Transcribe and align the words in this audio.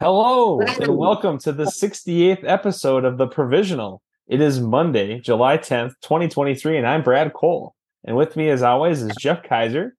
Hello 0.00 0.60
and 0.60 0.96
welcome 0.96 1.38
to 1.38 1.52
the 1.52 1.64
68th 1.64 2.44
episode 2.44 3.04
of 3.04 3.18
The 3.18 3.26
Provisional. 3.26 4.02
It 4.28 4.40
is 4.40 4.60
Monday, 4.60 5.20
July 5.20 5.58
10th, 5.58 5.94
2023, 6.02 6.78
and 6.78 6.86
I'm 6.86 7.02
Brad 7.02 7.32
Cole. 7.32 7.74
And 8.04 8.16
with 8.16 8.36
me, 8.36 8.50
as 8.50 8.62
always, 8.62 9.02
is 9.02 9.14
Jeff 9.18 9.42
Kaiser. 9.42 9.96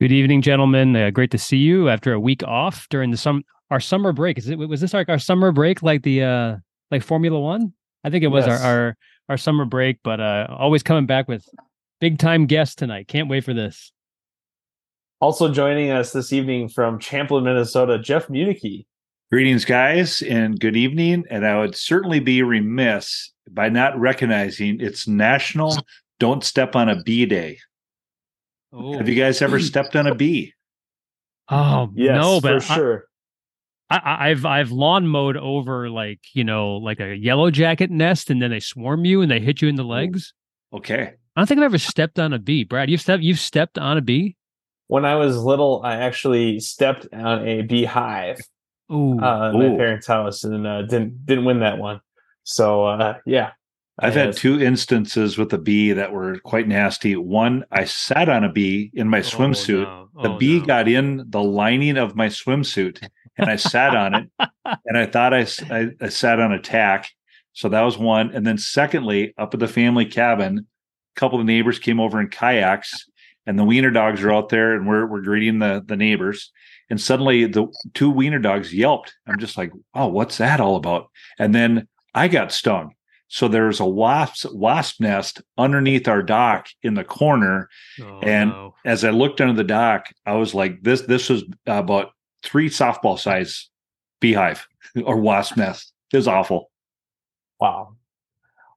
Good 0.00 0.12
evening, 0.12 0.42
gentlemen. 0.42 0.96
Uh, 0.96 1.10
great 1.10 1.30
to 1.30 1.38
see 1.38 1.58
you 1.58 1.88
after 1.88 2.12
a 2.12 2.20
week 2.20 2.42
off 2.42 2.88
during 2.90 3.10
the 3.10 3.16
sum 3.16 3.44
our 3.70 3.80
summer 3.80 4.12
break. 4.12 4.38
Is 4.38 4.48
it 4.48 4.58
was 4.58 4.80
this 4.80 4.92
like 4.92 5.08
our 5.08 5.18
summer 5.18 5.52
break, 5.52 5.82
like 5.82 6.02
the 6.02 6.22
uh 6.24 6.56
like 6.90 7.02
Formula 7.02 7.38
One? 7.38 7.72
I 8.04 8.10
think 8.10 8.24
it 8.24 8.28
was 8.28 8.46
Yes. 8.46 8.60
our, 8.60 8.66
our 8.68 8.96
our 9.30 9.36
summer 9.36 9.64
break, 9.64 9.98
but 10.02 10.20
uh 10.20 10.48
always 10.50 10.82
coming 10.82 11.06
back 11.06 11.28
with 11.28 11.48
big 12.00 12.18
time 12.18 12.46
guests 12.46 12.74
tonight. 12.74 13.06
Can't 13.08 13.28
wait 13.28 13.44
for 13.44 13.54
this. 13.54 13.92
Also 15.22 15.52
joining 15.52 15.92
us 15.92 16.10
this 16.10 16.32
evening 16.32 16.68
from 16.68 16.98
Champlin, 16.98 17.44
Minnesota, 17.44 17.96
Jeff 17.96 18.26
Municky. 18.26 18.86
Greetings, 19.30 19.64
guys, 19.64 20.20
and 20.22 20.58
good 20.58 20.76
evening. 20.76 21.24
And 21.30 21.46
I 21.46 21.60
would 21.60 21.76
certainly 21.76 22.18
be 22.18 22.42
remiss 22.42 23.30
by 23.48 23.68
not 23.68 23.96
recognizing 24.00 24.80
it's 24.80 25.06
National 25.06 25.76
Don't 26.18 26.42
Step 26.42 26.74
on 26.74 26.88
a 26.88 27.00
Bee 27.04 27.24
Day. 27.24 27.60
Oh, 28.72 28.98
Have 28.98 29.08
you 29.08 29.14
guys 29.14 29.40
ever 29.40 29.60
stepped 29.60 29.94
on 29.94 30.08
a 30.08 30.14
bee? 30.16 30.54
oh 31.48 31.92
Yes, 31.94 32.16
no, 32.16 32.40
but 32.40 32.60
for 32.64 32.72
I- 32.72 32.76
sure. 32.76 33.04
I, 33.90 33.96
I, 33.98 34.30
I've 34.30 34.44
I've 34.44 34.72
lawn 34.72 35.06
mowed 35.06 35.36
over 35.36 35.88
like 35.88 36.18
you 36.32 36.42
know 36.42 36.78
like 36.78 36.98
a 36.98 37.14
yellow 37.14 37.52
jacket 37.52 37.92
nest, 37.92 38.28
and 38.28 38.42
then 38.42 38.50
they 38.50 38.58
swarm 38.58 39.04
you 39.04 39.22
and 39.22 39.30
they 39.30 39.38
hit 39.38 39.62
you 39.62 39.68
in 39.68 39.76
the 39.76 39.84
oh, 39.84 39.88
legs. 39.88 40.34
Okay. 40.72 41.12
I 41.36 41.40
don't 41.40 41.46
think 41.46 41.58
I've 41.60 41.66
ever 41.66 41.78
stepped 41.78 42.18
on 42.18 42.32
a 42.32 42.40
bee. 42.40 42.64
Brad, 42.64 42.90
you've 42.90 43.00
stepped 43.00 43.22
you've 43.22 43.38
stepped 43.38 43.78
on 43.78 43.98
a 43.98 44.00
bee. 44.00 44.34
When 44.92 45.06
I 45.06 45.14
was 45.14 45.42
little, 45.42 45.80
I 45.82 45.96
actually 45.96 46.60
stepped 46.60 47.06
on 47.14 47.48
a 47.48 47.62
beehive 47.62 48.38
Oh, 48.90 49.18
uh, 49.18 49.48
at 49.48 49.54
my 49.54 49.74
parents' 49.74 50.06
house 50.06 50.44
and 50.44 50.66
uh, 50.66 50.82
didn't 50.82 51.24
didn't 51.24 51.46
win 51.46 51.60
that 51.60 51.78
one. 51.78 52.02
So 52.42 52.84
uh, 52.84 53.16
yeah, 53.24 53.52
I've 53.98 54.12
had 54.12 54.26
was- 54.26 54.36
two 54.36 54.60
instances 54.60 55.38
with 55.38 55.50
a 55.54 55.56
bee 55.56 55.92
that 55.92 56.12
were 56.12 56.40
quite 56.40 56.68
nasty. 56.68 57.16
One, 57.16 57.64
I 57.72 57.86
sat 57.86 58.28
on 58.28 58.44
a 58.44 58.52
bee 58.52 58.90
in 58.92 59.08
my 59.08 59.20
swimsuit. 59.20 59.88
The 60.22 60.36
bee 60.36 60.60
got 60.60 60.88
in 60.88 61.24
the 61.26 61.42
lining 61.42 61.96
of 61.96 62.14
my 62.14 62.26
swimsuit 62.26 63.02
and 63.38 63.48
I 63.48 63.56
sat 63.56 63.96
on 63.96 64.14
it 64.14 64.30
and 64.84 64.98
I 64.98 65.06
thought 65.06 65.32
I 65.32 65.46
I 66.02 66.08
sat 66.10 66.38
on 66.38 66.52
a 66.52 66.60
tack. 66.60 67.08
So 67.54 67.70
that 67.70 67.80
was 67.80 67.96
one. 67.96 68.30
And 68.34 68.46
then 68.46 68.58
secondly, 68.58 69.32
up 69.38 69.54
at 69.54 69.60
the 69.60 69.68
family 69.68 70.04
cabin, 70.04 70.66
a 71.16 71.18
couple 71.18 71.40
of 71.40 71.46
neighbors 71.46 71.78
came 71.78 71.98
over 71.98 72.20
in 72.20 72.28
kayaks 72.28 73.06
and 73.46 73.58
the 73.58 73.64
wiener 73.64 73.90
dogs 73.90 74.22
are 74.22 74.32
out 74.32 74.48
there 74.48 74.74
and 74.74 74.86
we're, 74.86 75.06
we're 75.06 75.20
greeting 75.22 75.58
the, 75.58 75.82
the 75.84 75.96
neighbors. 75.96 76.50
And 76.90 77.00
suddenly 77.00 77.46
the 77.46 77.66
two 77.94 78.10
wiener 78.10 78.38
dogs 78.38 78.72
yelped. 78.74 79.14
I'm 79.26 79.38
just 79.38 79.56
like, 79.56 79.72
oh, 79.94 80.08
what's 80.08 80.38
that 80.38 80.60
all 80.60 80.76
about? 80.76 81.08
And 81.38 81.54
then 81.54 81.88
I 82.14 82.28
got 82.28 82.52
stung. 82.52 82.94
So 83.28 83.48
there's 83.48 83.80
a 83.80 83.86
wasp 83.86 84.52
wasp 84.52 85.00
nest 85.00 85.40
underneath 85.56 86.06
our 86.06 86.22
dock 86.22 86.66
in 86.82 86.92
the 86.94 87.04
corner 87.04 87.68
Oh, 88.02 88.20
and- 88.22 88.50
no. 88.50 88.74
as 88.84 89.04
I 89.04 89.10
looked 89.10 89.40
under 89.40 89.54
the 89.54 89.64
dock, 89.64 90.06
I 90.26 90.34
was 90.34 90.54
like, 90.54 90.82
this 90.82 91.00
this 91.02 91.30
was 91.30 91.42
about 91.66 92.10
three 92.42 92.68
softball 92.68 93.18
size 93.18 93.70
beehive 94.20 94.66
or 95.04 95.16
wasp 95.16 95.56
nest. 95.56 95.92
It 96.12 96.16
was 96.18 96.28
awful. 96.28 96.70
Wow. 97.58 97.96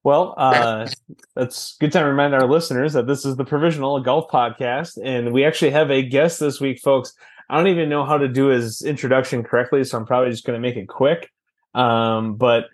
Well, 0.05 0.35
uh, 0.37 0.87
that's 1.35 1.77
good 1.77 1.91
time 1.91 2.03
to 2.03 2.09
remind 2.11 2.35
our 2.35 2.47
listeners 2.47 2.93
that 2.93 3.07
this 3.07 3.25
is 3.25 3.37
the 3.37 3.43
Provisional 3.43 3.99
Golf 4.01 4.29
Podcast, 4.29 4.99
and 5.03 5.33
we 5.33 5.43
actually 5.43 5.71
have 5.71 5.89
a 5.89 6.03
guest 6.03 6.39
this 6.39 6.61
week, 6.61 6.79
folks. 6.79 7.11
I 7.49 7.57
don't 7.57 7.69
even 7.69 7.89
know 7.89 8.05
how 8.05 8.19
to 8.19 8.27
do 8.27 8.49
his 8.49 8.83
introduction 8.83 9.41
correctly, 9.43 9.83
so 9.83 9.97
I'm 9.97 10.05
probably 10.05 10.29
just 10.29 10.45
going 10.45 10.61
to 10.61 10.61
make 10.61 10.75
it 10.75 10.87
quick. 10.87 11.31
Um, 11.73 12.35
but 12.35 12.65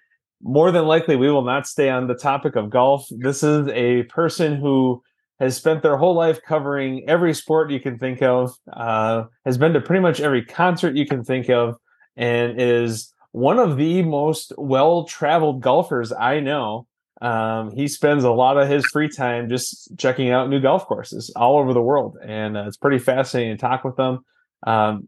more 0.43 0.73
than 0.73 0.83
likely, 0.87 1.15
we 1.15 1.31
will 1.31 1.45
not 1.45 1.67
stay 1.67 1.89
on 1.89 2.07
the 2.07 2.15
topic 2.15 2.57
of 2.57 2.69
golf. 2.69 3.07
This 3.09 3.43
is 3.43 3.65
a 3.69 4.03
person 4.03 4.57
who 4.57 5.01
has 5.39 5.55
spent 5.55 5.83
their 5.83 5.95
whole 5.95 6.13
life 6.13 6.41
covering 6.45 7.07
every 7.07 7.33
sport 7.33 7.71
you 7.71 7.79
can 7.79 7.97
think 7.97 8.21
of, 8.21 8.53
uh, 8.73 9.23
has 9.45 9.57
been 9.57 9.71
to 9.71 9.79
pretty 9.79 10.01
much 10.01 10.19
every 10.19 10.43
concert 10.43 10.97
you 10.97 11.05
can 11.05 11.23
think 11.23 11.49
of, 11.49 11.77
and 12.17 12.59
is 12.59 13.13
one 13.31 13.57
of 13.57 13.77
the 13.77 14.01
most 14.01 14.51
well 14.57 15.05
traveled 15.05 15.61
golfers 15.61 16.11
I 16.11 16.41
know. 16.41 16.87
Um, 17.21 17.71
he 17.75 17.87
spends 17.87 18.23
a 18.23 18.31
lot 18.31 18.57
of 18.57 18.67
his 18.67 18.85
free 18.87 19.07
time 19.07 19.47
just 19.47 19.95
checking 19.97 20.31
out 20.31 20.49
new 20.49 20.59
golf 20.59 20.85
courses 20.87 21.31
all 21.35 21.57
over 21.59 21.73
the 21.73 21.81
world, 21.81 22.17
and 22.25 22.57
uh, 22.57 22.63
it's 22.67 22.77
pretty 22.77 22.97
fascinating 22.99 23.55
to 23.55 23.61
talk 23.61 23.83
with 23.83 23.95
them. 23.95 24.19
Um, 24.65 25.07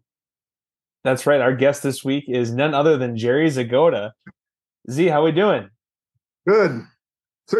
that's 1.03 1.25
right. 1.25 1.41
Our 1.41 1.55
guest 1.55 1.81
this 1.83 2.03
week 2.03 2.25
is 2.27 2.53
none 2.53 2.73
other 2.73 2.97
than 2.97 3.17
Jerry 3.17 3.47
Zgoda. 3.49 4.11
Z, 4.89 5.07
how 5.07 5.21
are 5.21 5.25
we 5.25 5.31
doing? 5.31 5.69
Good. 6.47 6.81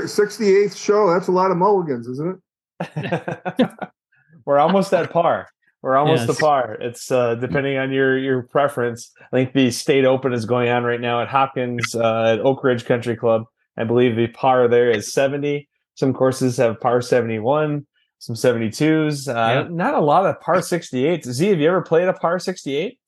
Sixty 0.06 0.56
eighth 0.56 0.75
show. 0.78 1.09
That's 1.12 1.28
a 1.28 1.31
lot 1.31 1.52
of 1.52 1.58
mulligans, 1.58 2.08
isn't 2.08 2.40
it? 2.80 3.69
We're 4.46 4.59
almost 4.59 4.94
at 4.94 5.12
par. 5.12 5.47
We're 5.81 5.97
almost 5.97 6.28
Yes. 6.28 6.36
to 6.38 6.42
par. 6.42 6.78
It's 6.80 7.12
uh, 7.12 7.36
depending 7.36 7.78
on 7.78 7.92
your 7.92 8.18
your 8.18 8.44
preference. 8.44 9.12
I 9.22 9.36
think 9.36 9.53
the 9.53 9.72
state 9.72 10.06
open 10.06 10.31
is 10.31 10.46
going 10.46 10.69
on 10.69 10.84
right 10.84 11.02
now 11.02 11.22
at 11.22 11.28
Hopkins 11.28 11.96
uh, 11.96 12.34
at 12.34 12.40
Oak 12.40 12.63
Ridge 12.63 12.86
Country 12.86 13.16
Club. 13.18 13.44
I 13.78 13.84
believe 13.84 14.16
the 14.16 14.28
par 14.28 14.68
there 14.68 14.92
is 14.92 15.12
70. 15.14 15.68
Some 15.96 16.14
courses 16.14 16.58
have 16.58 16.80
par 16.80 17.02
71, 17.02 17.86
some 18.20 18.36
72s. 18.36 19.28
Uh, 19.28 19.34
Yeah. 19.34 19.68
Not 19.70 19.94
a 19.96 20.00
lot 20.00 20.26
of 20.26 20.40
par 20.42 20.58
68s. 20.58 21.26
Z, 21.26 21.48
have 21.50 21.60
you 21.60 21.68
ever 21.68 21.82
played 21.82 22.08
a 22.08 22.14
par 22.14 22.40
68? 22.40 23.00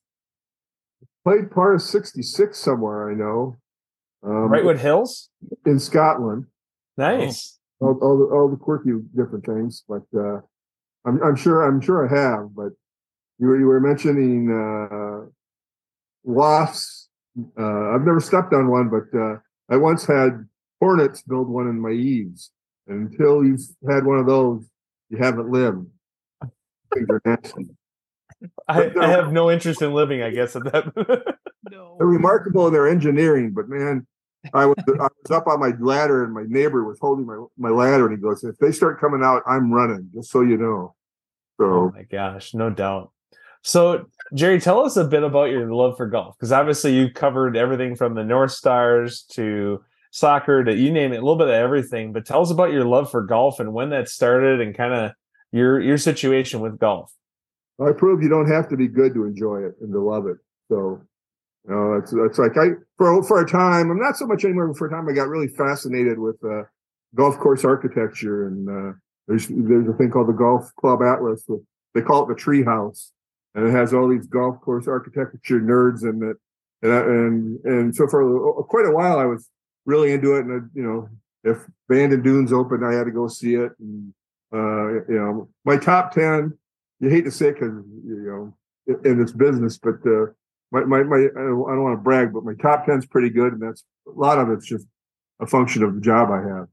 Played 1.24 1.50
par 1.50 1.76
sixty 1.80 2.22
six 2.22 2.56
somewhere. 2.56 3.10
I 3.10 3.14
know. 3.14 3.56
Um, 4.22 4.48
Wrightwood 4.48 4.78
Hills? 4.78 5.28
in 5.64 5.80
Scotland. 5.80 6.46
Nice. 6.96 7.58
All, 7.80 7.98
all 8.00 8.16
the 8.18 8.24
all 8.26 8.48
the 8.48 8.56
quirky 8.56 8.90
different 9.16 9.44
things, 9.44 9.82
but 9.88 10.02
uh, 10.16 10.38
I'm 11.04 11.20
I'm 11.24 11.34
sure 11.34 11.66
I'm 11.66 11.80
sure 11.80 12.06
I 12.08 12.14
have. 12.16 12.54
But 12.54 12.70
you 13.40 13.48
were 13.48 13.58
you 13.58 13.66
were 13.66 13.80
mentioning 13.80 14.52
uh, 14.52 15.26
wasps. 16.22 17.08
Uh, 17.58 17.90
I've 17.90 18.02
never 18.02 18.20
stepped 18.20 18.52
on 18.54 18.68
one, 18.70 18.88
but 18.88 19.18
uh, 19.18 19.38
I 19.68 19.76
once 19.78 20.06
had 20.06 20.46
hornets 20.80 21.22
build 21.22 21.48
one 21.48 21.68
in 21.68 21.80
my 21.80 21.90
eaves. 21.90 22.50
And 22.86 23.10
until 23.10 23.44
you've 23.44 23.62
had 23.88 24.04
one 24.04 24.18
of 24.18 24.26
those, 24.26 24.64
you 25.10 25.18
haven't 25.18 25.50
lived. 25.50 25.86
Things 26.94 27.08
are 27.10 27.20
nasty. 27.24 27.68
I, 28.68 28.92
I 29.00 29.08
have 29.08 29.32
no 29.32 29.50
interest 29.50 29.82
in 29.82 29.92
living, 29.92 30.22
I 30.22 30.30
guess, 30.30 30.56
at 30.56 30.64
that. 30.64 30.92
They're 31.64 32.06
remarkable 32.06 32.66
in 32.66 32.72
their 32.72 32.88
engineering, 32.88 33.52
but 33.52 33.68
man, 33.68 34.06
I 34.54 34.66
was 34.66 34.76
I 34.88 35.08
was 35.22 35.30
up 35.30 35.46
on 35.46 35.58
my 35.58 35.72
ladder 35.80 36.22
and 36.22 36.32
my 36.32 36.44
neighbor 36.46 36.84
was 36.84 36.98
holding 37.00 37.26
my, 37.26 37.44
my 37.58 37.70
ladder 37.70 38.06
and 38.06 38.16
he 38.16 38.22
goes, 38.22 38.44
If 38.44 38.58
they 38.58 38.70
start 38.70 39.00
coming 39.00 39.22
out, 39.24 39.42
I'm 39.46 39.72
running, 39.72 40.10
just 40.14 40.30
so 40.30 40.42
you 40.42 40.56
know. 40.56 40.94
Oh 41.58 41.90
my 41.90 42.02
gosh, 42.02 42.54
no 42.54 42.70
doubt. 42.70 43.10
So, 43.62 44.06
Jerry, 44.34 44.60
tell 44.60 44.84
us 44.84 44.96
a 44.96 45.04
bit 45.04 45.24
about 45.24 45.50
your 45.50 45.72
love 45.72 45.96
for 45.96 46.06
golf 46.06 46.36
because 46.38 46.52
obviously 46.52 46.94
you 46.94 47.10
covered 47.10 47.56
everything 47.56 47.96
from 47.96 48.14
the 48.14 48.22
North 48.22 48.52
Stars 48.52 49.24
to 49.32 49.82
soccer 50.16 50.64
to 50.64 50.74
you 50.74 50.90
name 50.90 51.12
it, 51.12 51.16
a 51.18 51.20
little 51.20 51.36
bit 51.36 51.48
of 51.48 51.54
everything. 51.54 52.12
But 52.12 52.24
tell 52.26 52.40
us 52.42 52.50
about 52.50 52.72
your 52.72 52.84
love 52.84 53.10
for 53.10 53.22
golf 53.22 53.60
and 53.60 53.72
when 53.72 53.90
that 53.90 54.08
started 54.08 54.60
and 54.60 54.74
kind 54.74 54.94
of 54.94 55.12
your 55.52 55.80
your 55.80 55.98
situation 55.98 56.60
with 56.60 56.78
golf. 56.78 57.12
I 57.80 57.92
proved 57.92 58.22
you 58.22 58.28
don't 58.30 58.50
have 58.50 58.68
to 58.70 58.76
be 58.76 58.88
good 58.88 59.12
to 59.14 59.24
enjoy 59.24 59.62
it 59.64 59.74
and 59.80 59.92
to 59.92 60.00
love 60.00 60.26
it. 60.26 60.38
So 60.68 61.02
you 61.68 61.74
know, 61.74 61.94
it's 61.94 62.12
it's 62.12 62.38
like 62.38 62.56
I 62.56 62.70
for 62.96 63.22
for 63.24 63.40
a 63.42 63.48
time, 63.48 63.90
I'm 63.90 64.00
not 64.00 64.16
so 64.16 64.26
much 64.26 64.44
anymore, 64.44 64.68
but 64.68 64.78
for 64.78 64.86
a 64.86 64.90
time 64.90 65.08
I 65.08 65.12
got 65.12 65.28
really 65.28 65.48
fascinated 65.48 66.18
with 66.18 66.36
uh, 66.44 66.62
golf 67.14 67.38
course 67.38 67.64
architecture 67.64 68.46
and 68.46 68.68
uh, 68.68 68.92
there's 69.28 69.48
there's 69.48 69.88
a 69.88 69.92
thing 69.92 70.10
called 70.10 70.28
the 70.28 70.32
Golf 70.32 70.70
Club 70.80 71.00
Atlas. 71.02 71.44
They 71.94 72.02
call 72.02 72.24
it 72.24 72.28
the 72.28 72.40
Tree 72.40 72.62
House, 72.64 73.12
and 73.54 73.66
it 73.66 73.70
has 73.72 73.92
all 73.92 74.08
these 74.08 74.26
golf 74.26 74.60
course 74.60 74.86
architecture 74.88 75.60
nerds 75.60 76.02
in 76.02 76.22
it. 76.22 76.36
And 76.82 76.92
I- 76.92 77.00
and 77.00 77.64
and 77.64 77.96
so 77.96 78.06
for 78.06 78.20
a- 78.60 78.64
quite 78.64 78.86
a 78.86 78.92
while, 78.92 79.18
I 79.18 79.24
was 79.26 79.48
really 79.86 80.12
into 80.12 80.36
it. 80.36 80.44
And 80.44 80.62
uh, 80.62 80.66
you 80.74 80.82
know, 80.82 81.08
if 81.44 81.58
Bandon 81.88 82.22
Dunes 82.22 82.52
opened, 82.52 82.84
I 82.84 82.92
had 82.92 83.04
to 83.04 83.10
go 83.10 83.28
see 83.28 83.54
it. 83.54 83.72
And 83.78 84.12
uh, 84.52 84.92
you 85.08 85.18
know, 85.18 85.48
my 85.64 85.78
top 85.78 86.12
ten. 86.12 86.58
You 86.98 87.10
hate 87.10 87.26
to 87.26 87.30
say 87.30 87.52
because 87.52 87.74
you 88.06 88.54
know 88.86 88.98
in 89.04 89.20
this 89.20 89.32
business, 89.32 89.78
but 89.78 89.96
uh, 90.06 90.26
my 90.72 90.84
my 90.84 91.02
my 91.02 91.16
I 91.16 91.42
don't, 91.42 91.58
want 91.58 91.98
to 91.98 92.02
brag, 92.02 92.32
but 92.32 92.44
my 92.44 92.54
top 92.54 92.86
ten's 92.86 93.06
pretty 93.06 93.30
good, 93.30 93.52
and 93.52 93.62
that's 93.62 93.84
a 94.06 94.18
lot 94.18 94.38
of 94.38 94.50
it's 94.50 94.66
just 94.66 94.86
a 95.40 95.46
function 95.46 95.82
of 95.82 95.94
the 95.94 96.00
job 96.00 96.30
I 96.30 96.40
have. 96.42 96.68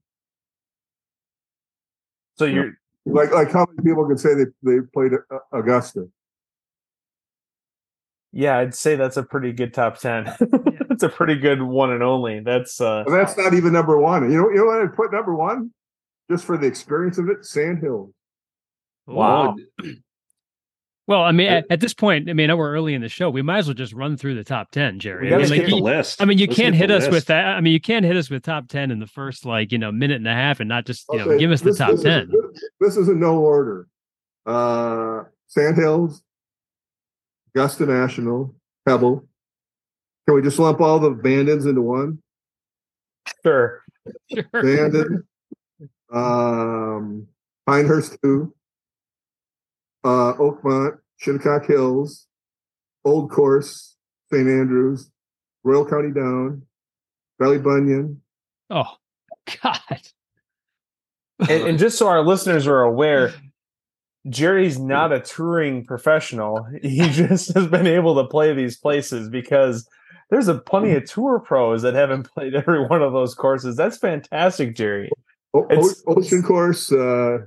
So 2.38 2.46
you're 2.46 2.78
Like 3.06 3.32
like 3.32 3.52
how 3.52 3.66
many 3.70 3.84
people 3.84 4.08
can 4.08 4.18
say 4.18 4.34
they 4.34 4.46
they 4.64 4.80
played 4.94 5.12
uh, 5.14 5.40
Augusta? 5.52 6.08
Yeah, 8.34 8.58
I'd 8.58 8.74
say 8.74 8.96
that's 8.96 9.16
a 9.16 9.24
pretty 9.24 9.54
good 9.54 9.74
top 9.74 10.00
ten. 10.00 10.26
that's 10.90 11.04
a 11.04 11.10
pretty 11.10 11.36
good 11.36 11.62
one 11.62 11.92
and 11.92 12.02
only. 12.02 12.40
That's 12.40 12.82
uh 12.82 13.04
And 13.06 13.14
that's 13.14 13.38
not 13.38 13.54
even 13.54 13.72
number 13.72 13.98
one. 13.98 14.30
You 14.30 14.38
know 14.42 14.50
you 14.50 14.56
know 14.58 14.66
what 14.66 14.82
I'd 14.82 14.96
put 14.96 15.14
number 15.14 15.36
one 15.36 15.72
just 16.30 16.44
for 16.44 16.58
the 16.58 16.66
experience 16.66 17.20
of 17.20 17.30
it. 17.30 17.46
Sand 17.46 17.80
Hills. 17.80 18.12
Wow. 19.06 19.56
Well, 21.06 21.22
I 21.22 21.34
mean, 21.34 21.50
at, 21.50 21.66
at, 21.70 21.80
this 21.82 21.94
point, 21.94 22.30
I 22.30 22.34
mean, 22.34 22.46
I 22.46 22.48
know 22.48 22.58
we're 22.58 22.72
early 22.72 22.94
in 22.94 23.02
the 23.02 23.10
show. 23.10 23.30
We 23.30 23.42
might 23.42 23.58
as 23.58 23.68
well 23.68 23.74
just 23.74 23.92
run 23.92 24.16
through 24.16 24.36
the 24.36 24.44
top 24.46 24.72
ten, 24.72 25.00
Jerry. 25.00 25.28
We 25.28 25.34
I 25.34 25.38
mean, 25.38 25.50
like, 25.50 25.66
the 25.66 25.76
list. 25.76 26.22
I 26.22 26.26
mean, 26.26 26.38
you 26.38 26.48
let's 26.48 26.58
can't 26.58 26.74
hit 26.74 26.92
us 26.92 27.02
list. 27.02 27.12
with 27.12 27.26
that. 27.26 27.46
I 27.46 27.60
mean, 27.60 27.74
you 27.74 27.82
can't 27.82 28.06
hit 28.06 28.16
us 28.16 28.30
with 28.30 28.42
top 28.44 28.70
ten 28.70 28.90
in 28.90 29.00
the 29.00 29.08
first 29.08 29.46
like 29.46 29.74
you 29.74 29.78
know 29.78 29.92
minute 29.92 30.16
and 30.16 30.28
a 30.30 30.34
half, 30.34 30.62
and 30.62 30.70
not 30.70 30.86
just 30.86 31.06
you 31.12 31.20
okay. 31.20 31.30
know 31.30 31.38
give 31.38 31.52
us 31.52 31.60
this, 31.60 31.78
the 31.78 31.84
top 31.84 31.96
this 31.96 32.04
ten. 32.04 32.32
Is, 32.32 32.70
this 32.80 32.96
is 32.96 33.10
in 33.10 33.20
no 33.20 33.38
order. 33.38 33.90
Uh 34.46 35.24
Sandhills, 35.48 36.24
Augusta 37.56 37.86
National, 37.86 38.56
Pebble. 38.88 39.28
Can 40.28 40.36
we 40.36 40.42
just 40.42 40.60
lump 40.60 40.82
all 40.82 41.00
the 41.00 41.12
Bandons 41.12 41.68
into 41.68 41.82
one? 41.82 42.20
Sure. 43.46 43.84
Sure. 44.34 44.44
Bandon, 44.52 45.24
um, 46.12 47.28
Pinehurst 47.66 48.18
two, 48.22 48.54
uh, 50.04 50.34
Oakmont, 50.34 50.98
Shinnecock 51.18 51.66
Hills, 51.66 52.28
Old 53.06 53.32
Course, 53.32 53.96
St. 54.32 54.48
Andrews, 54.48 55.10
Royal 55.64 55.86
County 55.86 56.12
Down, 56.12 56.64
Ballybunion. 57.42 58.18
Oh, 58.70 58.96
God. 59.62 59.80
and, 61.40 61.68
and 61.68 61.80
just 61.80 61.98
so 61.98 62.08
our 62.08 62.22
listeners 62.22 62.68
are 62.68 62.82
aware, 62.82 63.34
Jerry's 64.30 64.80
not 64.80 65.12
a 65.12 65.20
touring 65.20 65.86
professional. 65.86 66.68
He 66.82 67.10
just 67.10 67.54
has 67.54 67.68
been 67.68 67.88
able 67.88 68.16
to 68.16 68.28
play 68.30 68.54
these 68.54 68.78
places 68.78 69.30
because 69.30 69.88
there's 70.30 70.48
a 70.48 70.56
plenty 70.56 70.92
of 70.92 71.06
tour 71.06 71.40
pros 71.40 71.82
that 71.82 71.94
haven't 71.94 72.24
played 72.34 72.56
every 72.56 72.86
one 72.86 73.02
of 73.02 73.14
those 73.14 73.36
courses. 73.36 73.76
That's 73.76 73.98
fantastic, 73.98 74.76
Jerry. 74.76 75.10
O- 75.54 75.68
Ocean 76.08 76.42
Course, 76.42 76.92
uh, 76.92 77.40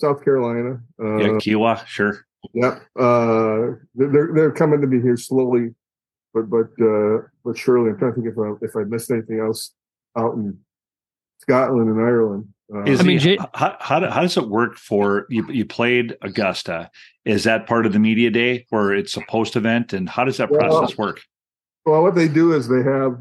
South 0.00 0.24
Carolina. 0.24 0.80
Uh, 0.98 1.16
yeah, 1.16 1.28
Kiawah, 1.28 1.86
sure. 1.86 2.24
Yep. 2.54 2.82
Uh, 2.98 3.76
they're 3.94 4.30
they're 4.34 4.52
coming 4.52 4.80
to 4.80 4.86
be 4.86 5.00
here 5.00 5.16
slowly, 5.16 5.74
but 6.32 6.48
but 6.48 6.68
uh, 6.80 7.18
but 7.44 7.58
surely. 7.58 7.90
I'm 7.90 7.98
trying 7.98 8.14
to 8.14 8.22
think 8.22 8.32
if 8.32 8.38
I 8.38 8.52
if 8.62 8.76
I 8.76 8.88
missed 8.88 9.10
anything 9.10 9.40
else 9.40 9.74
out 10.16 10.34
in 10.34 10.58
Scotland 11.40 11.90
and 11.90 12.00
Ireland. 12.00 12.48
Uh, 12.74 12.82
Is 12.84 13.00
I 13.00 13.02
mean, 13.04 13.18
Jay- 13.18 13.38
how, 13.54 13.76
how, 13.80 14.10
how 14.10 14.20
does 14.22 14.36
it 14.36 14.48
work 14.48 14.76
for 14.76 15.26
you? 15.30 15.50
You 15.50 15.64
played 15.64 16.16
Augusta. 16.20 16.90
Is 17.24 17.44
that 17.44 17.66
part 17.66 17.86
of 17.86 17.92
the 17.92 17.98
media 17.98 18.30
day, 18.30 18.66
or 18.70 18.94
it's 18.94 19.16
a 19.16 19.22
post 19.28 19.56
event, 19.56 19.92
and 19.92 20.08
how 20.08 20.24
does 20.24 20.36
that 20.36 20.50
well, 20.50 20.60
process 20.60 20.98
work? 20.98 21.22
Well, 21.86 22.02
what 22.02 22.14
they 22.14 22.28
do 22.28 22.52
is 22.52 22.68
they 22.68 22.82
have 22.82 23.18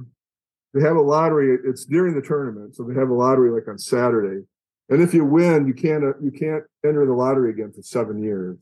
they 0.74 0.82
have 0.82 0.98
a 0.98 1.02
lottery. 1.02 1.58
It's 1.66 1.86
during 1.86 2.14
the 2.14 2.22
tournament, 2.22 2.76
so 2.76 2.84
they 2.84 2.94
have 3.00 3.10
a 3.10 3.14
lottery 3.14 3.50
like 3.50 3.68
on 3.70 3.78
Saturday, 3.78 4.46
and 4.90 5.02
if 5.02 5.14
you 5.14 5.24
win, 5.24 5.66
you 5.66 5.74
can't 5.74 6.04
uh, 6.04 6.18
you 6.22 6.32
can't 6.32 6.64
enter 6.86 7.06
the 7.06 7.14
lottery 7.14 7.52
again 7.52 7.72
for 7.72 7.82
seven 7.82 8.22
years. 8.22 8.58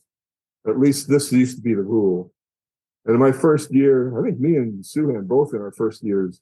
At 0.68 0.80
least 0.80 1.10
this 1.10 1.32
used 1.32 1.58
to 1.58 1.64
be 1.64 1.74
the 1.74 1.82
rule. 1.82 2.32
And 3.06 3.14
in 3.14 3.22
my 3.22 3.32
first 3.32 3.72
year, 3.72 4.20
I 4.20 4.24
think 4.24 4.40
me 4.40 4.56
and 4.56 4.84
Souhan 4.84 5.28
both 5.28 5.54
in 5.54 5.62
our 5.62 5.72
first 5.72 6.04
years 6.04 6.42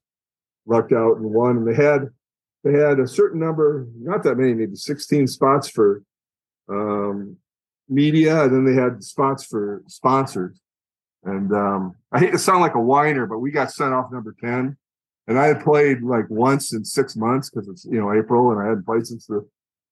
lucked 0.65 0.93
out 0.93 1.17
and 1.17 1.25
won. 1.25 1.57
And 1.57 1.67
they 1.67 1.75
had 1.75 2.09
they 2.63 2.73
had 2.73 2.99
a 2.99 3.07
certain 3.07 3.39
number, 3.39 3.87
not 3.97 4.23
that 4.23 4.37
many, 4.37 4.53
maybe 4.53 4.75
16 4.75 5.27
spots 5.27 5.69
for 5.69 6.03
um, 6.69 7.37
media, 7.89 8.43
and 8.43 8.53
then 8.53 8.65
they 8.65 8.79
had 8.79 9.03
spots 9.03 9.43
for 9.45 9.83
sponsors. 9.87 10.59
And 11.23 11.51
um, 11.53 11.95
I 12.11 12.19
hate 12.19 12.31
to 12.31 12.39
sound 12.39 12.61
like 12.61 12.75
a 12.75 12.81
whiner, 12.81 13.25
but 13.25 13.39
we 13.39 13.51
got 13.51 13.71
sent 13.71 13.93
off 13.93 14.11
number 14.11 14.35
10. 14.39 14.77
And 15.27 15.39
I 15.39 15.47
had 15.47 15.63
played 15.63 16.01
like 16.01 16.29
once 16.29 16.73
in 16.73 16.83
six 16.83 17.15
months 17.15 17.49
because 17.49 17.69
it's, 17.69 17.85
you 17.85 17.99
know, 17.99 18.13
April 18.13 18.51
and 18.51 18.61
I 18.61 18.67
hadn't 18.67 18.85
played 18.85 19.07
since 19.07 19.25
the 19.25 19.47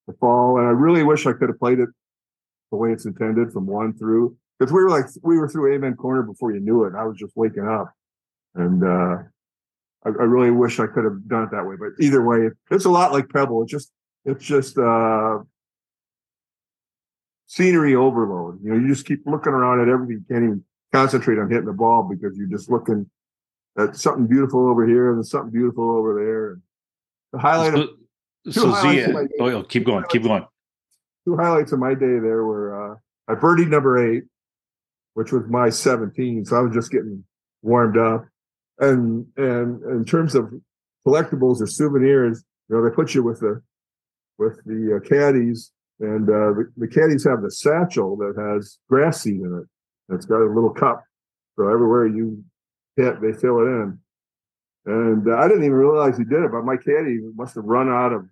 the 0.08 0.14
fall. 0.14 0.58
And 0.58 0.68
I 0.68 0.72
really 0.72 1.04
wish 1.04 1.26
I 1.26 1.34
could 1.34 1.50
have 1.50 1.60
played 1.60 1.80
it 1.80 1.90
the 2.72 2.78
way 2.78 2.92
it's 2.92 3.06
intended 3.06 3.52
from 3.52 3.66
one 3.66 3.94
through 3.94 4.36
because 4.58 4.72
we 4.72 4.82
were 4.84 4.90
like 4.90 5.06
we 5.24 5.38
were 5.38 5.48
through 5.48 5.74
Amen 5.74 5.96
Corner 5.96 6.24
before 6.24 6.52
you 6.52 6.60
knew 6.60 6.84
it. 6.86 6.94
I 6.96 7.04
was 7.04 7.18
just 7.18 7.36
waking 7.36 7.68
up, 7.68 7.92
and 8.56 8.84
uh, 8.84 9.18
I, 10.06 10.10
I, 10.10 10.24
really 10.24 10.52
wish 10.52 10.80
I 10.80 10.88
could 10.88 11.04
have 11.04 11.28
done 11.28 11.44
it 11.44 11.52
that 11.52 11.66
way. 11.66 11.76
But 11.78 12.04
either 12.04 12.24
way, 12.24 12.50
it's 12.70 12.86
a 12.86 12.90
lot 12.90 13.12
like 13.12 13.30
Pebble. 13.30 13.62
It's 13.64 13.72
just 13.72 13.92
it's 14.26 14.44
just 14.44 14.78
uh, 14.78 15.40
scenery 17.48 17.96
overload. 17.96 18.64
You 18.64 18.72
know, 18.72 18.80
you 18.80 18.88
just 18.88 19.06
keep 19.06 19.22
looking 19.26 19.54
around 19.54 19.82
at 19.82 19.90
everything. 19.90 20.24
You 20.28 20.34
can't 20.34 20.44
even 20.44 20.64
concentrate 20.92 21.40
on 21.40 21.50
hitting 21.50 21.66
the 21.66 21.74
ball 21.74 22.04
because 22.04 22.38
you're 22.38 22.48
just 22.48 22.70
looking 22.70 23.10
at 23.78 23.96
something 23.96 24.28
beautiful 24.28 24.70
over 24.70 24.88
here 24.88 25.14
and 25.14 25.26
something 25.26 25.52
beautiful 25.52 25.90
over 25.90 26.16
there. 26.24 26.52
And 26.54 26.62
the 27.34 27.40
highlight 27.40 27.76
of 27.76 27.90
so 28.50 28.74
Zia, 28.82 29.14
oh, 29.40 29.64
keep 29.64 29.86
going, 29.86 30.04
keep 30.10 30.24
going. 30.24 30.46
Two 31.26 31.38
highlights 31.38 31.72
of 31.72 31.80
my 31.80 31.94
day 31.94 32.20
there 32.20 32.44
were 32.44 32.94
uh, 32.94 32.96
I 33.28 33.36
birdied 33.36 33.70
number 33.70 34.14
eight, 34.14 34.24
which 35.14 35.32
was 35.32 35.44
my 35.48 35.70
17. 35.70 36.46
So 36.46 36.58
I 36.58 36.62
was 36.62 36.74
just 36.74 36.92
getting 36.92 37.24
warmed 37.62 37.98
up. 37.98 38.26
And 38.82 39.28
and 39.38 39.82
in 39.84 40.06
terms 40.06 40.36
of 40.36 40.52
collectibles 41.08 41.62
or 41.62 41.68
souvenirs, 41.68 42.44
you 42.68 42.76
know, 42.76 42.84
they 42.84 42.94
put 42.94 43.16
you 43.16 43.24
with 43.24 43.40
the 43.40 43.62
with 44.38 44.60
the 44.66 44.98
uh, 44.98 45.08
caddies, 45.08 45.72
and 46.00 46.28
uh, 46.28 46.54
the, 46.54 46.72
the 46.76 46.88
caddies 46.88 47.24
have 47.26 47.44
the 47.44 47.52
satchel 47.52 48.18
that 48.18 48.34
has 48.38 48.80
grass 48.90 49.22
seed 49.22 49.36
in 49.40 49.64
it. 49.64 50.14
It's 50.14 50.26
got 50.26 50.42
a 50.42 50.52
little 50.52 50.72
cup, 50.72 51.04
so 51.56 51.70
everywhere 51.70 52.08
you 52.08 52.44
hit, 52.98 53.22
they 53.22 53.34
fill 53.34 53.60
it 53.60 53.70
in. 53.70 54.00
And 54.86 55.28
uh, 55.28 55.38
I 55.38 55.48
didn't 55.48 55.64
even 55.64 55.78
realize 55.78 56.18
he 56.18 56.24
did 56.24 56.44
it, 56.44 56.52
but 56.52 56.66
my 56.66 56.76
caddy 56.76 57.20
must 57.36 57.56
have 57.56 57.66
run 57.66 57.88
out 57.88 58.12
of 58.12 58.26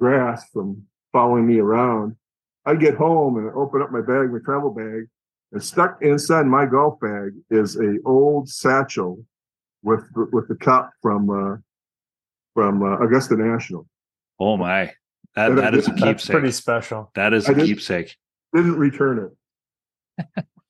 grass 0.00 0.48
from 0.50 0.82
following 1.12 1.46
me 1.46 1.58
around. 1.58 2.16
I 2.64 2.74
get 2.74 2.94
home 2.94 3.36
and 3.36 3.50
open 3.54 3.82
up 3.82 3.92
my 3.92 4.00
bag, 4.00 4.32
my 4.32 4.38
travel 4.44 4.72
bag, 4.72 5.08
and 5.52 5.62
stuck 5.62 5.98
inside 6.00 6.46
my 6.46 6.64
golf 6.64 6.98
bag 7.00 7.32
is 7.50 7.76
a 7.76 7.98
old 8.06 8.48
satchel 8.48 9.24
with 9.82 10.02
with 10.14 10.48
the 10.48 10.56
cup 10.56 10.90
from 11.02 11.30
uh, 11.30 11.56
from 12.54 12.82
uh, 12.82 12.98
Augusta 12.98 13.36
National. 13.36 13.86
Oh 14.38 14.56
my, 14.56 14.92
that, 15.36 15.56
that 15.56 15.74
is 15.74 15.88
a 15.88 15.94
keepsake. 15.94 16.30
pretty 16.32 16.52
special. 16.52 17.10
That 17.14 17.32
is 17.32 17.48
a 17.48 17.54
keepsake. 17.54 18.16
Didn't 18.54 18.78
return 18.78 19.30
it. 20.18 20.44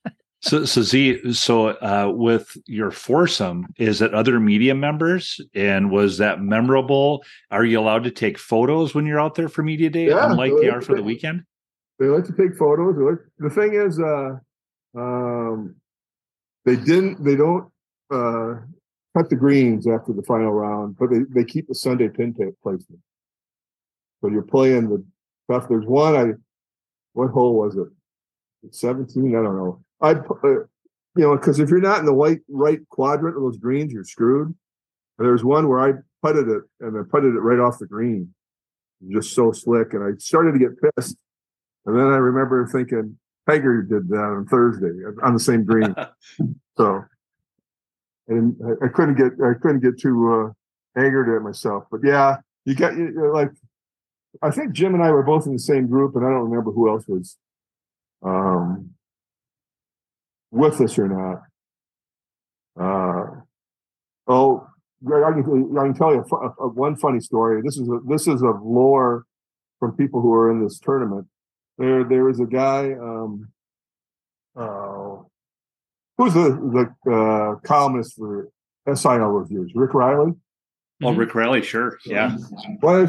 So, 0.43 0.65
so 0.65 0.81
Z, 0.81 1.35
so 1.35 1.69
uh, 1.69 2.11
with 2.15 2.57
your 2.67 2.91
foursome, 2.91 3.67
is 3.77 4.01
it 4.01 4.15
other 4.15 4.41
media 4.41 4.75
members? 4.75 5.39
And 5.55 5.91
was 5.91 6.17
that 6.17 6.41
memorable? 6.41 7.23
Are 7.51 7.65
you 7.65 7.79
allowed 7.79 8.05
to 8.05 8.11
take 8.11 8.39
photos 8.39 8.95
when 8.95 9.05
you're 9.05 9.21
out 9.21 9.35
there 9.35 9.51
for 9.51 9.63
media 9.63 9.91
day, 9.91 10.09
yeah, 10.09 10.31
unlike 10.31 10.53
they 10.59 10.71
are 10.71 10.81
for 10.81 10.95
the 10.95 11.03
weekend? 11.03 11.45
They 11.99 12.07
like 12.07 12.25
to 12.25 12.33
take 12.33 12.57
photos. 12.57 13.19
The 13.39 13.51
thing 13.51 13.75
is, 13.75 14.01
uh, 14.01 14.39
um, 14.97 15.77
they 16.65 16.77
didn't. 16.77 17.23
They 17.23 17.37
don't 17.37 17.71
uh, 18.11 18.61
cut 19.17 19.31
the 19.31 19.37
greens 19.37 19.87
after 19.87 20.13
the 20.13 20.23
final 20.23 20.53
round, 20.53 20.97
but 20.99 21.11
they, 21.11 21.21
they 21.29 21.45
keep 21.45 21.69
the 21.69 21.75
Sunday 21.75 22.09
pin 22.09 22.35
tape 22.35 22.55
placement. 22.63 23.01
So 24.21 24.29
you're 24.29 24.43
playing 24.43 24.89
the 24.89 25.05
stuff. 25.45 25.69
There's 25.69 25.87
one. 25.87 26.17
I 26.17 26.33
what 27.13 27.31
hole 27.31 27.55
was 27.55 27.77
it? 27.77 27.89
17. 28.71 29.31
I 29.31 29.43
don't 29.43 29.57
know 29.57 29.83
I, 30.01 30.13
uh, 30.13 30.49
you 31.17 31.25
know, 31.25 31.37
because 31.37 31.59
if 31.59 31.69
you're 31.69 31.81
not 31.81 31.99
in 31.99 32.07
the 32.07 32.15
white 32.15 32.41
right 32.49 32.81
quadrant 32.89 33.37
of 33.37 33.43
those 33.43 33.59
greens, 33.59 33.93
you're 33.93 34.05
screwed. 34.05 34.55
There's 35.19 35.45
one 35.45 35.69
where 35.69 35.81
I 35.81 35.93
putted 36.23 36.49
it 36.49 36.63
and 36.81 36.97
I 36.97 37.03
putted 37.11 37.35
it 37.35 37.41
right 37.41 37.59
off 37.59 37.79
the 37.79 37.87
green, 37.87 38.33
just 39.11 39.35
so 39.35 39.53
slick. 39.53 39.93
And 39.93 40.03
I 40.03 40.17
started 40.19 40.53
to 40.53 40.59
get 40.59 40.95
pissed, 40.97 41.17
and 41.85 41.97
then 41.97 42.07
I 42.07 42.17
remember 42.17 42.67
thinking 42.67 43.19
Tiger 43.49 43.83
did 43.83 44.09
that 44.09 44.17
on 44.17 44.47
Thursday 44.47 44.93
on 45.23 45.35
the 45.35 45.41
same 45.41 45.65
green. 45.65 45.95
so, 46.77 47.05
and 48.31 48.57
I, 48.65 48.87
I, 48.87 48.89
couldn't 48.89 49.17
get 49.17 49.33
I 49.45 49.55
couldn't 49.61 49.81
get 49.81 50.01
too 50.01 50.55
uh, 50.97 51.01
angered 51.01 51.37
at 51.37 51.43
myself. 51.43 51.85
But 51.91 52.01
yeah, 52.03 52.37
you 52.65 52.75
got 52.75 52.97
you, 52.97 53.31
like 53.35 53.51
I 54.43 54.51
think 54.51 54.73
Jim 54.73 54.95
and 54.95 55.03
I 55.03 55.11
were 55.11 55.23
both 55.23 55.47
in 55.47 55.53
the 55.53 55.59
same 55.59 55.87
group, 55.87 56.17
and 56.17 56.25
I 56.25 56.31
don't 56.31 56.49
remember 56.49 56.71
who 56.71 56.89
else 56.89 57.05
was. 57.07 57.37
Um, 58.23 58.91
with 60.51 60.81
us 60.81 60.99
or 60.99 61.09
not. 61.09 61.43
Uh, 62.79 63.41
oh, 64.27 64.67
I 65.07 65.33
can, 65.33 65.77
I 65.79 65.85
can 65.85 65.95
tell 65.95 66.13
you 66.13 66.25
a, 66.31 66.65
a, 66.65 66.69
one 66.69 66.97
funny 66.97 67.21
story. 67.21 67.63
This 67.63 67.77
is 67.77 67.89
a, 67.89 67.99
this 68.09 68.27
is 68.27 68.43
of 68.43 68.63
lore 68.63 69.25
from 69.79 69.97
people 69.97 70.21
who 70.21 70.33
are 70.35 70.51
in 70.51 70.63
this 70.63 70.79
tournament. 70.79 71.27
There 71.79 72.05
there 72.05 72.29
is 72.29 72.41
a 72.41 72.47
guy. 72.47 72.93
Um, 72.93 73.49
uh, 74.57 75.17
who's 76.21 76.35
the 76.35 76.95
the 77.05 77.13
uh, 77.13 77.55
columnist 77.67 78.17
for 78.17 78.51
SIL 78.93 79.19
reviews? 79.19 79.73
Rick 79.75 79.95
Reilly. 79.95 80.33
Oh, 81.03 81.15
Rick 81.15 81.35
Reilly, 81.35 81.63
sure, 81.63 81.99
yeah. 82.05 82.37
Well, 82.83 83.07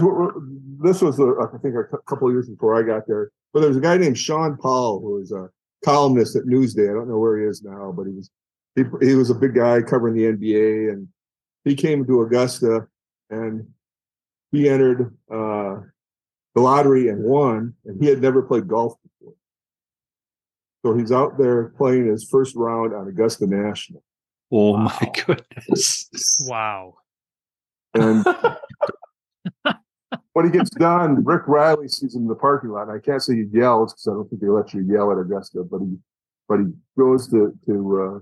this 0.81 1.01
was 1.01 1.19
a, 1.19 1.33
I 1.41 1.57
think 1.57 1.75
a 1.75 1.97
couple 2.07 2.29
of 2.29 2.33
years 2.33 2.47
before 2.47 2.79
I 2.79 2.83
got 2.87 3.05
there. 3.05 3.31
But 3.53 3.59
there 3.59 3.67
was 3.67 3.77
a 3.77 3.81
guy 3.81 3.97
named 3.97 4.17
Shaun 4.17 4.55
Powell 4.57 5.01
who 5.01 5.15
was 5.15 5.33
a 5.33 5.49
columnist 5.83 6.37
at 6.37 6.43
Newsday. 6.43 6.89
I 6.89 6.93
don't 6.93 7.09
know 7.09 7.17
where 7.17 7.37
he 7.37 7.45
is 7.45 7.63
now, 7.63 7.91
but 7.91 8.07
he 8.07 8.13
was 8.13 8.29
he, 8.75 8.83
he 9.01 9.15
was 9.15 9.29
a 9.29 9.35
big 9.35 9.55
guy 9.55 9.81
covering 9.81 10.15
the 10.15 10.23
NBA, 10.23 10.93
and 10.93 11.09
he 11.65 11.75
came 11.75 12.05
to 12.05 12.21
Augusta 12.21 12.87
and 13.29 13.67
he 14.51 14.69
entered 14.69 15.13
uh, 15.29 15.81
the 16.55 16.61
lottery 16.61 17.09
and 17.09 17.23
won, 17.23 17.73
and 17.85 18.01
he 18.01 18.07
had 18.07 18.21
never 18.21 18.41
played 18.41 18.67
golf 18.67 18.93
before. 19.00 19.00
So 20.83 20.93
he's 20.95 21.11
out 21.11 21.37
there 21.37 21.69
playing 21.77 22.07
his 22.07 22.27
first 22.29 22.55
round 22.55 22.93
on 22.93 23.07
Augusta 23.07 23.45
National. 23.45 24.03
Oh 24.51 24.71
wow. 24.71 24.83
my 25.01 25.11
goodness! 25.25 26.45
Wow. 26.47 26.95
And 27.93 28.25
when 30.33 30.45
he 30.45 30.51
gets 30.51 30.69
done, 30.71 31.23
Rick 31.23 31.43
Reilly 31.47 31.87
sees 31.87 32.15
him 32.15 32.23
in 32.23 32.27
the 32.27 32.35
parking 32.35 32.71
lot. 32.71 32.87
and 32.87 32.91
I 32.91 32.99
can't 32.99 33.21
say 33.21 33.35
he 33.35 33.45
yells 33.51 33.93
because 33.93 34.07
I 34.07 34.13
don't 34.13 34.29
think 34.29 34.41
they 34.41 34.47
let 34.47 34.73
you 34.73 34.81
yell 34.81 35.11
at 35.11 35.17
Augusta, 35.17 35.63
but 35.63 35.79
he 35.79 35.97
but 36.47 36.59
he 36.59 36.65
goes 36.97 37.27
to 37.29 37.53
to 37.65 38.01
uh, 38.01 38.19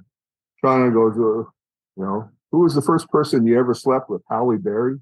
Sean 0.62 0.84
and 0.84 0.94
goes, 0.94 1.16
uh, 1.18 1.50
you 1.98 2.06
know, 2.06 2.30
who 2.52 2.60
was 2.60 2.76
the 2.76 2.82
first 2.82 3.10
person 3.10 3.48
you 3.48 3.58
ever 3.58 3.74
slept 3.74 4.10
with? 4.10 4.22
Halle 4.30 4.58
Berry. 4.58 4.98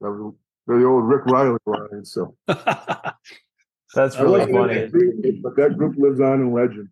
That 0.00 0.10
was 0.10 0.34
the 0.66 0.84
old 0.84 1.04
Rick 1.04 1.26
Reilly 1.26 1.58
line. 1.66 2.04
So 2.04 2.36
that's 3.94 4.18
really 4.18 4.50
funny. 4.52 4.74
That 4.74 4.92
group, 4.92 5.42
but 5.42 5.56
that 5.56 5.76
group 5.76 5.96
lives 5.96 6.20
on 6.20 6.40
in 6.40 6.52
legend. 6.52 6.88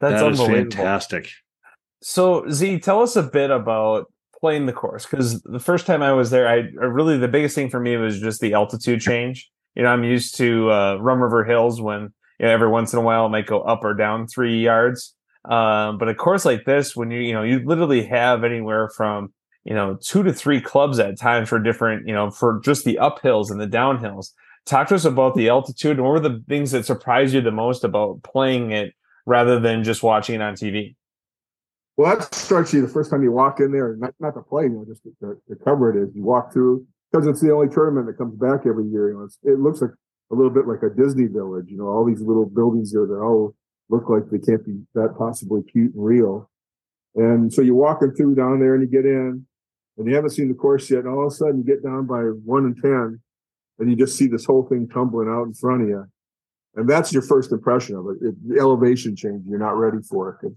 That's 0.00 0.38
that 0.38 0.46
fantastic. 0.46 1.30
So 2.02 2.48
Z, 2.50 2.80
tell 2.80 3.02
us 3.02 3.16
a 3.16 3.22
bit 3.22 3.50
about 3.50 4.12
playing 4.38 4.66
the 4.66 4.72
course 4.72 5.06
because 5.06 5.40
the 5.42 5.58
first 5.58 5.86
time 5.86 6.02
I 6.02 6.12
was 6.12 6.30
there, 6.30 6.46
I 6.46 6.56
really 6.86 7.16
the 7.16 7.28
biggest 7.28 7.54
thing 7.54 7.70
for 7.70 7.80
me 7.80 7.96
was 7.96 8.20
just 8.20 8.40
the 8.40 8.52
altitude 8.52 9.00
change. 9.00 9.50
You 9.74 9.82
know, 9.82 9.88
I'm 9.88 10.04
used 10.04 10.36
to 10.36 10.70
uh, 10.70 10.96
Rum 11.00 11.22
River 11.22 11.44
Hills 11.44 11.80
when 11.80 12.12
you 12.38 12.46
know, 12.46 12.52
every 12.52 12.68
once 12.68 12.92
in 12.92 12.98
a 12.98 13.02
while 13.02 13.26
it 13.26 13.30
might 13.30 13.46
go 13.46 13.62
up 13.62 13.82
or 13.84 13.94
down 13.94 14.26
three 14.26 14.60
yards. 14.60 15.14
Um, 15.46 15.98
but 15.98 16.08
a 16.08 16.14
course 16.14 16.44
like 16.44 16.64
this, 16.64 16.94
when 16.94 17.10
you 17.10 17.20
you 17.20 17.32
know 17.32 17.42
you 17.42 17.60
literally 17.64 18.04
have 18.04 18.44
anywhere 18.44 18.90
from 18.90 19.32
you 19.64 19.74
know 19.74 19.98
two 20.02 20.22
to 20.22 20.32
three 20.32 20.60
clubs 20.60 20.98
at 20.98 21.18
times 21.18 21.48
for 21.48 21.58
different 21.58 22.06
you 22.06 22.14
know 22.14 22.30
for 22.30 22.60
just 22.64 22.84
the 22.84 22.98
uphills 23.00 23.50
and 23.50 23.60
the 23.60 23.66
downhills. 23.66 24.32
Talk 24.66 24.88
to 24.88 24.94
us 24.94 25.04
about 25.04 25.34
the 25.34 25.48
altitude 25.48 25.98
and 25.98 26.02
what 26.02 26.12
were 26.12 26.20
the 26.20 26.42
things 26.48 26.70
that 26.70 26.86
surprised 26.86 27.34
you 27.34 27.40
the 27.40 27.50
most 27.50 27.84
about 27.84 28.22
playing 28.22 28.70
it 28.70 28.94
rather 29.26 29.60
than 29.60 29.84
just 29.84 30.02
watching 30.02 30.36
it 30.36 30.42
on 30.42 30.54
TV. 30.54 30.96
Well, 31.96 32.16
that 32.16 32.34
starts 32.34 32.72
you 32.72 32.80
the 32.82 32.88
first 32.88 33.10
time 33.10 33.22
you 33.22 33.30
walk 33.30 33.60
in 33.60 33.70
there, 33.72 33.94
not 33.96 34.14
not 34.18 34.34
to 34.34 34.42
play, 34.42 34.64
you 34.64 34.70
know, 34.70 34.84
just 34.84 35.02
to, 35.04 35.36
to 35.48 35.56
cover 35.64 35.90
it 35.90 36.02
as 36.02 36.14
you 36.14 36.24
walk 36.24 36.52
through 36.52 36.86
because 37.12 37.26
it's 37.26 37.40
the 37.40 37.52
only 37.52 37.68
tournament 37.68 38.06
that 38.06 38.18
comes 38.18 38.34
back 38.34 38.66
every 38.66 38.86
year. 38.86 39.10
You 39.10 39.18
know, 39.18 39.52
it 39.52 39.60
looks 39.60 39.80
like 39.80 39.92
a 40.32 40.34
little 40.34 40.50
bit 40.50 40.66
like 40.66 40.82
a 40.82 40.90
Disney 40.90 41.26
village. 41.26 41.66
You 41.68 41.78
know, 41.78 41.86
all 41.86 42.04
these 42.04 42.20
little 42.20 42.46
buildings 42.46 42.92
there 42.92 43.06
that 43.06 43.20
all 43.20 43.54
look 43.88 44.08
like 44.08 44.30
they 44.30 44.38
can't 44.38 44.64
be 44.64 44.80
that 44.94 45.14
possibly 45.16 45.62
cute 45.62 45.94
and 45.94 46.04
real. 46.04 46.50
And 47.14 47.52
so 47.52 47.62
you're 47.62 47.76
walking 47.76 48.12
through 48.12 48.34
down 48.34 48.58
there 48.58 48.74
and 48.74 48.82
you 48.82 48.88
get 48.88 49.06
in 49.06 49.46
and 49.96 50.08
you 50.08 50.14
haven't 50.14 50.30
seen 50.30 50.48
the 50.48 50.54
course 50.54 50.90
yet. 50.90 51.00
And 51.00 51.08
all 51.08 51.26
of 51.26 51.32
a 51.32 51.36
sudden 51.36 51.58
you 51.58 51.64
get 51.64 51.84
down 51.84 52.06
by 52.06 52.22
one 52.22 52.64
and 52.64 52.82
10 52.82 53.20
and 53.78 53.90
you 53.90 53.96
just 53.96 54.16
see 54.16 54.26
this 54.26 54.44
whole 54.44 54.64
thing 54.64 54.88
tumbling 54.88 55.28
out 55.28 55.44
in 55.44 55.54
front 55.54 55.82
of 55.82 55.88
you. 55.88 56.04
And 56.76 56.88
that's 56.88 57.12
your 57.12 57.22
first 57.22 57.52
impression 57.52 57.96
of 57.96 58.06
it. 58.06 58.26
it 58.26 58.48
the 58.48 58.60
elevation 58.60 59.14
change, 59.16 59.44
you're 59.46 59.58
not 59.58 59.76
ready 59.76 59.98
for 60.08 60.38
it. 60.42 60.52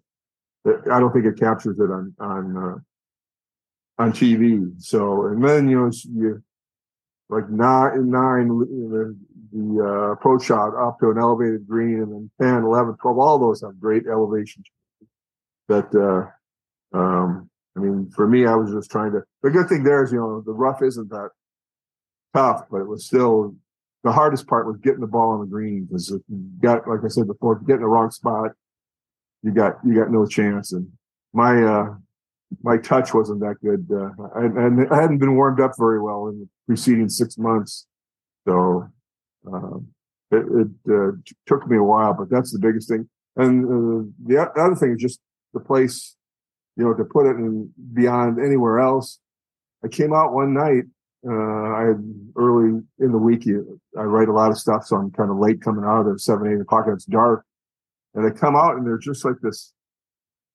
it 0.66 0.92
I 0.92 1.00
don't 1.00 1.14
think 1.14 1.26
it 1.26 1.40
captures 1.40 1.80
it 1.80 1.92
on, 1.92 2.14
on, 2.20 2.58
uh, 2.58 4.02
on 4.02 4.12
TV. 4.12 4.72
So, 4.82 5.28
and 5.28 5.44
then, 5.44 5.70
you 5.70 5.80
know, 5.80 5.92
you 6.12 6.44
like 7.30 7.50
nine, 7.50 8.10
nine, 8.10 8.48
know, 8.48 9.16
the 9.52 9.84
uh, 9.84 10.12
approach 10.12 10.46
shot 10.46 10.76
up 10.76 11.00
to 11.00 11.12
an 11.12 11.18
elevated 11.18 11.68
green 11.68 12.02
and 12.02 12.12
then 12.12 12.32
10, 12.42 12.64
11, 12.64 12.96
12, 13.02 13.18
all 13.18 13.40
those 13.40 13.62
have 13.62 13.80
great 13.80 14.04
elevation. 14.08 14.64
That, 15.68 15.94
uh, 15.94 16.98
um, 16.98 17.50
I 17.76 17.80
mean, 17.80 18.10
for 18.10 18.28
me, 18.28 18.46
I 18.46 18.56
was 18.56 18.72
just 18.72 18.90
trying 18.90 19.12
to, 19.12 19.24
the 19.44 19.50
good 19.50 19.68
thing 19.68 19.84
there 19.84 20.04
is, 20.04 20.12
you 20.12 20.20
know, 20.20 20.42
the 20.42 20.54
rough 20.54 20.82
isn't 20.82 21.10
that 21.10 21.30
tough, 22.38 22.66
but 22.70 22.78
it 22.78 22.88
was 22.88 23.06
still, 23.06 23.56
the 24.04 24.12
hardest 24.12 24.48
part 24.48 24.68
was 24.68 24.78
getting 24.78 25.00
the 25.00 25.08
ball 25.08 25.32
on 25.32 25.40
the 25.40 25.46
green 25.48 25.86
because 25.86 26.12
if 26.12 26.22
you 26.30 26.50
got, 26.62 26.88
like 26.88 27.00
I 27.04 27.08
said 27.08 27.28
before, 27.28 27.56
if 27.56 27.62
you 27.62 27.68
get 27.68 27.76
in 27.76 27.82
the 27.82 27.88
wrong 27.88 28.12
spot, 28.12 28.52
you 29.42 29.52
got, 29.52 29.74
you 29.84 29.96
got 29.96 30.12
no 30.12 30.26
chance. 30.26 30.72
And 30.72 30.88
my, 31.34 31.64
uh, 31.64 31.96
my 32.62 32.78
touch 32.78 33.14
wasn't 33.14 33.40
that 33.42 33.56
good. 33.62 33.88
Uh, 33.92 34.12
and 34.36 34.88
I 34.92 35.02
hadn't 35.02 35.18
been 35.18 35.36
warmed 35.36 35.60
up 35.60 35.72
very 35.78 36.00
well 36.00 36.28
in 36.28 36.40
the 36.40 36.48
preceding 36.68 37.10
six 37.10 37.38
months. 37.38 37.88
So 38.48 38.88
um, 39.52 39.88
it, 40.32 40.46
it 40.62 40.94
uh, 40.94 41.12
took 41.46 41.68
me 41.68 41.78
a 41.78 41.84
while, 41.84 42.14
but 42.14 42.30
that's 42.30 42.52
the 42.52 42.60
biggest 42.60 42.88
thing. 42.88 43.10
And 43.36 43.66
uh, 43.66 44.10
the, 44.26 44.52
other 44.56 44.76
thing 44.76 44.94
is 44.94 45.02
just 45.02 45.20
the 45.54 45.60
place, 45.60 46.16
you 46.76 46.84
know, 46.84 46.94
to 46.94 47.04
put 47.04 47.26
it 47.26 47.36
in 47.36 47.72
beyond 47.94 48.40
anywhere 48.40 48.80
else. 48.80 49.20
I 49.84 49.88
came 49.88 50.14
out 50.14 50.34
one 50.34 50.54
night. 50.54 50.84
Uh, 51.28 51.34
I 51.34 51.94
early 52.38 52.82
in 53.00 53.12
the 53.12 53.18
week. 53.18 53.48
I 53.98 54.02
write 54.04 54.30
a 54.30 54.34
lot 54.34 54.52
of 54.52 54.58
stuff, 54.58 54.86
so 54.86 54.96
I'm 54.96 55.12
kind 55.12 55.30
of 55.30 55.38
late 55.38 55.62
coming 55.62 55.84
out. 55.84 56.08
At 56.08 56.22
seven, 56.22 56.52
eight 56.52 56.62
o'clock, 56.62 56.86
and 56.86 56.96
it's 56.96 57.06
dark. 57.06 57.44
And 58.14 58.26
I 58.26 58.30
come 58.30 58.56
out, 58.56 58.78
and 58.78 58.86
there's 58.86 59.04
just 59.04 59.26
like 59.26 59.36
this 59.42 59.74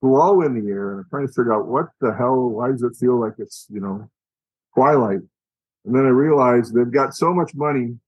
glow 0.03 0.41
in 0.41 0.55
the 0.55 0.71
air, 0.71 0.93
and 0.93 1.01
I'm 1.01 1.07
trying 1.11 1.27
to 1.27 1.33
figure 1.33 1.53
out 1.53 1.67
what 1.67 1.87
the 2.01 2.15
hell. 2.15 2.49
Why 2.49 2.71
does 2.71 2.83
it 2.83 2.97
feel 2.97 3.21
like 3.21 3.35
it's 3.39 3.67
you 3.71 3.81
know 3.81 4.09
twilight? 4.75 5.21
And 5.85 5.95
then 5.95 6.07
I 6.07 6.11
realized 6.11 6.75
they've 6.75 6.91
got 6.91 7.15
so 7.15 7.35
much 7.35 7.55
money 7.55 7.99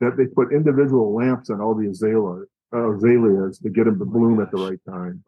that 0.00 0.16
they 0.16 0.26
put 0.26 0.52
individual 0.52 1.14
lamps 1.14 1.50
on 1.50 1.60
all 1.60 1.74
the 1.74 1.88
azalea, 1.88 2.44
uh, 2.72 2.94
azaleas 2.94 3.58
to 3.58 3.70
get 3.70 3.84
them 3.84 3.98
to 3.98 4.04
bloom 4.04 4.40
at 4.40 4.50
the 4.50 4.56
right 4.56 4.78
time. 4.88 5.24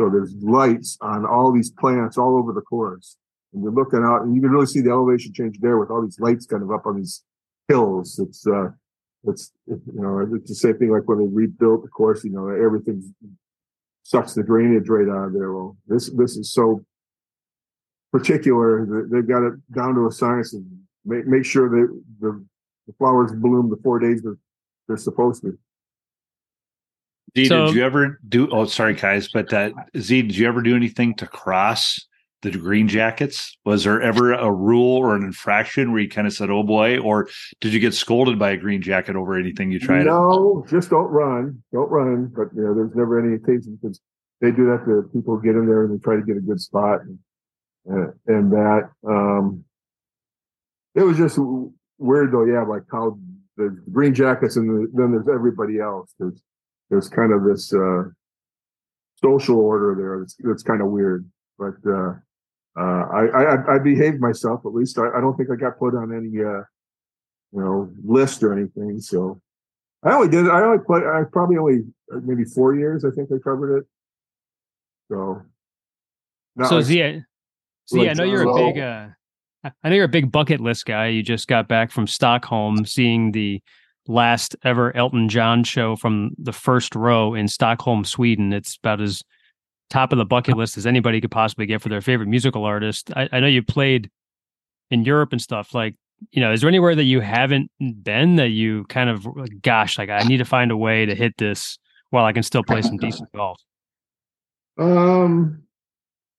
So 0.00 0.08
there's 0.08 0.34
lights 0.36 0.96
on 1.00 1.26
all 1.26 1.52
these 1.52 1.70
plants 1.70 2.16
all 2.16 2.36
over 2.36 2.52
the 2.52 2.60
course. 2.60 3.16
And 3.52 3.62
you're 3.62 3.72
looking 3.72 4.02
out 4.02 4.22
and 4.22 4.34
you 4.34 4.40
can 4.40 4.50
really 4.50 4.66
see 4.66 4.80
the 4.80 4.90
elevation 4.90 5.32
change 5.34 5.58
there 5.60 5.78
with 5.78 5.90
all 5.90 6.02
these 6.02 6.20
lights 6.20 6.46
kind 6.46 6.62
of 6.62 6.70
up 6.70 6.86
on 6.86 6.96
these 6.96 7.22
hills. 7.68 8.18
It's, 8.18 8.46
uh, 8.46 8.70
it's, 9.24 9.52
you 9.66 9.80
know, 9.94 10.26
it's 10.34 10.48
the 10.48 10.54
same 10.54 10.78
thing 10.78 10.90
like 10.90 11.06
when 11.06 11.18
they 11.18 11.28
rebuilt 11.28 11.82
the 11.82 11.88
course, 11.88 12.24
you 12.24 12.30
know, 12.30 12.48
everything 12.48 13.14
sucks 14.02 14.34
the 14.34 14.42
drainage 14.42 14.88
right 14.88 15.08
out 15.08 15.26
of 15.26 15.32
there. 15.32 15.52
Well, 15.52 15.76
this, 15.86 16.10
this 16.10 16.36
is 16.36 16.52
so 16.52 16.84
particular. 18.10 19.06
They've 19.10 19.26
got 19.26 19.46
it 19.46 19.54
down 19.72 19.94
to 19.94 20.06
a 20.06 20.12
science 20.12 20.54
and 20.54 20.66
make, 21.04 21.26
make 21.26 21.44
sure 21.44 21.68
that 21.68 22.02
the 22.20 22.44
the 22.86 22.92
flowers 22.94 23.32
bloom 23.32 23.70
the 23.70 23.76
four 23.82 23.98
days 23.98 24.22
they're, 24.22 24.38
they're 24.88 24.96
supposed 24.96 25.42
to. 25.42 25.58
Z, 27.36 27.46
so, 27.46 27.66
did 27.66 27.76
you 27.76 27.84
ever 27.84 28.20
do? 28.28 28.48
Oh, 28.50 28.66
sorry, 28.66 28.94
guys, 28.94 29.28
but 29.32 29.52
uh, 29.52 29.70
Z, 29.96 30.22
did 30.22 30.36
you 30.36 30.46
ever 30.46 30.60
do 30.60 30.76
anything 30.76 31.14
to 31.14 31.26
cross 31.26 32.06
the 32.42 32.50
green 32.50 32.88
jackets? 32.88 33.56
Was 33.64 33.84
there 33.84 34.02
ever 34.02 34.32
a 34.32 34.50
rule 34.52 34.98
or 34.98 35.14
an 35.14 35.22
infraction 35.22 35.92
where 35.92 36.00
you 36.00 36.08
kind 36.08 36.26
of 36.26 36.32
said, 36.32 36.50
"Oh 36.50 36.62
boy," 36.62 36.98
or 36.98 37.28
did 37.60 37.72
you 37.72 37.80
get 37.80 37.94
scolded 37.94 38.38
by 38.38 38.50
a 38.50 38.56
green 38.56 38.82
jacket 38.82 39.16
over 39.16 39.38
anything 39.38 39.70
you 39.70 39.78
tried? 39.78 40.06
No, 40.06 40.64
just 40.68 40.90
don't 40.90 41.08
run, 41.08 41.62
don't 41.72 41.90
run. 41.90 42.26
But 42.26 42.48
you 42.54 42.62
know, 42.62 42.74
there's 42.74 42.94
never 42.94 43.18
any 43.24 43.36
occasion 43.36 43.78
because 43.80 44.00
they 44.40 44.50
do 44.50 44.66
that 44.66 44.84
to 44.86 45.08
people 45.12 45.38
get 45.38 45.54
in 45.54 45.66
there 45.66 45.84
and 45.84 45.94
they 45.94 46.02
try 46.02 46.16
to 46.16 46.22
get 46.22 46.36
a 46.36 46.40
good 46.40 46.60
spot 46.60 47.00
and, 47.86 48.12
and 48.26 48.52
that. 48.52 48.90
Um, 49.06 49.64
it 50.94 51.02
was 51.02 51.16
just 51.16 51.38
weird 51.98 52.32
though, 52.32 52.44
yeah, 52.44 52.64
like 52.64 52.82
how 52.90 53.18
the 53.56 53.80
green 53.92 54.14
jackets 54.14 54.56
and 54.56 54.68
the, 54.68 54.90
then 54.92 55.12
there's 55.12 55.28
everybody 55.32 55.78
else. 55.78 56.12
There's 56.18 56.42
there's 56.90 57.08
kind 57.08 57.32
of 57.32 57.44
this 57.44 57.72
uh, 57.72 58.02
social 59.22 59.58
order 59.58 59.94
there 59.96 60.18
that's, 60.20 60.36
that's 60.40 60.62
kind 60.62 60.82
of 60.82 60.88
weird. 60.88 61.24
But 61.58 61.76
uh, 61.88 62.14
uh, 62.78 62.82
I, 62.82 63.26
I 63.26 63.74
I 63.74 63.78
behaved 63.78 64.20
myself 64.20 64.62
at 64.64 64.72
least. 64.72 64.98
I, 64.98 65.08
I 65.16 65.20
don't 65.20 65.36
think 65.36 65.50
I 65.50 65.56
got 65.56 65.78
put 65.78 65.94
on 65.94 66.12
any 66.14 66.42
uh, 66.42 66.62
you 67.52 67.60
know 67.60 67.90
list 68.04 68.42
or 68.42 68.52
anything. 68.52 69.00
So 69.00 69.40
I 70.02 70.14
only 70.14 70.28
did. 70.28 70.48
I 70.48 70.62
only 70.62 70.82
played. 70.84 71.04
I 71.04 71.22
probably 71.30 71.58
only 71.58 71.80
uh, 72.12 72.20
maybe 72.22 72.44
four 72.44 72.74
years. 72.74 73.04
I 73.04 73.10
think 73.10 73.30
I 73.30 73.38
covered 73.42 73.78
it. 73.78 73.84
So. 75.10 75.42
So 77.86 77.96
like, 77.98 78.10
I 78.10 78.12
know 78.12 78.24
you're 78.24 78.48
a 78.48 78.54
big. 78.54 78.78
Uh, 78.78 79.08
I 79.64 79.88
know 79.88 79.94
you're 79.94 80.04
a 80.04 80.08
big 80.08 80.32
bucket 80.32 80.60
list 80.60 80.86
guy. 80.86 81.08
You 81.08 81.22
just 81.22 81.48
got 81.48 81.68
back 81.68 81.90
from 81.90 82.06
Stockholm, 82.06 82.84
seeing 82.84 83.32
the 83.32 83.62
last 84.08 84.56
ever 84.64 84.94
Elton 84.96 85.28
John 85.28 85.64
show 85.64 85.96
from 85.96 86.32
the 86.38 86.52
first 86.52 86.94
row 86.94 87.34
in 87.34 87.48
Stockholm, 87.48 88.04
Sweden. 88.04 88.52
It's 88.52 88.76
about 88.76 89.00
as 89.00 89.22
top 89.92 90.10
of 90.10 90.18
the 90.18 90.24
bucket 90.24 90.56
list 90.56 90.78
as 90.78 90.86
anybody 90.86 91.20
could 91.20 91.30
possibly 91.30 91.66
get 91.66 91.82
for 91.82 91.90
their 91.90 92.00
favorite 92.00 92.26
musical 92.26 92.64
artist. 92.64 93.12
I, 93.14 93.28
I 93.30 93.40
know 93.40 93.46
you 93.46 93.62
played 93.62 94.10
in 94.90 95.04
Europe 95.04 95.32
and 95.32 95.40
stuff. 95.40 95.74
Like, 95.74 95.94
you 96.30 96.40
know, 96.40 96.52
is 96.52 96.62
there 96.62 96.68
anywhere 96.68 96.94
that 96.94 97.04
you 97.04 97.20
haven't 97.20 97.70
been 98.02 98.36
that 98.36 98.48
you 98.48 98.84
kind 98.84 99.10
of, 99.10 99.26
gosh, 99.60 99.98
like 99.98 100.08
I 100.08 100.22
need 100.22 100.38
to 100.38 100.44
find 100.44 100.70
a 100.70 100.76
way 100.76 101.04
to 101.04 101.14
hit 101.14 101.36
this 101.36 101.78
while 102.10 102.24
I 102.24 102.32
can 102.32 102.42
still 102.42 102.64
play 102.64 102.80
some 102.80 102.96
decent 102.96 103.30
golf? 103.32 103.60
Um, 104.78 105.62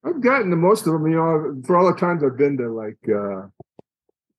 I've 0.03 0.21
gotten 0.21 0.49
to 0.49 0.55
most 0.55 0.87
of 0.87 0.93
them. 0.93 1.05
You 1.05 1.17
know, 1.17 1.61
for 1.65 1.77
all 1.77 1.85
the 1.85 1.99
times 1.99 2.23
I've 2.23 2.37
been 2.37 2.57
to 2.57 2.69
like 2.69 2.97
uh, 3.07 3.47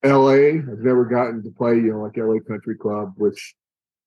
L.A., 0.03 0.57
I've 0.57 0.79
never 0.79 1.05
gotten 1.05 1.41
to 1.43 1.51
play. 1.51 1.75
You 1.75 1.93
know, 1.93 2.01
like 2.01 2.17
L.A. 2.17 2.41
Country 2.41 2.75
Club, 2.75 3.13
which 3.15 3.55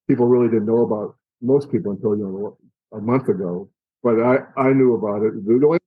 people 0.07 0.27
really 0.27 0.49
didn't 0.49 0.67
know 0.67 0.83
about. 0.83 1.17
Most 1.41 1.71
people 1.73 1.93
until 1.93 2.17
you 2.17 2.25
know 2.25 2.59
a 2.93 3.01
month 3.01 3.29
ago, 3.29 3.71
but 4.03 4.21
I 4.21 4.39
I 4.57 4.73
knew 4.73 4.95
about 4.95 5.23
it. 5.23 5.45
The 5.47 5.65
only 5.65 5.79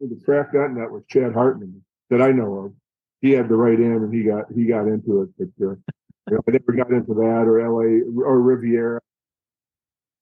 the 0.00 0.20
track 0.24 0.52
that 0.52 0.72
net 0.72 0.90
was 0.90 1.02
Chad 1.08 1.32
Hartman 1.32 1.84
that 2.10 2.20
I 2.20 2.30
know 2.30 2.54
of. 2.56 2.72
He 3.20 3.30
had 3.30 3.48
the 3.48 3.56
right 3.56 3.78
end 3.78 4.02
and 4.02 4.14
he 4.14 4.24
got 4.24 4.44
he 4.54 4.66
got 4.66 4.86
into 4.86 5.22
it, 5.22 5.28
but 5.38 5.66
uh, 5.66 5.70
you 6.30 6.36
know, 6.36 6.40
I 6.48 6.50
never 6.52 6.72
got 6.72 6.90
into 6.90 7.14
that 7.14 7.44
or 7.46 7.60
L.A. 7.60 8.00
or 8.22 8.40
Riviera 8.40 9.00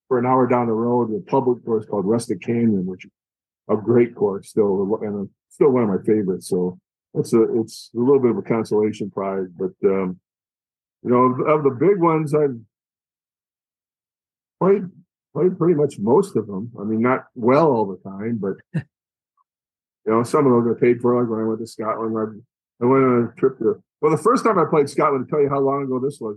for 0.08 0.18
an 0.18 0.26
hour 0.26 0.46
down 0.46 0.66
the 0.66 0.72
road, 0.72 1.10
a 1.14 1.30
public 1.30 1.64
course 1.64 1.86
called 1.86 2.04
Rustic 2.04 2.42
Canyon, 2.42 2.86
which 2.86 3.04
is 3.04 3.10
a 3.68 3.76
great 3.76 4.14
course 4.14 4.50
still, 4.50 4.98
and 5.02 5.28
still 5.48 5.70
one 5.70 5.84
of 5.84 5.88
my 5.88 6.02
favorites. 6.04 6.48
So 6.48 6.78
it's 7.14 7.32
a 7.32 7.42
it's 7.60 7.90
a 7.94 7.98
little 7.98 8.20
bit 8.20 8.32
of 8.32 8.38
a 8.38 8.42
consolation 8.42 9.10
prize. 9.10 9.48
But 9.56 9.72
um, 9.84 10.20
you 11.02 11.10
know, 11.10 11.22
of, 11.22 11.40
of 11.40 11.64
the 11.64 11.70
big 11.70 11.98
ones, 11.98 12.34
I've 12.34 12.58
played 14.60 14.82
pretty 15.34 15.74
much 15.74 15.98
most 15.98 16.36
of 16.36 16.46
them. 16.46 16.72
I 16.78 16.84
mean, 16.84 17.00
not 17.00 17.26
well 17.34 17.70
all 17.70 17.86
the 17.86 18.10
time, 18.10 18.38
but 18.38 18.56
you 18.74 20.12
know, 20.12 20.22
some 20.22 20.46
of 20.46 20.52
those 20.52 20.76
I 20.76 20.80
paid 20.80 21.00
for. 21.00 21.20
Like 21.20 21.30
when 21.30 21.40
I 21.40 21.44
went 21.44 21.60
to 21.60 21.66
Scotland, 21.66 22.16
I, 22.16 22.84
I 22.84 22.88
went 22.88 23.04
on 23.04 23.32
a 23.32 23.40
trip 23.40 23.58
to. 23.58 23.82
Well, 24.00 24.10
the 24.10 24.22
first 24.22 24.44
time 24.44 24.58
I 24.58 24.64
played 24.68 24.90
Scotland, 24.90 25.26
to 25.26 25.30
tell 25.30 25.40
you 25.40 25.48
how 25.48 25.60
long 25.60 25.84
ago 25.84 26.00
this 26.00 26.18
was, 26.20 26.36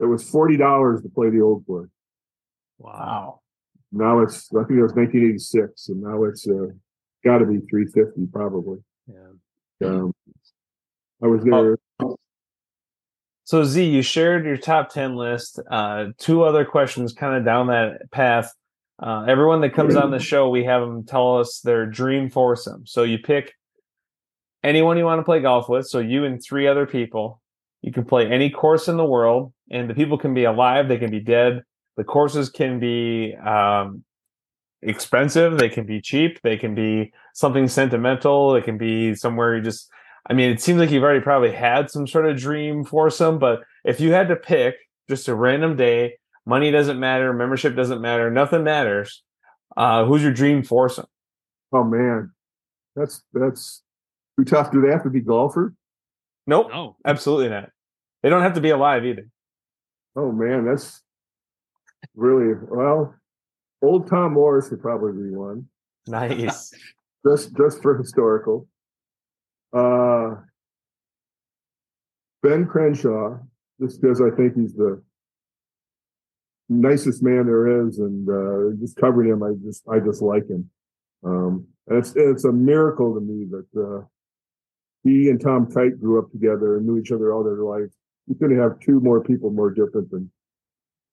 it 0.00 0.06
was 0.06 0.28
forty 0.28 0.56
dollars 0.56 1.02
to 1.02 1.08
play 1.08 1.30
the 1.30 1.40
old 1.40 1.66
course. 1.66 1.90
Wow. 2.78 3.40
Now 3.92 4.20
it's 4.20 4.50
I 4.52 4.64
think 4.64 4.78
it 4.78 4.82
was 4.82 4.92
1986, 4.94 5.88
and 5.88 6.02
now 6.02 6.24
it's 6.24 6.46
uh, 6.48 6.66
got 7.24 7.38
to 7.38 7.46
be 7.46 7.60
350 7.70 8.26
probably. 8.32 8.78
Yeah. 9.06 9.88
Um, 9.88 10.12
I 11.22 11.28
was 11.28 11.44
there. 11.44 11.78
Oh. 12.00 12.16
So 13.44 13.62
Z, 13.62 13.84
you 13.84 14.00
shared 14.00 14.46
your 14.46 14.56
top 14.56 14.88
10 14.88 15.16
list. 15.16 15.60
Uh, 15.70 16.06
two 16.18 16.44
other 16.44 16.64
questions 16.64 17.12
kind 17.12 17.36
of 17.36 17.44
down 17.44 17.66
that 17.66 18.10
path. 18.10 18.52
Uh, 18.98 19.24
everyone 19.28 19.60
that 19.60 19.74
comes 19.74 19.96
on 19.96 20.10
the 20.10 20.18
show, 20.30 20.48
we 20.48 20.64
have 20.64 20.80
them 20.80 21.04
tell 21.04 21.38
us 21.38 21.60
their 21.60 21.84
dream 21.84 22.30
foursome. 22.30 22.86
So 22.86 23.02
you 23.02 23.18
pick 23.18 23.52
anyone 24.62 24.96
you 24.96 25.04
want 25.04 25.18
to 25.18 25.24
play 25.24 25.40
golf 25.40 25.68
with. 25.68 25.86
So 25.86 25.98
you 25.98 26.24
and 26.24 26.42
three 26.42 26.66
other 26.66 26.86
people. 26.86 27.40
You 27.82 27.92
can 27.92 28.06
play 28.06 28.26
any 28.26 28.48
course 28.48 28.88
in 28.88 28.96
the 28.96 29.04
world, 29.04 29.52
and 29.70 29.90
the 29.90 29.94
people 29.94 30.16
can 30.16 30.32
be 30.32 30.44
alive, 30.44 30.88
they 30.88 30.96
can 30.96 31.10
be 31.10 31.20
dead. 31.20 31.62
The 31.98 32.04
courses 32.04 32.48
can 32.48 32.80
be 32.80 33.36
um, 33.36 34.04
expensive, 34.80 35.58
they 35.58 35.68
can 35.68 35.84
be 35.84 36.00
cheap, 36.00 36.40
they 36.42 36.56
can 36.56 36.74
be 36.74 37.12
something 37.34 37.68
sentimental, 37.68 38.54
they 38.54 38.62
can 38.62 38.78
be 38.78 39.14
somewhere 39.14 39.56
you 39.56 39.62
just. 39.62 39.90
I 40.28 40.32
mean, 40.32 40.50
it 40.50 40.60
seems 40.60 40.78
like 40.78 40.90
you've 40.90 41.02
already 41.02 41.20
probably 41.20 41.52
had 41.52 41.90
some 41.90 42.06
sort 42.06 42.26
of 42.26 42.38
dream 42.38 42.84
foursome, 42.84 43.38
but 43.38 43.62
if 43.84 44.00
you 44.00 44.12
had 44.12 44.28
to 44.28 44.36
pick 44.36 44.76
just 45.08 45.28
a 45.28 45.34
random 45.34 45.76
day, 45.76 46.16
money 46.46 46.70
doesn't 46.70 46.98
matter, 46.98 47.32
membership 47.32 47.76
doesn't 47.76 48.00
matter, 48.00 48.30
nothing 48.30 48.64
matters. 48.64 49.22
Uh, 49.76 50.04
who's 50.04 50.22
your 50.22 50.32
dream 50.32 50.62
foursome? 50.62 51.06
Oh 51.72 51.84
man, 51.84 52.30
that's 52.94 53.22
that's 53.32 53.82
too 54.38 54.44
tough. 54.44 54.70
Do 54.70 54.80
they 54.80 54.90
have 54.90 55.02
to 55.02 55.10
be 55.10 55.20
golfers? 55.20 55.72
Nope. 56.46 56.68
No, 56.70 56.96
absolutely 57.04 57.48
not. 57.48 57.70
They 58.22 58.30
don't 58.30 58.42
have 58.42 58.54
to 58.54 58.60
be 58.60 58.70
alive 58.70 59.04
either. 59.04 59.26
Oh 60.16 60.30
man, 60.30 60.64
that's 60.64 61.02
really 62.14 62.54
well. 62.68 63.14
Old 63.82 64.08
Tom 64.08 64.34
Morris 64.34 64.70
would 64.70 64.80
probably 64.80 65.12
be 65.12 65.34
one. 65.34 65.68
Nice. 66.06 66.72
just 67.26 67.56
just 67.56 67.82
for 67.82 67.98
historical. 67.98 68.68
Uh, 69.74 70.36
ben 72.42 72.66
Crenshaw, 72.66 73.38
just 73.80 74.00
because 74.00 74.20
I 74.20 74.30
think 74.36 74.54
he's 74.54 74.74
the 74.74 75.02
nicest 76.68 77.22
man 77.22 77.46
there 77.46 77.86
is, 77.86 77.98
and 77.98 78.28
uh, 78.28 78.76
just 78.80 78.96
covering 78.96 79.30
him, 79.30 79.42
I 79.42 79.52
just 79.64 79.82
I 79.88 79.98
just 79.98 80.22
like 80.22 80.48
him. 80.48 80.70
Um, 81.24 81.66
and 81.88 81.98
it's 81.98 82.12
it's 82.16 82.44
a 82.44 82.52
miracle 82.52 83.14
to 83.14 83.20
me 83.20 83.46
that 83.50 83.80
uh, 83.80 84.06
he 85.02 85.28
and 85.28 85.40
Tom 85.40 85.70
Kite 85.72 86.00
grew 86.00 86.18
up 86.18 86.30
together 86.30 86.76
and 86.76 86.86
knew 86.86 86.98
each 86.98 87.12
other 87.12 87.32
all 87.32 87.42
their 87.42 87.62
life. 87.62 87.90
You 88.26 88.36
couldn't 88.36 88.58
have 88.58 88.80
two 88.80 89.00
more 89.00 89.22
people 89.22 89.50
more 89.50 89.70
different 89.70 90.10
than 90.10 90.30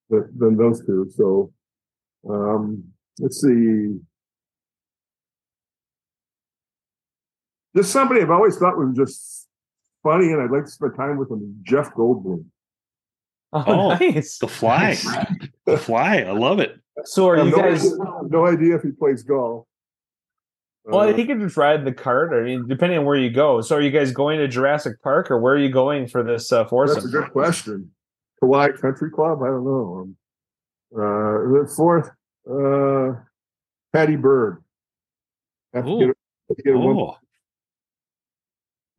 than 0.09 0.57
those 0.57 0.85
two. 0.85 1.09
So 1.15 1.51
um, 2.29 2.83
let's 3.19 3.41
see. 3.41 3.99
Just 7.75 7.91
somebody 7.91 8.21
I've 8.21 8.31
always 8.31 8.57
thought 8.57 8.77
was 8.77 8.95
just 8.95 9.47
funny, 10.03 10.31
and 10.31 10.41
I'd 10.41 10.51
like 10.51 10.65
to 10.65 10.71
spend 10.71 10.95
time 10.95 11.17
with 11.17 11.31
him. 11.31 11.59
Jeff 11.63 11.93
Goldblum. 11.93 12.45
Oh, 13.53 13.63
oh 13.67 13.89
nice! 13.95 14.37
The 14.37 14.47
fly, 14.47 14.95
the 15.65 15.77
fly. 15.77 16.19
I 16.19 16.31
love 16.31 16.59
it. 16.59 16.79
So 17.03 17.27
are 17.29 17.37
you 17.37 17.51
no 17.51 17.57
guys? 17.57 17.85
Idea, 17.85 17.97
no 18.29 18.47
idea 18.47 18.75
if 18.75 18.81
he 18.81 18.91
plays 18.91 19.23
golf. 19.23 19.65
Well, 20.85 21.09
uh, 21.09 21.13
he 21.13 21.25
could 21.25 21.39
just 21.39 21.57
ride 21.57 21.85
the 21.85 21.91
cart. 21.91 22.33
I 22.33 22.41
mean, 22.41 22.67
depending 22.67 22.97
on 22.99 23.05
where 23.05 23.17
you 23.17 23.29
go. 23.29 23.61
So, 23.61 23.75
are 23.75 23.81
you 23.81 23.91
guys 23.91 24.11
going 24.11 24.39
to 24.39 24.47
Jurassic 24.47 25.01
Park, 25.03 25.29
or 25.29 25.39
where 25.39 25.53
are 25.53 25.59
you 25.59 25.69
going 25.69 26.07
for 26.07 26.23
this 26.23 26.51
uh, 26.51 26.65
foursome? 26.65 26.95
That's 26.95 27.05
a 27.07 27.09
good 27.09 27.31
question. 27.31 27.91
Kauai 28.39 28.71
Country 28.71 29.11
Club. 29.11 29.41
I 29.43 29.47
don't 29.47 29.65
know. 29.65 30.01
Um, 30.01 30.15
uh, 30.93 31.61
the 31.61 31.73
fourth, 31.75 32.09
uh, 32.49 33.21
Patty 33.93 34.15
Berg. 34.15 34.61
Have 35.73 35.85
to 35.85 35.99
get, 35.99 36.07
to 36.57 36.63
get 36.63 36.73
oh. 36.75 37.17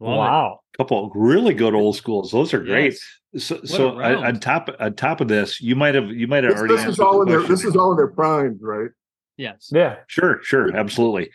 Wow. 0.03 0.61
A 0.75 0.77
couple 0.77 1.11
really 1.15 1.55
good 1.55 1.75
old 1.75 1.97
schools. 1.97 2.33
Those 2.33 2.53
are 2.55 2.61
great. 2.61 2.99
Yes. 3.33 3.45
So, 3.45 3.65
so 3.65 4.03
on 4.03 4.41
top 4.41 4.69
on 4.79 4.95
top 4.95 5.21
of 5.21 5.29
this, 5.29 5.61
you 5.61 5.75
might 5.75 5.95
have 5.95 6.11
you 6.11 6.27
might 6.27 6.45
have 6.45 6.53
this, 6.53 6.61
already. 6.61 6.77
This 6.77 6.87
is 6.87 7.01
all 7.01 7.23
in 7.23 7.29
their 7.29 7.43
this 7.43 7.65
is 7.65 7.77
all 7.77 7.93
in 7.93 7.97
their 7.97 8.09
primes, 8.09 8.61
right? 8.61 8.91
Yes. 9.37 9.71
Yeah. 9.73 9.97
Sure. 10.09 10.41
Sure. 10.43 10.77
Absolutely. 10.77 11.31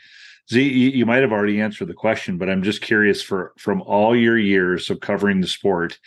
Z, 0.52 0.62
you, 0.62 0.90
you 0.90 1.06
might 1.06 1.22
have 1.22 1.32
already 1.32 1.60
answered 1.60 1.88
the 1.88 1.94
question, 1.94 2.38
but 2.38 2.50
I'm 2.50 2.64
just 2.64 2.82
curious 2.82 3.22
for 3.22 3.54
from 3.58 3.82
all 3.82 4.16
your 4.16 4.38
years 4.38 4.90
of 4.90 5.00
covering 5.00 5.42
the 5.42 5.48
sport, 5.48 5.98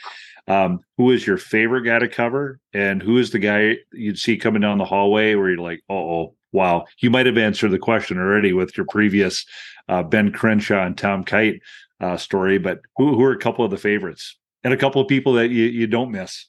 um, 0.46 0.80
who 0.96 1.10
is 1.10 1.26
your 1.26 1.36
favorite 1.36 1.82
guy 1.82 1.98
to 1.98 2.08
cover, 2.08 2.60
and 2.72 3.02
who 3.02 3.18
is 3.18 3.30
the 3.30 3.38
guy 3.38 3.76
you'd 3.92 4.18
see 4.18 4.36
coming 4.36 4.62
down 4.62 4.78
the 4.78 4.84
hallway 4.84 5.34
where 5.34 5.50
you're 5.50 5.58
like, 5.58 5.82
oh, 5.90 6.34
wow, 6.52 6.86
you 6.98 7.10
might 7.10 7.26
have 7.26 7.36
answered 7.36 7.70
the 7.70 7.78
question 7.78 8.18
already 8.18 8.52
with 8.52 8.76
your 8.76 8.86
previous 8.86 9.44
uh, 9.88 10.02
Ben 10.02 10.32
Crenshaw 10.32 10.86
and 10.86 10.96
Tom 10.96 11.24
Kite 11.24 11.60
uh, 12.00 12.16
story, 12.16 12.58
but 12.58 12.80
who, 12.96 13.14
who 13.14 13.24
are 13.24 13.32
a 13.32 13.38
couple 13.38 13.64
of 13.64 13.70
the 13.70 13.76
favorites 13.76 14.36
and 14.64 14.72
a 14.72 14.76
couple 14.76 15.00
of 15.00 15.08
people 15.08 15.34
that 15.34 15.50
you, 15.50 15.64
you 15.64 15.86
don't 15.86 16.10
miss? 16.10 16.46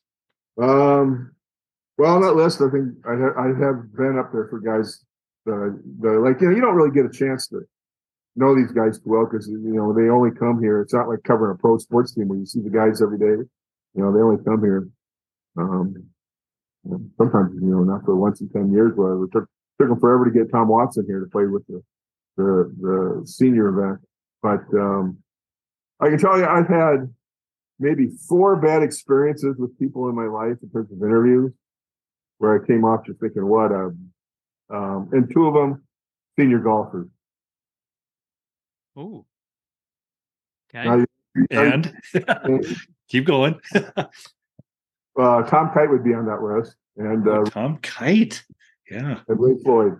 Um, 0.62 1.32
well, 1.98 2.16
on 2.16 2.22
that 2.22 2.36
list, 2.36 2.62
I 2.62 2.70
think 2.70 2.94
I, 3.06 3.16
ha- 3.16 3.38
I 3.38 3.48
have 3.48 3.94
been 3.96 4.18
up 4.18 4.32
there 4.32 4.48
for 4.50 4.60
guys 4.60 5.04
that, 5.46 5.82
that 6.02 6.20
like 6.20 6.42
you 6.42 6.50
know 6.50 6.56
you 6.56 6.62
don't 6.62 6.76
really 6.76 6.94
get 6.94 7.06
a 7.06 7.12
chance 7.12 7.48
to 7.48 7.62
know 8.36 8.56
these 8.56 8.72
guys 8.72 8.98
too 8.98 9.10
well 9.10 9.26
because 9.26 9.48
you 9.48 9.58
know 9.58 9.94
they 9.94 10.10
only 10.10 10.32
come 10.32 10.62
here. 10.62 10.82
It's 10.82 10.94
not 10.94 11.10
like 11.10 11.24
covering 11.24 11.56
a 11.56 11.60
pro 11.60 11.78
sports 11.78 12.14
team 12.14 12.28
where 12.28 12.40
you 12.40 12.46
see 12.46 12.62
the 12.62 12.70
guys 12.70 13.02
every 13.02 13.18
day. 13.18 13.44
You 13.94 14.04
know, 14.04 14.14
they 14.14 14.22
only 14.22 14.44
come 14.44 14.62
here. 14.62 14.88
Um, 15.58 16.06
sometimes 17.18 17.54
you 17.56 17.70
know 17.70 17.84
not 17.84 18.06
for 18.06 18.16
once 18.16 18.42
in 18.42 18.50
ten 18.50 18.72
years. 18.72 18.94
Whatever. 18.96 19.26
It 19.26 19.32
took 19.32 19.46
took 19.80 19.90
them 19.90 20.00
forever 20.00 20.26
to 20.26 20.32
get 20.32 20.52
Tom 20.52 20.68
Watson 20.70 21.06
here 21.08 21.20
to 21.20 21.30
play 21.30 21.46
with 21.46 21.66
the 21.68 21.82
the, 22.38 22.74
the 22.80 23.28
senior 23.28 23.68
event. 23.68 24.00
But 24.42 24.64
um, 24.80 25.18
I 26.02 26.10
can 26.10 26.18
tell 26.18 26.38
you, 26.38 26.46
I've 26.46 26.68
had 26.68 27.14
maybe 27.80 28.10
four 28.28 28.56
bad 28.56 28.84
experiences 28.84 29.56
with 29.58 29.78
people 29.80 30.10
in 30.10 30.16
my 30.16 30.26
life 30.26 30.58
in 30.62 30.70
terms 30.72 30.92
of 30.92 30.98
interviews 30.98 31.52
where 32.40 32.62
I 32.62 32.66
came 32.66 32.84
off 32.84 33.06
just 33.06 33.20
thinking, 33.20 33.46
what 33.46 33.72
a, 33.72 33.92
um, 34.70 35.10
and 35.12 35.32
two 35.32 35.46
of 35.48 35.54
them 35.54 35.84
senior 36.38 36.60
golfers. 36.60 37.08
Oh, 38.96 39.26
Okay. 40.74 41.06
And 41.50 41.96
keep 43.10 43.26
going. 43.26 43.60
uh, 43.76 44.06
Tom 45.44 45.72
Kite 45.74 45.90
would 45.90 46.04
be 46.04 46.14
on 46.14 46.26
that 46.26 46.42
list, 46.42 46.76
and 46.98 47.28
uh, 47.28 47.44
Tom 47.46 47.78
Kite, 47.82 48.44
yeah, 48.90 49.20
and 49.28 49.40
Ray 49.40 49.62
Floyd. 49.64 49.98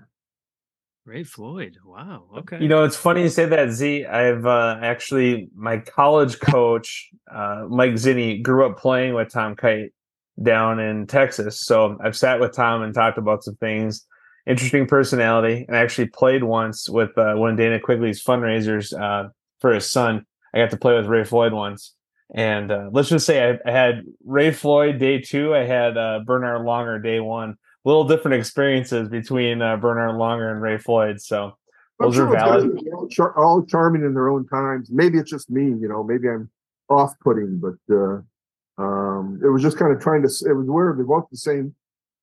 Ray 1.06 1.24
Floyd. 1.24 1.78
Wow. 1.84 2.26
Okay. 2.40 2.60
You 2.62 2.68
know, 2.68 2.84
it's 2.84 2.96
funny 2.96 3.24
you 3.24 3.30
say 3.30 3.46
that, 3.46 3.72
Z. 3.72 4.06
I've 4.06 4.46
uh, 4.46 4.78
actually 4.82 5.50
my 5.56 5.78
college 5.78 6.40
coach, 6.40 7.10
uh, 7.34 7.66
Mike 7.70 7.94
Zinni, 7.94 8.42
grew 8.42 8.66
up 8.66 8.78
playing 8.78 9.16
with 9.16 9.32
Tom 9.32 9.56
Kite 9.56 9.94
down 10.42 10.80
in 10.80 11.08
Texas. 11.08 11.66
So 11.66 11.98
I've 12.04 12.16
sat 12.16 12.40
with 12.40 12.54
Tom 12.54 12.84
and 12.84 12.94
talked 12.94 13.18
about 13.18 13.44
some 13.44 13.56
things. 13.56 14.06
Interesting 14.48 14.88
personality, 14.88 15.66
and 15.68 15.78
I 15.78 15.82
actually 15.82 16.08
played 16.08 16.44
once 16.44 16.90
with 16.90 17.16
uh, 17.16 17.36
one 17.36 17.52
of 17.52 17.58
Dana 17.58 17.80
Quigley's 17.80 18.24
fundraisers 18.24 18.92
uh, 19.00 19.30
for 19.60 19.72
his 19.72 19.90
son. 19.90 20.26
I 20.54 20.58
got 20.58 20.72
to 20.72 20.78
play 20.78 20.96
with 20.96 21.06
Ray 21.06 21.24
Floyd 21.24 21.54
once, 21.54 21.94
and 22.34 22.72
uh, 22.72 22.90
let's 22.92 23.10
just 23.10 23.28
say 23.28 23.52
I, 23.52 23.70
I, 23.70 23.72
had 23.72 24.02
Ray 24.26 24.50
Floyd 24.50 24.98
day 24.98 25.22
two. 25.22 25.54
I 25.54 25.64
had 25.64 25.96
uh, 25.96 26.22
Bernhard 26.26 26.66
Langer 26.66 27.02
day 27.04 27.20
one. 27.20 27.56
Little 27.84 28.04
different 28.04 28.36
experiences 28.36 29.10
between 29.10 29.62
uh, 29.62 29.78
Bernhard 29.78 30.16
Langer 30.16 30.52
and 30.52 30.62
Ray 30.62 30.78
Floyd. 30.78 31.20
So 31.20 31.58
those 32.00 32.16
sure 32.16 32.28
are 32.28 32.32
valid. 32.32 32.80
All, 32.94 33.08
char- 33.08 33.38
all, 33.38 33.64
charming 33.66 34.04
in 34.04 34.14
their 34.14 34.30
own 34.30 34.48
times. 34.48 34.90
Maybe 34.92 35.18
it's 35.18 35.30
just 35.30 35.50
me, 35.50 35.64
you 35.64 35.88
know. 35.88 36.04
Maybe 36.04 36.30
I'm 36.30 36.50
off-putting, 36.90 37.60
but 37.60 37.96
uh, 37.96 38.22
um, 38.78 39.40
it 39.44 39.48
was 39.50 39.62
just 39.62 39.78
kind 39.78 39.92
of 39.92 40.02
trying 40.02 40.22
to. 40.22 40.28
It 40.28 40.54
was 40.54 40.68
weird. 40.68 41.00
They 41.00 41.04
both 41.04 41.26
the 41.32 41.38
same 41.38 41.76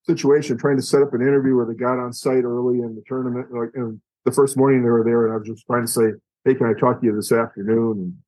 situation, 0.06 0.58
trying 0.58 0.76
to 0.76 0.82
set 0.82 1.02
up 1.02 1.12
an 1.14 1.22
interview 1.22 1.56
where 1.56 1.66
they 1.66 1.74
got 1.74 1.98
on 1.98 2.12
site 2.12 2.44
early 2.44 2.78
in 2.80 2.94
the 2.94 3.02
tournament. 3.06 3.52
Like 3.52 3.70
and 3.74 4.00
the 4.24 4.32
first 4.32 4.56
morning 4.56 4.82
they 4.82 4.90
were 4.90 5.04
there, 5.04 5.26
and 5.26 5.34
I 5.34 5.38
was 5.38 5.46
just 5.48 5.66
trying 5.66 5.86
to 5.86 5.92
say, 5.92 6.12
"Hey, 6.44 6.54
can 6.54 6.66
I 6.66 6.78
talk 6.78 7.00
to 7.00 7.06
you 7.06 7.14
this 7.14 7.32
afternoon?" 7.32 8.22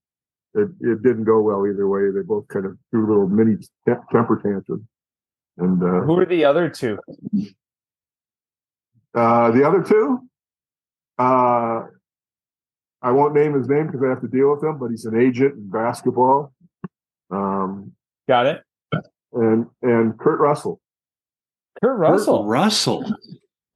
And 0.55 0.71
it, 0.83 0.87
it 0.87 1.03
didn't 1.03 1.25
go 1.25 1.40
well 1.40 1.66
either 1.66 1.88
way. 1.88 2.11
They 2.11 2.23
both 2.23 2.49
kind 2.49 2.66
of 2.66 2.77
threw 2.90 3.07
little 3.07 3.29
mini 3.29 3.57
temper 3.87 4.40
tantrums. 4.43 4.85
And 5.61 5.83
uh, 5.83 6.01
who 6.01 6.18
are 6.18 6.27
the 6.27 6.44
other 6.44 6.68
two? 6.70 6.99
Uh, 9.14 9.51
the 9.51 9.66
other 9.66 9.83
two, 9.83 10.20
uh, 11.18 11.83
I 13.03 13.11
won't 13.11 13.35
name 13.35 13.55
his 13.55 13.68
name 13.68 13.87
because 13.87 14.03
I 14.03 14.09
have 14.09 14.20
to 14.23 14.29
deal 14.29 14.51
with 14.53 14.62
him, 14.64 14.79
but 14.79 14.88
he's 14.90 15.05
an 15.05 15.20
agent 15.20 15.55
in 15.55 15.68
basketball. 15.68 16.53
Um, 17.31 17.92
Got 18.29 18.46
it. 18.46 18.62
And 19.33 19.66
and 19.83 20.18
Kurt 20.18 20.40
Russell. 20.40 20.81
Kurt 21.83 21.99
Russell. 21.99 22.38
Kurt 22.42 22.49
Russell. 22.51 23.14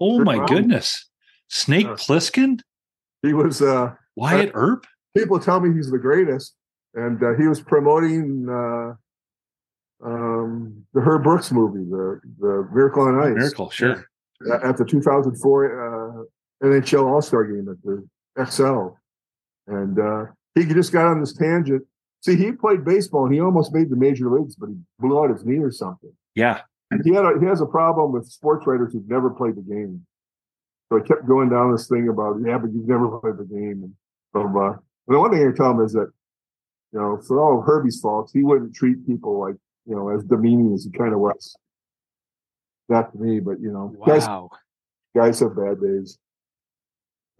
Oh 0.00 0.16
Kurt 0.18 0.26
my 0.26 0.36
Russell. 0.38 0.56
goodness. 0.56 1.08
Snake 1.48 1.86
uh, 1.86 1.94
Plissken? 1.94 2.60
He 3.22 3.34
was 3.34 3.60
uh 3.62 3.94
Wyatt 4.16 4.52
Earp? 4.54 4.86
People 5.16 5.38
tell 5.38 5.60
me 5.60 5.74
he's 5.74 5.90
the 5.90 5.98
greatest. 5.98 6.54
And 6.94 7.22
uh, 7.22 7.34
he 7.38 7.46
was 7.46 7.60
promoting 7.60 8.48
uh, 8.48 8.94
um, 10.04 10.84
the 10.92 11.00
Herb 11.00 11.22
Brooks 11.22 11.50
movie, 11.50 11.88
the 11.90 12.20
the 12.38 12.68
Miracle 12.72 13.02
on 13.02 13.18
Ice. 13.20 13.36
Miracle, 13.36 13.70
sure. 13.70 14.06
At 14.62 14.76
the 14.76 14.84
2004 14.84 16.20
uh, 16.20 16.24
NHL 16.62 17.06
All 17.06 17.22
Star 17.22 17.44
game 17.44 17.68
at 17.70 17.82
the 17.82 18.06
Xcel, 18.38 18.96
and 19.66 19.98
uh, 19.98 20.26
he 20.54 20.66
just 20.66 20.92
got 20.92 21.06
on 21.06 21.20
this 21.20 21.32
tangent. 21.32 21.82
See, 22.20 22.36
he 22.36 22.52
played 22.52 22.84
baseball 22.84 23.24
and 23.24 23.34
he 23.34 23.40
almost 23.40 23.72
made 23.74 23.90
the 23.90 23.96
major 23.96 24.30
leagues, 24.30 24.56
but 24.56 24.68
he 24.68 24.76
blew 24.98 25.22
out 25.22 25.30
his 25.30 25.44
knee 25.44 25.58
or 25.58 25.70
something. 25.70 26.12
Yeah, 26.34 26.60
he 27.02 27.14
had 27.14 27.24
a, 27.24 27.40
he 27.40 27.46
has 27.46 27.60
a 27.60 27.66
problem 27.66 28.12
with 28.12 28.28
sports 28.28 28.66
writers 28.66 28.92
who've 28.92 29.08
never 29.08 29.30
played 29.30 29.56
the 29.56 29.62
game. 29.62 30.06
So 30.92 30.98
I 30.98 31.00
kept 31.00 31.26
going 31.26 31.48
down 31.48 31.72
this 31.72 31.88
thing 31.88 32.08
about 32.08 32.36
yeah, 32.44 32.58
but 32.58 32.72
you've 32.72 32.88
never 32.88 33.18
played 33.18 33.38
the 33.38 33.44
game. 33.44 33.84
And 33.84 33.94
so, 34.34 34.40
uh, 34.42 34.76
the 35.08 35.18
one 35.18 35.30
thing 35.30 35.48
I 35.48 35.56
tell 35.56 35.70
him 35.70 35.80
is 35.80 35.92
that 35.92 36.10
you 36.92 37.00
know, 37.00 37.20
for 37.26 37.40
all 37.40 37.62
Herbie's 37.62 38.00
faults, 38.00 38.32
he 38.32 38.42
wouldn't 38.42 38.74
treat 38.74 39.06
people 39.06 39.40
like 39.40 39.56
you 39.86 39.94
know, 39.94 40.08
as 40.08 40.24
demeaning 40.24 40.72
as 40.74 40.84
he 40.84 40.90
kind 40.90 41.12
of 41.12 41.20
was. 41.20 41.56
Not 42.88 43.12
to 43.12 43.18
me, 43.18 43.40
but 43.40 43.60
you 43.60 43.72
know, 43.72 43.94
wow. 43.96 44.06
guys, 44.06 44.26
guys 45.16 45.40
have 45.40 45.56
bad 45.56 45.80
days. 45.80 46.18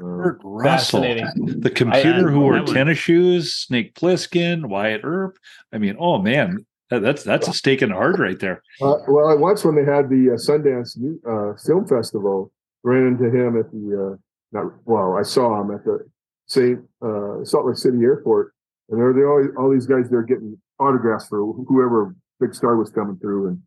Uh, 0.02 0.32
Russell, 0.42 1.02
the 1.02 1.70
computer 1.70 2.28
I, 2.28 2.32
who 2.32 2.40
wore 2.40 2.60
tennis 2.64 2.98
shoes, 2.98 3.54
Snake 3.54 3.94
Plissken, 3.94 4.66
Wyatt 4.66 5.02
Earp. 5.04 5.38
I 5.72 5.78
mean, 5.78 5.96
oh 6.00 6.18
man, 6.18 6.66
that, 6.90 7.00
that's 7.00 7.22
that's 7.22 7.46
a 7.46 7.52
stake 7.52 7.80
in 7.80 7.90
the 7.90 7.94
heart 7.94 8.18
right 8.18 8.38
there. 8.40 8.62
Uh, 8.82 8.96
well, 9.06 9.38
once 9.38 9.64
when 9.64 9.76
they 9.76 9.84
had 9.84 10.08
the 10.08 10.32
uh, 10.32 10.36
Sundance 10.36 10.96
uh, 11.28 11.56
Film 11.64 11.86
Festival, 11.86 12.50
ran 12.82 13.06
into 13.06 13.26
him 13.26 13.58
at 13.58 13.70
the 13.70 14.14
uh, 14.14 14.16
not 14.50 14.72
well, 14.84 15.16
I 15.16 15.22
saw 15.22 15.60
him 15.60 15.70
at 15.70 15.84
the 15.84 16.00
St. 16.46 16.80
Uh, 17.00 17.44
Salt 17.44 17.66
Lake 17.66 17.76
City 17.76 17.98
Airport, 18.02 18.52
and 18.88 18.98
there 18.98 19.06
were 19.06 19.56
all 19.56 19.64
all 19.64 19.72
these 19.72 19.86
guys 19.86 20.10
there 20.10 20.22
getting 20.22 20.58
autographs 20.80 21.28
for 21.28 21.52
whoever 21.68 22.16
big 22.40 22.54
star 22.54 22.76
was 22.76 22.90
coming 22.90 23.18
through. 23.18 23.48
And 23.48 23.62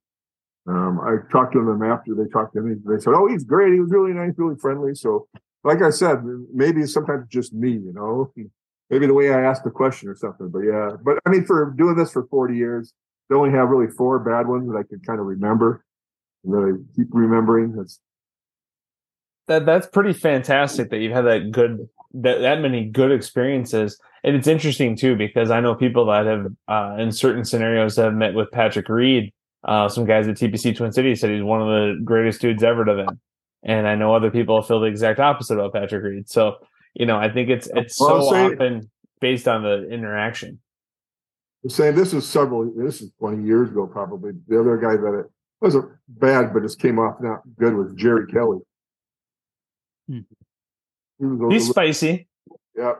um, 0.68 1.00
I 1.00 1.16
talked 1.32 1.54
to 1.54 1.64
them 1.64 1.82
after 1.82 2.14
they 2.14 2.30
talked 2.30 2.54
to 2.56 2.62
me. 2.62 2.76
They 2.86 3.00
said, 3.00 3.14
"Oh, 3.16 3.28
he's 3.28 3.44
great. 3.44 3.74
He 3.74 3.80
was 3.80 3.92
really 3.92 4.14
nice, 4.14 4.34
really 4.38 4.58
friendly." 4.60 4.96
So, 4.96 5.28
like 5.64 5.82
I 5.82 5.90
said, 5.90 6.20
maybe 6.54 6.86
sometimes 6.86 7.28
just 7.30 7.54
me, 7.54 7.72
you 7.72 7.94
know, 7.94 8.32
maybe 8.90 9.08
the 9.08 9.14
way 9.14 9.34
I 9.34 9.42
asked 9.42 9.64
the 9.64 9.72
question 9.72 10.10
or 10.10 10.16
something. 10.16 10.50
But 10.50 10.60
yeah, 10.60 10.92
but 11.04 11.20
I 11.26 11.30
mean, 11.30 11.46
for 11.46 11.74
doing 11.78 11.96
this 11.96 12.12
for 12.12 12.28
forty 12.28 12.58
years, 12.58 12.94
they 13.30 13.36
only 13.36 13.52
have 13.52 13.70
really 13.70 13.92
four 13.92 14.20
bad 14.20 14.48
ones 14.48 14.70
that 14.70 14.78
I 14.78 14.84
could 14.84 15.06
kind 15.06 15.20
of 15.20 15.26
remember, 15.26 15.86
and 16.44 16.54
that 16.54 16.60
I 16.60 16.96
keep 16.96 17.08
remembering. 17.12 17.74
That's 17.74 18.02
that 19.48 19.66
that's 19.66 19.88
pretty 19.88 20.14
fantastic 20.14 20.90
that 20.90 20.98
you've 20.98 21.14
had 21.14 21.26
that 21.26 21.52
good 21.52 21.88
that 22.14 22.40
that 22.40 22.62
many 22.62 22.86
good 22.86 23.12
experiences 23.12 24.00
and 24.24 24.36
it's 24.36 24.48
interesting 24.48 24.96
too 24.96 25.16
because 25.16 25.52
I 25.52 25.62
know 25.62 25.76
people 25.76 26.06
that 26.08 26.26
have 26.26 26.48
uh, 26.68 27.02
in 27.02 27.12
certain 27.12 27.46
scenarios 27.46 27.96
have 27.96 28.14
met 28.14 28.34
with 28.34 28.52
Patrick 28.52 28.90
Reed. 28.90 29.34
Uh, 29.64 29.88
some 29.90 30.06
guys 30.06 30.28
at 30.28 30.36
TPC 30.36 30.76
Twin 30.76 30.92
Cities 30.92 31.22
said 31.22 31.32
he's 31.32 31.44
one 31.44 31.62
of 31.62 31.68
the 31.68 32.02
greatest 32.04 32.42
dudes 32.42 32.64
ever 32.64 32.86
to 32.86 32.94
them, 32.94 33.20
and 33.64 33.88
I 33.88 33.96
know 33.96 34.14
other 34.14 34.30
people 34.30 34.62
feel 34.62 34.80
the 34.80 34.88
exact 34.88 35.20
opposite 35.20 35.56
about 35.56 35.74
Patrick 35.74 36.04
Reed. 36.04 36.30
So 36.30 36.58
you 36.94 37.06
know, 37.06 37.18
I 37.18 37.32
think 37.32 37.50
it's 37.50 37.70
it's 37.74 38.00
well, 38.00 38.22
so 38.22 38.32
saying, 38.32 38.54
often 38.54 38.92
based 39.22 39.48
on 39.48 39.64
the 39.64 39.90
interaction. 39.90 40.60
I'm 41.64 41.70
saying 41.70 41.96
this 41.96 42.14
is 42.14 42.28
several. 42.28 42.72
This 42.76 43.02
is 43.02 43.12
twenty 43.20 43.46
years 43.46 43.70
ago, 43.70 43.88
probably. 43.88 44.32
The 44.48 44.60
other 44.60 44.78
guy 44.78 44.96
that 44.98 45.20
it 45.20 45.26
wasn't 45.62 45.92
bad, 46.08 46.54
but 46.54 46.64
just 46.64 46.80
came 46.80 47.00
off 47.00 47.18
not 47.22 47.42
good 47.58 47.76
was 47.76 47.94
Jerry 47.94 48.28
Kelly. 48.28 48.60
Hmm. 50.10 50.20
He 51.20 51.26
He's 51.50 51.70
spicy. 51.70 52.28
Yeah. 52.76 52.94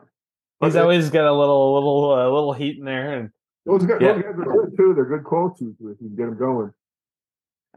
He's 0.60 0.76
okay. 0.76 0.82
always 0.82 1.10
got 1.10 1.26
a 1.26 1.34
little, 1.34 1.74
little, 1.76 2.12
uh, 2.12 2.26
little 2.26 2.54
heat 2.54 2.78
in 2.80 2.86
there, 2.86 3.14
and 3.20 3.30
those 3.66 3.86
guys, 3.86 3.98
yeah. 4.02 4.14
those 4.14 4.24
guys 4.24 4.32
are 4.32 4.66
good 4.66 4.78
too. 4.78 4.94
They're 4.96 5.06
good 5.06 5.24
coaches 5.24 5.76
if 5.80 6.02
you 6.02 6.08
can 6.08 6.16
get 6.16 6.26
them 6.26 6.38
going. 6.38 6.74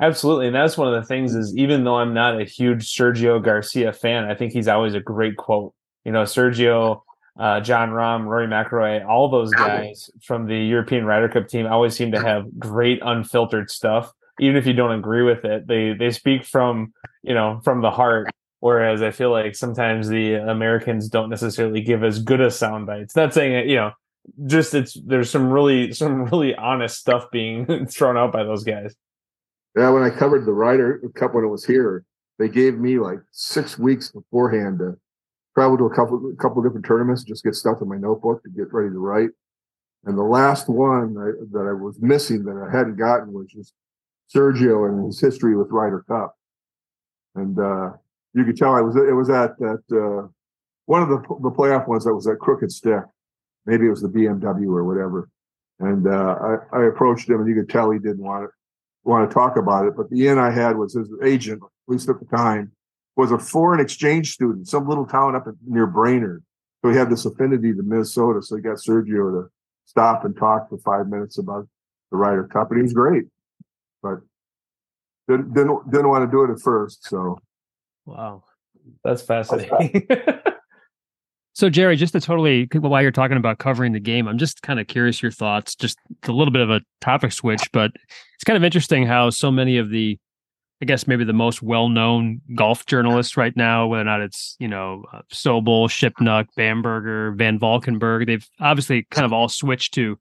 Absolutely, 0.01 0.47
and 0.47 0.55
that's 0.57 0.79
one 0.79 0.89
of 0.89 0.95
the 0.95 1.07
things 1.07 1.35
is 1.35 1.55
even 1.59 1.85
though 1.85 1.97
I'm 1.97 2.15
not 2.15 2.41
a 2.41 2.45
huge 2.45 2.89
Sergio 2.89 3.43
Garcia 3.43 3.93
fan, 3.93 4.25
I 4.25 4.35
think 4.35 4.53
he's 4.55 4.69
always 4.69 4.95
a 4.95 5.01
great 5.01 5.37
quote. 5.37 5.75
You 6.07 6.13
know, 6.13 6.23
Sergio, 6.23 7.03
uh, 7.39 7.61
Jon 7.61 7.91
Rahm, 7.91 8.25
Rory 8.25 8.47
McIlroy, 8.47 9.07
all 9.07 9.29
those 9.29 9.53
guys 9.53 10.09
from 10.23 10.47
the 10.47 10.57
European 10.57 11.05
Ryder 11.05 11.29
Cup 11.29 11.49
team 11.49 11.67
always 11.67 11.95
seem 11.95 12.13
to 12.13 12.21
have 12.21 12.47
great 12.59 13.01
unfiltered 13.03 13.71
stuff. 13.71 14.11
Even 14.39 14.57
if 14.57 14.67
you 14.67 14.73
don't 14.73 14.93
agree 14.93 15.23
with 15.23 15.45
it, 15.45 15.67
they 15.67 15.93
they 15.93 16.11
speak 16.11 16.47
from 16.47 16.95
you 17.23 17.35
know 17.35 17.61
from 17.63 17.83
the 17.83 17.91
heart 17.91 18.31
Whereas 18.61 19.01
I 19.03 19.11
feel 19.11 19.31
like 19.31 19.55
sometimes 19.57 20.09
the 20.09 20.35
Americans 20.35 21.09
don't 21.09 21.31
necessarily 21.31 21.81
give 21.81 22.05
as 22.05 22.23
good 22.23 22.41
a 22.41 22.51
sound 22.51 22.87
bites. 22.87 23.17
Not 23.17 23.33
saying 23.33 23.53
it, 23.53 23.67
you 23.67 23.77
know, 23.77 23.93
just 24.47 24.75
it's 24.75 24.99
there's 25.05 25.31
some 25.31 25.51
really 25.51 25.93
some 25.93 26.25
really 26.27 26.55
honest 26.55 26.99
stuff 26.99 27.31
being 27.31 27.87
thrown 27.91 28.17
out 28.17 28.33
by 28.33 28.45
those 28.45 28.65
guys. 28.65 28.95
Yeah, 29.77 29.91
when 29.91 30.03
I 30.03 30.11
covered 30.11 30.45
the 30.45 30.53
Ryder 30.53 31.01
Cup 31.15 31.35
when 31.35 31.45
it 31.45 31.49
was 31.49 31.65
here, 31.65 32.05
they 32.39 32.49
gave 32.49 32.79
me 32.79 32.99
like 32.99 33.19
six 33.33 33.79
weeks 33.79 34.11
beforehand 34.11 34.79
to 34.81 34.99
travel 35.55 35.79
to 35.79 35.85
a 35.85 35.95
couple 35.95 36.31
a 36.31 36.37
couple 36.37 36.63
different 36.63 36.87
tournaments, 36.87 37.25
just 37.25 37.45
get 37.45 37.55
stuff 37.55 37.81
in 37.81 37.89
my 37.89 37.97
notebook 37.97 38.43
to 38.43 38.51
get 38.51 38.73
ready 38.73 38.91
to 38.91 38.99
write. 38.99 39.31
And 40.05 40.17
the 40.17 40.23
last 40.23 40.69
one 40.69 41.17
I, 41.19 41.33
that 41.53 41.67
I 41.69 41.73
was 41.73 41.99
missing 42.01 42.45
that 42.45 42.57
I 42.57 42.75
hadn't 42.75 42.97
gotten 42.97 43.33
was 43.33 43.49
just 43.49 43.75
Sergio 44.35 44.89
and 44.89 45.07
his 45.07 45.21
history 45.21 45.57
with 45.57 45.71
Ryder 45.71 46.05
Cup. 46.09 46.37
And 47.35 47.59
uh, 47.59 47.91
you 48.35 48.45
could 48.45 48.57
tell 48.57 48.75
I 48.75 48.81
was 48.81 48.97
it 48.97 49.15
was 49.15 49.31
at 49.31 49.59
that 49.59 49.83
uh, 49.93 50.29
one 50.87 51.03
of 51.03 51.09
the 51.09 51.19
the 51.41 51.51
playoff 51.51 51.89
ones 51.89 52.05
that 52.05 52.15
was 52.15 52.27
at 52.27 52.39
Crooked 52.39 52.71
Stick. 52.71 53.03
Maybe 53.67 53.87
it 53.87 53.91
was 53.91 54.03
the 54.03 54.09
BMW 54.09 54.67
or 54.67 54.85
whatever. 54.85 55.29
And 55.81 56.07
uh, 56.07 56.37
I, 56.73 56.79
I 56.79 56.87
approached 56.87 57.29
him, 57.29 57.41
and 57.41 57.49
you 57.49 57.55
could 57.55 57.71
tell 57.71 57.91
he 57.91 57.99
didn't 57.99 58.23
want 58.23 58.45
to 58.45 58.51
want 59.05 59.29
to 59.29 59.35
talk 59.35 59.57
about 59.57 59.87
it. 59.87 59.97
But 59.97 60.11
the 60.11 60.29
in 60.29 60.39
I 60.39 60.51
had 60.51 60.77
was 60.77 60.95
his 60.95 61.09
agent, 61.25 61.63
at 61.63 61.93
least 61.93 62.09
at 62.09 62.21
the 62.21 62.27
time, 62.37 62.73
was 63.17 63.33
a 63.33 63.39
foreign 63.39 63.81
exchange 63.81 64.33
student, 64.33 64.69
some 64.69 64.89
little 64.89 65.07
town 65.07 65.35
up 65.35 65.47
near 65.67 65.87
Brainerd. 65.87 66.45
So 66.83 66.91
he 66.91 66.97
had 66.97 67.11
this 67.11 67.25
affinity 67.25 67.75
to 67.75 67.83
Minnesota. 67.83 68.43
So 68.43 68.57
he 68.57 68.63
got 68.63 68.77
Sergio 68.77 69.43
to 69.43 69.51
stop 69.85 70.25
and 70.25 70.37
talk 70.37 70.69
for 70.69 70.79
five 70.79 71.09
minutes 71.09 71.39
about 71.39 71.67
the 72.11 72.17
Ryder 72.17 72.45
Cup, 72.45 72.71
and 72.71 72.79
he 72.79 72.83
was 72.83 72.93
great. 72.93 73.25
But 74.03 74.21
didn't 75.29 75.55
didn't, 75.55 75.91
didn't 75.91 76.09
want 76.09 76.25
to 76.25 76.31
do 76.31 76.45
it 76.45 76.51
at 76.51 76.61
first. 76.61 77.09
So 77.09 77.39
Wow. 78.07 78.45
That's 79.05 79.23
fascinating. 79.23 80.07
so 81.53 81.71
Jerry, 81.71 81.97
just 81.97 82.13
to 82.13 82.21
totally 82.21 82.69
while 82.75 83.03
you're 83.03 83.11
talking 83.11 83.37
about 83.37 83.59
covering 83.59 83.93
the 83.93 84.01
game, 84.01 84.27
I'm 84.27 84.39
just 84.39 84.63
kind 84.63 84.81
of 84.81 84.87
curious 84.87 85.23
your 85.23 85.33
thoughts, 85.33 85.75
just 85.75 85.99
a 86.27 86.33
little 86.33 86.53
bit 86.53 86.63
of 86.63 86.71
a 86.71 86.81
topic 87.01 87.33
switch, 87.33 87.71
but 87.73 87.93
it's 88.35 88.45
kind 88.45 88.57
of 88.57 88.65
interesting 88.65 89.07
how 89.07 89.31
so 89.31 89.51
many 89.51 89.79
of 89.79 89.91
the 89.91 90.19
I 90.83 90.87
guess 90.87 91.07
maybe 91.07 91.25
the 91.25 91.35
most 91.35 91.61
well-known 91.61 92.41
golf 92.55 92.87
journalists 92.87 93.37
right 93.37 93.55
now, 93.55 93.87
whether 93.87 94.01
or 94.01 94.05
not 94.05 94.23
it's 94.23 94.57
you 94.59 94.69
know 94.69 95.05
uh, 95.13 95.21
Sobel, 95.33 95.89
Shipnuck, 95.89 96.47
Bamberger, 96.57 97.33
Van 97.33 97.59
Valkenburg, 97.59 98.27
they've 98.27 98.49
obviously 98.61 99.07
kind 99.11 99.27
of 99.27 99.33
all 99.33 99.49
switched 99.49 99.93
to 99.95 100.19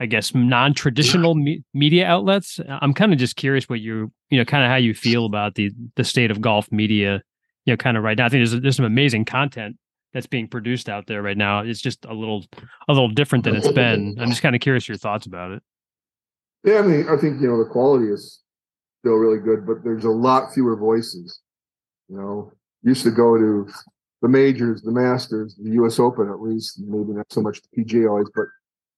I 0.00 0.06
guess 0.06 0.34
non-traditional 0.34 1.34
me- 1.34 1.62
media 1.74 2.06
outlets. 2.06 2.58
I'm 2.68 2.94
kind 2.94 3.12
of 3.12 3.18
just 3.18 3.36
curious 3.36 3.68
what 3.68 3.80
you 3.80 4.10
you 4.30 4.38
know 4.38 4.44
kind 4.44 4.64
of 4.64 4.70
how 4.70 4.76
you 4.76 4.94
feel 4.94 5.26
about 5.26 5.54
the 5.54 5.70
the 5.96 6.04
state 6.04 6.30
of 6.30 6.40
golf 6.40 6.72
media, 6.72 7.22
you 7.66 7.72
know, 7.72 7.76
kind 7.76 7.96
of 7.96 8.02
right 8.02 8.16
now. 8.16 8.26
I 8.26 8.28
think 8.30 8.48
there's 8.48 8.62
there's 8.62 8.76
some 8.76 8.86
amazing 8.86 9.26
content 9.26 9.76
that's 10.12 10.26
being 10.26 10.48
produced 10.48 10.88
out 10.88 11.06
there 11.06 11.22
right 11.22 11.36
now. 11.36 11.60
It's 11.60 11.80
just 11.80 12.04
a 12.06 12.14
little 12.14 12.46
a 12.88 12.92
little 12.92 13.10
different 13.10 13.44
than 13.44 13.56
it's 13.56 13.70
been. 13.70 14.16
I'm 14.18 14.30
just 14.30 14.42
kind 14.42 14.54
of 14.54 14.62
curious 14.62 14.88
your 14.88 14.96
thoughts 14.96 15.26
about 15.26 15.52
it. 15.52 15.62
Yeah, 16.64 16.78
I 16.78 16.82
mean, 16.82 17.06
I 17.08 17.16
think 17.16 17.40
you 17.40 17.48
know 17.48 17.62
the 17.62 17.70
quality 17.70 18.06
is 18.06 18.40
still 19.00 19.14
really 19.14 19.38
good, 19.38 19.66
but 19.66 19.84
there's 19.84 20.04
a 20.04 20.10
lot 20.10 20.52
fewer 20.54 20.76
voices. 20.76 21.40
You 22.08 22.16
know, 22.16 22.52
used 22.82 23.02
to 23.04 23.10
go 23.10 23.36
to 23.36 23.68
the 24.22 24.28
majors, 24.28 24.82
the 24.82 24.92
Masters, 24.92 25.56
the 25.56 25.70
U.S. 25.72 25.98
Open 25.98 26.28
at 26.28 26.40
least, 26.40 26.80
maybe 26.80 27.12
not 27.12 27.26
so 27.30 27.40
much 27.40 27.60
the 27.62 27.84
PGA 27.84 28.08
always, 28.08 28.28
but 28.34 28.46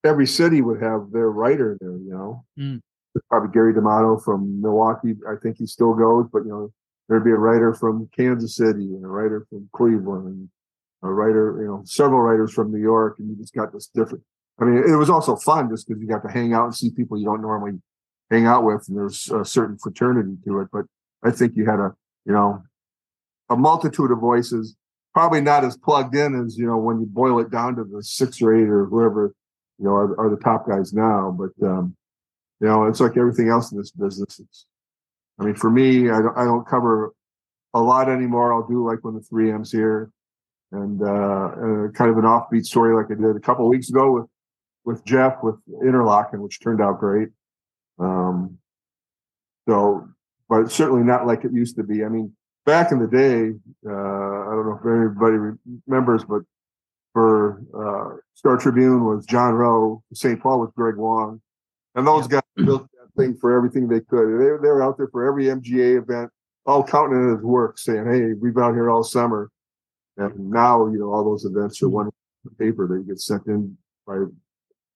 every 0.03 0.27
city 0.27 0.61
would 0.61 0.81
have 0.81 1.11
their 1.11 1.31
writer 1.31 1.77
there, 1.79 1.91
you 1.91 2.11
know. 2.11 2.45
Mm. 2.59 2.81
Probably 3.29 3.49
Gary 3.53 3.73
D'Amato 3.73 4.17
from 4.17 4.61
Milwaukee. 4.61 5.15
I 5.29 5.35
think 5.41 5.57
he 5.57 5.67
still 5.67 5.93
goes, 5.93 6.27
but 6.31 6.43
you 6.43 6.49
know, 6.49 6.73
there'd 7.07 7.23
be 7.23 7.31
a 7.31 7.35
writer 7.35 7.73
from 7.73 8.09
Kansas 8.15 8.55
City 8.55 8.85
and 8.95 9.05
a 9.05 9.07
writer 9.07 9.45
from 9.49 9.69
Cleveland 9.73 10.27
and 10.27 10.49
a 11.03 11.13
writer, 11.13 11.59
you 11.61 11.67
know, 11.67 11.81
several 11.85 12.21
writers 12.21 12.51
from 12.53 12.71
New 12.71 12.81
York, 12.81 13.17
and 13.19 13.29
you 13.29 13.35
just 13.35 13.53
got 13.53 13.71
this 13.71 13.87
different. 13.93 14.23
I 14.59 14.65
mean, 14.65 14.83
it 14.87 14.95
was 14.95 15.09
also 15.09 15.35
fun 15.35 15.69
just 15.69 15.87
because 15.87 16.01
you 16.01 16.07
got 16.07 16.23
to 16.23 16.31
hang 16.31 16.53
out 16.53 16.65
and 16.65 16.75
see 16.75 16.89
people 16.91 17.17
you 17.17 17.25
don't 17.25 17.41
normally 17.41 17.79
hang 18.31 18.45
out 18.45 18.63
with, 18.63 18.85
and 18.87 18.97
there's 18.97 19.29
a 19.29 19.45
certain 19.45 19.77
fraternity 19.77 20.37
to 20.45 20.61
it. 20.61 20.69
But 20.71 20.85
I 21.23 21.31
think 21.31 21.55
you 21.55 21.65
had 21.65 21.79
a, 21.79 21.93
you 22.25 22.33
know, 22.33 22.63
a 23.49 23.55
multitude 23.55 24.11
of 24.11 24.19
voices, 24.19 24.75
probably 25.13 25.41
not 25.41 25.63
as 25.63 25.77
plugged 25.77 26.15
in 26.15 26.43
as 26.43 26.57
you 26.57 26.65
know 26.65 26.77
when 26.77 26.99
you 26.99 27.05
boil 27.05 27.39
it 27.39 27.51
down 27.51 27.75
to 27.75 27.83
the 27.83 28.01
six 28.01 28.41
or 28.41 28.55
eight 28.55 28.69
or 28.69 28.85
whoever 28.85 29.35
you 29.83 29.89
know 29.89 29.95
are, 29.95 30.17
are 30.19 30.29
the 30.29 30.41
top 30.41 30.65
guys 30.65 30.93
now. 30.93 31.37
But 31.37 31.67
um, 31.67 31.95
you 32.61 32.67
know, 32.67 32.85
it's 32.85 33.01
like 33.01 33.17
everything 33.17 33.49
else 33.49 33.71
in 33.73 33.77
this 33.77 33.91
business. 33.91 34.39
It's, 34.39 34.65
I 35.37 35.43
mean, 35.43 35.55
for 35.55 35.69
me, 35.69 36.09
I 36.09 36.21
don't, 36.21 36.37
I 36.37 36.45
don't 36.45 36.65
cover 36.65 37.13
a 37.73 37.81
lot 37.81 38.09
anymore. 38.09 38.53
I'll 38.53 38.67
do 38.67 38.87
like 38.87 38.99
when 39.01 39.15
the 39.15 39.19
3M's 39.19 39.71
here, 39.71 40.09
and 40.71 41.01
uh, 41.01 41.91
kind 41.91 42.09
of 42.09 42.17
an 42.17 42.23
offbeat 42.23 42.65
story 42.65 42.95
like 42.95 43.11
I 43.11 43.21
did 43.21 43.35
a 43.35 43.41
couple 43.41 43.67
weeks 43.67 43.89
ago 43.89 44.11
with 44.11 44.27
with 44.85 45.03
Jeff 45.05 45.43
with 45.43 45.55
Interlachen, 45.83 46.39
which 46.39 46.61
turned 46.61 46.81
out 46.81 46.99
great. 46.99 47.29
Um, 47.99 48.57
so, 49.67 50.07
but 50.47 50.71
certainly 50.71 51.03
not 51.03 51.27
like 51.27 51.43
it 51.43 51.51
used 51.51 51.75
to 51.75 51.83
be. 51.83 52.05
I 52.05 52.09
mean, 52.09 52.33
back 52.65 52.93
in 52.93 52.99
the 52.99 53.07
day, 53.07 53.51
uh, 53.85 53.91
I 53.91 54.51
don't 54.55 54.65
know 54.65 54.79
if 54.79 54.85
anybody 54.85 55.57
remembers, 55.87 56.23
but 56.23 56.43
for 57.13 57.61
uh, 57.73 58.17
Star 58.33 58.57
Tribune 58.57 59.05
was 59.05 59.25
John 59.25 59.53
Rowe, 59.53 60.03
St. 60.13 60.41
Paul 60.41 60.59
was 60.59 60.71
Greg 60.75 60.95
Wong, 60.97 61.41
and 61.95 62.05
those 62.05 62.27
guys 62.27 62.41
built 62.57 62.87
that 62.93 63.21
thing 63.21 63.37
for 63.39 63.55
everything 63.55 63.87
they 63.87 64.01
could. 64.01 64.39
They, 64.39 64.45
they 64.45 64.69
were 64.69 64.83
out 64.83 64.97
there 64.97 65.09
for 65.11 65.25
every 65.27 65.45
MGA 65.45 66.01
event, 66.01 66.31
all 66.65 66.83
counting 66.83 67.29
it 67.29 67.37
as 67.37 67.43
work, 67.43 67.77
saying, 67.77 68.05
"Hey, 68.05 68.33
we've 68.33 68.53
been 68.53 68.63
out 68.63 68.73
here 68.73 68.89
all 68.89 69.03
summer." 69.03 69.49
And 70.17 70.49
now, 70.49 70.87
you 70.87 70.99
know, 70.99 71.13
all 71.13 71.23
those 71.23 71.45
events 71.45 71.81
are 71.81 71.89
one 71.89 72.09
paper 72.59 72.87
that 72.87 73.07
get 73.07 73.19
sent 73.19 73.47
in 73.47 73.77
by 74.05 74.17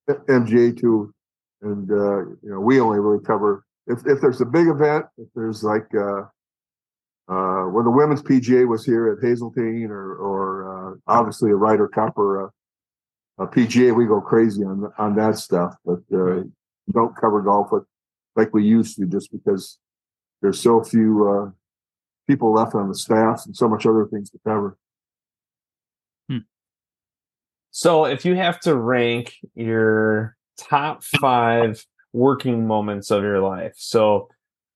MGA 0.10 0.80
to, 0.82 1.13
and 1.62 1.89
uh, 1.91 2.19
you 2.19 2.39
know, 2.43 2.60
we 2.60 2.80
only 2.80 2.99
really 2.99 3.23
cover 3.23 3.63
if 3.88 4.06
if 4.06 4.21
there's 4.21 4.41
a 4.41 4.45
big 4.45 4.67
event, 4.67 5.06
if 5.17 5.27
there's 5.36 5.63
like 5.63 5.88
uh, 5.95 6.23
uh, 7.29 7.63
when 7.63 7.83
the 7.83 7.91
women's 7.91 8.21
PGA 8.21 8.67
was 8.67 8.85
here 8.85 9.09
at 9.09 9.21
Hazeltine, 9.21 9.89
or 9.91 10.15
or 10.15 10.93
uh, 10.93 10.95
obviously 11.07 11.51
a 11.51 11.55
Ryder 11.55 11.89
Cup 11.89 12.17
or 12.17 12.45
a, 12.45 13.43
a, 13.43 13.47
PGA, 13.47 13.93
we 13.93 14.05
go 14.05 14.21
crazy 14.21 14.63
on 14.63 14.89
on 14.97 15.15
that 15.15 15.37
stuff. 15.37 15.75
But 15.83 15.99
uh, 16.13 16.43
don't 16.93 17.15
cover 17.17 17.41
golf 17.41 17.69
like 18.37 18.53
we 18.53 18.63
used 18.63 18.97
to, 18.97 19.05
just 19.05 19.31
because 19.31 19.77
there's 20.41 20.61
so 20.61 20.81
few 20.81 21.29
uh, 21.29 21.51
people 22.27 22.53
left 22.53 22.75
on 22.75 22.87
the 22.87 22.95
staff 22.95 23.43
and 23.45 23.55
so 23.55 23.67
much 23.67 23.85
other 23.85 24.05
things 24.05 24.29
to 24.29 24.39
cover. 24.45 24.77
Hmm. 26.29 26.37
So, 27.71 28.05
if 28.05 28.23
you 28.23 28.35
have 28.35 28.61
to 28.61 28.77
rank 28.77 29.35
your 29.53 30.37
top 30.57 31.03
five 31.03 31.85
working 32.13 32.65
moments 32.65 33.11
of 33.11 33.23
your 33.23 33.41
life, 33.41 33.73
so 33.75 34.29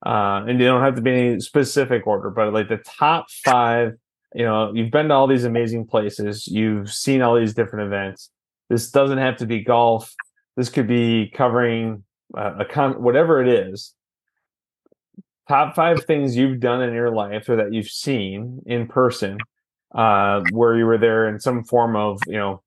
uh, 0.06 0.44
and 0.48 0.60
you 0.60 0.66
don't 0.66 0.82
have 0.82 0.96
to 0.96 1.02
be 1.02 1.12
any 1.12 1.40
specific 1.40 2.08
order, 2.08 2.30
but 2.30 2.54
like 2.54 2.70
the 2.70 2.78
top 2.78 3.30
five, 3.44 3.94
you 4.34 4.44
know, 4.44 4.74
you've 4.74 4.92
been 4.92 5.10
to 5.10 5.14
all 5.14 5.28
these 5.28 5.44
amazing 5.44 5.86
places, 5.86 6.48
you've 6.48 6.92
seen 6.92 7.22
all 7.22 7.36
these 7.36 7.54
different 7.54 7.88
events. 7.88 8.32
This 8.70 8.90
doesn't 8.90 9.18
have 9.18 9.38
to 9.38 9.46
be 9.46 9.64
golf. 9.64 10.14
This 10.56 10.70
could 10.70 10.88
be 10.88 11.32
covering 11.36 12.04
uh, 12.36 12.56
a 12.60 12.66
con, 12.66 13.02
whatever 13.02 13.42
it 13.42 13.48
is. 13.48 13.94
Top 15.48 15.76
five 15.76 16.06
things 16.06 16.38
you've 16.38 16.60
done 16.60 16.82
in 16.82 16.94
your 16.94 17.12
life 17.12 17.50
or 17.50 17.58
that 17.58 17.74
you've 17.74 17.90
seen 17.90 18.62
in 18.66 18.88
person, 18.88 19.38
uh, 19.94 20.42
where 20.52 20.78
you 20.78 20.86
were 20.86 20.98
there 20.98 21.28
in 21.28 21.40
some 21.40 21.64
form 21.66 21.96
of, 21.96 22.22
you 22.28 22.38
know, 22.38 22.62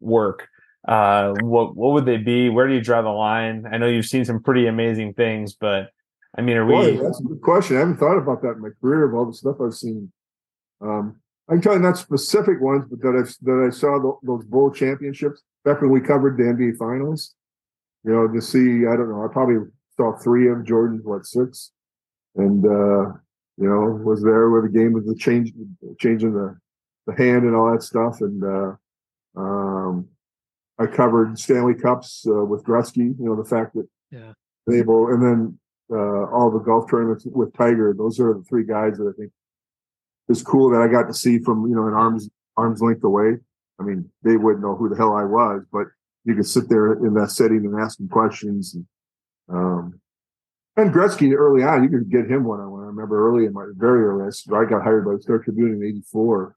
work. 0.00 0.48
Uh, 0.88 1.34
what 1.42 1.76
what 1.76 1.92
would 1.92 2.06
they 2.06 2.16
be? 2.16 2.48
Where 2.48 2.66
do 2.66 2.72
you 2.72 2.80
draw 2.80 3.02
the 3.02 3.10
line? 3.10 3.66
I 3.70 3.76
know 3.76 3.86
you've 3.86 4.06
seen 4.06 4.24
some 4.24 4.42
pretty 4.42 4.66
amazing 4.66 5.12
things, 5.12 5.52
but 5.52 5.90
I 6.36 6.42
mean, 6.42 6.56
are 6.56 6.66
Boy, 6.66 6.92
we? 6.92 7.02
That's 7.02 7.20
a 7.20 7.24
good 7.24 7.42
question. 7.42 7.76
I 7.76 7.80
haven't 7.80 7.98
thought 7.98 8.18
about 8.18 8.42
that 8.42 8.52
in 8.52 8.62
my 8.62 8.70
career 8.80 9.04
of 9.04 9.14
all 9.14 9.26
the 9.26 9.34
stuff 9.34 9.56
I've 9.60 9.74
seen. 9.74 10.12
Um, 10.80 11.16
I 11.48 11.54
can 11.54 11.62
tell 11.62 11.72
you 11.72 11.80
not 11.80 11.98
specific 11.98 12.60
ones, 12.60 12.84
but 12.88 13.00
that 13.00 13.16
I 13.18 13.26
that 13.42 13.66
I 13.66 13.70
saw 13.74 13.98
the, 13.98 14.14
those 14.22 14.44
bowl 14.44 14.70
championships 14.70 15.42
back 15.64 15.80
when 15.80 15.90
we 15.90 16.00
covered 16.00 16.36
the 16.36 16.44
NBA 16.44 16.78
finals. 16.78 17.34
You 18.04 18.12
know, 18.12 18.28
to 18.28 18.40
see 18.40 18.86
I 18.86 18.96
don't 18.96 19.10
know. 19.10 19.24
I 19.24 19.32
probably 19.32 19.68
saw 19.96 20.16
three 20.16 20.48
of 20.48 20.64
Jordan's 20.64 21.04
what 21.04 21.26
six, 21.26 21.72
and 22.36 22.64
uh, 22.64 23.12
you 23.58 23.68
know 23.68 24.00
was 24.04 24.22
there 24.22 24.48
where 24.50 24.62
the 24.62 24.68
game 24.68 24.92
was 24.92 25.06
the 25.06 25.16
change 25.16 25.52
changing 25.98 26.32
the 26.32 26.56
the 27.06 27.14
hand 27.16 27.44
and 27.44 27.56
all 27.56 27.72
that 27.72 27.82
stuff, 27.82 28.20
and 28.20 28.44
uh, 28.44 28.72
um, 29.36 30.06
I 30.78 30.86
covered 30.86 31.36
Stanley 31.36 31.74
Cups 31.74 32.24
uh, 32.28 32.44
with 32.44 32.62
Gretzky. 32.62 33.18
You 33.18 33.26
know 33.26 33.36
the 33.36 33.48
fact 33.48 33.74
that 33.74 33.88
yeah 34.12 34.32
able 34.72 35.08
and 35.08 35.22
then 35.22 35.58
uh, 35.90 36.26
all 36.30 36.50
the 36.50 36.60
golf 36.60 36.88
tournaments 36.90 37.26
with 37.26 37.56
Tiger. 37.56 37.94
Those 37.96 38.20
are 38.20 38.34
the 38.34 38.44
three 38.48 38.64
guys 38.64 38.96
that 38.98 39.12
I 39.12 39.16
think 39.18 39.32
is 40.28 40.42
cool 40.42 40.70
that 40.70 40.80
I 40.80 40.88
got 40.88 41.08
to 41.08 41.14
see 41.14 41.38
from 41.38 41.68
you 41.68 41.74
know 41.74 41.86
an 41.86 41.94
arms 41.94 42.28
arms 42.56 42.80
length 42.80 43.04
away. 43.04 43.36
I 43.78 43.82
mean, 43.82 44.10
they 44.22 44.36
wouldn't 44.36 44.62
know 44.62 44.76
who 44.76 44.88
the 44.88 44.96
hell 44.96 45.14
I 45.14 45.24
was, 45.24 45.62
but 45.72 45.86
you 46.24 46.34
could 46.34 46.46
sit 46.46 46.68
there 46.68 46.92
in 46.92 47.14
that 47.14 47.30
setting 47.30 47.64
and 47.64 47.80
ask 47.80 47.96
them 47.96 48.08
questions. 48.08 48.74
And, 48.74 48.86
um, 49.48 50.00
and 50.76 50.92
Gretzky 50.92 51.34
early 51.34 51.62
on, 51.62 51.82
you 51.82 51.88
could 51.88 52.10
get 52.10 52.30
him 52.30 52.44
one 52.44 52.60
on 52.60 52.70
one. 52.70 52.82
I 52.82 52.86
remember 52.86 53.28
early 53.28 53.46
in 53.46 53.52
my 53.52 53.66
very 53.74 54.04
early, 54.04 54.30
I 54.52 54.64
got 54.64 54.82
hired 54.82 55.04
by 55.04 55.14
the 55.14 55.22
Star 55.22 55.38
Tribune 55.38 55.74
in 55.74 55.84
'84, 55.84 56.56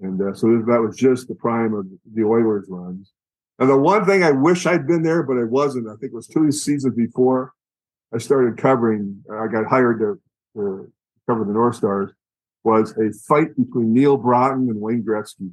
and 0.00 0.20
uh, 0.20 0.34
so 0.34 0.46
that 0.66 0.80
was 0.80 0.96
just 0.96 1.28
the 1.28 1.34
prime 1.34 1.74
of 1.74 1.86
the 2.14 2.24
Oilers 2.24 2.66
runs. 2.68 3.12
And 3.60 3.68
the 3.68 3.76
one 3.76 4.04
thing 4.04 4.22
I 4.22 4.30
wish 4.30 4.66
I'd 4.66 4.86
been 4.86 5.02
there, 5.02 5.22
but 5.22 5.38
I 5.38 5.44
wasn't. 5.44 5.88
I 5.88 5.92
think 5.92 6.12
it 6.12 6.14
was 6.14 6.28
two 6.28 6.52
seasons 6.52 6.94
before 6.94 7.54
I 8.14 8.18
started 8.18 8.56
covering, 8.56 9.22
I 9.30 9.46
got 9.48 9.66
hired 9.66 10.00
to, 10.00 10.20
to 10.56 10.92
cover 11.26 11.44
the 11.44 11.52
North 11.52 11.76
Stars, 11.76 12.10
was 12.64 12.96
a 12.98 13.12
fight 13.12 13.56
between 13.56 13.92
Neal 13.92 14.18
Broten 14.18 14.68
and 14.70 14.80
Wayne 14.80 15.02
Gretzky. 15.02 15.50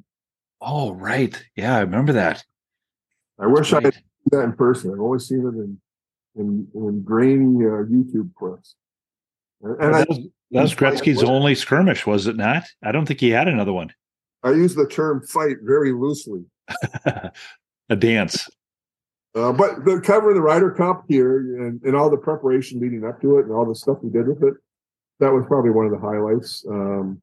Oh, 0.62 0.94
right. 0.94 1.42
Yeah, 1.56 1.78
I 1.78 1.82
remember 1.82 2.14
that. 2.14 2.44
I 3.40 3.48
wish 3.48 3.72
right. 3.72 3.84
I 3.84 3.88
had 3.88 3.94
seen 3.94 4.04
that 4.32 4.44
in 4.44 4.54
person. 4.54 4.94
I've 4.94 5.02
always 5.02 5.28
seen 5.28 5.42
it 5.42 5.56
in 5.56 5.80
in, 6.36 6.68
in 6.74 7.02
grainy 7.02 7.66
uh, 7.66 7.84
YouTube 7.86 8.34
clips. 8.36 8.76
And 9.62 9.78
well, 9.80 9.92
that, 9.92 10.10
was, 10.10 10.20
that 10.52 10.62
was 10.62 10.76
Gretzky's 10.76 11.24
only 11.24 11.56
skirmish, 11.56 12.06
was 12.06 12.28
it 12.28 12.36
not? 12.36 12.64
I 12.84 12.92
don't 12.92 13.06
think 13.06 13.20
he 13.20 13.30
had 13.30 13.48
another 13.48 13.74
one. 13.74 13.94
I 14.44 14.52
use 14.52 14.76
the 14.76 14.88
term 14.88 15.26
fight 15.26 15.58
very 15.64 15.92
loosely. 15.92 16.46
a 17.90 17.96
dance. 17.98 18.50
Uh, 19.36 19.52
but 19.52 19.84
the 19.84 20.00
cover 20.00 20.30
of 20.30 20.36
the 20.36 20.42
Ryder 20.42 20.72
Cup 20.72 21.04
here 21.10 21.38
and, 21.68 21.82
and 21.84 21.96
all 21.96 22.10
the 22.10 22.18
preparation 22.18 22.80
leading 22.80 23.04
up 23.04 23.20
to 23.22 23.38
it 23.38 23.46
and 23.46 23.52
all 23.52 23.66
the 23.66 23.76
stuff 23.76 23.98
we 24.02 24.10
did 24.10 24.28
with 24.28 24.42
it, 24.44 24.54
that 25.20 25.32
was 25.32 25.44
probably 25.46 25.72
one 25.72 25.86
of 25.86 25.92
the 25.92 26.00
highlights. 26.00 26.66
Um, 26.70 27.22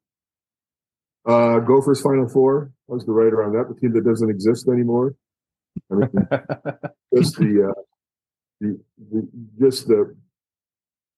uh, 1.25 1.59
Gophers 1.59 2.01
Final 2.01 2.27
Four 2.27 2.71
I 2.89 2.93
was 2.93 3.05
the 3.05 3.13
writer 3.13 3.43
on 3.43 3.53
that, 3.53 3.73
the 3.73 3.79
team 3.79 3.93
that 3.93 4.05
doesn't 4.05 4.29
exist 4.29 4.67
anymore. 4.67 5.15
I 5.91 5.95
mean, 5.95 6.09
just 7.15 7.37
the, 7.37 7.71
uh, 7.71 7.81
the, 8.61 8.79
the, 9.11 9.29
just 9.59 9.87
the 9.87 10.15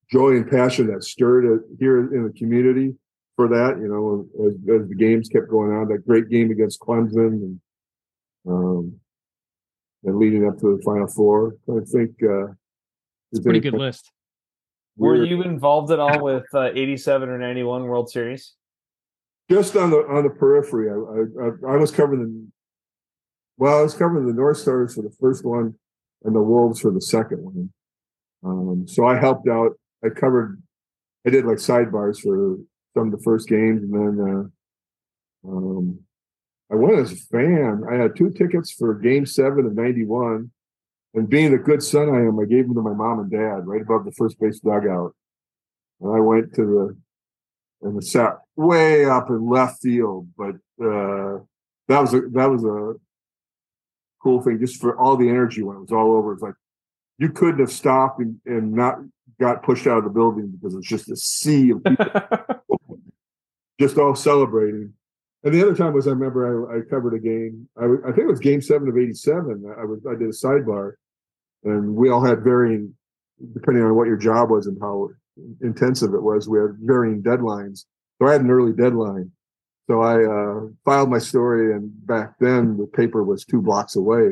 joy 0.09 0.31
and 0.31 0.49
passion 0.49 0.87
that 0.87 1.03
stirred 1.03 1.45
it 1.45 1.61
here 1.77 1.99
in 2.13 2.23
the 2.23 2.31
community 2.37 2.95
for 3.35 3.49
that. 3.49 3.79
You 3.81 3.89
know, 3.89 4.47
as, 4.47 4.53
as 4.53 4.87
the 4.87 4.95
games 4.95 5.27
kept 5.27 5.49
going 5.49 5.73
on, 5.73 5.89
that 5.89 6.07
great 6.07 6.29
game 6.29 6.51
against 6.51 6.79
Clemson 6.79 7.27
and 7.27 7.59
um, 8.47 8.99
and 10.05 10.17
leading 10.17 10.47
up 10.47 10.57
to 10.59 10.77
the 10.77 10.83
Final 10.83 11.07
Four. 11.07 11.55
I 11.69 11.83
think 11.91 12.11
uh, 12.23 12.53
it's 13.31 13.39
a 13.39 13.43
pretty 13.43 13.59
good 13.59 13.73
list. 13.73 14.11
Were 14.97 15.25
you 15.25 15.41
involved 15.41 15.91
at 15.91 15.99
all 15.99 16.23
with 16.23 16.45
uh, 16.53 16.69
87 16.73 17.27
or 17.27 17.37
91 17.37 17.83
World 17.83 18.09
Series? 18.09 18.53
Just 19.49 19.75
on 19.75 19.91
the 19.91 19.97
on 19.97 20.23
the 20.23 20.29
periphery. 20.29 20.89
I, 20.89 21.71
I, 21.71 21.73
I 21.73 21.77
was 21.77 21.91
covering 21.91 22.21
the 22.21 22.47
well, 23.57 23.79
I 23.79 23.81
was 23.81 23.93
covering 23.93 24.25
the 24.25 24.33
North 24.33 24.57
Stars 24.57 24.95
for 24.95 25.01
the 25.01 25.13
first 25.19 25.45
one 25.45 25.75
and 26.23 26.35
the 26.35 26.41
Wolves 26.41 26.79
for 26.79 26.91
the 26.91 27.01
second 27.01 27.43
one. 27.43 27.69
Um, 28.43 28.87
so 28.87 29.05
I 29.05 29.17
helped 29.17 29.47
out. 29.47 29.73
I 30.03 30.09
covered. 30.09 30.61
I 31.25 31.29
did 31.29 31.45
like 31.45 31.57
sidebars 31.57 32.19
for 32.19 32.57
some 32.95 33.07
of 33.07 33.11
the 33.11 33.23
first 33.23 33.47
games, 33.47 33.83
and 33.83 33.93
then 33.93 34.51
uh, 35.45 35.49
um, 35.49 35.99
I 36.71 36.75
went 36.75 36.99
as 36.99 37.11
a 37.11 37.15
fan. 37.15 37.83
I 37.89 37.95
had 37.95 38.15
two 38.15 38.31
tickets 38.31 38.71
for 38.71 38.93
Game 38.95 39.25
Seven 39.25 39.65
of 39.65 39.75
'91, 39.75 40.51
and 41.13 41.29
being 41.29 41.51
the 41.51 41.57
good 41.57 41.83
son 41.83 42.09
I 42.09 42.19
am, 42.27 42.39
I 42.39 42.45
gave 42.45 42.65
them 42.65 42.75
to 42.75 42.81
my 42.81 42.93
mom 42.93 43.19
and 43.19 43.31
dad 43.31 43.67
right 43.67 43.81
above 43.81 44.05
the 44.05 44.11
first 44.11 44.39
base 44.39 44.59
dugout. 44.59 45.15
And 46.01 46.15
I 46.15 46.19
went 46.19 46.53
to 46.55 46.65
the 46.65 46.97
and 47.81 47.97
it 47.97 48.05
sat 48.05 48.39
way 48.55 49.05
up 49.05 49.29
in 49.29 49.47
left 49.47 49.81
field, 49.81 50.27
but 50.37 50.55
uh, 50.83 51.39
that 51.87 52.01
was 52.01 52.13
a 52.13 52.21
that 52.33 52.49
was 52.49 52.63
a 52.63 52.93
cool 54.21 54.41
thing 54.41 54.59
just 54.59 54.81
for 54.81 54.97
all 54.97 55.15
the 55.15 55.29
energy 55.29 55.61
when 55.61 55.77
it 55.77 55.81
was 55.81 55.91
all 55.91 56.13
over. 56.13 56.33
It's 56.33 56.41
like 56.41 56.55
you 57.17 57.29
couldn't 57.29 57.59
have 57.59 57.71
stopped 57.71 58.19
and, 58.19 58.39
and 58.45 58.73
not 58.73 58.97
got 59.39 59.63
pushed 59.63 59.87
out 59.87 59.97
of 59.97 60.03
the 60.03 60.09
building 60.09 60.47
because 60.47 60.75
it's 60.75 60.87
just 60.87 61.09
a 61.11 61.15
sea 61.15 61.71
of 61.71 61.83
people 61.83 62.99
just 63.79 63.97
all 63.97 64.15
celebrating. 64.15 64.93
And 65.45 65.53
the 65.53 65.61
other 65.61 65.75
time 65.75 65.93
was 65.93 66.07
I 66.07 66.11
remember 66.11 66.73
I, 66.73 66.79
I 66.79 66.81
covered 66.89 67.13
a 67.13 67.19
game. 67.19 67.69
I, 67.77 67.85
I, 67.85 68.11
think 68.11 68.25
it 68.25 68.27
was 68.27 68.39
Game 68.39 68.61
Seven 68.61 68.89
of 68.89 68.97
'87. 68.97 69.75
I 69.79 69.85
was 69.85 69.99
I 70.09 70.15
did 70.15 70.27
a 70.27 70.31
sidebar, 70.31 70.93
and 71.63 71.95
we 71.95 72.09
all 72.09 72.25
had 72.25 72.43
varying, 72.43 72.95
depending 73.53 73.83
on 73.83 73.95
what 73.95 74.07
your 74.07 74.17
job 74.17 74.49
was 74.49 74.65
and 74.65 74.77
how 74.81 75.09
intensive 75.61 76.15
it 76.15 76.23
was. 76.23 76.49
We 76.49 76.57
had 76.57 76.77
varying 76.79 77.21
deadlines. 77.21 77.85
So 78.19 78.27
I 78.27 78.31
had 78.31 78.41
an 78.41 78.49
early 78.49 78.73
deadline, 78.73 79.31
So 79.87 80.01
I 80.01 80.23
uh, 80.23 80.67
filed 80.83 81.11
my 81.11 81.19
story, 81.19 81.75
and 81.75 81.91
back 82.07 82.33
then 82.39 82.77
the 82.77 82.87
paper 82.87 83.23
was 83.23 83.45
two 83.45 83.61
blocks 83.61 83.95
away 83.95 84.31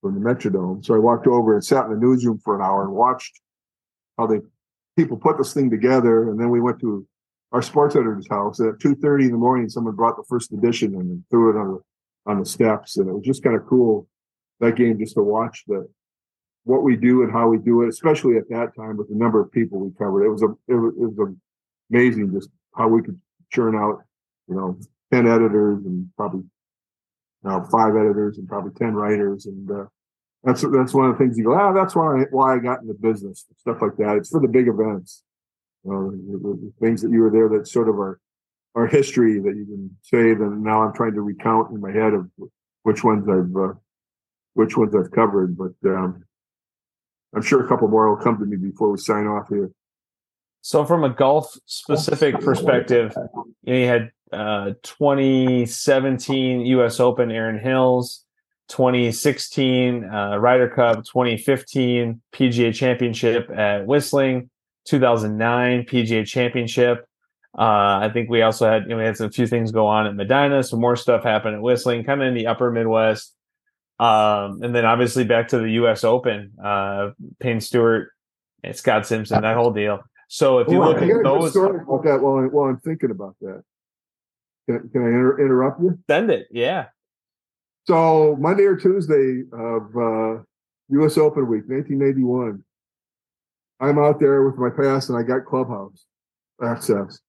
from 0.00 0.14
the 0.14 0.20
Metrodome. 0.20 0.82
So 0.84 0.94
I 0.94 0.98
walked 0.98 1.26
over 1.26 1.52
and 1.52 1.62
sat 1.62 1.84
in 1.84 1.90
the 1.90 1.98
newsroom 1.98 2.40
for 2.42 2.56
an 2.56 2.62
hour 2.62 2.82
and 2.82 2.92
watched 2.92 3.40
how 4.16 4.26
they 4.26 4.40
people 4.96 5.18
put 5.18 5.36
this 5.36 5.52
thing 5.52 5.68
together. 5.68 6.30
And 6.30 6.40
then 6.40 6.48
we 6.48 6.60
went 6.60 6.80
to 6.80 7.06
our 7.52 7.62
sports 7.62 7.96
editor's 7.96 8.28
house 8.28 8.60
at 8.60 8.80
two 8.80 8.94
thirty 8.94 9.26
in 9.26 9.32
the 9.32 9.38
morning. 9.38 9.68
Someone 9.68 9.94
brought 9.94 10.16
the 10.16 10.24
first 10.28 10.52
edition 10.52 10.94
and 10.94 11.24
threw 11.30 11.50
it 11.50 11.60
on 11.60 11.68
the 11.74 11.80
on 12.30 12.40
the 12.40 12.46
steps, 12.46 12.96
and 12.96 13.08
it 13.08 13.12
was 13.12 13.24
just 13.24 13.42
kind 13.42 13.56
of 13.56 13.66
cool 13.66 14.08
that 14.60 14.76
game 14.76 14.98
just 14.98 15.14
to 15.14 15.22
watch 15.22 15.64
the 15.66 15.88
what 16.64 16.82
we 16.82 16.96
do 16.96 17.22
and 17.22 17.32
how 17.32 17.48
we 17.48 17.58
do 17.58 17.82
it, 17.82 17.88
especially 17.88 18.36
at 18.36 18.48
that 18.50 18.74
time 18.76 18.96
with 18.96 19.08
the 19.08 19.14
number 19.14 19.40
of 19.40 19.52
people 19.52 19.78
we 19.78 19.90
covered. 19.98 20.24
It 20.24 20.30
was 20.30 20.42
a 20.42 20.48
it 20.68 20.74
was, 20.74 20.94
it 20.94 21.18
was 21.18 21.34
amazing 21.90 22.32
just 22.32 22.50
how 22.74 22.88
we 22.88 23.02
could 23.02 23.20
churn 23.52 23.76
out, 23.76 24.02
you 24.48 24.56
know, 24.56 24.78
ten 25.12 25.26
editors 25.26 25.84
and 25.84 26.08
probably 26.16 26.42
know, 27.46 27.64
five 27.70 27.94
editors 27.94 28.38
and 28.38 28.48
probably 28.48 28.72
ten 28.72 28.94
writers, 28.94 29.46
and 29.46 29.70
uh, 29.70 29.84
that's 30.42 30.62
that's 30.62 30.92
one 30.92 31.08
of 31.08 31.16
the 31.16 31.18
things 31.18 31.38
you 31.38 31.44
go, 31.44 31.54
ah, 31.54 31.72
that's 31.72 31.94
why 31.94 32.20
I, 32.20 32.24
why 32.30 32.54
I 32.54 32.58
got 32.58 32.80
in 32.80 32.88
the 32.88 32.94
business, 32.94 33.46
stuff 33.58 33.78
like 33.80 33.96
that. 33.98 34.16
It's 34.16 34.30
for 34.30 34.40
the 34.40 34.48
big 34.48 34.68
events, 34.68 35.22
know, 35.86 36.10
the, 36.10 36.38
the, 36.38 36.54
the 36.66 36.72
things 36.80 37.02
that 37.02 37.10
you 37.10 37.20
were 37.20 37.30
there 37.30 37.48
that 37.58 37.68
sort 37.68 37.88
of 37.88 37.98
are 37.98 38.20
our 38.74 38.86
history 38.86 39.40
that 39.40 39.56
you 39.56 39.64
can 39.64 39.96
save, 40.02 40.40
and 40.40 40.62
now 40.62 40.82
I'm 40.82 40.94
trying 40.94 41.14
to 41.14 41.22
recount 41.22 41.70
in 41.70 41.80
my 41.80 41.90
head 41.90 42.12
of 42.12 42.30
which 42.82 43.02
ones 43.02 43.26
I've 43.28 43.56
uh, 43.56 43.74
which 44.54 44.76
ones 44.76 44.94
I've 44.94 45.10
covered, 45.10 45.56
but 45.56 45.72
um, 45.84 46.24
I'm 47.34 47.42
sure 47.42 47.64
a 47.64 47.68
couple 47.68 47.88
more 47.88 48.08
will 48.08 48.22
come 48.22 48.38
to 48.38 48.44
me 48.44 48.56
before 48.56 48.90
we 48.90 48.98
sign 48.98 49.26
off 49.26 49.48
here. 49.48 49.70
So, 50.62 50.84
from 50.84 51.04
a 51.04 51.10
golf 51.10 51.56
specific 51.66 52.40
perspective, 52.40 53.14
you, 53.62 53.72
know, 53.72 53.78
you 53.78 53.86
had 53.86 54.10
uh, 54.32 54.70
2017 54.82 56.66
U.S. 56.66 57.00
Open, 57.00 57.30
Erin 57.30 57.58
Hills, 57.58 58.24
2016 58.68 60.04
uh, 60.04 60.36
Ryder 60.38 60.68
Cup, 60.70 60.96
2015 61.04 62.20
PGA 62.32 62.74
Championship 62.74 63.50
at 63.50 63.86
Whistling, 63.86 64.50
2009 64.86 65.84
PGA 65.84 66.26
Championship. 66.26 67.06
Uh, 67.58 68.00
I 68.02 68.10
think 68.12 68.28
we 68.28 68.42
also 68.42 68.68
had 68.68 68.82
you 68.82 68.90
know 68.90 68.98
we 68.98 69.04
had 69.04 69.16
some 69.16 69.30
few 69.30 69.46
things 69.46 69.72
go 69.72 69.86
on 69.86 70.06
at 70.06 70.14
Medinah, 70.14 70.62
some 70.62 70.80
more 70.80 70.96
stuff 70.96 71.24
happened 71.24 71.56
at 71.56 71.62
Whistling, 71.62 72.04
kind 72.04 72.20
of 72.20 72.28
in 72.28 72.34
the 72.34 72.46
Upper 72.46 72.70
Midwest. 72.70 73.34
Um, 73.98 74.62
and 74.62 74.74
then 74.74 74.84
obviously 74.84 75.24
back 75.24 75.48
to 75.48 75.58
the 75.58 75.70
U.S. 75.72 76.04
Open, 76.04 76.52
uh, 76.62 77.10
Payne 77.40 77.60
Stewart, 77.60 78.10
and 78.62 78.76
Scott 78.76 79.06
Simpson, 79.06 79.40
that 79.40 79.56
whole 79.56 79.72
deal. 79.72 80.00
So 80.28 80.58
if 80.58 80.68
you 80.68 80.80
look 80.80 80.98
I 80.98 81.08
at 81.08 81.24
those, 81.24 81.52
story 81.52 81.80
about 81.80 82.04
that 82.04 82.20
while, 82.20 82.38
I, 82.38 82.46
while 82.46 82.68
I'm 82.68 82.78
thinking 82.80 83.10
about 83.10 83.36
that, 83.40 83.62
can, 84.68 84.88
can 84.90 85.02
I 85.02 85.06
inter- 85.06 85.40
interrupt 85.40 85.80
you? 85.80 85.98
Send 86.10 86.30
it, 86.30 86.48
yeah. 86.50 86.86
So 87.86 88.36
Monday 88.38 88.64
or 88.64 88.76
Tuesday 88.76 89.44
of 89.52 89.96
uh, 89.96 90.42
U.S. 90.90 91.16
Open 91.16 91.48
week, 91.48 91.64
1981, 91.68 92.64
I'm 93.80 93.98
out 93.98 94.20
there 94.20 94.42
with 94.44 94.56
my 94.56 94.70
pass 94.70 95.08
and 95.08 95.18
I 95.18 95.22
got 95.22 95.44
clubhouse 95.44 96.06
access. 96.62 97.20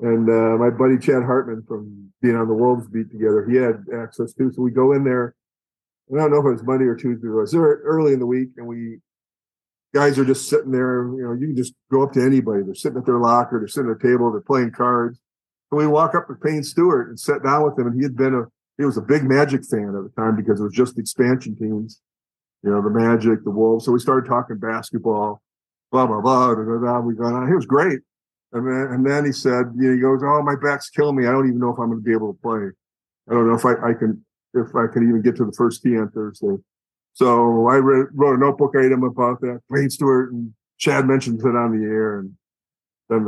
And 0.00 0.28
uh, 0.28 0.56
my 0.56 0.70
buddy 0.70 0.98
Chad 0.98 1.22
Hartman 1.22 1.62
from 1.68 2.12
being 2.22 2.36
on 2.36 2.48
the 2.48 2.54
Wolves 2.54 2.88
beat 2.88 3.10
together, 3.10 3.46
he 3.48 3.56
had 3.56 3.84
access 3.94 4.32
too. 4.32 4.50
So 4.54 4.62
we 4.62 4.70
go 4.70 4.92
in 4.92 5.04
there 5.04 5.34
I 6.12 6.18
don't 6.18 6.32
know 6.32 6.40
if 6.40 6.46
it 6.46 6.52
was 6.52 6.64
Monday 6.64 6.86
or 6.86 6.96
Tuesday. 6.96 7.28
It 7.28 7.30
was 7.30 7.54
early 7.54 8.12
in 8.12 8.18
the 8.18 8.26
week, 8.26 8.50
and 8.56 8.66
we 8.66 8.98
guys 9.94 10.18
are 10.18 10.24
just 10.24 10.48
sitting 10.48 10.72
there. 10.72 11.04
You 11.04 11.22
know, 11.22 11.32
you 11.34 11.46
can 11.46 11.56
just 11.56 11.74
go 11.90 12.02
up 12.02 12.12
to 12.12 12.24
anybody. 12.24 12.62
They're 12.64 12.74
sitting 12.74 12.98
at 12.98 13.06
their 13.06 13.18
locker. 13.18 13.60
They're 13.60 13.68
sitting 13.68 13.90
at 13.90 13.96
a 13.96 14.08
table. 14.08 14.30
They're 14.30 14.40
playing 14.40 14.72
cards. 14.72 15.20
And 15.70 15.78
we 15.78 15.86
walk 15.86 16.16
up 16.16 16.26
to 16.26 16.34
Payne 16.34 16.64
Stewart 16.64 17.10
and 17.10 17.20
sat 17.20 17.44
down 17.44 17.64
with 17.64 17.78
him, 17.78 17.86
and 17.86 17.96
he 17.96 18.02
had 18.02 18.16
been 18.16 18.34
a 18.34 18.46
he 18.76 18.84
was 18.84 18.96
a 18.96 19.02
big 19.02 19.24
Magic 19.24 19.64
fan 19.64 19.94
at 19.94 20.02
the 20.02 20.12
time 20.16 20.36
because 20.36 20.58
it 20.58 20.64
was 20.64 20.72
just 20.72 20.98
expansion 20.98 21.54
teams, 21.54 22.00
you 22.64 22.70
know, 22.70 22.82
the 22.82 22.90
Magic, 22.90 23.44
the 23.44 23.50
Wolves. 23.50 23.84
So 23.84 23.92
we 23.92 24.00
started 24.00 24.28
talking 24.28 24.58
basketball, 24.58 25.42
blah 25.90 26.06
blah 26.06 26.20
blah. 26.20 26.54
blah, 26.54 26.78
blah. 26.78 27.00
We 27.00 27.14
got 27.14 27.34
on. 27.34 27.48
He 27.48 27.54
was 27.54 27.66
great. 27.66 28.00
And 28.52 28.66
then, 28.66 28.92
and 28.92 29.06
then 29.06 29.24
he 29.24 29.32
said, 29.32 29.66
you 29.76 29.88
know, 29.88 29.94
he 29.94 30.00
goes, 30.00 30.20
"Oh, 30.24 30.42
my 30.42 30.56
back's 30.60 30.90
killing 30.90 31.16
me. 31.16 31.26
I 31.26 31.30
don't 31.30 31.46
even 31.46 31.60
know 31.60 31.72
if 31.72 31.78
I'm 31.78 31.90
going 31.90 32.00
to 32.00 32.04
be 32.04 32.12
able 32.12 32.32
to 32.32 32.40
play. 32.40 32.70
I 33.28 33.34
don't 33.34 33.46
know 33.46 33.54
if 33.54 33.64
I, 33.64 33.90
I 33.90 33.94
can 33.94 34.24
if 34.54 34.74
I 34.74 34.86
can 34.92 35.08
even 35.08 35.22
get 35.22 35.36
to 35.36 35.44
the 35.44 35.52
first 35.52 35.82
tee 35.82 35.96
on 35.96 36.10
Thursday. 36.10 36.56
So 37.12 37.68
I 37.68 37.76
read, 37.76 38.08
wrote 38.12 38.36
a 38.36 38.38
notebook 38.38 38.74
item 38.76 39.04
about 39.04 39.40
that. 39.40 39.60
Payne 39.72 39.90
Stewart 39.90 40.32
and 40.32 40.52
Chad 40.78 41.06
mentions 41.06 41.44
it 41.44 41.54
on 41.54 41.78
the 41.78 41.84
air, 41.84 42.20
and 42.20 42.34
then 43.08 43.24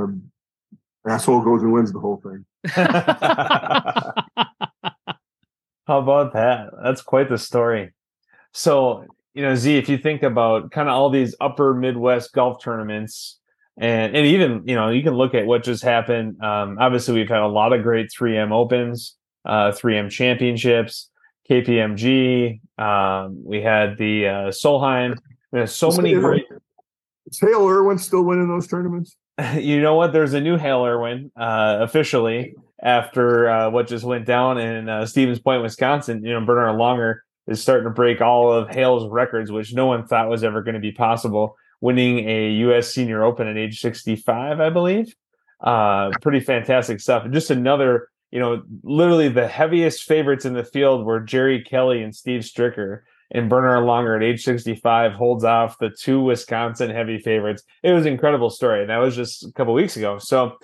the 1.05 1.13
asshole 1.13 1.43
goes 1.43 1.63
and 1.63 1.73
wins 1.73 1.93
the 1.93 2.01
whole 2.01 2.23
thing. 2.23 2.45
How 5.87 5.99
about 5.99 6.33
that? 6.33 6.71
That's 6.83 7.03
quite 7.03 7.29
the 7.29 7.39
story. 7.39 7.93
So, 8.53 9.07
you 9.35 9.43
know, 9.43 9.55
Z, 9.55 9.77
if 9.77 9.89
you 9.89 9.99
think 9.99 10.23
about 10.23 10.71
kind 10.71 10.89
of 10.89 10.95
all 10.95 11.11
these 11.11 11.35
upper 11.41 11.75
Midwest 11.75 12.33
golf 12.33 12.63
tournaments, 12.63 13.39
and 13.79 14.15
and 14.15 14.27
even 14.27 14.63
you 14.67 14.75
know, 14.75 14.91
you 14.91 15.03
can 15.03 15.15
look 15.15 15.35
at 15.35 15.47
what 15.47 15.65
just 15.65 15.83
happened. 15.83 16.43
Um, 16.43 16.77
obviously, 16.79 17.15
we've 17.15 17.29
had 17.29 17.41
a 17.41 17.49
lot 17.49 17.73
of 17.73 17.83
great 17.83 18.11
3M 18.11 18.53
Opens, 18.53 19.17
uh, 19.45 19.73
3M 19.73 20.11
championships. 20.11 21.09
KPMG. 21.51 22.61
Um, 22.79 23.43
we 23.45 23.61
had 23.61 23.99
the 23.99 24.29
uh, 24.29 24.33
Solheim. 24.49 25.19
There's 25.51 25.73
so 25.73 25.91
many 25.91 26.15
great. 26.15 26.47
Is 27.27 27.39
Hale 27.41 27.69
Irwin 27.69 27.99
still 27.99 28.23
winning 28.23 28.49
those 28.49 28.67
tournaments? 28.67 29.17
you 29.59 29.81
know 29.81 29.95
what? 29.95 30.13
There's 30.13 30.35
a 30.35 30.41
new 30.41 30.57
Hale 30.57 30.85
Irwin 30.85 31.31
uh, 31.37 31.79
officially 31.81 32.55
after 32.83 33.49
uh, 33.49 33.71
what 33.71 33.87
just 33.87 34.05
went 34.05 34.27
down 34.27 34.59
in 34.59 34.89
uh, 34.89 35.07
Stevens 35.07 35.39
Point, 35.39 35.63
Wisconsin. 35.63 36.25
You 36.25 36.33
know, 36.33 36.45
Bernhard 36.45 36.79
Langer 36.79 37.19
is 37.47 37.61
starting 37.61 37.85
to 37.85 37.91
break 37.91 38.21
all 38.21 38.53
of 38.53 38.69
Hale's 38.69 39.09
records, 39.11 39.51
which 39.51 39.75
no 39.75 39.87
one 39.87 40.07
thought 40.07 40.29
was 40.29 40.45
ever 40.45 40.63
going 40.63 40.75
to 40.75 40.81
be 40.81 40.93
possible. 40.93 41.57
Winning 41.81 42.29
a 42.29 42.51
U.S. 42.51 42.93
Senior 42.93 43.25
Open 43.25 43.49
at 43.49 43.57
age 43.57 43.81
65, 43.81 44.61
I 44.61 44.71
believe. 44.71 45.15
Uh, 45.61 46.11
pretty 46.21 46.41
fantastic 46.41 47.01
stuff. 47.01 47.25
And 47.25 47.35
just 47.35 47.51
another 47.51 48.09
you 48.33 48.41
know, 48.41 48.63
literally 48.83 49.29
the 49.29 49.47
heaviest 49.47 50.05
favorites 50.05 50.47
in 50.47 50.55
the 50.55 50.65
field 50.65 51.05
were 51.05 51.21
Jerry 51.21 51.63
Kelly 51.63 52.03
and 52.03 52.17
Steve 52.17 52.41
Stricker. 52.41 53.03
And 53.35 53.49
Bernhard 53.49 53.85
Langer 53.85 54.17
at 54.17 54.23
age 54.23 54.43
65 54.43 55.13
holds 55.13 55.45
off 55.45 55.79
the 55.79 55.91
two 55.91 56.21
Wisconsin 56.21 56.91
heavy 56.91 57.19
favorites. 57.19 57.63
It 57.83 57.93
was 57.93 58.05
an 58.05 58.13
incredible 58.13 58.51
story. 58.51 58.81
And 58.81 58.91
that 58.91 58.99
was 58.99 59.15
just 59.15 59.45
a 59.45 59.53
couple 59.53 59.73
weeks 59.73 59.97
ago. 59.97 60.19
So, 60.19 60.57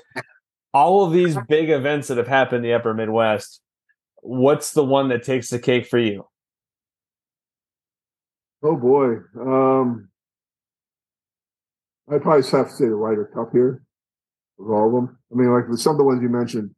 all 0.75 1.05
of 1.05 1.13
these 1.13 1.37
big 1.49 1.71
events 1.71 2.09
that 2.09 2.19
have 2.19 2.29
happened 2.29 2.59
in 2.59 2.71
the 2.71 2.75
upper 2.75 2.93
Midwest, 2.93 3.63
what's 4.23 4.73
the 4.73 4.85
one 4.85 5.09
that 5.09 5.23
takes 5.23 5.49
the 5.49 5.59
cake 5.59 5.87
for 5.87 5.99
you? 5.99 6.28
Oh, 8.63 8.77
boy. 8.77 9.17
Um, 9.41 10.09
I'd 12.11 12.23
probably 12.23 12.49
have 12.51 12.69
to 12.69 12.75
say 12.75 12.87
the 12.87 12.95
Ryder 12.95 13.31
Cup 13.35 13.51
here 13.53 13.83
of 14.59 14.71
all 14.71 14.87
of 14.87 14.93
them. 14.93 15.19
I 15.33 15.37
mean, 15.37 15.53
like 15.53 15.65
some 15.79 15.93
of 15.93 15.99
the 15.99 16.05
ones 16.05 16.23
you 16.23 16.29
mentioned, 16.29 16.75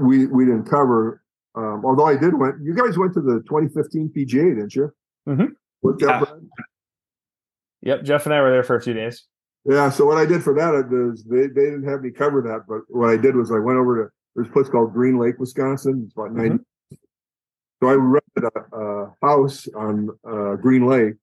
we 0.00 0.26
we 0.26 0.44
didn't 0.44 0.64
cover. 0.64 1.22
Um, 1.54 1.82
although 1.84 2.06
I 2.06 2.16
did 2.16 2.34
went. 2.34 2.56
You 2.62 2.74
guys 2.74 2.98
went 2.98 3.14
to 3.14 3.20
the 3.20 3.42
2015 3.48 4.12
PGA, 4.16 4.54
didn't 4.54 4.74
you? 4.74 4.90
Mm-hmm. 5.28 5.94
Yeah. 6.00 6.24
Yep, 7.82 8.04
Jeff 8.04 8.24
and 8.24 8.34
I 8.34 8.40
were 8.40 8.50
there 8.50 8.62
for 8.62 8.76
a 8.76 8.82
few 8.82 8.94
days. 8.94 9.24
Yeah. 9.66 9.90
So 9.90 10.06
what 10.06 10.16
I 10.16 10.24
did 10.24 10.42
for 10.42 10.54
that 10.54 10.74
is 10.90 11.24
they, 11.24 11.48
they 11.48 11.70
didn't 11.70 11.88
have 11.88 12.00
me 12.00 12.10
cover 12.10 12.40
that, 12.42 12.62
but 12.66 12.80
what 12.88 13.10
I 13.10 13.16
did 13.16 13.36
was 13.36 13.52
I 13.52 13.58
went 13.58 13.78
over 13.78 14.04
to 14.04 14.10
there's 14.34 14.48
a 14.48 14.52
place 14.52 14.68
called 14.68 14.92
Green 14.92 15.18
Lake, 15.18 15.38
Wisconsin. 15.38 16.04
It's 16.06 16.14
about 16.14 16.30
mm-hmm. 16.30 16.56
90. 17.84 17.86
So 17.86 17.88
I 17.88 17.94
rented 17.94 18.44
a, 18.44 18.76
a 18.76 19.14
house 19.22 19.68
on 19.74 20.10
uh, 20.28 20.56
Green 20.56 20.86
Lake 20.86 21.14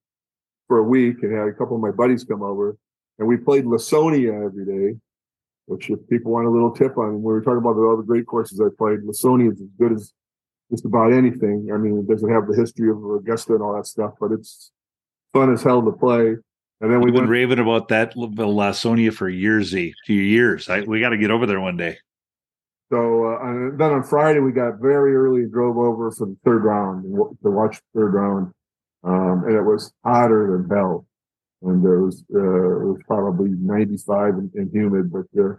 for 0.68 0.78
a 0.78 0.82
week 0.84 1.22
and 1.22 1.32
had 1.32 1.48
a 1.48 1.52
couple 1.52 1.76
of 1.76 1.82
my 1.82 1.90
buddies 1.90 2.24
come 2.24 2.42
over, 2.42 2.76
and 3.18 3.28
we 3.28 3.36
played 3.36 3.64
Lawsonia 3.64 4.46
every 4.46 4.64
day 4.64 4.98
which 5.66 5.90
if 5.90 5.98
people 6.08 6.32
want 6.32 6.46
a 6.46 6.50
little 6.50 6.70
tip 6.70 6.98
on, 6.98 7.14
when 7.14 7.22
we 7.22 7.32
were 7.32 7.40
talking 7.40 7.58
about 7.58 7.76
all 7.76 7.96
the 7.96 8.02
great 8.02 8.26
courses 8.26 8.60
I 8.60 8.68
played, 8.76 9.00
Lawsonia 9.00 9.52
is 9.52 9.60
as 9.60 9.68
good 9.78 9.92
as 9.92 10.12
just 10.70 10.84
about 10.84 11.12
anything. 11.12 11.70
I 11.72 11.76
mean, 11.76 11.98
it 11.98 12.08
doesn't 12.08 12.30
have 12.30 12.46
the 12.46 12.56
history 12.56 12.90
of 12.90 12.98
Augusta 13.04 13.54
and 13.54 13.62
all 13.62 13.74
that 13.76 13.86
stuff, 13.86 14.14
but 14.20 14.32
it's 14.32 14.70
fun 15.32 15.52
as 15.52 15.62
hell 15.62 15.82
to 15.82 15.92
play. 15.92 16.36
And 16.80 16.90
then 16.90 17.00
we've 17.00 17.14
been 17.14 17.28
raving 17.28 17.60
about 17.60 17.88
that 17.88 18.14
Lawsonia 18.14 19.12
for 19.14 19.28
years, 19.28 19.68
Z, 19.68 19.94
few 20.04 20.20
years. 20.20 20.68
I, 20.68 20.80
we 20.80 21.00
got 21.00 21.10
to 21.10 21.16
get 21.16 21.30
over 21.30 21.46
there 21.46 21.60
one 21.60 21.76
day. 21.76 21.98
So 22.92 23.24
uh, 23.24 23.76
then 23.76 23.90
on 23.90 24.02
Friday 24.02 24.40
we 24.40 24.52
got 24.52 24.80
very 24.80 25.14
early 25.14 25.42
and 25.42 25.52
drove 25.52 25.78
over 25.78 26.10
for 26.10 26.26
the 26.26 26.36
third 26.44 26.64
round 26.64 27.04
to 27.04 27.50
watch 27.50 27.76
the 27.76 28.00
third 28.00 28.14
round, 28.14 28.52
um, 29.02 29.44
and 29.46 29.54
it 29.54 29.62
was 29.62 29.92
hotter 30.04 30.58
than 30.58 30.68
hell 30.68 31.06
and 31.62 31.84
it 31.84 31.88
was 31.88 32.24
uh, 32.34 32.38
it 32.38 32.86
was 32.86 33.00
probably 33.06 33.50
95 33.50 34.34
and, 34.34 34.50
and 34.54 34.70
humid. 34.72 35.12
But 35.12 35.26
uh, 35.38 35.54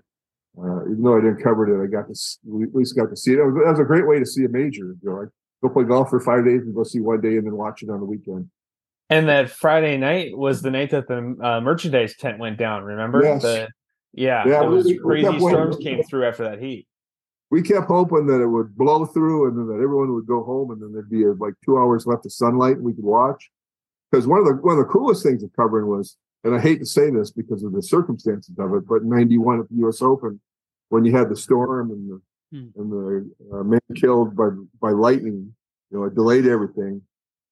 uh, 0.61 0.83
even 0.85 1.03
though 1.03 1.17
I 1.17 1.21
didn't 1.21 1.43
cover 1.43 1.63
it, 1.67 1.83
I 1.83 1.87
got 1.87 2.07
to 2.07 2.63
at 2.63 2.75
least 2.75 2.95
got 2.95 3.09
to 3.09 3.15
see 3.15 3.33
it. 3.33 3.39
It 3.39 3.45
was, 3.45 3.55
that 3.55 3.71
was 3.71 3.79
a 3.79 3.85
great 3.85 4.07
way 4.07 4.19
to 4.19 4.25
see 4.25 4.43
a 4.43 4.49
major. 4.49 4.95
You 5.01 5.09
know, 5.09 5.15
like 5.15 5.29
go 5.61 5.69
play 5.69 5.85
golf 5.85 6.09
for 6.09 6.19
five 6.19 6.45
days 6.45 6.61
and 6.61 6.75
go 6.75 6.83
see 6.83 6.99
one 6.99 7.21
day 7.21 7.37
and 7.37 7.45
then 7.45 7.55
watch 7.55 7.83
it 7.83 7.89
on 7.89 7.99
the 7.99 8.05
weekend. 8.05 8.49
And 9.09 9.27
that 9.29 9.49
Friday 9.49 9.97
night 9.97 10.37
was 10.37 10.61
the 10.61 10.71
night 10.71 10.91
that 10.91 11.07
the 11.07 11.35
uh, 11.41 11.61
merchandise 11.61 12.15
tent 12.15 12.39
went 12.39 12.57
down. 12.57 12.83
Remember? 12.83 13.23
Yes. 13.23 13.41
The, 13.41 13.69
yeah, 14.15 14.43
yeah, 14.47 14.63
it 14.63 14.69
was 14.69 14.91
crazy 15.03 15.39
storms 15.39 15.77
came 15.77 16.03
through 16.03 16.27
after 16.27 16.43
that 16.43 16.61
heat. 16.61 16.87
We 17.53 17.61
kept 17.61 17.85
hoping 17.85 18.25
that 18.25 18.41
it 18.41 18.47
would 18.47 18.75
blow 18.75 19.05
through 19.05 19.47
and 19.47 19.55
then 19.55 19.67
that 19.67 19.83
everyone 19.83 20.11
would 20.11 20.25
go 20.25 20.43
home 20.43 20.71
and 20.71 20.81
then 20.81 20.91
there'd 20.91 21.07
be 21.07 21.23
like 21.37 21.53
two 21.63 21.77
hours 21.77 22.07
left 22.07 22.25
of 22.25 22.31
sunlight 22.33 22.77
and 22.77 22.83
we 22.83 22.95
could 22.95 23.03
watch. 23.03 23.51
Because 24.09 24.25
one 24.25 24.39
of 24.39 24.45
the 24.45 24.55
one 24.55 24.79
of 24.79 24.83
the 24.83 24.91
coolest 24.91 25.21
things 25.21 25.43
of 25.43 25.51
covering 25.55 25.85
was, 25.85 26.17
and 26.43 26.55
I 26.55 26.59
hate 26.59 26.79
to 26.79 26.85
say 26.87 27.11
this 27.11 27.29
because 27.29 27.61
of 27.61 27.71
the 27.71 27.83
circumstances 27.83 28.55
of 28.57 28.73
it, 28.73 28.87
but 28.87 29.03
'91 29.03 29.59
at 29.59 29.69
the 29.69 29.75
U.S. 29.85 30.01
Open 30.01 30.41
when 30.89 31.05
you 31.05 31.15
had 31.15 31.29
the 31.29 31.35
storm 31.35 31.91
and 31.91 32.09
the 32.09 32.21
hmm. 32.57 32.69
and 32.75 32.91
the 32.91 33.55
uh, 33.55 33.63
man 33.63 33.81
killed 33.97 34.35
by 34.35 34.49
by 34.81 34.89
lightning, 34.89 35.53
you 35.91 35.97
know, 35.99 36.05
it 36.05 36.15
delayed 36.15 36.47
everything. 36.47 37.03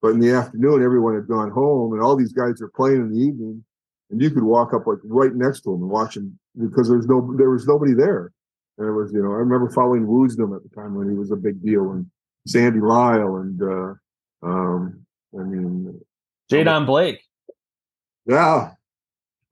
But 0.02 0.14
in 0.14 0.20
the 0.20 0.32
afternoon, 0.32 0.82
everyone 0.82 1.14
had 1.14 1.28
gone 1.28 1.52
home, 1.52 1.94
and 1.94 2.02
all 2.02 2.16
these 2.16 2.34
guys 2.34 2.60
are 2.60 2.72
playing 2.76 3.02
in 3.02 3.14
the 3.14 3.20
evening, 3.20 3.64
and 4.10 4.20
you 4.20 4.32
could 4.32 4.42
walk 4.42 4.74
up 4.74 4.88
like 4.88 4.98
right 5.04 5.36
next 5.36 5.62
to 5.62 5.74
them 5.74 5.84
and 5.84 5.92
watch 5.92 6.16
them 6.16 6.40
because 6.60 6.90
there's 6.90 7.06
no 7.06 7.36
there 7.38 7.52
was 7.52 7.68
nobody 7.68 7.94
there. 7.94 8.34
And 8.78 8.88
it 8.88 8.92
was, 8.92 9.12
you 9.14 9.22
know, 9.22 9.32
I 9.32 9.36
remember 9.36 9.70
following 9.70 10.06
Woosnam 10.06 10.56
at 10.56 10.64
the 10.64 10.70
time 10.76 10.96
when 10.96 11.10
he 11.10 11.16
was 11.16 11.32
a 11.32 11.36
big 11.36 11.64
deal, 11.64 11.92
and 11.92 12.06
Sandy 12.48 12.80
Lyle, 12.80 13.38
and 13.38 13.62
uh, 13.62 13.94
um, 14.44 15.06
I 15.38 15.44
mean, 15.44 16.02
Jay 16.50 16.64
Don 16.64 16.86
Blake. 16.86 17.22
Yeah, 18.26 18.72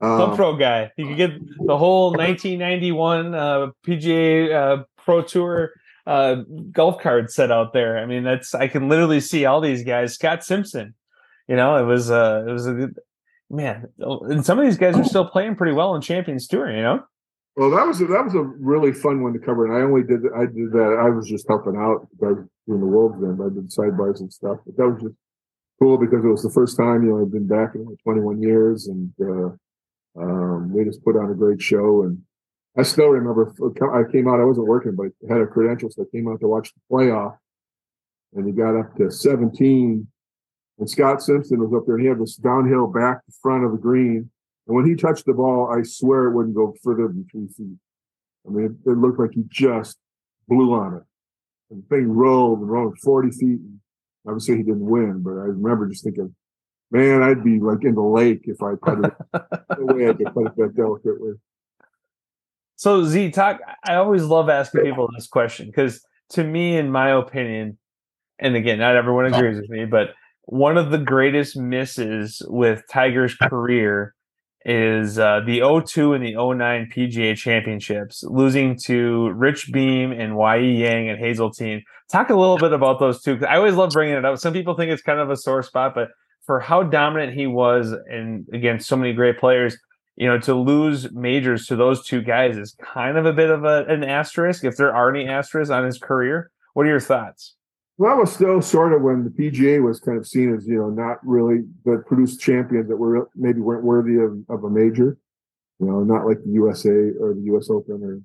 um, 0.01 0.36
pro 0.36 0.55
guy. 0.55 0.91
You 0.97 1.07
could 1.07 1.17
get 1.17 1.32
the 1.65 1.78
whole 1.78 2.11
1991 2.11 3.36
uh, 3.36 3.67
PGA 3.86 4.53
uh, 4.53 4.84
Pro 4.97 5.22
Tour 5.22 5.74
uh, 6.07 6.43
golf 6.72 7.01
card 7.01 7.32
set 7.32 7.51
out 7.51 7.74
there. 7.74 7.97
I 7.97 8.05
mean, 8.05 8.24
that's 8.24 8.55
I 8.55 8.67
can 8.67 8.88
literally 8.88 9.20
see 9.20 9.45
all 9.45 9.61
these 9.61 9.84
guys. 9.84 10.13
Scott 10.13 10.43
Simpson, 10.43 10.95
you 11.47 11.55
know, 11.55 11.76
it 11.76 11.84
was 11.86 12.09
uh, 12.09 12.45
it 12.47 12.51
was 12.51 12.65
a 12.65 12.74
good 12.74 12.99
man, 13.49 13.89
and 13.99 14.45
some 14.45 14.57
of 14.57 14.65
these 14.65 14.78
guys 14.78 14.95
are 14.95 15.03
still 15.03 15.26
playing 15.26 15.55
pretty 15.55 15.74
well 15.74 15.95
in 15.95 16.01
Champions 16.01 16.47
Tour. 16.47 16.72
You 16.72 16.82
know. 16.82 17.03
Well, 17.60 17.72
that 17.72 17.86
was 17.86 17.99
a, 17.99 18.05
that 18.05 18.24
was 18.24 18.36
a 18.36 18.41
really 18.41 18.93
fun 18.93 19.22
one 19.22 19.34
to 19.34 19.39
cover, 19.39 19.66
and 19.66 19.76
I 19.76 19.82
only 19.82 20.01
did 20.01 20.22
I 20.34 20.45
did 20.45 20.72
that. 20.72 20.97
I 20.97 21.10
was 21.10 21.28
just 21.28 21.45
helping 21.45 21.76
out 21.76 22.07
doing 22.18 22.47
the 22.66 22.88
Wolves 22.88 23.22
End. 23.22 23.38
I 23.43 23.49
did 23.53 23.70
sidebars 23.70 24.22
and 24.22 24.32
stuff, 24.32 24.60
but 24.66 24.78
that 24.78 24.88
was 24.88 25.01
just 25.01 25.16
cool 25.78 25.97
because 25.97 26.24
it 26.24 26.30
was 26.30 26.41
the 26.41 26.51
first 26.51 26.78
time 26.78 27.03
you 27.03 27.10
know 27.10 27.22
I'd 27.22 27.34
been 27.34 27.47
back 27.47 27.76
in 27.76 27.84
like 27.84 28.01
21 28.01 28.41
years, 28.41 28.88
and 28.88 29.12
uh, 29.20 29.49
um, 30.22 30.72
they 30.74 30.86
just 30.86 31.03
put 31.03 31.18
on 31.18 31.32
a 31.32 31.36
great 31.36 31.62
show. 31.62 32.03
And 32.03 32.22
I 32.78 32.84
still 32.84 33.10
remember 33.10 33.53
I 33.93 34.10
came 34.10 34.30
out. 34.30 34.39
I 34.39 34.45
wasn't 34.45 34.68
working, 34.68 34.95
but 34.95 35.07
I 35.30 35.34
had 35.34 35.41
a 35.41 35.45
credential, 35.45 35.89
so 35.91 36.03
I 36.03 36.16
came 36.16 36.30
out 36.30 36.39
to 36.39 36.47
watch 36.47 36.72
the 36.74 36.80
playoff. 36.89 37.36
And 38.36 38.47
he 38.47 38.53
got 38.53 38.80
up 38.80 38.95
to 38.95 39.12
17, 39.12 40.07
and 40.78 40.89
Scott 40.89 41.22
Simpson 41.22 41.60
was 41.60 41.78
up 41.78 41.86
there, 41.86 41.95
and 41.95 42.03
he 42.03 42.07
had 42.07 42.22
this 42.22 42.38
downhill 42.38 42.88
back 42.88 43.26
to 43.26 43.34
front 43.41 43.66
of 43.66 43.74
the 43.74 43.78
green 43.78 44.32
and 44.70 44.76
when 44.76 44.86
he 44.86 44.93
touched 44.93 45.26
the 45.26 45.34
ball, 45.34 45.74
I 45.76 45.82
swear 45.82 46.26
it 46.26 46.36
wouldn't 46.36 46.55
go 46.55 46.76
further 46.84 47.07
than 47.07 47.26
three 47.30 47.47
feet. 47.47 47.78
I 48.47 48.51
mean, 48.51 48.65
it, 48.65 48.89
it 48.91 48.97
looked 48.99 49.20
like 49.20 49.32
he 49.34 49.43
just 49.49 49.97
blew 50.47 50.74
on 50.74 50.93
it. 50.93 51.03
And 51.72 51.84
the 51.84 51.88
thing 51.88 52.07
rolled 52.07 52.59
and 52.59 52.70
rolled 52.70 52.99
40 52.99 53.32
feet. 53.32 53.59
And 53.59 53.80
obviously, 54.28 54.57
he 54.57 54.63
didn't 54.63 54.86
win, 54.86 55.24
but 55.24 55.32
I 55.32 55.45
remember 55.45 55.89
just 55.89 56.03
thinking, 56.03 56.36
man, 56.91 57.24
I'd 57.24 57.43
be 57.43 57.59
like 57.59 57.84
in 57.84 57.95
the 57.95 58.03
lake 58.03 58.41
if 58.43 58.61
I 58.61 58.74
put 58.80 59.05
it. 59.05 59.13
no 59.80 59.93
way 59.95 60.07
I 60.07 60.13
could 60.13 60.32
put 60.36 60.45
it 60.45 60.55
that 60.57 60.76
delicately. 60.76 61.34
So, 62.76 63.03
Z, 63.05 63.32
talk. 63.32 63.61
I 63.88 63.95
always 63.95 64.24
love 64.24 64.49
asking 64.49 64.84
people 64.84 65.09
this 65.15 65.26
question 65.26 65.65
because, 65.65 66.05
to 66.32 66.43
me, 66.43 66.78
in 66.78 66.91
my 66.91 67.09
opinion, 67.09 67.80
and 68.38 68.55
again, 68.55 68.78
not 68.78 68.95
everyone 68.95 69.34
oh. 69.34 69.36
agrees 69.36 69.59
with 69.59 69.70
me, 69.72 69.86
but 69.86 70.09
one 70.43 70.78
of 70.78 70.91
the 70.91 70.99
greatest 70.99 71.57
misses 71.57 72.43
with 72.47 72.84
Tiger's 72.88 73.34
career 73.34 74.13
is 74.66 75.18
uh, 75.18 75.39
the 75.45 75.62
02 75.86 76.14
and 76.14 76.26
the 76.26 76.34
09 76.34 76.91
PGA 76.93 77.36
championships, 77.38 78.24
losing 78.24 78.78
to 78.86 79.30
Rich 79.32 79.72
Beem 79.72 80.12
and 80.12 80.36
Y.E. 80.36 80.82
Yang 80.82 81.10
and 81.10 81.20
Hazeltine. 81.20 81.84
Talk 82.12 82.30
a 82.30 82.36
little 82.36 82.57
bit 82.57 82.74
about 82.74 82.99
those 82.99 83.22
two. 83.22 83.39
I 83.47 83.57
always 83.57 83.76
love 83.76 83.91
bringing 83.91 84.16
it 84.16 84.26
up. 84.26 84.38
Some 84.38 84.53
people 84.53 84.76
think 84.76 84.91
it's 84.91 85.01
kind 85.01 85.20
of 85.20 85.30
a 85.30 85.38
sore 85.38 85.64
spot, 85.64 85.95
but 85.95 86.10
for 86.45 86.60
how 86.60 86.84
dominant 86.84 87.34
he 87.34 87.47
was 87.47 87.93
and 88.10 88.45
against 88.51 88.88
so 88.88 88.97
many 88.97 89.14
great 89.14 89.39
players, 89.39 89.78
you 90.16 90.28
know, 90.28 90.39
to 90.39 90.53
lose 90.53 91.12
majors 91.14 91.66
to 91.68 91.76
those 91.76 92.05
two 92.05 92.22
guys 92.22 92.57
is 92.57 92.76
kind 92.82 93.18
of 93.18 93.26
a 93.26 93.32
bit 93.32 93.49
of 93.49 93.64
a, 93.64 93.86
an 93.88 94.03
asterisk, 94.03 94.66
if 94.66 94.76
there 94.76 94.93
are 94.93 95.14
any 95.14 95.28
asterisks 95.28 95.72
on 95.72 95.86
his 95.86 95.97
career. 95.97 96.51
What 96.74 96.86
are 96.86 96.89
your 96.89 96.99
thoughts? 96.99 97.55
Well, 98.00 98.16
that 98.16 98.22
was 98.22 98.34
still 98.34 98.62
sort 98.62 98.93
of 98.93 99.02
when 99.02 99.26
the 99.26 99.30
PGA 99.30 99.84
was 99.84 100.00
kind 100.00 100.18
of 100.18 100.26
seen 100.26 100.56
as 100.56 100.66
you 100.66 100.78
know 100.78 100.89
not 100.89 101.18
really 101.22 101.66
that 101.84 102.06
produced 102.08 102.39
champions 102.39 102.88
that 102.88 102.95
were 102.95 103.30
maybe 103.36 103.60
weren't 103.60 103.84
worthy 103.84 104.16
of, 104.16 104.39
of 104.47 104.64
a 104.64 104.70
major, 104.70 105.18
you 105.82 105.86
know, 105.86 106.06
not 106.06 106.26
like 106.26 106.41
the 106.45 106.52
USA 106.52 106.89
or 106.89 107.34
the 107.34 107.41
U.S. 107.47 107.70
Open 107.70 108.02
or 108.02 108.22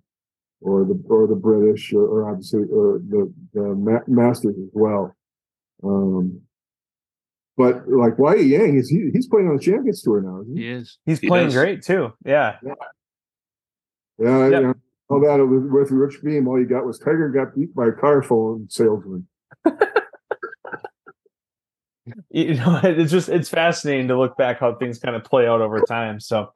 or 0.61 0.85
the 0.85 1.03
or 1.09 1.27
the 1.27 1.35
British 1.35 1.93
or, 1.93 2.07
or 2.07 2.31
obviously 2.31 2.61
or 2.70 3.01
the 3.01 3.35
the 3.53 4.03
Masters 4.07 4.55
as 4.57 4.70
well. 4.75 5.12
Um, 5.83 6.43
but 7.57 7.89
like 7.89 8.16
Y.E. 8.16 8.45
Yang 8.45 8.77
is 8.77 8.89
he, 8.89 9.11
he's 9.12 9.27
playing 9.27 9.49
on 9.49 9.57
the 9.57 9.62
Champions 9.62 10.03
Tour 10.03 10.22
now. 10.22 10.45
He? 10.47 10.62
he? 10.62 10.68
is. 10.68 10.99
He's 11.05 11.18
he 11.18 11.27
playing 11.27 11.47
does. 11.47 11.55
great 11.55 11.83
too. 11.83 12.12
Yeah. 12.25 12.59
Yeah. 12.64 12.75
Yeah. 14.20 14.49
Yep. 14.51 14.53
You 14.53 14.66
know, 14.68 14.75
all 15.09 15.20
that 15.20 15.45
with, 15.45 15.66
with 15.68 15.91
Rich 15.91 16.22
Beem, 16.22 16.47
all 16.47 16.61
you 16.61 16.66
got 16.66 16.87
was 16.87 17.01
Tiger 17.01 17.29
got 17.29 17.57
beat 17.57 17.75
by 17.75 17.89
a 17.89 17.93
car 17.93 18.22
phone 18.22 18.68
salesman 18.70 19.27
you 22.31 22.55
know, 22.55 22.81
it's 22.85 23.12
just 23.12 23.29
it's 23.29 23.49
fascinating 23.49 24.09
to 24.09 24.19
look 24.19 24.37
back 24.37 24.61
how 24.61 24.75
things 24.75 24.99
kind 24.99 25.17
of 25.17 25.25
play 25.25 25.47
out 25.47 25.61
over 25.61 25.81
time. 25.81 26.21
So, 26.21 26.53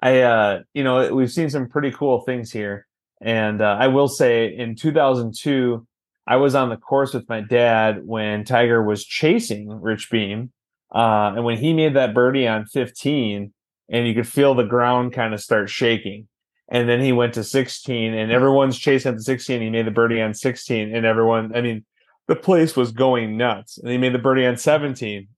I, 0.00 0.20
uh, 0.20 0.62
you 0.74 0.84
know, 0.84 1.14
we've 1.14 1.32
seen 1.32 1.50
some 1.50 1.68
pretty 1.68 1.92
cool 1.92 2.20
things 2.20 2.50
here, 2.50 2.86
and 3.20 3.62
uh, 3.62 3.76
I 3.78 3.88
will 3.88 4.08
say, 4.08 4.54
in 4.54 4.74
2002, 4.74 5.86
I 6.26 6.36
was 6.36 6.54
on 6.54 6.68
the 6.68 6.76
course 6.76 7.14
with 7.14 7.28
my 7.28 7.40
dad 7.40 8.04
when 8.04 8.44
Tiger 8.44 8.82
was 8.82 9.04
chasing 9.04 9.68
Rich 9.68 10.10
Beem, 10.10 10.52
uh, 10.94 11.32
and 11.36 11.44
when 11.44 11.58
he 11.58 11.72
made 11.72 11.94
that 11.94 12.14
birdie 12.14 12.48
on 12.48 12.66
15, 12.66 13.52
and 13.88 14.06
you 14.06 14.14
could 14.14 14.28
feel 14.28 14.54
the 14.54 14.64
ground 14.64 15.12
kind 15.12 15.34
of 15.34 15.40
start 15.40 15.70
shaking. 15.70 16.28
And 16.68 16.88
then 16.88 17.00
he 17.00 17.12
went 17.12 17.34
to 17.34 17.44
16, 17.44 18.14
and 18.14 18.32
everyone's 18.32 18.78
chasing 18.78 19.10
at 19.10 19.16
the 19.18 19.22
16. 19.22 19.60
He 19.60 19.68
made 19.68 19.86
the 19.86 19.90
birdie 19.90 20.22
on 20.22 20.32
16, 20.32 20.94
and 20.94 21.04
everyone, 21.04 21.54
I 21.54 21.60
mean, 21.60 21.84
the 22.32 22.40
place 22.40 22.74
was 22.74 22.92
going 22.92 23.36
nuts. 23.36 23.76
And 23.76 23.90
he 23.90 23.98
made 23.98 24.14
the 24.14 24.18
birdie 24.18 24.46
on 24.46 24.56
17. 24.56 25.28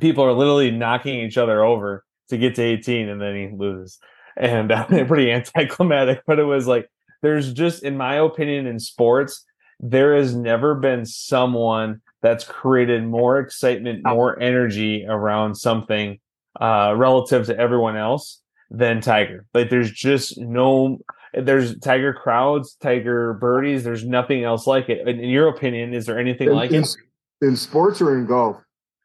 People 0.00 0.24
are 0.24 0.32
literally 0.32 0.70
knocking 0.70 1.20
each 1.20 1.36
other 1.36 1.62
over 1.62 2.04
to 2.30 2.38
get 2.38 2.54
to 2.54 2.62
18, 2.62 3.10
and 3.10 3.20
then 3.20 3.36
he 3.36 3.54
loses. 3.54 3.98
And 4.34 4.72
uh, 4.72 4.86
pretty 5.06 5.30
anticlimactic, 5.30 6.22
but 6.26 6.38
it 6.38 6.44
was 6.44 6.66
like, 6.66 6.88
there's 7.20 7.52
just, 7.52 7.82
in 7.82 7.98
my 7.98 8.14
opinion, 8.14 8.66
in 8.66 8.78
sports, 8.78 9.44
there 9.78 10.16
has 10.16 10.34
never 10.34 10.74
been 10.74 11.04
someone 11.04 12.00
that's 12.22 12.44
created 12.44 13.04
more 13.04 13.38
excitement, 13.38 14.02
more 14.02 14.40
energy 14.40 15.04
around 15.06 15.56
something 15.56 16.18
uh, 16.58 16.94
relative 16.96 17.44
to 17.46 17.58
everyone 17.58 17.98
else 17.98 18.40
than 18.70 19.02
Tiger. 19.02 19.44
Like 19.52 19.68
there's 19.68 19.90
just 19.90 20.38
no 20.38 20.98
there's 21.36 21.78
tiger 21.80 22.12
crowds, 22.12 22.76
tiger 22.80 23.34
birdies. 23.34 23.84
There's 23.84 24.04
nothing 24.04 24.44
else 24.44 24.66
like 24.66 24.88
it. 24.88 25.06
In, 25.06 25.20
in 25.20 25.30
your 25.30 25.48
opinion, 25.48 25.92
is 25.94 26.06
there 26.06 26.18
anything 26.18 26.48
in, 26.48 26.54
like 26.54 26.70
in, 26.70 26.82
it? 26.82 26.96
In 27.42 27.56
sports 27.56 28.00
or 28.00 28.16
in 28.18 28.26
golf? 28.26 28.56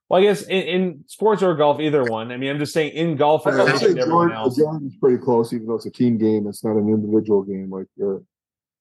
Well, 0.10 0.20
I 0.20 0.24
guess 0.24 0.44
in, 0.44 0.62
in, 0.62 1.04
sports 1.08 1.42
or 1.44 1.56
golf, 1.56 1.80
either 1.80 2.04
one. 2.04 2.32
I 2.32 2.38
mean, 2.38 2.50
I'm 2.50 2.60
just 2.60 2.74
saying 2.74 2.94
in 2.94 3.16
golf 3.16 3.48
I 3.48 3.52
Jordan, 3.52 4.52
Jordan's 4.56 4.96
pretty 4.98 5.18
close, 5.18 5.54
even 5.54 5.68
though 5.68 5.76
it's 5.76 5.86
a 5.86 5.92
team 5.92 6.18
game. 6.18 6.48
It's 6.48 6.64
not 6.64 6.76
an 6.76 6.90
individual 6.90 7.44
game 7.44 7.70
like 7.70 7.88
uh, 8.02 8.20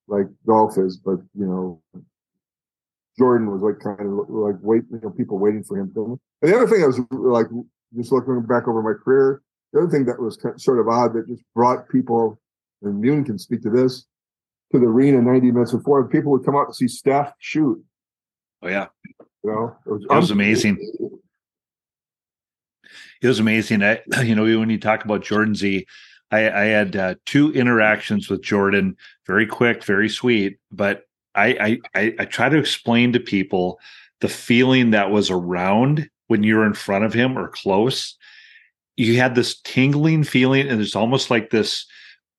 like 0.08 0.26
golf 0.46 0.76
is. 0.78 0.96
But 0.96 1.18
you 1.34 1.46
know, 1.46 1.82
Jordan 3.18 3.50
was 3.50 3.62
like 3.62 3.78
kind 3.78 4.00
of 4.00 4.28
like 4.28 4.56
wait, 4.60 4.82
you 4.90 5.00
know, 5.02 5.10
people 5.10 5.38
waiting 5.38 5.62
for 5.62 5.78
him. 5.78 5.92
And 5.96 6.18
the 6.42 6.56
other 6.56 6.66
thing 6.66 6.82
I 6.82 6.86
was 6.86 7.00
like 7.10 7.46
just 7.96 8.12
looking 8.12 8.42
back 8.42 8.66
over 8.66 8.82
my 8.82 8.94
career, 9.04 9.42
the 9.72 9.80
other 9.80 9.90
thing 9.90 10.06
that 10.06 10.20
was 10.20 10.38
sort 10.56 10.78
of 10.78 10.88
odd 10.88 11.14
that 11.14 11.28
just 11.28 11.44
brought 11.54 11.88
people 11.88 12.40
and 12.82 13.00
Mune 13.00 13.24
can 13.24 13.38
speak 13.38 13.62
to 13.62 13.70
this, 13.70 14.06
to 14.72 14.78
the 14.78 14.86
arena 14.86 15.20
90 15.20 15.52
minutes 15.52 15.72
before. 15.72 16.06
People 16.08 16.32
would 16.32 16.44
come 16.44 16.56
out 16.56 16.68
to 16.68 16.74
see 16.74 16.88
Steph 16.88 17.32
shoot. 17.38 17.82
Oh, 18.62 18.68
yeah. 18.68 18.86
You 19.42 19.50
know, 19.50 19.76
it 19.86 19.90
was, 19.90 20.02
it 20.02 20.14
was 20.14 20.30
amazing. 20.30 20.78
It 23.22 23.28
was 23.28 23.40
amazing. 23.40 23.82
I, 23.82 24.00
you 24.22 24.34
know, 24.34 24.44
when 24.58 24.70
you 24.70 24.78
talk 24.78 25.04
about 25.04 25.22
Jordan 25.22 25.54
Z, 25.54 25.86
I, 26.30 26.50
I 26.50 26.64
had 26.64 26.96
uh, 26.96 27.14
two 27.26 27.52
interactions 27.52 28.30
with 28.30 28.42
Jordan, 28.42 28.96
very 29.26 29.46
quick, 29.46 29.84
very 29.84 30.08
sweet. 30.08 30.58
But 30.70 31.04
I, 31.34 31.78
I, 31.94 32.14
I 32.18 32.24
try 32.24 32.48
to 32.48 32.58
explain 32.58 33.12
to 33.12 33.20
people 33.20 33.78
the 34.20 34.28
feeling 34.28 34.90
that 34.90 35.10
was 35.10 35.30
around 35.30 36.08
when 36.28 36.42
you're 36.42 36.66
in 36.66 36.74
front 36.74 37.04
of 37.04 37.12
him 37.12 37.38
or 37.38 37.48
close. 37.48 38.16
You 38.96 39.16
had 39.16 39.34
this 39.34 39.60
tingling 39.62 40.24
feeling, 40.24 40.68
and 40.68 40.80
it's 40.80 40.96
almost 40.96 41.30
like 41.30 41.50
this 41.50 41.86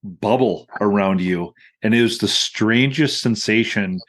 bubble 0.04 0.68
around 0.80 1.22
you. 1.22 1.54
And 1.82 1.94
it 1.94 2.02
was 2.02 2.18
the 2.18 2.28
strangest 2.28 3.22
sensation 3.22 4.00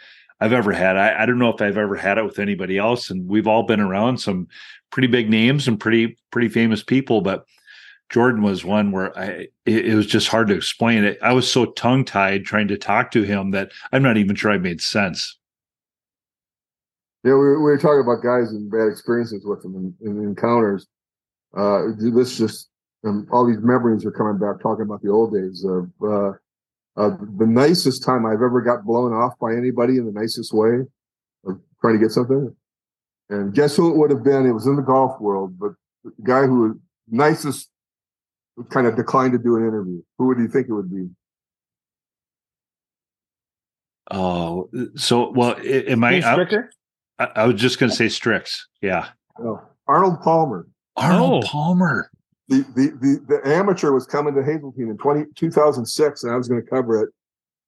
I've 0.40 0.52
ever 0.52 0.72
had. 0.72 0.96
I, 0.96 1.22
I, 1.22 1.26
don't 1.26 1.38
know 1.38 1.50
if 1.50 1.60
I've 1.60 1.78
ever 1.78 1.96
had 1.96 2.18
it 2.18 2.24
with 2.24 2.38
anybody 2.38 2.78
else. 2.78 3.10
And 3.10 3.28
we've 3.28 3.46
all 3.46 3.62
been 3.62 3.80
around 3.80 4.18
some 4.18 4.48
pretty 4.90 5.08
big 5.08 5.30
names 5.30 5.68
and 5.68 5.78
pretty, 5.78 6.18
pretty 6.30 6.48
famous 6.48 6.82
people, 6.82 7.20
but 7.20 7.44
Jordan 8.12 8.42
was 8.42 8.64
one 8.64 8.92
where 8.92 9.18
I 9.18 9.48
it, 9.64 9.86
it 9.86 9.94
was 9.94 10.06
just 10.06 10.28
hard 10.28 10.48
to 10.48 10.54
explain 10.54 11.02
it. 11.02 11.18
I 11.22 11.32
was 11.32 11.50
so 11.50 11.66
tongue 11.66 12.04
tied 12.04 12.44
trying 12.44 12.68
to 12.68 12.76
talk 12.76 13.10
to 13.12 13.22
him 13.22 13.52
that 13.52 13.72
I'm 13.90 14.02
not 14.02 14.18
even 14.18 14.36
sure 14.36 14.52
I 14.52 14.58
made 14.58 14.82
sense. 14.82 15.38
Yeah, 17.24 17.34
we, 17.34 17.48
we 17.48 17.56
were 17.56 17.78
talking 17.78 18.00
about 18.00 18.22
guys 18.22 18.50
and 18.50 18.70
bad 18.70 18.88
experiences 18.88 19.46
with 19.46 19.62
them 19.62 19.76
in, 19.76 20.06
in 20.06 20.22
encounters. 20.22 20.86
Uh, 21.56 21.84
this 21.96 22.36
just 22.36 22.68
um, 23.04 23.26
all 23.32 23.46
these 23.46 23.60
memories 23.60 24.04
are 24.04 24.12
coming 24.12 24.38
back, 24.38 24.60
talking 24.60 24.84
about 24.84 25.02
the 25.02 25.10
old 25.10 25.32
days 25.32 25.64
of 25.64 25.90
uh, 26.02 26.32
uh, 26.96 27.16
the 27.38 27.46
nicest 27.46 28.04
time 28.04 28.26
I've 28.26 28.42
ever 28.42 28.60
got 28.60 28.84
blown 28.84 29.12
off 29.12 29.38
by 29.40 29.54
anybody 29.54 29.96
in 29.96 30.06
the 30.06 30.12
nicest 30.12 30.52
way 30.52 30.80
of 31.46 31.60
trying 31.80 31.94
to 31.94 32.00
get 32.00 32.12
something. 32.12 32.54
And 33.30 33.54
guess 33.54 33.76
who 33.76 33.90
it 33.90 33.96
would 33.96 34.10
have 34.10 34.22
been? 34.22 34.46
It 34.46 34.52
was 34.52 34.66
in 34.66 34.76
the 34.76 34.82
golf 34.82 35.20
world, 35.20 35.58
but 35.58 35.72
the 36.04 36.12
guy 36.22 36.42
who 36.42 36.60
was 36.60 36.76
nicest 37.08 37.70
kind 38.68 38.86
of 38.86 38.94
declined 38.94 39.32
to 39.32 39.38
do 39.38 39.56
an 39.56 39.66
interview. 39.66 40.02
Who 40.18 40.26
would 40.26 40.38
you 40.38 40.48
think 40.48 40.68
it 40.68 40.74
would 40.74 40.90
be? 40.90 41.08
Oh, 44.10 44.68
so 44.94 45.30
well, 45.30 45.56
am 45.64 46.04
I? 46.04 46.20
I, 47.18 47.24
I, 47.36 47.46
was 47.46 47.58
just 47.58 47.78
going 47.78 47.88
to 47.88 47.96
say 47.96 48.08
Strix. 48.08 48.68
Yeah. 48.82 49.08
Oh, 49.38 49.62
Arnold 49.88 50.20
Palmer. 50.20 50.66
Arnold 50.96 51.44
oh. 51.44 51.48
Palmer. 51.48 52.10
The, 52.52 52.66
the, 52.74 52.90
the 53.00 53.24
the 53.26 53.48
amateur 53.48 53.92
was 53.92 54.04
coming 54.04 54.34
to 54.34 54.42
Hazeltine 54.42 54.90
in 54.90 54.98
20, 54.98 55.24
2006, 55.34 56.22
and 56.22 56.32
I 56.32 56.36
was 56.36 56.48
going 56.48 56.62
to 56.62 56.68
cover 56.68 57.02
it. 57.02 57.08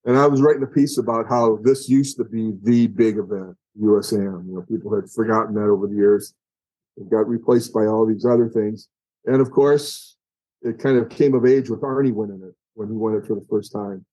And 0.04 0.18
I 0.18 0.26
was 0.26 0.42
writing 0.42 0.62
a 0.62 0.66
piece 0.66 0.98
about 0.98 1.26
how 1.26 1.58
this 1.62 1.88
used 1.88 2.18
to 2.18 2.24
be 2.24 2.52
the 2.62 2.88
big 2.88 3.16
event, 3.16 3.56
USAM. 3.80 4.46
You 4.46 4.56
know, 4.56 4.62
people 4.68 4.94
had 4.94 5.10
forgotten 5.10 5.54
that 5.54 5.68
over 5.70 5.86
the 5.86 5.94
years. 5.94 6.34
It 6.98 7.10
got 7.10 7.26
replaced 7.26 7.72
by 7.72 7.86
all 7.86 8.04
these 8.04 8.26
other 8.26 8.50
things. 8.50 8.88
And 9.24 9.40
of 9.40 9.50
course, 9.50 10.16
it 10.60 10.78
kind 10.78 10.98
of 10.98 11.08
came 11.08 11.32
of 11.32 11.46
age 11.46 11.70
with 11.70 11.80
Arnie 11.80 12.12
winning 12.12 12.42
it 12.46 12.54
when 12.74 12.88
he 12.88 12.94
won 12.94 13.14
it 13.14 13.26
for 13.26 13.34
the 13.34 13.46
first 13.48 13.72
time. 13.72 14.04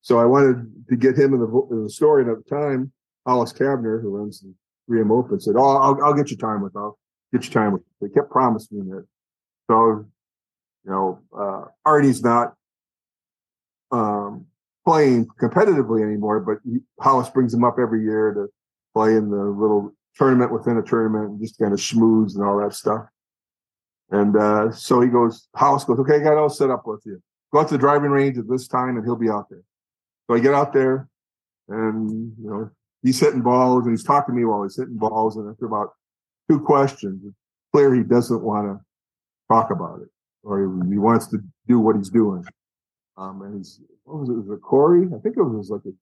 So 0.00 0.18
I 0.18 0.24
wanted 0.24 0.88
to 0.88 0.96
get 0.96 1.18
him 1.18 1.34
in 1.34 1.40
the, 1.40 1.68
in 1.70 1.82
the 1.82 1.90
story. 1.90 2.22
And 2.22 2.30
at 2.30 2.38
the 2.42 2.48
time, 2.48 2.92
Hollis 3.26 3.52
Cavner, 3.52 4.00
who 4.00 4.16
runs 4.16 4.40
the 4.40 4.54
3M 4.90 5.10
Open, 5.10 5.38
said, 5.38 5.56
"Oh, 5.58 5.76
I'll, 5.76 6.02
I'll 6.02 6.14
get 6.14 6.30
you 6.30 6.38
time 6.38 6.62
with. 6.62 6.74
I'll 6.74 6.98
get 7.30 7.44
you 7.44 7.50
time 7.50 7.72
with." 7.72 7.82
They 8.00 8.08
kept 8.08 8.30
promising 8.30 8.86
me 8.86 8.92
that. 8.92 9.06
So, 9.70 10.06
you 10.84 10.90
know, 10.90 11.20
uh, 11.36 11.64
Arnie's 11.86 12.22
not 12.22 12.54
um, 13.90 14.46
playing 14.84 15.26
competitively 15.40 16.02
anymore, 16.02 16.40
but 16.40 16.58
he, 16.64 16.80
Hollis 17.00 17.30
brings 17.30 17.54
him 17.54 17.64
up 17.64 17.76
every 17.80 18.02
year 18.02 18.34
to 18.34 18.48
play 18.92 19.16
in 19.16 19.30
the 19.30 19.36
little 19.36 19.94
tournament 20.16 20.52
within 20.52 20.76
a 20.76 20.82
tournament 20.82 21.30
and 21.30 21.40
just 21.40 21.58
kind 21.58 21.72
of 21.72 21.78
schmooze 21.78 22.34
and 22.34 22.44
all 22.44 22.58
that 22.60 22.74
stuff. 22.74 23.06
And 24.10 24.36
uh, 24.36 24.70
so 24.70 25.00
he 25.00 25.08
goes, 25.08 25.48
Hollis 25.56 25.84
goes, 25.84 25.98
okay, 26.00 26.16
I 26.16 26.18
got 26.18 26.36
all 26.36 26.50
set 26.50 26.70
up 26.70 26.86
with 26.86 27.02
you. 27.04 27.20
Go 27.52 27.60
out 27.60 27.68
to 27.68 27.74
the 27.74 27.78
driving 27.78 28.10
range 28.10 28.36
at 28.36 28.48
this 28.48 28.68
time 28.68 28.96
and 28.96 29.04
he'll 29.04 29.16
be 29.16 29.30
out 29.30 29.48
there. 29.48 29.62
So 30.26 30.36
I 30.36 30.40
get 30.40 30.54
out 30.54 30.72
there 30.72 31.08
and, 31.68 32.32
you 32.38 32.50
know, 32.50 32.70
he's 33.02 33.18
hitting 33.18 33.42
balls 33.42 33.84
and 33.84 33.92
he's 33.92 34.04
talking 34.04 34.34
to 34.34 34.38
me 34.38 34.44
while 34.44 34.62
he's 34.62 34.76
hitting 34.76 34.96
balls. 34.96 35.36
And 35.36 35.50
after 35.50 35.66
about 35.66 35.90
two 36.50 36.60
questions, 36.60 37.22
it's 37.24 37.34
clear 37.72 37.94
he 37.94 38.02
doesn't 38.02 38.42
want 38.42 38.66
to 38.66 38.84
talk 39.48 39.70
about 39.70 40.00
it 40.02 40.08
or 40.44 40.60
he, 40.90 40.98
wants 40.98 41.26
to 41.28 41.38
do 41.66 41.80
what 41.80 41.96
he's 41.96 42.10
doing. 42.10 42.44
Um, 43.16 43.42
and 43.42 43.56
he's, 43.56 43.80
what 44.04 44.20
was 44.20 44.28
it? 44.28 44.32
Was 44.32 44.50
it 44.50 44.62
Corey? 44.62 45.06
I 45.06 45.18
think 45.18 45.36
it 45.36 45.42
was 45.42 45.70
like 45.70 45.82
a 45.86 45.92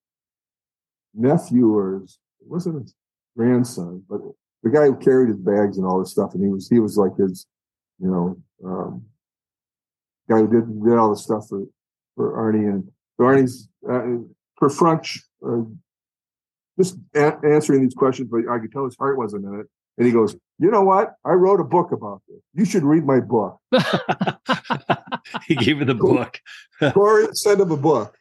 nephew 1.14 1.74
or 1.74 2.00
his, 2.00 2.18
it 2.40 2.48
wasn't 2.48 2.82
his 2.82 2.94
grandson, 3.36 4.02
but 4.08 4.20
the 4.62 4.70
guy 4.70 4.86
who 4.86 4.96
carried 4.96 5.28
his 5.28 5.38
bags 5.38 5.78
and 5.78 5.86
all 5.86 6.00
this 6.00 6.10
stuff. 6.10 6.34
And 6.34 6.42
he 6.42 6.50
was, 6.50 6.68
he 6.68 6.80
was 6.80 6.96
like 6.96 7.16
his, 7.16 7.46
you 7.98 8.08
know, 8.08 8.36
um, 8.64 9.04
guy 10.28 10.38
who 10.38 10.48
did, 10.48 10.84
did 10.84 10.98
all 10.98 11.10
the 11.10 11.16
stuff 11.16 11.46
for, 11.48 11.64
for 12.16 12.36
Arnie 12.36 12.68
and 12.68 12.90
so 13.16 13.24
Arnie's, 13.24 13.68
uh, 13.88 14.24
for 14.56 14.70
French, 14.70 15.22
uh, 15.46 15.62
just 16.78 16.96
a- 17.14 17.38
answering 17.44 17.82
these 17.82 17.94
questions, 17.94 18.28
but 18.30 18.50
I 18.50 18.58
could 18.58 18.72
tell 18.72 18.84
his 18.84 18.96
heart 18.96 19.18
wasn't 19.18 19.44
in 19.44 19.60
it. 19.60 19.66
And 19.98 20.06
he 20.06 20.12
goes, 20.12 20.36
You 20.62 20.70
know 20.70 20.84
what? 20.84 21.14
I 21.24 21.32
wrote 21.32 21.58
a 21.58 21.64
book 21.64 21.90
about 21.90 22.22
this. 22.28 22.38
You 22.54 22.64
should 22.64 22.84
read 22.84 23.04
my 23.04 23.18
book. 23.18 23.58
he 25.48 25.56
gave 25.56 25.78
me 25.78 25.84
the 25.84 25.96
book. 25.96 26.40
Corey 26.92 27.26
sent 27.32 27.60
him 27.60 27.72
a 27.72 27.76
book. 27.76 28.16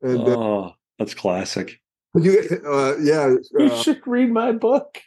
And, 0.00 0.20
uh, 0.20 0.38
oh, 0.38 0.64
uh, 0.64 0.72
that's 0.98 1.12
classic. 1.12 1.78
You, 2.14 2.40
uh, 2.66 2.96
yeah. 3.02 3.34
you 3.58 3.66
uh, 3.66 3.82
should 3.82 4.00
read 4.06 4.30
my 4.30 4.52
book. 4.52 4.98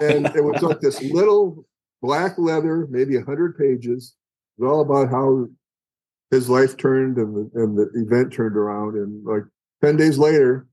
and 0.00 0.24
it 0.34 0.42
was 0.42 0.62
like 0.62 0.80
this 0.80 1.02
little 1.02 1.66
black 2.00 2.38
leather, 2.38 2.86
maybe 2.88 3.16
a 3.16 3.22
hundred 3.22 3.58
pages. 3.58 4.14
It 4.56 4.62
was 4.62 4.72
all 4.72 4.80
about 4.80 5.10
how 5.10 5.46
his 6.30 6.48
life 6.48 6.78
turned 6.78 7.18
and 7.18 7.36
the, 7.36 7.60
and 7.60 7.76
the 7.76 7.90
event 7.94 8.32
turned 8.32 8.56
around. 8.56 8.94
And 8.94 9.26
like 9.26 9.42
10 9.82 9.98
days 9.98 10.16
later, 10.16 10.68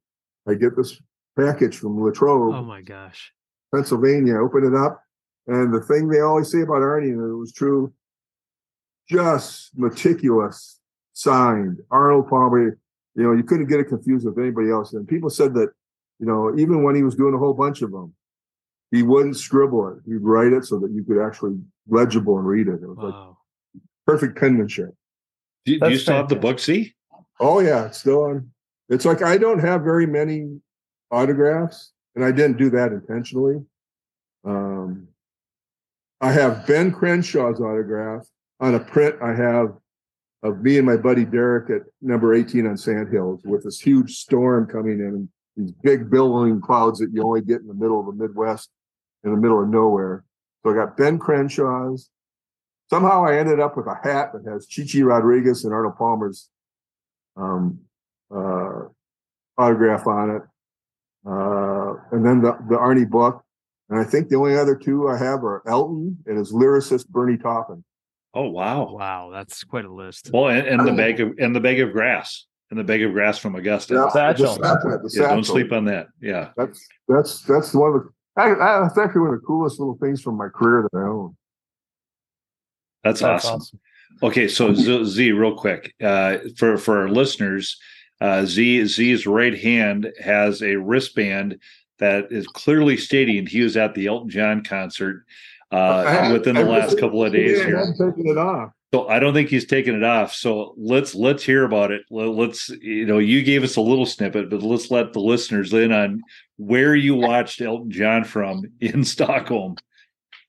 I 0.47 0.53
get 0.53 0.77
this 0.77 0.97
package 1.37 1.75
from 1.75 2.01
Latrobe. 2.01 2.55
Oh 2.55 2.63
my 2.63 2.81
gosh. 2.81 3.33
Pennsylvania. 3.73 4.37
Open 4.37 4.63
it 4.63 4.73
up. 4.73 5.01
And 5.47 5.73
the 5.73 5.81
thing 5.81 6.07
they 6.07 6.21
always 6.21 6.51
say 6.51 6.61
about 6.61 6.81
Arnie, 6.81 7.11
and 7.11 7.21
it 7.21 7.35
was 7.35 7.53
true, 7.53 7.93
just 9.09 9.77
meticulous, 9.77 10.79
signed. 11.13 11.79
Arnold 11.91 12.27
Palmer, 12.29 12.79
you 13.15 13.23
know, 13.23 13.31
you 13.33 13.43
couldn't 13.43 13.67
get 13.67 13.79
it 13.79 13.85
confused 13.85 14.25
with 14.25 14.39
anybody 14.39 14.71
else. 14.71 14.93
And 14.93 15.07
people 15.07 15.29
said 15.29 15.53
that, 15.53 15.69
you 16.19 16.25
know, 16.25 16.55
even 16.57 16.83
when 16.83 16.95
he 16.95 17.03
was 17.03 17.15
doing 17.15 17.35
a 17.35 17.37
whole 17.37 17.53
bunch 17.53 17.81
of 17.81 17.91
them, 17.91 18.13
he 18.91 19.03
wouldn't 19.03 19.37
scribble 19.37 19.87
it. 19.89 19.97
He'd 20.05 20.21
write 20.21 20.53
it 20.53 20.65
so 20.65 20.79
that 20.79 20.91
you 20.91 21.03
could 21.03 21.23
actually 21.23 21.57
legible 21.87 22.37
and 22.37 22.47
read 22.47 22.67
it. 22.67 22.81
It 22.81 22.87
was 22.87 22.97
wow. 22.97 23.37
like 23.73 23.83
perfect 24.07 24.39
penmanship. 24.39 24.89
Do, 25.65 25.79
do 25.79 25.89
you 25.89 25.97
still 25.97 26.15
have 26.15 26.29
the 26.29 26.35
book, 26.35 26.59
see? 26.59 26.93
Oh 27.39 27.59
yeah, 27.59 27.87
it's 27.87 27.99
still 27.99 28.23
on. 28.23 28.51
It's 28.89 29.05
like 29.05 29.23
I 29.23 29.37
don't 29.37 29.59
have 29.59 29.81
very 29.81 30.05
many 30.05 30.59
autographs, 31.11 31.91
and 32.15 32.23
I 32.23 32.31
didn't 32.31 32.57
do 32.57 32.69
that 32.69 32.91
intentionally. 32.91 33.57
Um, 34.45 35.07
I 36.25 36.31
have 36.31 36.65
Ben 36.65 36.91
Crenshaw's 36.91 37.61
autograph 37.61 38.25
on 38.59 38.73
a 38.73 38.79
print 38.79 39.15
I 39.21 39.35
have 39.35 39.75
of 40.41 40.59
me 40.63 40.79
and 40.79 40.85
my 40.85 40.97
buddy 40.97 41.23
Derek 41.23 41.69
at 41.69 41.83
number 42.01 42.33
18 42.33 42.65
on 42.65 42.77
Sand 42.77 43.09
Hills 43.13 43.41
with 43.45 43.63
this 43.63 43.79
huge 43.79 44.17
storm 44.17 44.65
coming 44.65 45.01
in 45.01 45.05
and 45.05 45.29
these 45.55 45.71
big 45.83 46.09
billowing 46.09 46.61
clouds 46.61 46.97
that 46.97 47.11
you 47.13 47.21
only 47.21 47.41
get 47.41 47.61
in 47.61 47.67
the 47.67 47.75
middle 47.75 47.99
of 47.99 48.07
the 48.07 48.23
Midwest, 48.23 48.71
in 49.23 49.29
the 49.29 49.37
middle 49.37 49.61
of 49.61 49.69
nowhere. 49.69 50.23
So 50.63 50.71
I 50.71 50.73
got 50.73 50.97
Ben 50.97 51.19
Crenshaw's. 51.19 52.09
Somehow 52.89 53.23
I 53.23 53.37
ended 53.37 53.59
up 53.59 53.77
with 53.77 53.85
a 53.85 53.99
hat 54.03 54.31
that 54.33 54.51
has 54.51 54.65
Chi 54.65 54.81
Chi 54.91 55.03
Rodriguez 55.03 55.63
and 55.63 55.75
Arnold 55.75 55.95
Palmer's 55.95 56.49
um, 57.37 57.81
uh, 58.35 58.85
autograph 59.59 60.07
on 60.07 60.31
it. 60.31 60.41
Uh, 61.23 61.93
and 62.11 62.25
then 62.25 62.41
the, 62.41 62.57
the 62.67 62.77
Arnie 62.77 63.07
book. 63.07 63.44
And 63.89 63.99
I 63.99 64.03
think 64.03 64.29
the 64.29 64.35
only 64.35 64.57
other 64.57 64.75
two 64.75 65.07
I 65.07 65.17
have 65.17 65.43
are 65.43 65.61
Elton 65.67 66.17
and 66.25 66.37
his 66.37 66.51
lyricist 66.51 67.07
Bernie 67.07 67.37
Taupin. 67.37 67.83
Oh 68.33 68.49
wow, 68.49 68.91
wow, 68.91 69.29
that's 69.31 69.63
quite 69.63 69.85
a 69.85 69.93
list. 69.93 70.29
Well, 70.33 70.49
and, 70.49 70.67
and 70.67 70.85
the 70.85 70.91
bag 70.91 71.21
of 71.21 71.33
and 71.39 71.55
the 71.55 71.61
bag 71.61 71.79
of 71.79 71.93
grass 71.93 72.45
and 72.69 72.77
the 72.77 72.83
bag 72.83 73.01
of 73.03 73.13
grass 73.13 73.37
from 73.37 73.55
Augusta. 73.55 73.93
Yeah, 73.93 74.09
satchel. 74.09 74.55
The, 74.55 74.99
the 75.03 75.21
yeah, 75.21 75.29
don't 75.29 75.45
sleep 75.45 75.71
on 75.71 75.85
that. 75.85 76.07
Yeah, 76.19 76.49
that's 76.57 76.85
that's 77.07 77.41
that's 77.43 77.73
one 77.73 77.95
of 77.95 78.03
the. 78.03 78.09
that's 78.35 78.97
actually 78.97 79.21
one 79.21 79.33
of 79.35 79.39
the 79.39 79.45
coolest 79.45 79.79
little 79.79 79.97
things 80.01 80.21
from 80.21 80.35
my 80.35 80.49
career 80.49 80.87
that 80.91 80.97
I 80.97 81.03
own. 81.03 81.37
That's, 83.05 83.21
that's 83.21 83.45
awesome. 83.45 83.61
awesome. 83.61 83.79
Okay, 84.23 84.47
so 84.47 84.73
Z, 84.73 85.05
Z 85.05 85.31
real 85.31 85.55
quick 85.55 85.93
uh, 86.01 86.37
for 86.57 86.77
for 86.77 86.99
our 86.99 87.09
listeners, 87.09 87.77
uh, 88.19 88.45
Z 88.45 88.85
Z's 88.87 89.27
right 89.27 89.57
hand 89.57 90.11
has 90.21 90.61
a 90.61 90.75
wristband 90.75 91.59
that 91.99 92.31
is 92.31 92.47
clearly 92.47 92.97
stating 92.97 93.45
he 93.45 93.61
was 93.61 93.77
at 93.77 93.93
the 93.93 94.07
Elton 94.07 94.29
John 94.29 94.63
concert 94.63 95.25
uh, 95.71 96.29
within 96.31 96.55
the 96.55 96.63
last 96.63 96.99
couple 96.99 97.23
of 97.23 97.33
days 97.33 97.63
here. 97.63 97.93
Taking 97.97 98.27
it 98.27 98.37
off. 98.37 98.71
So 98.93 99.09
I 99.09 99.19
don't 99.19 99.33
think 99.33 99.49
he's 99.49 99.65
taking 99.65 99.95
it 99.95 100.03
off. 100.03 100.33
So 100.33 100.73
let's 100.77 101.13
let's 101.13 101.43
hear 101.43 101.65
about 101.65 101.91
it. 101.91 102.03
Let's 102.09 102.69
you 102.69 103.05
know 103.05 103.17
you 103.17 103.43
gave 103.43 103.63
us 103.63 103.75
a 103.75 103.81
little 103.81 104.05
snippet, 104.05 104.49
but 104.49 104.63
let's 104.63 104.89
let 104.89 105.11
the 105.11 105.19
listeners 105.19 105.73
in 105.73 105.91
on 105.91 106.21
where 106.57 106.95
you 106.95 107.15
watched 107.15 107.59
Elton 107.61 107.91
John 107.91 108.23
from 108.23 108.63
in 108.79 109.03
Stockholm. 109.03 109.75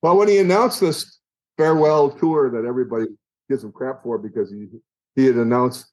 Well, 0.03 0.17
when 0.17 0.29
he 0.29 0.39
announced 0.39 0.81
this 0.81 1.19
farewell 1.57 2.11
tour 2.11 2.51
that 2.51 2.69
everybody 2.69 3.07
gives 3.49 3.65
him 3.65 3.73
crap 3.73 4.03
for 4.03 4.19
because 4.19 4.51
he 4.51 4.69
he 5.17 5.25
had 5.27 5.37
announced 5.37 5.87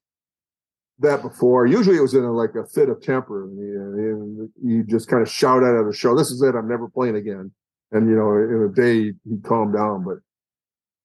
that 0.99 1.21
before. 1.21 1.65
Usually 1.65 1.97
it 1.97 2.01
was 2.01 2.13
in 2.13 2.23
a, 2.23 2.31
like 2.31 2.55
a 2.55 2.65
fit 2.65 2.89
of 2.89 3.01
temper. 3.01 3.45
And 3.45 4.49
you 4.63 4.83
just 4.83 5.07
kind 5.07 5.21
of 5.21 5.29
shout 5.29 5.63
out 5.63 5.79
at 5.79 5.87
a 5.87 5.93
show, 5.93 6.15
this 6.15 6.31
is 6.31 6.41
it, 6.41 6.55
I'm 6.55 6.67
never 6.67 6.87
playing 6.87 7.15
again. 7.15 7.51
And, 7.91 8.09
you 8.09 8.15
know, 8.15 8.33
in 8.37 8.69
a 8.69 8.73
day 8.73 9.13
he 9.27 9.37
calmed 9.43 9.75
down. 9.75 10.03
But 10.03 10.17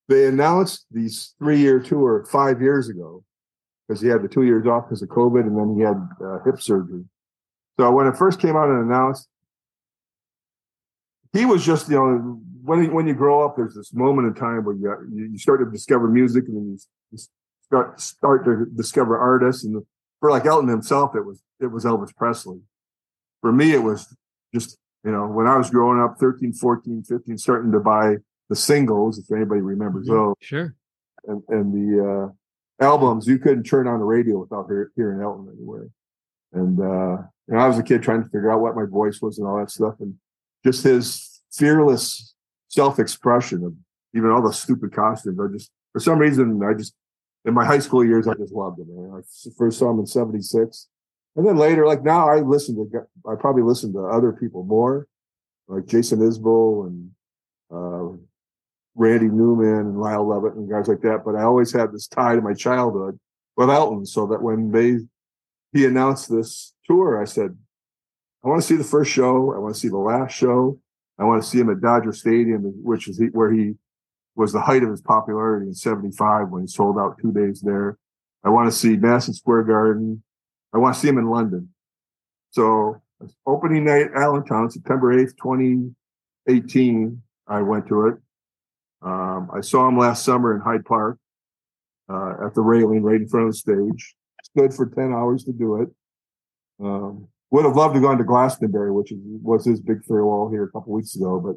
they 0.08 0.26
announced 0.26 0.86
these 0.90 1.34
three 1.38 1.58
year 1.58 1.80
tour 1.80 2.24
five 2.30 2.62
years 2.62 2.88
ago 2.88 3.24
because 3.86 4.00
he 4.00 4.08
had 4.08 4.22
the 4.22 4.28
two 4.28 4.42
years 4.42 4.66
off 4.66 4.84
because 4.84 5.02
of 5.02 5.08
COVID 5.08 5.40
and 5.40 5.58
then 5.58 5.76
he 5.76 5.82
had 5.82 5.96
uh, 6.24 6.42
hip 6.44 6.60
surgery. 6.60 7.04
So 7.78 7.90
when 7.92 8.06
it 8.06 8.16
first 8.16 8.40
came 8.40 8.56
out 8.56 8.68
and 8.68 8.84
announced, 8.84 9.28
he 11.32 11.44
was 11.44 11.64
just, 11.64 11.88
you 11.88 11.96
know, 11.96 12.40
when 12.62 12.92
when 12.92 13.06
you 13.06 13.14
grow 13.14 13.44
up, 13.44 13.56
there's 13.56 13.74
this 13.74 13.92
moment 13.94 14.28
in 14.28 14.34
time 14.34 14.64
where 14.64 14.74
you 14.74 15.28
you 15.30 15.38
start 15.38 15.60
to 15.60 15.70
discover 15.70 16.08
music, 16.08 16.44
and 16.48 16.56
then 16.56 16.78
you 17.12 17.18
start 17.68 18.00
start 18.00 18.44
to 18.44 18.66
discover 18.74 19.18
artists. 19.18 19.64
And 19.64 19.82
for 20.20 20.30
like 20.30 20.46
Elton 20.46 20.68
himself, 20.68 21.14
it 21.14 21.24
was 21.24 21.42
it 21.60 21.66
was 21.66 21.84
Elvis 21.84 22.14
Presley. 22.14 22.60
For 23.40 23.52
me, 23.52 23.72
it 23.72 23.82
was 23.82 24.14
just 24.52 24.78
you 25.04 25.12
know 25.12 25.26
when 25.26 25.46
I 25.46 25.56
was 25.56 25.70
growing 25.70 26.00
up, 26.00 26.18
13, 26.18 26.52
14, 26.52 27.04
15, 27.04 27.38
starting 27.38 27.72
to 27.72 27.80
buy 27.80 28.16
the 28.48 28.56
singles, 28.56 29.18
if 29.18 29.30
anybody 29.30 29.60
remembers 29.60 30.06
mm-hmm. 30.06 30.16
those. 30.16 30.34
Sure. 30.40 30.74
And 31.26 31.42
and 31.48 31.72
the 31.72 32.32
uh, 32.80 32.84
albums, 32.84 33.26
you 33.26 33.38
couldn't 33.38 33.64
turn 33.64 33.86
on 33.86 33.98
the 33.98 34.04
radio 34.04 34.38
without 34.38 34.66
hear, 34.66 34.92
hearing 34.96 35.22
Elton 35.22 35.52
anywhere. 35.54 35.88
And 36.52 36.80
uh, 36.80 37.22
you 37.46 37.54
know, 37.54 37.58
I 37.58 37.68
was 37.68 37.78
a 37.78 37.82
kid 37.82 38.02
trying 38.02 38.22
to 38.22 38.28
figure 38.28 38.50
out 38.50 38.60
what 38.60 38.76
my 38.76 38.86
voice 38.86 39.20
was 39.20 39.38
and 39.38 39.46
all 39.46 39.58
that 39.58 39.70
stuff, 39.70 39.94
and 40.00 40.14
just 40.64 40.82
his 40.84 41.40
fearless 41.52 42.34
self-expression 42.68 43.64
of 43.64 43.74
even 44.14 44.30
all 44.30 44.42
the 44.42 44.52
stupid 44.52 44.92
costumes. 44.92 45.38
I 45.40 45.52
just, 45.52 45.70
for 45.92 46.00
some 46.00 46.18
reason, 46.18 46.62
I 46.62 46.74
just 46.74 46.94
in 47.44 47.54
my 47.54 47.64
high 47.64 47.78
school 47.78 48.04
years, 48.04 48.28
I 48.28 48.34
just 48.34 48.52
loved 48.52 48.80
him. 48.80 48.88
I 49.14 49.20
first 49.56 49.78
saw 49.78 49.90
him 49.90 50.00
in 50.00 50.06
'76, 50.06 50.88
and 51.36 51.46
then 51.46 51.56
later, 51.56 51.86
like 51.86 52.02
now, 52.02 52.28
I 52.28 52.40
listen 52.40 52.74
to, 52.76 53.06
I 53.30 53.34
probably 53.36 53.62
listen 53.62 53.92
to 53.92 54.00
other 54.00 54.32
people 54.32 54.64
more, 54.64 55.06
like 55.68 55.86
Jason 55.86 56.20
Isbell 56.20 56.86
and 56.86 57.10
uh, 57.72 58.16
Randy 58.94 59.28
Newman 59.28 59.86
and 59.86 60.00
Lyle 60.00 60.28
Lovett 60.28 60.54
and 60.54 60.68
guys 60.68 60.88
like 60.88 61.02
that. 61.02 61.22
But 61.24 61.36
I 61.36 61.42
always 61.42 61.72
had 61.72 61.92
this 61.92 62.08
tie 62.08 62.34
to 62.34 62.40
my 62.40 62.54
childhood 62.54 63.18
with 63.56 63.70
Elton, 63.70 64.04
so 64.04 64.26
that 64.26 64.42
when 64.42 64.72
they 64.72 64.98
he 65.72 65.84
announced 65.84 66.30
this 66.30 66.74
tour, 66.86 67.20
I 67.20 67.24
said, 67.24 67.56
I 68.44 68.48
want 68.48 68.60
to 68.62 68.66
see 68.66 68.76
the 68.76 68.84
first 68.84 69.10
show. 69.10 69.52
I 69.54 69.58
want 69.58 69.74
to 69.74 69.80
see 69.80 69.88
the 69.88 69.98
last 69.98 70.32
show. 70.32 70.78
I 71.18 71.24
want 71.24 71.42
to 71.42 71.48
see 71.48 71.58
him 71.58 71.70
at 71.70 71.80
Dodger 71.80 72.12
Stadium, 72.12 72.62
which 72.82 73.08
is 73.08 73.20
where 73.32 73.52
he 73.52 73.74
was 74.38 74.52
the 74.52 74.60
height 74.60 74.84
of 74.84 74.90
his 74.90 75.02
popularity 75.02 75.66
in 75.66 75.74
75 75.74 76.50
when 76.50 76.62
he 76.62 76.68
sold 76.68 76.96
out 76.96 77.18
two 77.20 77.32
days 77.32 77.60
there. 77.60 77.98
I 78.44 78.50
want 78.50 78.70
to 78.70 78.76
see 78.76 78.96
Madison 78.96 79.34
Square 79.34 79.64
Garden. 79.64 80.22
I 80.72 80.78
want 80.78 80.94
to 80.94 81.00
see 81.00 81.08
him 81.08 81.18
in 81.18 81.28
London. 81.28 81.70
So 82.50 83.02
opening 83.44 83.84
night, 83.84 84.06
Allentown, 84.14 84.70
September 84.70 85.12
8th, 85.12 85.36
2018, 85.36 87.20
I 87.48 87.62
went 87.62 87.88
to 87.88 88.06
it. 88.06 88.14
Um, 89.02 89.50
I 89.52 89.60
saw 89.60 89.88
him 89.88 89.98
last 89.98 90.24
summer 90.24 90.54
in 90.54 90.60
Hyde 90.60 90.84
Park 90.84 91.18
uh, 92.08 92.46
at 92.46 92.54
the 92.54 92.62
railing 92.62 93.02
right 93.02 93.20
in 93.20 93.28
front 93.28 93.48
of 93.48 93.52
the 93.52 93.58
stage. 93.58 94.14
Stood 94.44 94.72
for 94.72 94.86
10 94.86 95.12
hours 95.12 95.42
to 95.44 95.52
do 95.52 95.82
it. 95.82 95.88
Um, 96.80 97.26
would 97.50 97.64
have 97.64 97.74
loved 97.74 97.96
to 97.96 98.00
go 98.00 98.16
to 98.16 98.24
Glastonbury, 98.24 98.92
which 98.92 99.12
was 99.42 99.64
his 99.64 99.80
big 99.80 100.04
farewell 100.04 100.48
here 100.48 100.64
a 100.64 100.70
couple 100.70 100.92
weeks 100.92 101.16
ago, 101.16 101.40
but 101.40 101.56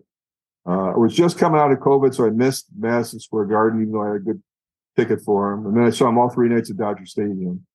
uh, 0.67 0.91
I 0.91 0.97
was 0.97 1.13
just 1.13 1.37
coming 1.37 1.59
out 1.59 1.71
of 1.71 1.79
COVID, 1.79 2.13
so 2.13 2.25
I 2.25 2.29
missed 2.29 2.67
Madison 2.77 3.19
Square 3.19 3.45
Garden, 3.45 3.81
even 3.81 3.93
though 3.93 4.03
I 4.03 4.07
had 4.07 4.15
a 4.17 4.19
good 4.19 4.43
ticket 4.95 5.21
for 5.21 5.51
him. 5.51 5.65
And 5.65 5.75
then 5.75 5.83
I 5.85 5.89
saw 5.89 6.09
him 6.09 6.17
all 6.17 6.29
three 6.29 6.49
nights 6.49 6.69
at 6.69 6.77
Dodger 6.77 7.05
Stadium. 7.05 7.65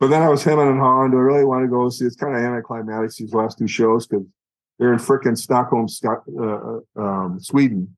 But 0.00 0.08
then 0.08 0.22
I 0.22 0.28
was 0.28 0.42
hemming 0.42 0.66
and 0.66 0.80
hawing. 0.80 1.12
Do 1.12 1.18
I 1.18 1.20
really 1.20 1.44
want 1.44 1.64
to 1.64 1.68
go 1.68 1.88
see? 1.88 2.04
It's 2.04 2.16
kind 2.16 2.34
of 2.34 2.42
anticlimactic 2.42 3.16
these 3.16 3.34
last 3.34 3.58
two 3.58 3.68
shows 3.68 4.06
because 4.06 4.26
they're 4.78 4.92
in 4.92 4.98
frickin' 4.98 5.38
Stockholm, 5.38 5.86
uh, 6.04 6.42
uh, 6.42 7.00
um, 7.00 7.38
Sweden, 7.40 7.96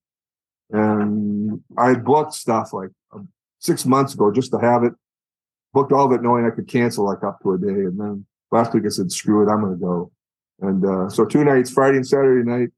and 0.70 1.62
I 1.78 1.94
booked 1.94 2.34
stuff 2.34 2.74
like 2.74 2.90
uh, 3.14 3.20
six 3.59 3.86
months 3.86 4.12
ago 4.12 4.30
just 4.30 4.50
to 4.52 4.59
have 4.59 4.84
it. 4.84 4.92
Booked 5.72 5.92
all 5.92 6.05
of 6.05 6.12
it 6.12 6.22
knowing 6.22 6.44
I 6.44 6.50
could 6.50 6.68
cancel 6.68 7.07
like 7.07 7.24
up 7.24 7.40
to 7.42 7.55
a 7.55 7.59
day, 7.59 7.68
and 7.68 7.98
then 7.98 8.26
last 8.50 8.74
week 8.74 8.84
I 8.84 8.90
said, 8.90 9.11
"Screw 9.11 9.42
it, 9.42 9.50
I'm 9.50 9.62
going 9.62 9.72
to 9.72 9.80
go." 9.80 10.12
And 10.61 10.84
uh, 10.84 11.09
so 11.09 11.24
two 11.24 11.42
nights, 11.42 11.70
Friday 11.70 11.96
and 11.96 12.07
Saturday 12.07 12.46
night, 12.46 12.68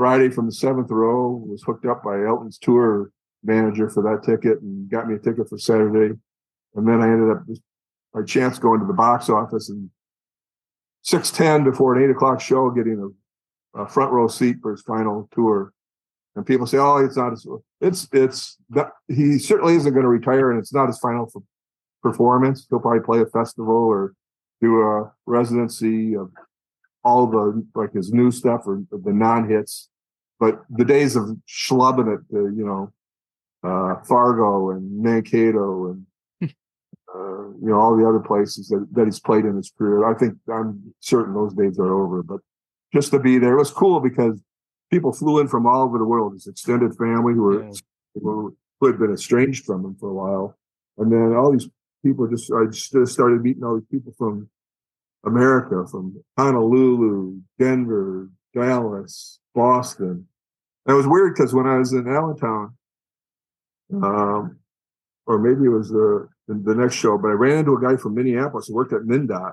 Friday 0.00 0.30
from 0.30 0.46
the 0.46 0.52
seventh 0.52 0.90
row 0.90 1.44
was 1.46 1.62
hooked 1.62 1.84
up 1.84 2.02
by 2.02 2.24
Elton's 2.24 2.56
tour 2.56 3.12
manager 3.44 3.90
for 3.90 4.02
that 4.02 4.24
ticket 4.24 4.58
and 4.62 4.90
got 4.90 5.06
me 5.06 5.14
a 5.14 5.18
ticket 5.18 5.46
for 5.46 5.58
Saturday. 5.58 6.18
And 6.74 6.88
then 6.88 7.02
I 7.02 7.04
ended 7.04 7.36
up 7.36 7.42
by 8.14 8.22
chance 8.22 8.58
going 8.58 8.80
to 8.80 8.86
the 8.86 8.94
box 8.94 9.28
office 9.28 9.68
and 9.68 9.90
six 11.02 11.30
ten 11.30 11.64
before 11.64 11.94
an 11.94 12.02
eight 12.02 12.08
o'clock 12.08 12.40
show, 12.40 12.70
getting 12.70 13.12
a, 13.76 13.82
a, 13.82 13.86
front 13.86 14.10
row 14.10 14.26
seat 14.26 14.56
for 14.62 14.70
his 14.70 14.80
final 14.80 15.28
tour. 15.34 15.74
And 16.34 16.46
people 16.46 16.66
say, 16.66 16.78
"Oh, 16.78 16.96
it's 16.96 17.18
not 17.18 17.32
his. 17.32 17.46
It's 17.82 18.08
it's 18.10 18.56
that 18.70 18.92
he 19.06 19.38
certainly 19.38 19.74
isn't 19.74 19.92
going 19.92 20.04
to 20.04 20.08
retire, 20.08 20.50
and 20.50 20.58
it's 20.58 20.72
not 20.72 20.86
his 20.86 20.98
final 20.98 21.30
performance. 22.02 22.66
He'll 22.70 22.80
probably 22.80 23.04
play 23.04 23.20
a 23.20 23.26
festival 23.26 23.76
or 23.76 24.14
do 24.62 24.80
a 24.80 25.12
residency 25.26 26.16
of 26.16 26.30
all 27.04 27.26
the 27.26 27.66
like 27.74 27.92
his 27.92 28.14
new 28.14 28.30
stuff 28.30 28.62
or 28.64 28.82
the 28.90 29.12
non 29.12 29.46
hits. 29.46 29.89
But 30.40 30.64
the 30.70 30.86
days 30.86 31.16
of 31.16 31.36
schlubbing 31.46 32.14
it, 32.14 32.20
uh, 32.34 32.48
you 32.48 32.64
know, 32.64 32.92
uh, 33.62 34.02
Fargo 34.04 34.70
and 34.70 35.02
Mankato 35.02 35.90
and 35.90 36.06
uh, 36.42 37.48
you 37.60 37.68
know 37.68 37.78
all 37.78 37.96
the 37.96 38.08
other 38.08 38.20
places 38.20 38.68
that, 38.68 38.86
that 38.92 39.04
he's 39.04 39.20
played 39.20 39.44
in 39.44 39.56
his 39.56 39.70
career. 39.76 40.06
I 40.06 40.14
think 40.14 40.38
I'm 40.52 40.94
certain 41.00 41.34
those 41.34 41.52
days 41.52 41.78
are 41.78 41.92
over. 41.92 42.22
But 42.22 42.40
just 42.94 43.10
to 43.10 43.18
be 43.18 43.38
there 43.38 43.54
it 43.54 43.58
was 43.58 43.70
cool 43.70 44.00
because 44.00 44.40
people 44.90 45.12
flew 45.12 45.40
in 45.40 45.48
from 45.48 45.66
all 45.66 45.82
over 45.82 45.98
the 45.98 46.04
world. 46.06 46.32
His 46.32 46.46
extended 46.46 46.96
family 46.96 47.34
who 47.34 47.42
were 47.42 47.64
yeah. 47.64 47.72
who 48.14 48.56
had 48.82 48.98
been 48.98 49.12
estranged 49.12 49.66
from 49.66 49.84
him 49.84 49.96
for 50.00 50.08
a 50.08 50.14
while, 50.14 50.58
and 50.96 51.12
then 51.12 51.34
all 51.36 51.52
these 51.52 51.68
people 52.02 52.26
just 52.28 52.50
I 52.50 52.64
just 52.64 53.12
started 53.12 53.42
meeting 53.42 53.62
all 53.62 53.74
these 53.74 53.88
people 53.90 54.14
from 54.16 54.48
America, 55.24 55.86
from 55.90 56.24
Honolulu, 56.38 57.40
Denver, 57.58 58.30
Dallas, 58.54 59.38
Boston. 59.54 60.26
And 60.86 60.94
it 60.94 60.96
was 60.96 61.06
weird 61.06 61.34
because 61.34 61.54
when 61.54 61.66
I 61.66 61.78
was 61.78 61.92
in 61.92 62.08
Allentown, 62.08 62.74
um, 63.92 64.58
or 65.26 65.38
maybe 65.38 65.66
it 65.66 65.68
was 65.68 65.90
the, 65.90 66.28
the 66.48 66.74
next 66.74 66.94
show, 66.94 67.18
but 67.18 67.28
I 67.28 67.32
ran 67.32 67.58
into 67.58 67.74
a 67.74 67.80
guy 67.80 67.96
from 67.96 68.14
Minneapolis 68.14 68.68
who 68.68 68.74
worked 68.74 68.92
at 68.92 69.02
MnDOT. 69.02 69.52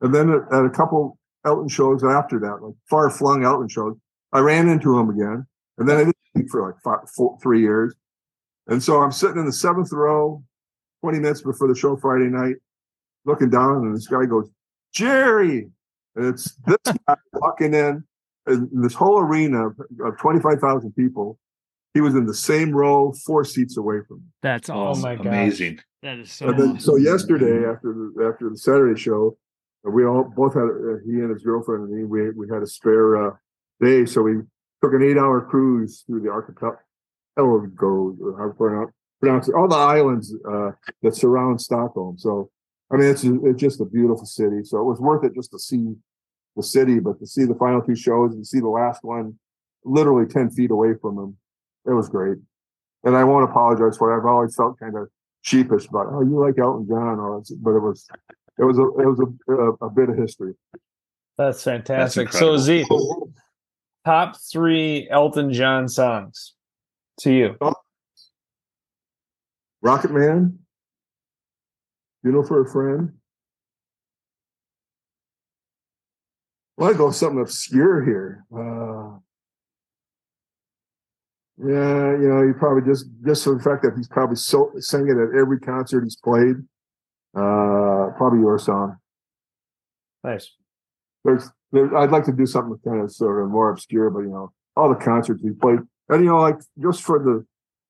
And 0.00 0.14
then 0.14 0.30
at, 0.30 0.42
at 0.52 0.64
a 0.64 0.70
couple 0.70 1.18
Elton 1.44 1.68
shows 1.68 2.04
after 2.04 2.38
that, 2.40 2.62
like 2.62 2.74
far 2.88 3.10
flung 3.10 3.44
Elton 3.44 3.68
shows, 3.68 3.96
I 4.32 4.40
ran 4.40 4.68
into 4.68 4.98
him 4.98 5.10
again. 5.10 5.46
And 5.78 5.88
then 5.88 5.96
I 5.96 6.00
didn't 6.00 6.16
speak 6.34 6.50
for 6.50 6.66
like 6.66 6.80
five, 6.82 7.08
four, 7.10 7.38
three 7.42 7.60
years. 7.60 7.94
And 8.66 8.82
so 8.82 9.02
I'm 9.02 9.12
sitting 9.12 9.38
in 9.38 9.46
the 9.46 9.52
seventh 9.52 9.92
row, 9.92 10.42
20 11.02 11.18
minutes 11.18 11.42
before 11.42 11.68
the 11.68 11.74
show 11.74 11.96
Friday 11.96 12.28
night, 12.28 12.56
looking 13.24 13.50
down, 13.50 13.84
and 13.84 13.96
this 13.96 14.06
guy 14.06 14.26
goes, 14.26 14.48
Jerry. 14.92 15.70
And 16.14 16.26
it's 16.26 16.54
this 16.66 16.78
guy 17.08 17.16
walking 17.32 17.74
in, 17.74 17.86
in 17.96 18.04
this 18.46 18.94
whole 18.94 19.18
arena 19.18 19.68
of, 19.68 19.76
of 20.04 20.18
25,000 20.18 20.92
people. 20.92 21.38
He 21.94 22.00
was 22.00 22.14
in 22.14 22.24
the 22.24 22.34
same 22.34 22.70
row, 22.70 23.12
four 23.26 23.44
seats 23.44 23.76
away 23.76 23.96
from 24.06 24.18
me. 24.18 24.26
That's 24.42 24.70
awesome. 24.70 25.04
Oh 25.04 25.08
my 25.08 25.12
Amazing. 25.14 25.80
That 26.02 26.18
is 26.18 26.30
so. 26.30 26.46
Then, 26.52 26.60
awesome. 26.60 26.80
So 26.80 26.96
yesterday, 26.96 27.68
after 27.68 27.92
the 27.92 28.30
after 28.32 28.48
the 28.48 28.56
Saturday 28.56 28.98
show, 28.98 29.36
we 29.82 30.04
all 30.06 30.24
both 30.24 30.54
had 30.54 30.62
uh, 30.62 30.98
he 31.04 31.14
and 31.14 31.30
his 31.30 31.42
girlfriend 31.42 31.88
and 31.88 31.98
me. 31.98 32.04
We 32.04 32.30
we 32.30 32.48
had 32.48 32.62
a 32.62 32.66
spare 32.66 33.16
uh, 33.16 33.30
day, 33.80 34.06
so 34.06 34.22
we 34.22 34.34
took 34.82 34.94
an 34.94 35.02
eight-hour 35.02 35.46
cruise 35.50 36.04
through 36.06 36.20
the 36.20 36.30
archipelago. 36.30 36.78
Go 37.36 38.16
how 38.38 38.52
pronounce 39.20 39.48
it? 39.48 39.54
All 39.54 39.68
the 39.68 39.76
islands 39.76 40.34
uh, 40.48 40.70
that 41.02 41.16
surround 41.16 41.60
Stockholm. 41.60 42.18
So 42.18 42.50
I 42.92 42.96
mean, 42.96 43.08
it's 43.08 43.24
it's 43.24 43.60
just 43.60 43.80
a 43.80 43.84
beautiful 43.84 44.26
city. 44.26 44.62
So 44.64 44.78
it 44.78 44.84
was 44.84 45.00
worth 45.00 45.24
it 45.24 45.34
just 45.34 45.50
to 45.52 45.58
see 45.58 45.94
the 46.56 46.62
city, 46.62 46.98
but 46.98 47.18
to 47.20 47.26
see 47.26 47.44
the 47.44 47.54
final 47.54 47.80
two 47.82 47.94
shows 47.94 48.34
and 48.34 48.46
see 48.46 48.60
the 48.60 48.68
last 48.68 49.02
one 49.02 49.38
literally 49.84 50.26
10 50.26 50.50
feet 50.50 50.70
away 50.70 50.94
from 51.00 51.18
him, 51.18 51.36
it 51.86 51.92
was 51.92 52.08
great. 52.08 52.38
And 53.04 53.16
I 53.16 53.24
won't 53.24 53.48
apologize 53.48 53.96
for 53.96 54.12
it. 54.12 54.18
I've 54.18 54.26
always 54.26 54.54
felt 54.54 54.78
kind 54.78 54.96
of 54.96 55.08
sheepish 55.42 55.88
about, 55.88 56.08
oh, 56.10 56.22
you 56.22 56.38
like 56.38 56.58
Elton 56.58 56.86
John, 56.86 57.18
or 57.18 57.42
but 57.62 57.70
it 57.70 57.80
was 57.80 58.06
it 58.58 58.64
was 58.64 58.78
a 58.78 58.82
it 58.82 59.06
was 59.06 59.20
a, 59.20 59.52
a, 59.52 59.86
a 59.86 59.90
bit 59.90 60.10
of 60.10 60.18
history. 60.18 60.52
That's 61.38 61.64
fantastic. 61.64 62.26
That's 62.26 62.38
so 62.38 62.58
Z, 62.58 62.84
top 64.04 64.36
three 64.52 65.08
Elton 65.08 65.50
John 65.52 65.88
songs 65.88 66.54
to 67.20 67.32
you. 67.32 67.56
Oh. 67.62 67.74
Rocket 69.80 70.10
Man, 70.10 70.58
you 72.22 72.32
know, 72.32 72.42
for 72.42 72.60
a 72.60 72.70
friend. 72.70 73.14
Well, 76.80 76.88
I 76.88 76.96
go 76.96 77.10
something 77.10 77.42
obscure 77.42 78.02
here. 78.06 78.46
Uh, 78.50 79.18
yeah, 81.58 82.16
you 82.16 82.26
know, 82.26 82.46
he 82.46 82.54
probably 82.54 82.90
just 82.90 83.04
just 83.22 83.44
for 83.44 83.54
the 83.54 83.62
fact 83.62 83.82
that 83.82 83.92
he's 83.98 84.08
probably 84.08 84.36
so 84.36 84.72
singing 84.78 85.10
at 85.10 85.38
every 85.38 85.60
concert 85.60 86.04
he's 86.04 86.16
played. 86.16 86.56
Uh, 87.36 88.16
probably 88.16 88.38
your 88.38 88.58
song. 88.58 88.96
Nice. 90.24 90.56
There's, 91.22 91.50
there, 91.70 91.94
I'd 91.98 92.12
like 92.12 92.24
to 92.24 92.32
do 92.32 92.46
something 92.46 92.78
kind 92.82 93.02
of 93.02 93.12
sort 93.12 93.44
of 93.44 93.50
more 93.50 93.68
obscure, 93.68 94.08
but 94.08 94.20
you 94.20 94.30
know, 94.30 94.50
all 94.74 94.88
the 94.88 94.94
concerts 94.94 95.42
he 95.42 95.50
played, 95.50 95.80
and 96.08 96.24
you 96.24 96.30
know, 96.30 96.40
like 96.40 96.56
just 96.82 97.02
for 97.02 97.18
the 97.18 97.44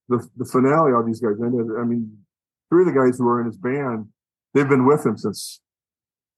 the, 0.08 0.28
the 0.36 0.44
finale, 0.44 0.92
all 0.92 1.04
these 1.04 1.20
guys 1.20 1.40
ended. 1.40 1.68
I 1.78 1.84
mean, 1.84 2.18
three 2.70 2.82
of 2.82 2.92
the 2.92 3.00
guys 3.00 3.18
who 3.18 3.24
were 3.24 3.38
in 3.38 3.46
his 3.46 3.56
band 3.56 4.08
they've 4.52 4.68
been 4.68 4.84
with 4.84 5.06
him 5.06 5.16
since 5.16 5.60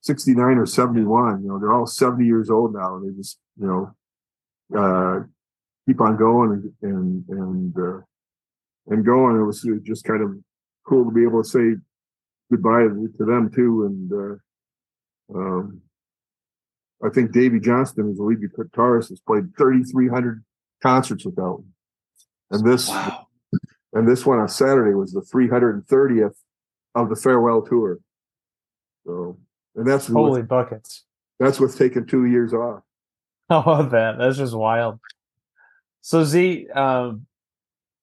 69 0.02 0.58
or 0.58 0.66
71. 0.66 1.42
You 1.42 1.48
know, 1.48 1.58
they're 1.58 1.72
all 1.72 1.86
70 1.86 2.24
years 2.24 2.50
old 2.50 2.74
now. 2.74 2.96
And 2.96 3.08
they 3.08 3.16
just, 3.16 3.38
you 3.58 3.66
know, 3.66 3.94
uh, 4.78 5.24
keep 5.86 6.00
on 6.00 6.16
going 6.16 6.72
and 6.82 6.90
and 6.90 7.24
and, 7.28 7.78
uh, 7.78 8.00
and 8.88 9.04
going. 9.04 9.36
It 9.36 9.44
was 9.44 9.66
just 9.84 10.04
kind 10.04 10.22
of 10.22 10.30
cool 10.86 11.04
to 11.04 11.10
be 11.10 11.22
able 11.22 11.42
to 11.42 11.48
say 11.48 11.76
goodbye 12.50 12.82
to 12.82 13.24
them 13.24 13.50
too. 13.54 13.84
And 13.86 14.12
uh, 14.12 15.38
um, 15.38 15.80
I 17.04 17.08
think 17.08 17.32
Davey 17.32 17.60
Johnstone, 17.60 18.06
who's 18.06 18.18
the 18.18 18.24
lead 18.24 18.38
guitarist, 18.40 19.08
has 19.08 19.20
played 19.20 19.56
3,300 19.56 20.44
concerts 20.82 21.24
with 21.24 21.38
Elton. 21.38 21.72
And 22.50 22.66
this 22.66 22.88
wow. 22.88 23.26
and 23.92 24.08
this 24.08 24.26
one 24.26 24.38
on 24.38 24.48
Saturday 24.48 24.94
was 24.94 25.12
the 25.12 25.20
330th 25.20 26.34
of 26.94 27.08
the 27.08 27.16
farewell 27.16 27.62
tour. 27.62 27.98
So, 29.06 29.38
and 29.76 29.86
that's 29.86 30.06
holy 30.06 30.40
with, 30.40 30.48
buckets. 30.48 31.04
That's 31.38 31.60
what's 31.60 31.76
taken 31.76 32.06
two 32.06 32.26
years 32.26 32.52
off. 32.52 32.82
Oh, 33.50 33.82
that 33.82 34.16
that's 34.18 34.38
just 34.38 34.54
wild. 34.54 34.98
So 36.00 36.24
Z, 36.24 36.68
um, 36.74 37.26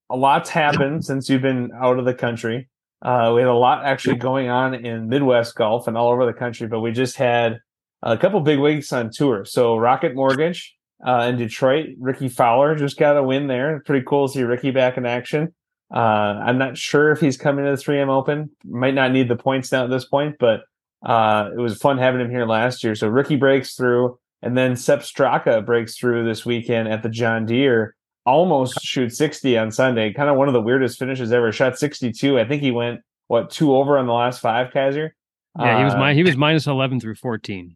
a 0.09 0.15
lot's 0.15 0.51
happened 0.51 1.03
since 1.05 1.27
you've 1.27 1.41
been 1.41 1.71
out 1.73 1.97
of 1.97 2.05
the 2.05 2.13
country. 2.13 2.69
Uh, 3.01 3.31
we 3.33 3.41
had 3.41 3.49
a 3.49 3.53
lot 3.53 3.83
actually 3.83 4.17
going 4.17 4.49
on 4.49 4.75
in 4.75 5.07
Midwest 5.07 5.55
golf 5.55 5.87
and 5.87 5.97
all 5.97 6.11
over 6.11 6.25
the 6.25 6.33
country, 6.33 6.67
but 6.67 6.81
we 6.81 6.91
just 6.91 7.15
had 7.15 7.59
a 8.03 8.17
couple 8.17 8.39
big 8.41 8.59
weeks 8.59 8.93
on 8.93 9.09
tour. 9.11 9.45
So 9.45 9.77
Rocket 9.77 10.15
Mortgage 10.15 10.75
uh, 11.05 11.27
in 11.29 11.37
Detroit, 11.37 11.89
Rickie 11.99 12.29
Fowler 12.29 12.75
just 12.75 12.97
got 12.97 13.17
a 13.17 13.23
win 13.23 13.47
there. 13.47 13.81
Pretty 13.85 14.05
cool 14.05 14.27
to 14.27 14.33
see 14.33 14.43
Rickie 14.43 14.71
back 14.71 14.97
in 14.97 15.05
action. 15.05 15.53
Uh, 15.93 15.97
I'm 15.97 16.57
not 16.57 16.77
sure 16.77 17.11
if 17.11 17.19
he's 17.19 17.37
coming 17.37 17.65
to 17.65 17.71
the 17.71 17.77
3M 17.77 18.09
Open. 18.09 18.51
Might 18.63 18.93
not 18.93 19.11
need 19.11 19.27
the 19.27 19.35
points 19.35 19.71
now 19.71 19.85
at 19.85 19.89
this 19.89 20.05
point, 20.05 20.35
but 20.39 20.61
uh, 21.03 21.49
it 21.53 21.59
was 21.59 21.77
fun 21.77 21.97
having 21.97 22.21
him 22.21 22.29
here 22.29 22.45
last 22.45 22.83
year. 22.83 22.95
So 22.95 23.07
Rickie 23.07 23.35
breaks 23.35 23.75
through, 23.75 24.19
and 24.41 24.57
then 24.57 24.75
Sepp 24.75 24.99
Straka 24.99 25.65
breaks 25.65 25.97
through 25.97 26.25
this 26.25 26.45
weekend 26.45 26.87
at 26.87 27.03
the 27.03 27.09
John 27.09 27.45
Deere. 27.45 27.95
Almost 28.25 28.81
shoot 28.81 29.15
60 29.15 29.57
on 29.57 29.71
Sunday. 29.71 30.13
Kind 30.13 30.29
of 30.29 30.35
one 30.35 30.47
of 30.47 30.53
the 30.53 30.61
weirdest 30.61 30.99
finishes 30.99 31.31
ever. 31.31 31.51
Shot 31.51 31.79
62. 31.79 32.39
I 32.39 32.45
think 32.45 32.61
he 32.61 32.71
went 32.71 33.01
what 33.27 33.49
two 33.49 33.75
over 33.75 33.97
on 33.97 34.07
the 34.07 34.13
last 34.13 34.39
five, 34.39 34.71
Kaiser. 34.71 35.15
Yeah, 35.57 35.79
he 35.79 35.83
was 35.83 35.95
my, 35.95 36.13
he 36.13 36.23
was 36.23 36.37
minus 36.37 36.67
11 36.67 36.99
through 36.99 37.15
14. 37.15 37.75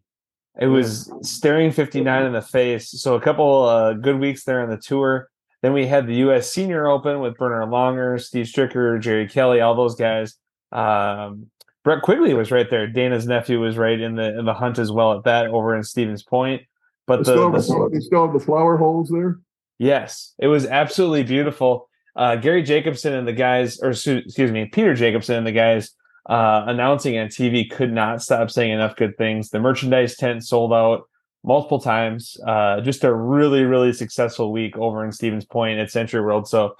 It 0.60 0.66
was 0.66 1.12
staring 1.22 1.72
59 1.72 2.26
in 2.26 2.32
the 2.32 2.40
face. 2.40 2.90
So 2.90 3.16
a 3.16 3.20
couple 3.20 3.64
uh, 3.64 3.94
good 3.94 4.20
weeks 4.20 4.44
there 4.44 4.62
on 4.62 4.70
the 4.70 4.76
tour. 4.76 5.28
Then 5.62 5.72
we 5.72 5.86
had 5.86 6.06
the 6.06 6.16
U.S. 6.16 6.50
Senior 6.50 6.86
Open 6.86 7.20
with 7.20 7.36
Bernhard 7.36 7.70
Langer, 7.70 8.20
Steve 8.20 8.46
Stricker, 8.46 9.00
Jerry 9.00 9.26
Kelly, 9.26 9.60
all 9.60 9.74
those 9.74 9.96
guys. 9.96 10.36
Um, 10.70 11.50
Brett 11.84 12.02
Quigley 12.02 12.32
was 12.32 12.50
right 12.50 12.68
there. 12.68 12.86
Dana's 12.86 13.26
nephew 13.26 13.60
was 13.60 13.76
right 13.76 14.00
in 14.00 14.16
the 14.16 14.38
in 14.38 14.46
the 14.46 14.54
hunt 14.54 14.78
as 14.78 14.90
well 14.90 15.16
at 15.16 15.24
that 15.24 15.46
over 15.48 15.76
in 15.76 15.82
Stevens 15.82 16.22
Point. 16.22 16.62
But 17.06 17.18
they 17.18 17.34
the, 17.34 17.60
still, 17.60 17.84
the, 17.84 17.90
they 17.92 18.00
still 18.00 18.24
have 18.24 18.32
the 18.32 18.44
flower 18.44 18.78
holes 18.78 19.10
there. 19.10 19.38
Yes, 19.78 20.34
it 20.38 20.46
was 20.46 20.66
absolutely 20.66 21.24
beautiful. 21.24 21.88
Uh, 22.16 22.36
Gary 22.36 22.62
Jacobson 22.62 23.12
and 23.12 23.28
the 23.28 23.32
guys, 23.32 23.78
or 23.80 23.90
excuse 23.90 24.50
me, 24.50 24.66
Peter 24.66 24.94
Jacobsen 24.94 25.36
and 25.36 25.46
the 25.46 25.52
guys 25.52 25.90
uh, 26.26 26.64
announcing 26.66 27.18
on 27.18 27.26
TV 27.26 27.68
could 27.70 27.92
not 27.92 28.22
stop 28.22 28.50
saying 28.50 28.72
enough 28.72 28.96
good 28.96 29.18
things. 29.18 29.50
The 29.50 29.60
merchandise 29.60 30.16
tent 30.16 30.44
sold 30.44 30.72
out 30.72 31.02
multiple 31.42 31.80
times. 31.80 32.36
Uh, 32.46 32.80
just 32.80 33.04
a 33.04 33.12
really, 33.12 33.64
really 33.64 33.92
successful 33.92 34.52
week 34.52 34.78
over 34.78 35.04
in 35.04 35.12
Stevens 35.12 35.44
Point 35.44 35.80
at 35.80 35.88
SentryWorld. 35.88 36.46
So, 36.46 36.76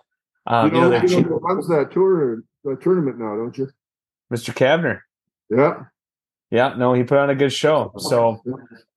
um, 0.46 0.72
you 0.72 0.80
know, 0.80 0.92
you 0.92 0.98
know, 0.98 1.04
you 1.04 1.20
know 1.22 1.38
runs 1.40 1.68
that 1.68 1.90
tour, 1.92 2.42
the 2.62 2.76
tournament 2.76 3.18
now, 3.18 3.36
don't 3.36 3.58
you? 3.58 3.68
Mr. 4.34 4.52
Cavner. 4.52 5.00
Yeah. 5.48 5.84
Yeah, 6.50 6.74
no, 6.76 6.92
he 6.92 7.04
put 7.04 7.18
on 7.18 7.30
a 7.30 7.34
good 7.34 7.52
show. 7.52 7.92
So 7.98 8.40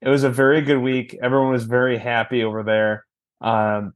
it 0.01 0.09
was 0.09 0.23
a 0.23 0.29
very 0.29 0.61
good 0.61 0.79
week. 0.79 1.17
Everyone 1.21 1.51
was 1.51 1.63
very 1.63 1.97
happy 1.97 2.43
over 2.43 2.63
there. 2.63 3.05
Um, 3.41 3.93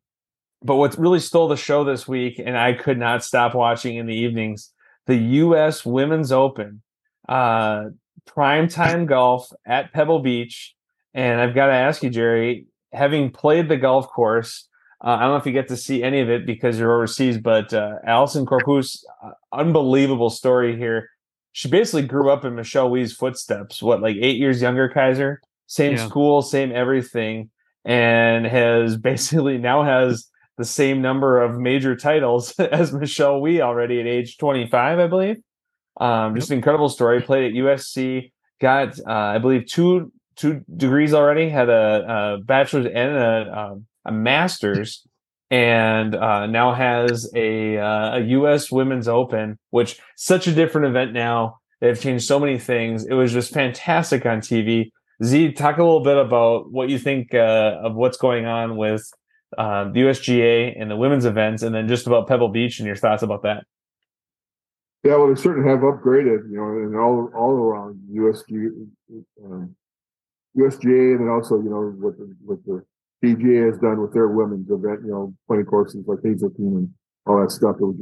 but 0.64 0.76
what 0.76 0.98
really 0.98 1.20
stole 1.20 1.48
the 1.48 1.58
show 1.58 1.84
this 1.84 2.08
week, 2.08 2.40
and 2.44 2.58
I 2.58 2.74
could 2.74 2.98
not 2.98 3.24
stop 3.24 3.56
watching 3.56 3.98
in 3.98 4.06
the 4.06 4.16
evenings, 4.16 4.72
the 5.08 5.16
U.S. 5.16 5.86
Women's 5.86 6.32
Open, 6.32 6.82
uh, 7.28 7.86
primetime 8.28 9.06
golf 9.08 9.52
at 9.66 9.92
Pebble 9.94 10.20
Beach. 10.20 10.76
And 11.14 11.42
I've 11.42 11.56
got 11.56 11.68
to 11.68 11.74
ask 11.74 12.04
you, 12.04 12.10
Jerry, 12.10 12.68
having 12.94 13.32
played 13.32 13.68
the 13.68 13.78
golf 13.78 14.08
course, 14.08 14.68
uh, 15.04 15.16
I 15.16 15.22
don't 15.22 15.32
know 15.32 15.38
if 15.38 15.46
you 15.46 15.52
get 15.52 15.68
to 15.70 15.78
see 15.78 16.04
any 16.04 16.22
of 16.22 16.30
it 16.30 16.46
because 16.46 16.78
you're 16.78 16.94
overseas, 16.94 17.38
but 17.38 17.74
uh, 17.74 17.96
Allisen 18.08 18.46
Corpuz, 18.46 19.04
uh, 19.24 19.32
unbelievable 19.52 20.30
story 20.30 20.78
here. 20.78 21.10
She 21.54 21.68
basically 21.68 22.04
grew 22.04 22.30
up 22.32 22.46
in 22.46 22.56
Michelle 22.56 22.90
Wie's 22.90 23.14
footsteps. 23.14 23.82
What, 23.82 24.02
like 24.02 24.16
eight 24.20 24.38
years 24.38 24.62
younger, 24.62 24.88
Kaiser? 24.90 25.42
Same 25.68 25.96
yeah. 25.96 26.08
school, 26.08 26.42
same 26.42 26.72
everything, 26.72 27.50
and 27.86 28.46
has 28.46 28.98
basically 29.12 29.58
now 29.58 29.84
has 29.84 30.28
the 30.58 30.66
same 30.66 31.02
number 31.02 31.42
of 31.42 31.58
major 31.58 31.96
titles 31.96 32.52
as 32.60 32.94
Michelle 32.94 33.42
Wie 33.42 33.62
already 33.62 34.00
at 34.00 34.08
age 34.08 34.38
25, 34.38 35.00
I 35.00 35.08
believe. 35.08 35.38
Um, 36.00 36.36
just 36.36 36.52
an 36.52 36.58
incredible 36.58 36.90
story. 36.90 37.22
Played 37.22 37.52
at 37.52 37.58
USC, 37.58 38.32
got 38.60 38.98
uh, 39.00 39.12
I 39.12 39.38
believe 39.40 39.66
two 39.68 40.12
two 40.36 40.62
degrees 40.76 41.14
already. 41.14 41.50
Had 41.50 41.70
a, 41.70 42.38
a 42.40 42.44
bachelor's 42.44 42.86
and 42.86 43.16
a, 43.18 43.60
um, 43.60 43.86
a 44.06 44.12
master's, 44.12 45.06
and 45.52 46.16
uh, 46.16 46.48
now 46.48 46.74
has 46.74 47.30
a 47.36 47.78
uh, 47.78 48.18
a 48.18 48.20
U.S. 48.22 48.72
Women's 48.72 49.10
Open, 49.10 49.60
which 49.70 50.00
such 50.16 50.48
a 50.48 50.54
different 50.54 50.88
event 50.88 51.12
now. 51.12 51.58
They've 51.82 52.00
changed 52.00 52.26
so 52.26 52.40
many 52.40 52.58
things. 52.58 53.06
It 53.06 53.14
was 53.14 53.34
just 53.34 53.54
fantastic 53.54 54.26
on 54.26 54.40
TV. 54.40 54.92
Z, 55.24 55.52
talk 55.54 55.78
a 55.78 55.84
little 55.84 56.04
bit 56.04 56.18
about 56.18 56.72
what 56.72 56.90
you 56.90 56.98
think 56.98 57.34
uh, 57.34 57.80
of 57.84 57.96
what's 57.96 58.18
going 58.18 58.46
on 58.46 58.78
with 58.78 59.12
uh, 59.58 59.86
the 59.86 60.02
USGA 60.02 60.80
and 60.80 60.90
the 60.90 60.96
women's 60.96 61.26
events, 61.26 61.64
and 61.64 61.76
then 61.76 61.88
just 61.88 62.08
about 62.08 62.28
Pebble 62.28 62.50
Beach 62.50 62.80
and 62.80 62.88
your 62.88 62.96
thoughts 62.96 63.22
about 63.22 63.44
that. 63.44 63.66
Yeah, 65.04 65.16
well, 65.16 65.34
they 65.34 65.42
certainly 65.42 65.70
have 65.70 65.80
upgraded, 65.80 66.50
you 66.50 66.58
know, 66.58 66.68
and 66.70 66.96
all 66.96 67.30
all 67.36 67.52
around 67.52 68.00
USG, 68.10 68.88
um, 69.44 69.76
USGA, 70.56 71.16
and 71.16 71.22
then 71.22 71.30
also, 71.30 71.58
you 71.62 71.70
know, 71.70 71.94
with 72.00 72.18
the 72.20 72.36
what 72.46 72.64
the 72.66 72.86
PGA 73.24 73.72
has 73.72 73.80
done 73.80 74.02
with 74.02 74.14
their 74.14 74.28
women's 74.28 74.70
event, 74.70 75.02
you 75.04 75.12
know, 75.12 75.34
playing 75.48 75.66
courses 75.66 76.04
like 76.08 76.20
Hazeltine 76.24 76.76
and 76.76 76.90
all 77.26 77.40
that 77.42 77.52
stuff. 77.52 77.76
Was, 77.80 77.96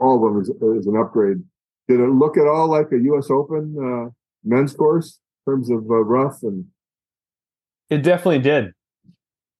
all 0.00 0.16
of 0.16 0.32
them 0.32 0.42
is, 0.42 0.48
is 0.78 0.86
an 0.86 0.96
upgrade. 0.96 1.38
Did 1.88 2.00
it 2.00 2.08
look 2.08 2.36
at 2.38 2.46
all 2.46 2.68
like 2.68 2.86
a 2.92 2.98
U.S. 2.98 3.30
Open 3.30 3.76
uh, 3.78 4.10
men's 4.44 4.72
course 4.72 5.18
in 5.46 5.52
terms 5.52 5.70
of 5.70 5.90
uh, 5.90 6.04
rough 6.04 6.38
and? 6.42 6.66
It 7.90 8.02
definitely 8.02 8.38
did. 8.38 8.72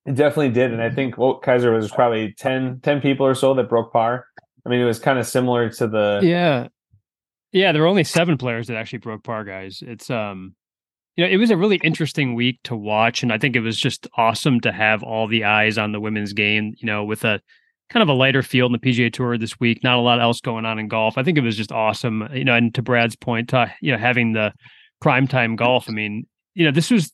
It 0.06 0.14
definitely 0.14 0.50
did. 0.50 0.72
And 0.72 0.82
I 0.82 0.90
think 0.90 1.18
well, 1.18 1.38
Kaiser 1.38 1.72
was 1.72 1.90
probably 1.90 2.34
10, 2.38 2.80
10 2.82 3.00
people 3.00 3.26
or 3.26 3.34
so 3.34 3.52
that 3.54 3.68
broke 3.68 3.92
par. 3.92 4.26
I 4.64 4.68
mean, 4.68 4.80
it 4.80 4.84
was 4.84 4.98
kind 4.98 5.18
of 5.18 5.26
similar 5.26 5.68
to 5.68 5.86
the. 5.86 6.20
Yeah. 6.22 6.68
Yeah. 7.52 7.72
There 7.72 7.82
were 7.82 7.88
only 7.88 8.04
seven 8.04 8.38
players 8.38 8.68
that 8.68 8.76
actually 8.76 9.00
broke 9.00 9.22
par, 9.22 9.44
guys. 9.44 9.82
It's, 9.86 10.08
um, 10.08 10.54
you 11.16 11.24
know, 11.24 11.30
it 11.30 11.36
was 11.36 11.50
a 11.50 11.56
really 11.56 11.80
interesting 11.82 12.34
week 12.34 12.60
to 12.64 12.76
watch. 12.76 13.22
And 13.22 13.32
I 13.32 13.38
think 13.38 13.56
it 13.56 13.60
was 13.60 13.78
just 13.78 14.06
awesome 14.16 14.60
to 14.60 14.72
have 14.72 15.02
all 15.02 15.26
the 15.26 15.44
eyes 15.44 15.78
on 15.78 15.92
the 15.92 16.00
women's 16.00 16.32
game, 16.32 16.74
you 16.78 16.86
know, 16.86 17.04
with 17.04 17.24
a 17.24 17.40
kind 17.90 18.02
of 18.02 18.08
a 18.08 18.14
lighter 18.14 18.42
field 18.42 18.72
in 18.74 18.80
the 18.80 18.90
PGA 18.90 19.12
Tour 19.12 19.36
this 19.36 19.60
week, 19.60 19.84
not 19.84 19.98
a 19.98 20.00
lot 20.00 20.20
else 20.20 20.40
going 20.40 20.64
on 20.64 20.78
in 20.78 20.88
golf. 20.88 21.18
I 21.18 21.22
think 21.22 21.36
it 21.36 21.42
was 21.42 21.56
just 21.56 21.72
awesome, 21.72 22.26
you 22.32 22.44
know, 22.44 22.54
and 22.54 22.74
to 22.74 22.82
Brad's 22.82 23.16
point, 23.16 23.50
to, 23.50 23.70
you 23.80 23.92
know, 23.92 23.98
having 23.98 24.32
the 24.32 24.52
primetime 25.04 25.56
golf. 25.56 25.86
I 25.88 25.92
mean, 25.92 26.26
you 26.54 26.64
know, 26.64 26.70
this 26.70 26.90
was 26.90 27.12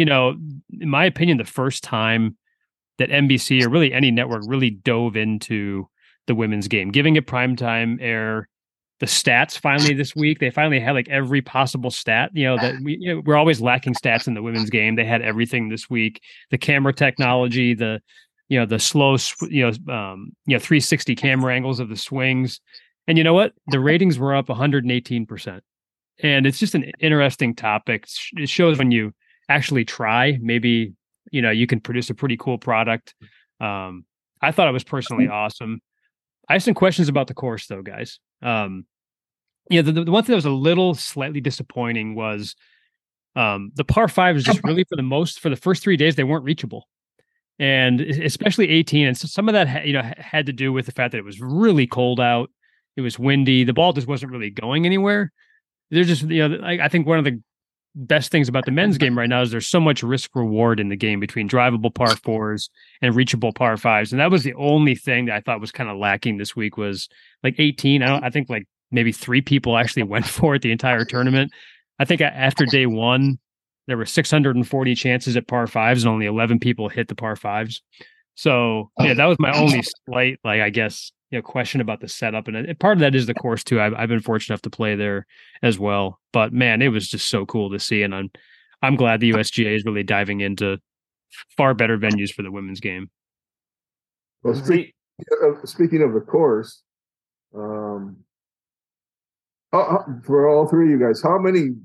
you 0.00 0.04
know, 0.04 0.34
in 0.80 0.88
my 0.88 1.04
opinion, 1.04 1.38
the 1.38 1.44
first 1.44 1.84
time 1.84 2.36
that 2.98 3.10
NBC 3.10 3.62
or 3.62 3.68
really 3.68 3.92
any 3.92 4.10
network 4.10 4.42
really 4.46 4.70
dove 4.70 5.16
into 5.16 5.88
the 6.26 6.34
women's 6.34 6.68
game, 6.68 6.90
giving 6.90 7.16
it 7.16 7.26
primetime 7.26 7.98
air. 8.00 8.48
The 9.00 9.06
stats 9.06 9.58
finally 9.58 9.94
this 9.94 10.14
week, 10.14 10.40
they 10.40 10.50
finally 10.50 10.78
had 10.78 10.92
like 10.92 11.08
every 11.08 11.40
possible 11.40 11.90
stat. 11.90 12.30
You 12.34 12.44
know 12.44 12.56
that 12.58 12.74
we 12.82 12.98
you 13.00 13.14
know, 13.14 13.22
we're 13.24 13.36
always 13.36 13.60
lacking 13.60 13.94
stats 13.94 14.26
in 14.28 14.34
the 14.34 14.42
women's 14.42 14.68
game. 14.68 14.94
They 14.94 15.06
had 15.06 15.22
everything 15.22 15.70
this 15.70 15.88
week. 15.88 16.22
The 16.50 16.58
camera 16.58 16.92
technology, 16.92 17.72
the 17.72 18.02
you 18.50 18.58
know 18.58 18.66
the 18.66 18.78
slow 18.78 19.16
you 19.48 19.62
know 19.62 19.92
um, 19.92 20.32
you 20.44 20.54
know 20.54 20.60
360 20.60 21.14
camera 21.16 21.54
angles 21.54 21.80
of 21.80 21.88
the 21.88 21.96
swings, 21.96 22.60
and 23.06 23.16
you 23.16 23.24
know 23.24 23.32
what? 23.32 23.54
The 23.68 23.80
ratings 23.80 24.18
were 24.18 24.34
up 24.34 24.50
118 24.50 25.24
percent, 25.24 25.64
and 26.22 26.46
it's 26.46 26.58
just 26.58 26.74
an 26.74 26.92
interesting 27.00 27.54
topic. 27.54 28.06
It 28.36 28.50
shows 28.50 28.78
when 28.78 28.90
you 28.90 29.14
actually 29.48 29.86
try, 29.86 30.38
maybe 30.42 30.92
you 31.30 31.40
know 31.40 31.50
you 31.50 31.66
can 31.66 31.80
produce 31.80 32.10
a 32.10 32.14
pretty 32.14 32.36
cool 32.36 32.58
product. 32.58 33.14
Um, 33.60 34.04
I 34.42 34.52
thought 34.52 34.68
it 34.68 34.72
was 34.72 34.84
personally 34.84 35.28
awesome. 35.28 35.80
I 36.50 36.54
have 36.54 36.62
some 36.62 36.74
questions 36.74 37.08
about 37.08 37.28
the 37.28 37.34
course 37.34 37.66
though, 37.66 37.82
guys. 37.82 38.18
Um, 38.42 38.86
yeah, 39.68 39.82
the, 39.82 39.92
the 39.92 40.10
one 40.10 40.24
thing 40.24 40.32
that 40.32 40.36
was 40.36 40.44
a 40.44 40.50
little 40.50 40.94
slightly 40.94 41.40
disappointing 41.40 42.14
was 42.14 42.56
um, 43.36 43.70
the 43.76 43.84
par 43.84 44.08
five 44.08 44.34
was 44.34 44.44
just 44.44 44.62
really 44.64 44.84
for 44.84 44.96
the 44.96 45.02
most 45.02 45.40
for 45.40 45.48
the 45.48 45.56
first 45.56 45.82
three 45.82 45.96
days 45.96 46.16
they 46.16 46.24
weren't 46.24 46.44
reachable, 46.44 46.88
and 47.58 48.00
especially 48.00 48.68
18. 48.68 49.06
And 49.06 49.16
so 49.16 49.28
some 49.28 49.48
of 49.48 49.52
that 49.52 49.86
you 49.86 49.92
know 49.92 50.02
had 50.16 50.46
to 50.46 50.52
do 50.52 50.72
with 50.72 50.86
the 50.86 50.92
fact 50.92 51.12
that 51.12 51.18
it 51.18 51.24
was 51.24 51.40
really 51.40 51.86
cold 51.86 52.20
out. 52.20 52.50
It 52.96 53.02
was 53.02 53.18
windy. 53.18 53.64
The 53.64 53.72
ball 53.72 53.92
just 53.92 54.08
wasn't 54.08 54.32
really 54.32 54.50
going 54.50 54.86
anywhere. 54.86 55.32
There's 55.90 56.08
just 56.08 56.22
you 56.22 56.48
know 56.48 56.64
I, 56.64 56.84
I 56.84 56.88
think 56.88 57.06
one 57.06 57.18
of 57.18 57.24
the 57.24 57.40
best 57.94 58.30
things 58.30 58.48
about 58.48 58.64
the 58.64 58.70
men's 58.70 58.98
game 58.98 59.18
right 59.18 59.28
now 59.28 59.42
is 59.42 59.50
there's 59.50 59.66
so 59.66 59.80
much 59.80 60.02
risk 60.02 60.34
reward 60.34 60.78
in 60.78 60.88
the 60.88 60.96
game 60.96 61.20
between 61.20 61.48
drivable 61.48 61.94
par 61.94 62.16
fours 62.24 62.70
and 63.02 63.14
reachable 63.14 63.52
par 63.52 63.76
fives, 63.76 64.12
and 64.12 64.20
that 64.20 64.30
was 64.30 64.44
the 64.44 64.54
only 64.54 64.94
thing 64.94 65.26
that 65.26 65.36
I 65.36 65.40
thought 65.40 65.60
was 65.60 65.72
kind 65.72 65.90
of 65.90 65.98
lacking 65.98 66.38
this 66.38 66.54
week 66.54 66.76
was 66.76 67.08
like 67.42 67.54
18. 67.58 68.02
I 68.02 68.06
don't. 68.06 68.24
I 68.24 68.30
think 68.30 68.48
like 68.48 68.66
maybe 68.90 69.12
three 69.12 69.42
people 69.42 69.76
actually 69.76 70.02
went 70.04 70.26
for 70.26 70.54
it 70.54 70.62
the 70.62 70.72
entire 70.72 71.04
tournament. 71.04 71.52
I 71.98 72.04
think 72.04 72.20
after 72.20 72.64
day 72.64 72.86
one, 72.86 73.38
there 73.86 73.96
were 73.96 74.06
640 74.06 74.94
chances 74.94 75.36
at 75.36 75.48
par 75.48 75.66
fives, 75.66 76.04
and 76.04 76.12
only 76.12 76.26
11 76.26 76.60
people 76.60 76.88
hit 76.88 77.08
the 77.08 77.14
par 77.14 77.36
fives. 77.36 77.82
So 78.34 78.90
yeah, 78.98 79.12
oh. 79.12 79.14
that 79.14 79.26
was 79.26 79.38
my 79.38 79.52
only 79.58 79.82
slight, 80.06 80.38
like 80.44 80.60
I 80.60 80.70
guess, 80.70 81.12
you 81.30 81.38
know, 81.38 81.42
question 81.42 81.80
about 81.80 82.00
the 82.00 82.08
setup, 82.08 82.48
and 82.48 82.78
part 82.80 82.96
of 82.96 83.00
that 83.00 83.14
is 83.14 83.26
the 83.26 83.34
course 83.34 83.62
too. 83.62 83.80
I've, 83.80 83.94
I've 83.94 84.08
been 84.08 84.20
fortunate 84.20 84.54
enough 84.54 84.62
to 84.62 84.70
play 84.70 84.96
there 84.96 85.26
as 85.62 85.78
well, 85.78 86.20
but 86.32 86.52
man, 86.52 86.82
it 86.82 86.88
was 86.88 87.08
just 87.08 87.28
so 87.28 87.46
cool 87.46 87.70
to 87.70 87.78
see, 87.78 88.02
and 88.02 88.14
I'm 88.14 88.30
I'm 88.82 88.96
glad 88.96 89.20
the 89.20 89.32
USGA 89.32 89.74
is 89.76 89.84
really 89.84 90.02
diving 90.02 90.40
into 90.40 90.78
far 91.56 91.74
better 91.74 91.96
venues 91.96 92.32
for 92.32 92.42
the 92.42 92.50
women's 92.50 92.80
game. 92.80 93.10
Well, 94.42 94.54
speak, 94.54 94.94
uh, 95.42 95.64
speaking 95.64 96.02
of 96.02 96.14
the 96.14 96.20
course, 96.20 96.82
um, 97.54 98.16
for 99.70 100.48
all 100.48 100.66
three 100.66 100.92
of 100.92 101.00
you 101.00 101.06
guys, 101.06 101.22
how 101.22 101.38
many 101.38 101.76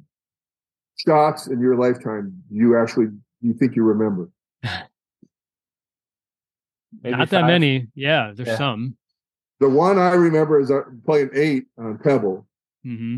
shots 0.98 1.48
in 1.48 1.60
your 1.60 1.76
lifetime 1.76 2.42
do 2.50 2.56
you 2.56 2.78
actually 2.78 3.08
you 3.42 3.54
think 3.54 3.76
you 3.76 3.84
remember? 3.84 4.30
Not 7.04 7.30
that 7.30 7.46
many. 7.46 7.88
Yeah, 7.94 8.32
there's 8.34 8.48
yeah. 8.48 8.58
some. 8.58 8.98
The 9.60 9.70
one 9.70 9.98
I 9.98 10.12
remember 10.14 10.60
is 10.60 10.70
uh, 10.70 10.82
playing 11.06 11.30
eight 11.34 11.66
on 11.78 11.98
Pebble. 11.98 12.46
Mm-hmm. 12.86 13.18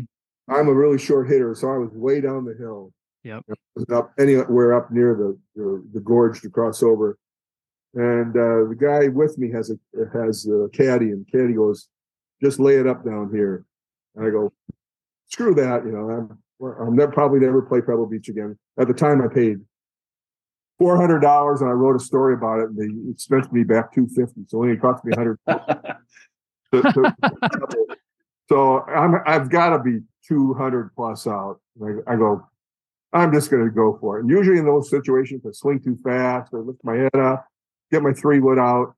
I'm 0.52 0.68
a 0.68 0.74
really 0.74 0.98
short 0.98 1.28
hitter, 1.28 1.54
so 1.54 1.68
I 1.68 1.78
was 1.78 1.90
way 1.92 2.20
down 2.20 2.44
the 2.44 2.54
hill. 2.54 2.92
Yep. 3.24 3.44
Up 3.92 4.12
anywhere 4.18 4.74
up 4.74 4.90
near 4.90 5.14
the 5.14 5.38
the, 5.56 5.84
the 5.92 6.00
gorge 6.00 6.40
to 6.40 6.50
cross 6.50 6.82
over, 6.82 7.18
and 7.94 8.30
uh, 8.36 8.68
the 8.68 8.76
guy 8.78 9.08
with 9.08 9.36
me 9.38 9.50
has 9.52 9.70
a 9.70 9.76
has 10.12 10.46
a 10.46 10.68
caddy, 10.72 11.10
and 11.10 11.26
caddy 11.30 11.54
goes, 11.54 11.88
"Just 12.42 12.60
lay 12.60 12.76
it 12.76 12.86
up 12.86 13.04
down 13.04 13.30
here." 13.32 13.66
And 14.14 14.26
I 14.26 14.30
go, 14.30 14.52
"Screw 15.26 15.54
that," 15.54 15.84
you 15.84 15.92
know. 15.92 16.10
I'm 16.10 16.38
I'll 16.80 16.90
never 16.90 17.12
probably 17.12 17.40
never 17.40 17.62
play 17.62 17.80
Pebble 17.80 18.06
Beach 18.06 18.28
again. 18.28 18.58
At 18.78 18.88
the 18.88 18.94
time, 18.94 19.20
I 19.20 19.32
paid 19.32 19.58
four 20.78 20.96
hundred 20.96 21.20
dollars, 21.20 21.60
and 21.60 21.68
I 21.68 21.72
wrote 21.72 21.96
a 21.96 22.04
story 22.04 22.34
about 22.34 22.60
it, 22.60 22.70
and 22.70 22.78
they 22.78 23.12
expensed 23.12 23.52
me 23.52 23.64
back 23.64 23.92
two 23.92 24.06
fifty. 24.08 24.42
So 24.46 24.62
it 24.62 24.66
only 24.66 24.76
cost 24.78 25.04
me 25.04 25.12
hundred. 25.14 25.38
so 28.48 28.80
I'm 28.82 29.16
I've 29.26 29.50
got 29.50 29.70
to 29.70 29.78
be 29.82 30.00
two 30.26 30.54
hundred 30.54 30.94
plus 30.94 31.26
out. 31.26 31.60
I, 31.82 32.12
I, 32.12 32.16
go, 32.16 32.46
I'm 33.12 33.32
just 33.32 33.50
going 33.50 33.64
to 33.64 33.70
go 33.70 33.96
for 34.00 34.18
it. 34.18 34.22
And 34.22 34.30
usually 34.30 34.58
in 34.58 34.66
those 34.66 34.90
situations, 34.90 35.42
I 35.46 35.50
swing 35.52 35.80
too 35.80 35.98
fast, 36.04 36.52
I 36.52 36.58
lift 36.58 36.80
my 36.84 36.96
head 36.96 37.16
up, 37.16 37.46
get 37.90 38.02
my 38.02 38.12
three 38.12 38.40
wood 38.40 38.58
out, 38.58 38.94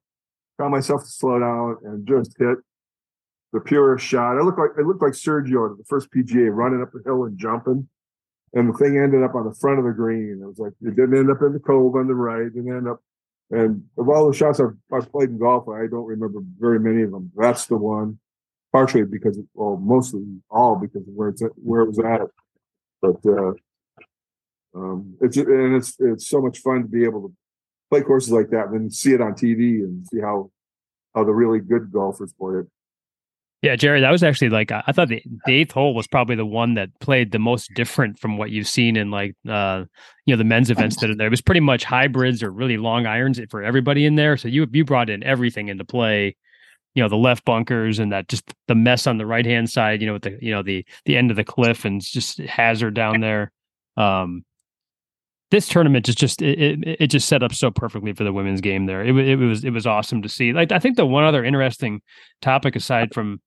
tell 0.59 0.69
myself 0.69 1.03
to 1.05 1.11
slow 1.11 1.39
down, 1.39 1.77
and 1.85 2.07
just 2.07 2.35
hit 2.39 2.59
the 3.53 3.61
purest 3.61 4.05
shot. 4.07 4.39
I 4.39 4.43
looked 4.43 4.59
like 4.59 4.71
it 4.79 4.87
looked 4.87 5.03
like 5.03 5.13
Sergio 5.13 5.71
at 5.71 5.79
the 5.79 5.85
first 5.89 6.09
PGA 6.11 6.51
running 6.53 6.83
up 6.83 6.91
the 6.93 7.03
hill 7.05 7.25
and 7.25 7.39
jumping 7.39 7.89
and 8.55 8.69
the 8.69 8.79
thing 8.79 8.99
ended 8.99 9.23
up 9.23 9.35
on 9.35 9.47
the 9.47 9.55
front 9.55 9.79
of 9.79 9.85
the 9.85 9.93
green. 9.93 10.41
It 10.43 10.47
was 10.47 10.59
like 10.59 10.73
it 10.83 10.97
didn't 10.97 11.17
end 11.17 11.31
up 11.31 11.43
in 11.43 11.53
the 11.53 11.61
cove 11.61 11.95
on 11.95 12.09
the 12.09 12.15
right. 12.15 12.43
It 12.43 12.55
didn't 12.55 12.77
end 12.77 12.89
up. 12.89 13.01
And 13.51 13.85
of 13.99 14.09
all 14.09 14.29
the 14.31 14.37
shots 14.37 14.61
I've, 14.61 14.77
I've 14.93 15.11
played 15.11 15.31
in 15.31 15.39
golf, 15.39 15.69
I 15.69 15.87
don't 15.89 16.07
remember 16.07 16.41
very 16.59 16.79
many 16.79 17.03
of 17.03 17.11
them. 17.11 17.33
That's 17.37 17.67
the 17.67 17.77
one, 17.77 18.21
partially 18.73 19.05
because, 19.05 19.39
well, 19.55 19.77
mostly 19.77 20.23
all 20.49 20.77
because 20.77 21.03
of 21.03 21.15
where 21.15 21.31
it's 21.31 21.43
at, 21.43 21.51
where 21.57 21.81
it 21.81 21.89
was 21.89 21.99
at. 21.99 22.29
But 23.03 23.27
uh, 23.27 23.53
um, 24.75 25.17
it's 25.21 25.37
and 25.37 25.75
it's 25.75 25.97
it's 25.99 26.29
so 26.29 26.41
much 26.41 26.59
fun 26.59 26.83
to 26.83 26.89
be 26.89 27.05
able 27.05 27.29
to 27.29 27.35
play 27.91 28.03
courses 28.03 28.31
like 28.31 28.51
that 28.51 28.67
and 28.67 28.75
then 28.75 28.91
see 28.91 29.13
it 29.13 29.21
on 29.21 29.33
TV 29.33 29.83
and 29.83 30.07
see 30.07 30.21
how 30.21 30.51
how 31.15 31.25
the 31.25 31.33
really 31.33 31.59
good 31.59 31.91
golfers 31.91 32.33
play 32.33 32.61
it. 32.61 32.67
Yeah, 33.63 33.77
Jerry, 33.77 34.01
that 34.01 34.11
was 34.11 34.23
actually 34.23 34.49
like 34.49 34.73
I 34.73 34.91
thought 34.93 35.09
the, 35.09 35.23
the 35.45 35.53
eighth 35.53 35.73
hole 35.73 35.95
was 35.95 36.07
probably 36.07 36.35
the 36.35 36.47
one 36.47 36.75
that 36.75 36.89
played 37.01 37.31
the 37.31 37.39
most 37.39 37.71
different 37.75 38.19
from 38.19 38.39
what 38.39 38.51
you've 38.51 38.69
seen 38.69 38.97
in 38.97 39.11
like 39.11 39.35
uh 39.47 39.85
you 40.25 40.33
know 40.35 40.39
the 40.39 40.45
men's 40.45 40.71
events 40.71 40.97
that 41.01 41.11
are 41.11 41.15
there. 41.15 41.27
It 41.27 41.31
was 41.31 41.43
pretty 41.43 41.61
much 41.61 41.85
hybrids 41.85 42.43
or 42.43 42.51
really 42.51 42.79
long 42.79 43.05
irons 43.05 43.39
for 43.51 43.63
everybody 43.63 44.07
in 44.07 44.17
there. 44.17 44.39
So 44.39 44.49
you 44.49 44.67
you 44.73 44.85
brought 44.85 45.11
in 45.11 45.23
everything 45.23 45.69
into 45.69 45.85
play. 45.85 46.37
You 46.95 47.03
know 47.03 47.11
the 47.11 47.17
left 47.17 47.45
bunkers 47.45 47.99
and 47.99 48.13
that 48.13 48.29
just 48.29 48.51
the 48.67 48.75
mess 48.75 49.07
on 49.07 49.19
the 49.19 49.27
right 49.27 49.45
hand 49.45 49.69
side. 49.69 50.01
You 50.01 50.07
know 50.07 50.15
with 50.15 50.23
the 50.23 50.39
you 50.41 50.53
know 50.53 50.63
the 50.63 50.87
the 51.05 51.19
end 51.19 51.31
of 51.31 51.37
the 51.37 51.45
cliff 51.45 51.85
and 51.85 52.01
just 52.01 52.39
hazard 52.39 52.95
down 52.95 53.21
there. 53.21 53.53
Um, 53.99 54.43
this 55.51 55.69
tournament 55.69 56.07
just 56.07 56.19
just 56.19 56.43
it, 56.43 56.59
it, 56.61 56.97
it 57.01 57.07
just 57.09 57.29
set 57.29 57.43
up 57.43 57.53
so 57.53 57.71
perfectly 57.71 58.13
for 58.13 58.25
the 58.25 58.33
women's 58.33 58.61
game 58.61 58.87
there. 58.87 59.05
It, 59.05 59.17
it 59.17 59.37
was 59.37 59.65
it 59.65 59.71
was 59.71 59.87
awesome 59.87 60.23
to 60.23 60.29
see. 60.29 60.53
Like 60.53 60.73
I 60.73 60.79
think 60.79 60.97
the 60.97 61.07
one 61.07 61.25
other 61.25 61.45
interesting 61.45 62.01
topic 62.41 62.77
aside 62.77 63.13
from 63.13 63.41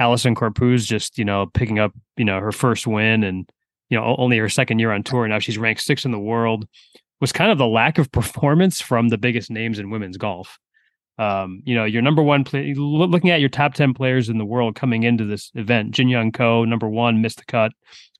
Allisen 0.00 0.34
Corpuz 0.34 0.84
just 0.84 1.18
you 1.18 1.24
know 1.24 1.46
picking 1.54 1.78
up 1.78 1.92
you 2.16 2.24
know 2.24 2.40
her 2.40 2.52
first 2.52 2.86
win 2.86 3.22
and 3.22 3.48
you 3.90 3.98
know 3.98 4.16
only 4.18 4.38
her 4.38 4.48
second 4.48 4.78
year 4.80 4.90
on 4.90 5.02
tour 5.02 5.26
now 5.28 5.38
she's 5.38 5.58
ranked 5.58 5.82
sixth 5.82 6.04
in 6.04 6.12
the 6.12 6.18
world 6.18 6.66
was 7.20 7.32
kind 7.32 7.50
of 7.50 7.58
the 7.58 7.66
lack 7.66 7.98
of 7.98 8.12
performance 8.12 8.80
from 8.80 9.08
the 9.08 9.18
biggest 9.18 9.50
names 9.50 9.78
in 9.78 9.90
women's 9.90 10.16
golf. 10.16 10.58
Um, 11.16 11.62
you 11.64 11.76
know, 11.76 11.84
your 11.84 12.02
number 12.02 12.22
one 12.22 12.42
play, 12.42 12.74
looking 12.76 13.30
at 13.30 13.38
your 13.38 13.48
top 13.48 13.74
10 13.74 13.94
players 13.94 14.28
in 14.28 14.38
the 14.38 14.44
world 14.44 14.74
coming 14.74 15.04
into 15.04 15.24
this 15.24 15.52
event, 15.54 15.92
Jin 15.92 16.08
Young 16.08 16.32
Ko, 16.32 16.64
number 16.64 16.88
one, 16.88 17.22
missed 17.22 17.38
the 17.38 17.44
cut. 17.44 17.70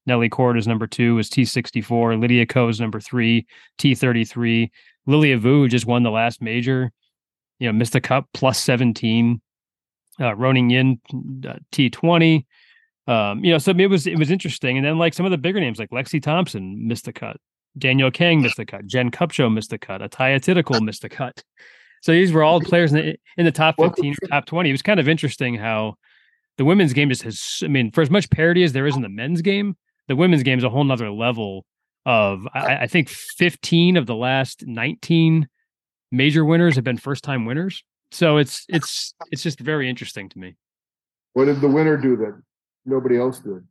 Nelly 0.07 0.29
Korda 0.29 0.59
is 0.59 0.67
number 0.67 0.87
two, 0.87 1.19
is 1.19 1.31
T64. 1.31 2.21
Lydia 2.21 2.47
Ko 2.47 2.69
is 2.69 2.81
number 2.81 3.01
three, 3.01 3.47
T33. 3.79 4.71
Lilia 5.07 5.39
Vu 5.39 5.69
just 5.69 5.87
won 5.87 6.03
the 6.03 6.11
last 6.11 6.43
major, 6.43 6.93
you 7.59 7.69
know, 7.69 7.73
missed 7.73 7.93
the 7.93 8.01
cup 8.01 8.27
plus 8.35 8.59
17. 8.61 9.41
Uh, 10.21 10.37
Yin, 10.37 11.01
uh, 11.13 11.57
T20. 11.73 12.45
Um, 13.07 13.45
you 13.45 13.53
know, 13.53 13.59
so 13.59 13.73
it 13.73 13.91
was 13.91 14.07
it 14.07 14.19
was 14.19 14.31
interesting. 14.31 14.77
And 14.79 14.87
then 14.87 14.99
like 14.99 15.13
some 15.13 15.27
of 15.27 15.31
the 15.31 15.39
bigger 15.39 15.61
names 15.61 15.79
like 15.79 15.91
Lexi 15.91 16.23
Thompson 16.23 16.87
missed 16.87 17.05
the 17.05 17.13
cut. 17.13 17.37
Danielle 17.77 18.11
Kang 18.11 18.41
missed 18.41 18.57
the 18.57 18.65
cut. 18.65 18.87
Jen 18.87 19.11
Kupcho 19.11 19.53
missed 19.53 19.71
the 19.71 19.79
cut. 19.79 20.01
Atthaya 20.01 20.39
Thitikul 20.41 20.81
missed 20.83 21.03
the 21.03 21.09
cut. 21.09 21.43
So 22.03 22.13
these 22.13 22.33
were 22.33 22.45
all 22.45 22.61
players 22.61 22.93
in 22.93 22.99
the, 22.99 23.17
in 23.39 23.45
the 23.47 23.53
top 23.53 23.77
15, 23.79 24.15
top 24.29 24.45
20. 24.45 24.69
It 24.69 24.73
was 24.73 24.83
kind 24.83 25.01
of 25.01 25.09
interesting 25.09 25.55
how 25.55 25.95
the 26.59 26.65
women's 26.65 26.93
game 26.93 27.09
just 27.09 27.23
has, 27.23 27.61
I 27.65 27.69
mean, 27.69 27.91
for 27.91 28.03
as 28.03 28.11
much 28.11 28.29
parity 28.31 28.63
as 28.63 28.73
there 28.73 28.87
is 28.87 28.95
in 28.95 29.03
the 29.03 29.09
men's 29.09 29.41
game, 29.43 29.77
the 30.09 30.17
women's 30.17 30.43
game 30.43 30.59
is 30.59 30.65
a 30.65 30.71
whole 30.71 30.85
nother 30.85 31.11
level 31.11 31.65
of 32.07 32.47
I, 32.55 32.77
I, 32.77 32.87
think 32.87 33.09
15 33.09 33.97
of 33.97 34.07
the 34.07 34.15
last 34.15 34.67
19 34.67 35.49
major 36.13 36.45
winners 36.45 36.75
have 36.75 36.85
been 36.85 36.99
first 36.99 37.25
time 37.25 37.47
winners. 37.47 37.83
So 38.11 38.37
it's 38.37 38.65
it's 38.69 39.15
it's 39.31 39.43
just 39.43 39.59
very 39.59 39.89
interesting 39.89 40.29
to 40.29 40.39
me. 40.39 40.57
What 41.33 41.47
did 41.47 41.61
the 41.61 41.69
winner 41.69 41.97
do 41.97 42.17
that 42.17 42.41
nobody 42.85 43.19
else 43.19 43.41
did? 43.41 43.67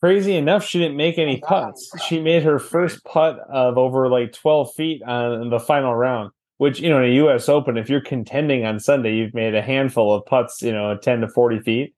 Crazy 0.00 0.36
enough, 0.36 0.64
she 0.64 0.78
didn't 0.78 0.96
make 0.96 1.18
any 1.18 1.40
putts. 1.40 1.90
She 2.06 2.20
made 2.20 2.44
her 2.44 2.60
first 2.60 3.04
putt 3.04 3.40
of 3.50 3.76
over 3.76 4.08
like 4.08 4.32
12 4.32 4.72
feet 4.74 5.02
on 5.02 5.50
the 5.50 5.58
final 5.58 5.92
round, 5.92 6.30
which, 6.58 6.78
you 6.78 6.88
know, 6.88 7.02
in 7.02 7.10
a 7.10 7.14
US 7.26 7.48
Open, 7.48 7.76
if 7.76 7.90
you're 7.90 8.00
contending 8.00 8.64
on 8.64 8.78
Sunday, 8.78 9.16
you've 9.16 9.34
made 9.34 9.56
a 9.56 9.62
handful 9.62 10.14
of 10.14 10.24
putts, 10.24 10.62
you 10.62 10.70
know, 10.70 10.96
10 10.96 11.22
to 11.22 11.28
40 11.28 11.60
feet. 11.60 11.94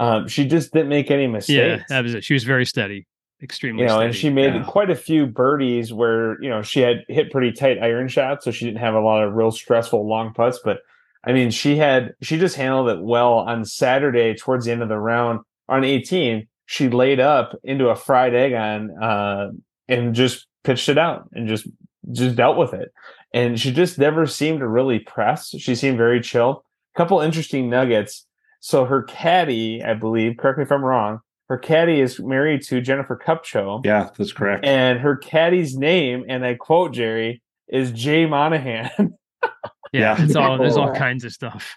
Um, 0.00 0.28
she 0.28 0.46
just 0.46 0.72
didn't 0.72 0.88
make 0.88 1.10
any 1.10 1.26
mistakes. 1.26 1.56
Yeah, 1.56 1.84
that 1.90 2.02
was 2.02 2.14
it. 2.14 2.24
She 2.24 2.32
was 2.32 2.42
very 2.42 2.64
steady, 2.64 3.06
extremely. 3.42 3.82
You 3.82 3.88
know, 3.88 3.96
steady. 3.96 4.06
and 4.06 4.16
she 4.16 4.30
made 4.30 4.54
yeah. 4.54 4.64
quite 4.64 4.88
a 4.88 4.96
few 4.96 5.26
birdies 5.26 5.92
where 5.92 6.42
you 6.42 6.48
know 6.48 6.62
she 6.62 6.80
had 6.80 7.04
hit 7.08 7.30
pretty 7.30 7.52
tight 7.52 7.76
iron 7.82 8.08
shots, 8.08 8.46
so 8.46 8.50
she 8.50 8.64
didn't 8.64 8.78
have 8.78 8.94
a 8.94 9.00
lot 9.00 9.22
of 9.22 9.34
real 9.34 9.50
stressful 9.50 10.08
long 10.08 10.32
putts. 10.32 10.58
But 10.64 10.78
I 11.22 11.34
mean, 11.34 11.50
she 11.50 11.76
had 11.76 12.14
she 12.22 12.38
just 12.38 12.56
handled 12.56 12.88
it 12.88 13.02
well 13.02 13.34
on 13.34 13.66
Saturday 13.66 14.34
towards 14.34 14.64
the 14.64 14.72
end 14.72 14.82
of 14.82 14.88
the 14.88 14.98
round 14.98 15.40
on 15.68 15.84
18. 15.84 16.48
She 16.64 16.88
laid 16.88 17.20
up 17.20 17.54
into 17.62 17.90
a 17.90 17.94
fried 17.94 18.34
egg 18.34 18.54
on 18.54 18.90
uh, 19.02 19.50
and 19.86 20.14
just 20.14 20.46
pitched 20.64 20.88
it 20.88 20.96
out 20.96 21.28
and 21.34 21.46
just 21.46 21.68
just 22.10 22.36
dealt 22.36 22.56
with 22.56 22.72
it. 22.72 22.90
And 23.34 23.60
she 23.60 23.70
just 23.70 23.98
never 23.98 24.26
seemed 24.26 24.60
to 24.60 24.66
really 24.66 24.98
press. 24.98 25.50
She 25.58 25.74
seemed 25.74 25.98
very 25.98 26.22
chill. 26.22 26.64
A 26.94 26.98
couple 26.98 27.20
interesting 27.20 27.68
nuggets 27.68 28.26
so 28.60 28.84
her 28.84 29.02
caddy, 29.02 29.82
I 29.82 29.94
believe, 29.94 30.36
correct 30.36 30.58
me 30.58 30.64
if 30.64 30.72
I'm 30.72 30.84
wrong, 30.84 31.20
her 31.48 31.58
caddy 31.58 32.00
is 32.00 32.20
married 32.20 32.62
to 32.68 32.80
Jennifer 32.80 33.20
Kupcho. 33.22 33.84
Yeah, 33.84 34.10
that's 34.16 34.32
correct. 34.32 34.64
And 34.64 35.00
her 35.00 35.16
caddy's 35.16 35.76
name, 35.76 36.24
and 36.28 36.44
I 36.44 36.54
quote 36.54 36.92
Jerry, 36.92 37.42
is 37.68 37.90
Jay 37.90 38.24
Monahan. 38.26 38.90
yeah, 39.92 40.16
it's 40.18 40.36
all 40.36 40.58
there's 40.58 40.76
all 40.76 40.94
kinds 40.94 41.24
of 41.24 41.32
stuff. 41.32 41.76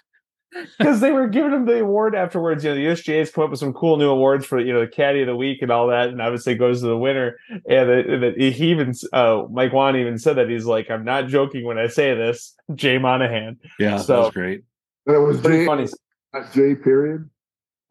Because 0.78 1.00
they 1.00 1.10
were 1.10 1.26
giving 1.28 1.52
him 1.52 1.64
the 1.64 1.80
award 1.80 2.14
afterwards. 2.14 2.62
You 2.62 2.70
know, 2.70 2.76
the 2.76 2.86
USGA 2.86 3.18
has 3.18 3.32
come 3.32 3.44
up 3.44 3.50
with 3.50 3.58
some 3.58 3.72
cool 3.72 3.96
new 3.96 4.10
awards 4.10 4.46
for 4.46 4.60
you 4.60 4.72
know 4.72 4.80
the 4.80 4.86
caddy 4.86 5.22
of 5.22 5.26
the 5.26 5.34
week 5.34 5.62
and 5.62 5.72
all 5.72 5.88
that, 5.88 6.10
and 6.10 6.22
obviously 6.22 6.54
goes 6.54 6.80
to 6.82 6.86
the 6.86 6.96
winner. 6.96 7.36
And, 7.68 7.90
and 7.90 8.40
he 8.40 8.70
even 8.70 8.94
uh, 9.12 9.42
Mike 9.50 9.72
Whan 9.72 9.96
even 9.96 10.18
said 10.18 10.36
that 10.36 10.48
he's 10.48 10.66
like, 10.66 10.90
I'm 10.90 11.04
not 11.04 11.26
joking 11.26 11.64
when 11.64 11.78
I 11.78 11.88
say 11.88 12.14
this, 12.14 12.54
Jay 12.74 12.98
Monahan. 12.98 13.58
Yeah, 13.80 13.96
so, 13.96 14.12
that 14.12 14.18
was 14.20 14.30
great. 14.32 14.62
That 15.06 15.20
was 15.20 15.40
pretty 15.40 15.58
Jay, 15.58 15.66
funny. 15.66 15.88
J 16.52 16.74
period. 16.74 17.30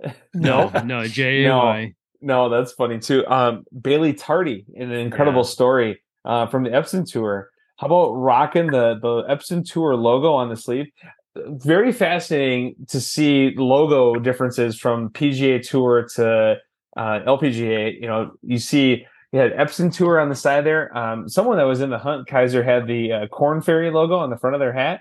No, 0.34 0.70
no, 0.84 1.08
J 1.08 1.46
A 1.46 1.56
Y. 1.56 1.94
no, 2.20 2.50
that's 2.50 2.74
funny 2.74 3.00
too. 3.00 3.26
Um, 3.28 3.64
Bailey 3.80 4.14
Tardy 4.14 4.66
in 4.74 4.92
an 4.92 5.00
incredible 5.00 5.44
yeah. 5.44 5.48
story 5.48 6.02
uh, 6.26 6.48
from 6.48 6.64
the 6.64 6.72
Epson 6.72 7.10
Tour. 7.10 7.50
How 7.78 7.88
about 7.88 8.12
rocking 8.14 8.68
the 8.68 8.96
the 9.02 9.24
Epson 9.34 9.64
Tour 9.66 9.96
logo 9.96 10.34
on 10.34 10.50
the 10.50 10.58
sleeve? 10.58 10.88
Very 11.36 11.94
fascinating 11.94 12.76
to 12.90 13.00
see 13.00 13.54
logo 13.56 14.16
differences 14.16 14.78
from 14.78 15.10
PGA 15.10 15.66
Tour 15.66 16.08
to 16.16 16.58
uh, 16.98 17.20
LPGA. 17.26 18.00
You 18.00 18.08
know, 18.08 18.32
you 18.42 18.58
see 18.58 19.06
you 19.32 19.40
had 19.40 19.54
Epson 19.54 19.94
Tour 19.94 20.20
on 20.20 20.30
the 20.30 20.36
side 20.36 20.66
there. 20.66 20.96
Um, 20.96 21.28
someone 21.28 21.58
that 21.58 21.64
was 21.64 21.82
in 21.82 21.90
the 21.90 21.98
hunt, 21.98 22.28
Kaiser, 22.28 22.64
had 22.64 22.88
the 22.88 23.12
uh, 23.12 23.28
Korn 23.28 23.62
Ferry 23.62 23.90
logo 23.90 24.18
on 24.18 24.30
the 24.30 24.38
front 24.38 24.54
of 24.54 24.60
their 24.60 24.74
hat. 24.74 25.00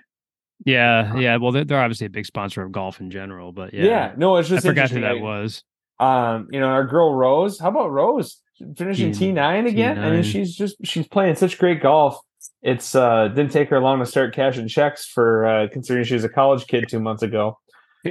Yeah, 0.64 1.16
yeah. 1.16 1.36
Well, 1.36 1.52
they're, 1.52 1.64
they're, 1.64 1.80
obviously 1.80 2.06
a 2.06 2.10
big 2.10 2.26
sponsor 2.26 2.62
of 2.62 2.72
golf 2.72 3.00
in 3.00 3.10
general, 3.10 3.52
but 3.52 3.74
yeah. 3.74 3.84
Yeah, 3.84 4.14
no, 4.16 4.36
it's 4.36 4.48
just 4.48 4.64
I 4.64 4.68
forgot 4.68 4.90
who 4.90 5.00
that 5.00 5.20
was. 5.20 5.64
Um, 5.98 6.48
you 6.50 6.60
know, 6.60 6.66
our 6.66 6.84
girl 6.84 7.14
Rose. 7.14 7.58
How 7.58 7.68
about 7.68 7.90
Rose 7.90 8.40
finishing 8.76 9.12
T 9.12 9.32
nine 9.32 9.66
again? 9.66 9.96
T9. 9.96 10.02
I 10.02 10.10
mean, 10.10 10.22
she's 10.22 10.54
just 10.54 10.76
she's 10.84 11.08
playing 11.08 11.36
such 11.36 11.58
great 11.58 11.82
golf. 11.82 12.20
It's 12.62 12.94
uh 12.94 13.28
didn't 13.28 13.52
take 13.52 13.68
her 13.70 13.80
long 13.80 13.98
to 14.00 14.06
start 14.06 14.34
cashing 14.34 14.68
checks 14.68 15.06
for 15.06 15.46
uh 15.46 15.68
considering 15.72 16.04
she 16.04 16.14
was 16.14 16.24
a 16.24 16.28
college 16.28 16.66
kid 16.66 16.86
two 16.88 17.00
months 17.00 17.22
ago. 17.22 17.58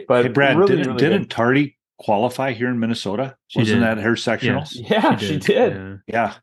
But 0.08 0.26
hey, 0.26 0.32
Brad, 0.32 0.58
really, 0.58 0.78
didn't, 0.78 0.88
really 0.88 1.00
didn't 1.00 1.30
Tardy 1.30 1.78
qualify 2.00 2.52
here 2.54 2.70
in 2.70 2.80
Minnesota? 2.80 3.36
She 3.48 3.60
Wasn't 3.60 3.82
did. 3.82 3.98
that 3.98 3.98
her 4.00 4.16
sectional? 4.16 4.62
Yes. 4.62 4.76
Yeah, 4.76 5.18
she 5.18 5.28
did. 5.28 5.44
She 5.44 5.54
did. 5.54 5.74
Yeah. 5.74 5.96
yeah. 6.08 6.34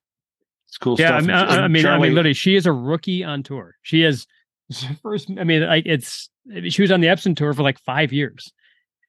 It's 0.66 0.76
cool 0.76 0.96
yeah, 0.98 1.06
stuff. 1.06 1.22
I 1.22 1.26
mean, 1.26 1.30
I, 1.30 1.64
I 1.64 1.68
mean, 1.68 1.82
Charlie... 1.82 1.96
I 1.96 2.08
mean, 2.08 2.14
literally, 2.14 2.34
she 2.34 2.54
is 2.54 2.66
a 2.66 2.72
rookie 2.72 3.24
on 3.24 3.42
tour. 3.42 3.76
She 3.82 4.02
is 4.02 4.26
first. 5.02 5.30
I 5.38 5.44
mean, 5.44 5.66
like 5.66 5.86
it's 5.86 6.28
she 6.68 6.82
was 6.82 6.90
on 6.90 7.00
the 7.00 7.08
Epson 7.08 7.36
tour 7.36 7.52
for 7.54 7.62
like 7.62 7.78
five 7.80 8.12
years. 8.12 8.52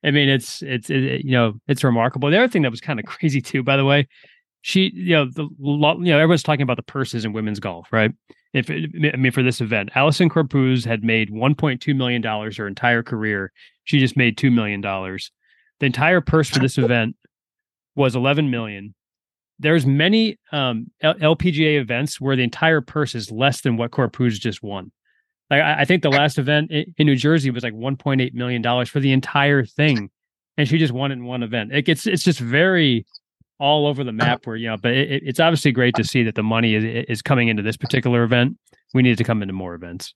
I 0.04 0.12
mean, 0.12 0.30
it's 0.30 0.62
it's 0.62 0.90
it, 0.90 1.26
you 1.26 1.32
know 1.32 1.54
it's 1.68 1.84
remarkable. 1.84 2.30
The 2.30 2.38
other 2.38 2.48
thing 2.48 2.62
that 2.64 2.72
was 2.72 2.82
kind 2.82 3.00
of 3.00 3.06
crazy 3.08 3.42
too, 3.42 3.64
by 3.64 3.78
the 3.78 3.86
way, 3.86 4.08
she 4.62 4.92
you 4.94 5.16
know 5.16 5.26
the 5.26 5.48
you 5.62 5.78
know 5.78 6.18
everyone's 6.18 6.44
talking 6.44 6.64
about 6.64 6.78
the 6.78 6.84
purses 6.84 7.26
in 7.26 7.34
women's 7.34 7.60
golf, 7.60 7.88
right? 7.92 8.12
If 8.54 8.70
I 8.70 8.88
mean 9.18 9.32
for 9.32 9.44
this 9.44 9.62
event, 9.62 9.92
Allisen 9.96 10.30
Corpuz 10.30 10.86
had 10.86 11.04
made 11.04 11.30
1.2 11.30 11.96
million 11.96 12.22
dollars 12.22 12.58
her 12.58 12.68
entire 12.68 13.04
career. 13.04 13.52
She 13.84 14.00
just 14.00 14.18
made 14.18 14.38
two 14.38 14.52
million 14.52 14.82
dollars. 14.82 15.32
The 15.80 15.86
entire 15.86 16.22
purse 16.22 16.50
for 16.50 16.60
this 16.60 16.78
event 16.78 17.16
was 17.96 18.16
11 18.16 18.50
million. 18.50 18.96
There's 19.60 19.86
many 19.86 20.38
um, 20.52 20.88
LPGA 21.04 21.80
events 21.80 22.20
where 22.20 22.36
the 22.36 22.44
entire 22.44 22.82
purse 22.82 23.16
is 23.16 23.32
less 23.32 23.62
than 23.62 23.78
what 23.78 23.92
Corpuz 23.92 24.40
just 24.40 24.64
won. 24.64 24.92
Like 25.50 25.62
I, 25.62 25.82
I 25.82 25.86
think 25.86 26.04
the 26.04 26.12
last 26.12 26.38
event 26.38 26.72
in, 26.72 26.94
in 26.98 27.08
New 27.08 27.16
Jersey 27.16 27.52
was 27.52 27.64
like 27.64 27.74
1.8 27.74 28.34
million 28.34 28.62
dollars 28.62 28.90
for 28.90 29.00
the 29.00 29.12
entire 29.12 29.66
thing, 29.66 30.10
and 30.58 30.68
she 30.68 30.78
just 30.78 30.94
won 30.94 31.12
it 31.12 31.16
in 31.16 31.26
one 31.26 31.44
event. 31.44 31.74
It 31.74 31.84
gets 31.84 32.06
it's 32.06 32.24
just 32.24 32.40
very 32.40 33.06
all 33.60 33.88
over 33.88 34.04
the 34.04 34.12
map 34.12 34.46
where 34.46 34.56
you 34.56 34.68
know 34.68 34.78
but 34.78 34.94
it, 34.94 35.22
it's 35.26 35.40
obviously 35.40 35.72
great 35.72 35.96
to 35.96 36.04
see 36.04 36.24
that 36.24 36.36
the 36.36 36.44
money 36.44 36.76
is, 36.76 37.06
is 37.08 37.22
coming 37.22 37.50
into 37.50 37.62
this 37.62 37.78
particular 37.78 38.24
event 38.24 38.58
we 38.94 39.02
need 39.02 39.18
to 39.18 39.24
come 39.24 39.42
into 39.42 39.54
more 39.54 39.76
events 39.76 40.14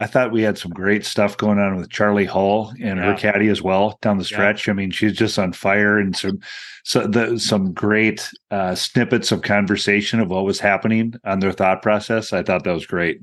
i 0.00 0.06
thought 0.06 0.32
we 0.32 0.42
had 0.42 0.58
some 0.58 0.72
great 0.72 1.04
stuff 1.04 1.36
going 1.36 1.58
on 1.58 1.76
with 1.76 1.90
Charley 1.90 2.24
Hull 2.24 2.70
and 2.80 2.98
yeah. 2.98 3.12
her 3.12 3.14
caddy 3.14 3.48
as 3.48 3.62
well 3.62 3.98
down 4.00 4.18
the 4.18 4.24
stretch 4.24 4.66
yeah. 4.66 4.72
i 4.72 4.74
mean 4.74 4.90
she's 4.90 5.12
just 5.12 5.38
on 5.38 5.52
fire 5.52 5.98
and 5.98 6.16
some 6.16 6.40
so 6.84 7.06
the 7.06 7.38
some 7.38 7.72
great 7.72 8.28
uh, 8.50 8.74
snippets 8.74 9.30
of 9.30 9.42
conversation 9.42 10.20
of 10.20 10.30
what 10.30 10.44
was 10.44 10.58
happening 10.58 11.14
on 11.24 11.40
their 11.40 11.52
thought 11.52 11.82
process 11.82 12.32
i 12.32 12.42
thought 12.42 12.64
that 12.64 12.72
was 12.72 12.86
great 12.86 13.20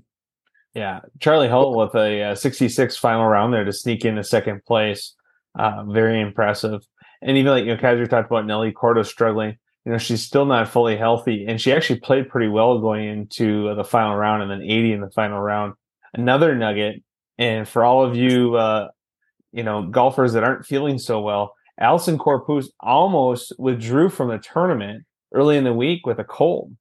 yeah, 0.74 1.02
Charley 1.20 1.48
Hull 1.48 1.76
with 1.76 1.96
a, 1.96 2.24
uh, 2.24 2.36
66 2.36 2.98
final 2.98 3.26
round 3.26 3.54
there 3.54 3.64
to 3.64 3.74
sneak 3.74 4.06
into 4.06 4.24
second 4.24 4.66
place. 4.66 5.14
Uh, 5.56 5.84
very 5.84 6.20
impressive. 6.20 6.82
And 7.22 7.38
even 7.38 7.52
like, 7.52 7.66
you 7.66 7.76
know, 7.76 7.82
Kaiser 7.82 8.08
talked 8.08 8.30
about 8.30 8.46
Nelly 8.46 8.72
Korda 8.72 9.06
struggling. 9.06 9.58
You 9.86 9.92
know, 9.92 9.98
she's 9.98 10.24
still 10.24 10.46
not 10.46 10.70
fully 10.70 10.96
healthy, 10.98 11.46
and 11.46 11.60
she 11.60 11.74
actually 11.74 12.00
played 12.00 12.30
pretty 12.30 12.48
well 12.48 12.80
going 12.80 13.08
into 13.08 13.76
the 13.76 13.84
final 13.84 14.16
round 14.16 14.42
and 14.42 14.50
then 14.50 14.62
80 14.62 14.94
in 14.94 15.02
the 15.02 15.10
final 15.12 15.40
round. 15.40 15.74
Another 16.14 16.56
nugget. 16.56 17.04
And 17.38 17.68
for 17.68 17.84
all 17.84 18.04
of 18.04 18.16
you, 18.16 18.56
uh, 18.56 18.90
you 19.52 19.64
know, 19.64 19.84
golfers 19.84 20.34
that 20.34 20.44
aren't 20.44 20.66
feeling 20.66 20.98
so 20.98 21.20
well, 21.22 21.54
Allisen 21.80 22.18
Corpuz 22.18 22.68
almost 22.80 23.54
withdrew 23.58 24.10
from 24.10 24.30
the 24.30 24.38
tournament 24.38 25.06
early 25.34 25.58
in 25.58 25.64
the 25.64 25.74
week 25.74 26.06
with 26.06 26.20
a 26.20 26.24
cold. 26.24 26.76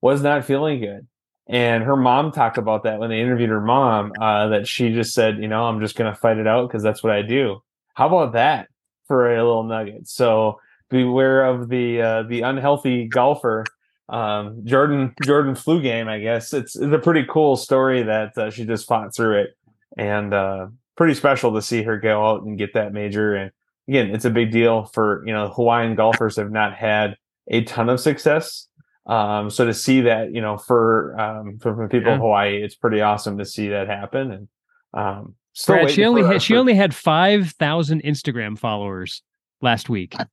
Was 0.00 0.22
not 0.22 0.44
feeling 0.44 0.80
good. 0.80 1.06
And 1.46 1.84
her 1.84 1.96
mom 1.96 2.32
talked 2.32 2.56
about 2.56 2.84
that 2.84 2.98
when 2.98 3.10
they 3.10 3.20
interviewed 3.20 3.50
her 3.50 3.60
mom, 3.60 4.12
uh, 4.20 4.48
that 4.48 4.66
she 4.66 4.92
just 4.94 5.14
said, 5.14 5.38
you 5.38 5.48
know, 5.48 5.64
I'm 5.64 5.80
just 5.80 5.94
going 5.94 6.12
to 6.12 6.18
fight 6.18 6.38
it 6.38 6.46
out 6.46 6.68
because 6.68 6.82
that's 6.82 7.02
what 7.02 7.12
I 7.12 7.22
do. 7.22 7.62
How 7.92 8.06
about 8.06 8.32
that 8.32 8.68
for 9.06 9.30
a 9.30 9.44
little 9.44 9.62
nugget? 9.62 10.08
So 10.08 10.58
beware 10.88 11.44
of 11.44 11.68
the 11.68 12.00
uh, 12.00 12.22
the 12.24 12.42
unhealthy 12.42 13.06
golfer, 13.06 13.64
um, 14.08 14.62
Jordan 14.64 15.14
Jordan 15.22 15.54
flu 15.54 15.82
game. 15.82 16.08
I 16.08 16.18
guess 16.18 16.52
it's 16.52 16.76
it's 16.76 16.94
a 16.94 16.98
pretty 16.98 17.26
cool 17.28 17.56
story 17.56 18.02
that 18.02 18.36
uh, 18.38 18.50
she 18.50 18.64
just 18.64 18.86
fought 18.86 19.14
through 19.14 19.42
it, 19.42 19.56
and 19.98 20.32
uh, 20.32 20.68
pretty 20.96 21.14
special 21.14 21.52
to 21.54 21.62
see 21.62 21.82
her 21.82 21.98
go 21.98 22.26
out 22.26 22.42
and 22.42 22.58
get 22.58 22.74
that 22.74 22.92
major. 22.92 23.34
And 23.34 23.50
again, 23.86 24.14
it's 24.14 24.24
a 24.24 24.30
big 24.30 24.50
deal 24.50 24.84
for 24.86 25.22
you 25.26 25.32
know 25.32 25.50
Hawaiian 25.50 25.94
golfers 25.94 26.36
have 26.36 26.50
not 26.50 26.74
had 26.74 27.16
a 27.48 27.62
ton 27.64 27.90
of 27.90 28.00
success 28.00 28.66
um, 29.06 29.50
so 29.50 29.66
to 29.66 29.74
see 29.74 30.02
that, 30.02 30.32
you 30.32 30.40
know, 30.40 30.56
for 30.56 31.18
um, 31.20 31.58
for, 31.58 31.74
for 31.74 31.88
people 31.88 32.08
yeah. 32.08 32.14
in 32.14 32.20
Hawaii, 32.20 32.62
it's 32.62 32.74
pretty 32.74 33.00
awesome 33.00 33.38
to 33.38 33.44
see 33.44 33.68
that 33.68 33.88
happen. 33.88 34.30
And 34.32 34.48
um, 34.94 35.34
Brad, 35.66 35.90
she 35.90 36.04
only 36.04 36.22
had, 36.22 36.42
she 36.42 36.56
only 36.56 36.74
had 36.74 36.94
five 36.94 37.50
thousand 37.52 38.02
Instagram 38.02 38.58
followers 38.58 39.22
last 39.60 39.88
week. 39.88 40.14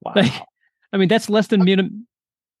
Wow. 0.00 0.12
Like, 0.14 0.32
I 0.92 0.96
mean, 0.96 1.08
that's 1.08 1.28
less 1.28 1.48
than 1.48 1.64
Mun- 1.64 2.06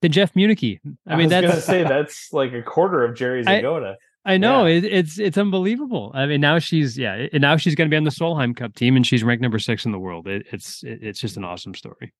than 0.02 0.10
Jeff 0.10 0.34
Munichie. 0.34 0.80
I, 1.06 1.14
I 1.14 1.16
mean, 1.16 1.28
that's 1.28 1.46
gonna 1.46 1.60
say 1.60 1.84
that's 1.84 2.32
like 2.32 2.52
a 2.52 2.62
quarter 2.62 3.04
of 3.04 3.14
Jerry 3.14 3.44
Zgoda. 3.44 3.92
I, 3.92 3.96
I 4.34 4.36
know 4.38 4.66
yeah. 4.66 4.78
it, 4.78 4.84
it's 4.84 5.18
it's 5.20 5.38
unbelievable. 5.38 6.10
I 6.14 6.26
mean, 6.26 6.40
now 6.40 6.58
she's 6.58 6.98
yeah, 6.98 7.28
and 7.32 7.40
now 7.40 7.56
she's 7.56 7.76
going 7.76 7.88
to 7.88 7.90
be 7.90 7.96
on 7.96 8.02
the 8.02 8.10
Solheim 8.10 8.56
Cup 8.56 8.74
team, 8.74 8.96
and 8.96 9.06
she's 9.06 9.22
ranked 9.22 9.40
number 9.40 9.60
six 9.60 9.86
in 9.86 9.92
the 9.92 9.98
world. 9.98 10.26
It, 10.26 10.46
it's 10.50 10.82
it, 10.82 10.98
it's 11.00 11.20
just 11.20 11.36
an 11.36 11.44
awesome 11.44 11.74
story. 11.74 12.12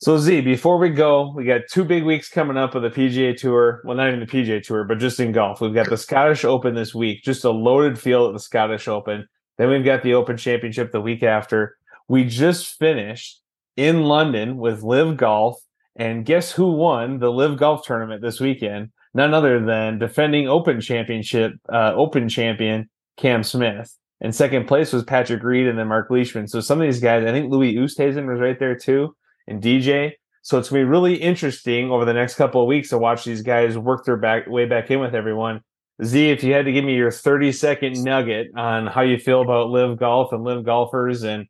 So 0.00 0.16
Z, 0.16 0.42
before 0.42 0.78
we 0.78 0.90
go, 0.90 1.32
we 1.34 1.44
got 1.44 1.62
two 1.68 1.84
big 1.84 2.04
weeks 2.04 2.28
coming 2.28 2.56
up 2.56 2.76
of 2.76 2.82
the 2.82 2.90
PGA 2.90 3.36
Tour. 3.36 3.82
Well, 3.82 3.96
not 3.96 4.06
even 4.06 4.20
the 4.20 4.26
PGA 4.26 4.62
Tour, 4.62 4.84
but 4.84 5.00
just 5.00 5.18
in 5.18 5.32
golf. 5.32 5.60
We've 5.60 5.74
got 5.74 5.90
the 5.90 5.96
Scottish 5.96 6.44
Open 6.44 6.76
this 6.76 6.94
week, 6.94 7.24
just 7.24 7.42
a 7.42 7.50
loaded 7.50 7.98
field 7.98 8.28
at 8.28 8.32
the 8.34 8.40
Scottish 8.40 8.86
Open. 8.86 9.26
Then 9.56 9.70
we've 9.70 9.84
got 9.84 10.04
the 10.04 10.14
Open 10.14 10.36
Championship 10.36 10.92
the 10.92 11.00
week 11.00 11.24
after. 11.24 11.76
We 12.06 12.24
just 12.24 12.78
finished 12.78 13.40
in 13.76 14.04
London 14.04 14.56
with 14.58 14.84
LIV 14.84 15.16
Golf, 15.16 15.60
and 15.96 16.24
guess 16.24 16.52
who 16.52 16.70
won 16.74 17.18
the 17.18 17.32
LIV 17.32 17.58
Golf 17.58 17.84
tournament 17.84 18.22
this 18.22 18.38
weekend? 18.38 18.90
None 19.14 19.34
other 19.34 19.58
than 19.64 19.98
defending 19.98 20.46
Open 20.46 20.80
Championship 20.80 21.54
uh, 21.72 21.92
Open 21.96 22.28
champion 22.28 22.88
Cam 23.16 23.42
Smith. 23.42 23.92
And 24.20 24.32
second 24.32 24.68
place 24.68 24.92
was 24.92 25.02
Patrick 25.02 25.42
Reed 25.42 25.66
and 25.66 25.76
then 25.76 25.88
Mark 25.88 26.08
Leishman. 26.08 26.46
So 26.46 26.60
some 26.60 26.80
of 26.80 26.86
these 26.86 27.00
guys, 27.00 27.26
I 27.26 27.32
think 27.32 27.50
Louis 27.50 27.74
Oosthuizen 27.74 28.30
was 28.30 28.40
right 28.40 28.58
there 28.60 28.76
too 28.76 29.16
and 29.48 29.62
DJ. 29.62 30.12
So 30.42 30.58
it's 30.58 30.68
gonna 30.68 30.82
be 30.82 30.88
really 30.88 31.16
interesting 31.16 31.90
over 31.90 32.04
the 32.04 32.12
next 32.12 32.36
couple 32.36 32.60
of 32.62 32.68
weeks 32.68 32.90
to 32.90 32.98
watch 32.98 33.24
these 33.24 33.42
guys 33.42 33.76
work 33.76 34.04
their 34.04 34.16
back 34.16 34.46
way 34.46 34.66
back 34.66 34.90
in 34.90 35.00
with 35.00 35.14
everyone. 35.14 35.62
Z, 36.04 36.30
if 36.30 36.44
you 36.44 36.52
had 36.52 36.64
to 36.66 36.72
give 36.72 36.84
me 36.84 36.94
your 36.94 37.10
30 37.10 37.50
second 37.50 38.04
nugget 38.04 38.48
on 38.56 38.86
how 38.86 39.00
you 39.00 39.18
feel 39.18 39.42
about 39.42 39.70
LIV 39.70 39.98
golf 39.98 40.32
and 40.32 40.44
LIV 40.44 40.64
golfers 40.64 41.24
and 41.24 41.46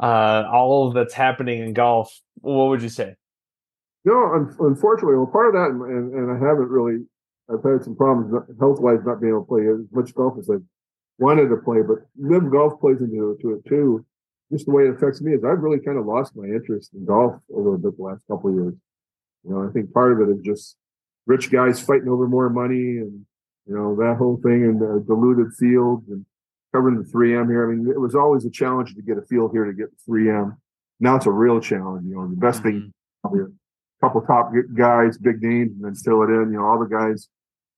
uh, 0.00 0.44
all 0.52 0.92
that's 0.92 1.14
happening 1.14 1.60
in 1.60 1.72
golf, 1.72 2.16
what 2.36 2.68
would 2.68 2.82
you 2.82 2.88
say? 2.88 3.16
No, 4.04 4.32
unfortunately, 4.60 5.16
well, 5.16 5.26
part 5.26 5.48
of 5.48 5.54
that, 5.54 5.70
and, 5.70 6.14
and 6.14 6.30
I 6.30 6.34
haven't 6.34 6.68
really, 6.68 7.04
I've 7.50 7.64
had 7.64 7.82
some 7.82 7.96
problems 7.96 8.32
health 8.60 8.78
wise 8.80 9.00
not 9.04 9.20
being 9.20 9.32
able 9.32 9.42
to 9.42 9.48
play 9.48 9.66
as 9.66 9.84
much 9.90 10.14
golf 10.14 10.38
as 10.38 10.48
I 10.48 10.56
wanted 11.18 11.48
to 11.48 11.56
play, 11.56 11.82
but 11.82 11.98
LIV 12.16 12.52
golf 12.52 12.80
plays 12.80 13.00
into 13.00 13.32
it 13.32 13.68
too 13.68 14.06
just 14.50 14.66
the 14.66 14.72
way 14.72 14.84
it 14.84 14.94
affects 14.94 15.20
me 15.20 15.34
is 15.34 15.44
I've 15.44 15.60
really 15.60 15.80
kind 15.80 15.98
of 15.98 16.06
lost 16.06 16.34
my 16.34 16.46
interest 16.46 16.94
in 16.94 17.04
golf 17.04 17.36
a 17.52 17.56
little 17.56 17.78
bit 17.78 17.96
the 17.96 18.02
last 18.02 18.26
couple 18.28 18.50
of 18.50 18.56
years. 18.56 18.74
You 19.44 19.50
know, 19.50 19.68
I 19.68 19.72
think 19.72 19.92
part 19.92 20.12
of 20.12 20.28
it 20.28 20.32
is 20.32 20.42
just 20.42 20.76
rich 21.26 21.50
guys 21.50 21.80
fighting 21.80 22.08
over 22.08 22.26
more 22.26 22.48
money 22.48 22.98
and, 22.98 23.26
you 23.66 23.74
know, 23.74 23.94
that 23.96 24.16
whole 24.16 24.40
thing 24.42 24.64
and 24.64 24.80
the 24.80 25.04
diluted 25.06 25.52
fields 25.54 26.08
and 26.08 26.24
covering 26.74 27.02
the 27.02 27.08
3M 27.08 27.48
here. 27.48 27.70
I 27.70 27.74
mean, 27.74 27.88
it 27.90 28.00
was 28.00 28.14
always 28.14 28.44
a 28.46 28.50
challenge 28.50 28.94
to 28.94 29.02
get 29.02 29.18
a 29.18 29.22
field 29.22 29.52
here 29.52 29.64
to 29.64 29.74
get 29.74 29.88
3M. 30.08 30.56
Now 31.00 31.16
it's 31.16 31.26
a 31.26 31.30
real 31.30 31.60
challenge. 31.60 32.06
You 32.06 32.14
know, 32.14 32.28
the 32.28 32.36
best 32.36 32.62
mm-hmm. 32.62 32.88
thing, 33.30 33.58
a 34.02 34.06
couple 34.06 34.22
top 34.22 34.52
guys, 34.74 35.18
big 35.18 35.42
names, 35.42 35.72
and 35.72 35.84
then 35.84 35.94
fill 35.94 36.22
it 36.22 36.30
in. 36.30 36.52
You 36.52 36.58
know, 36.58 36.64
all 36.64 36.78
the 36.78 36.86
guys 36.86 37.28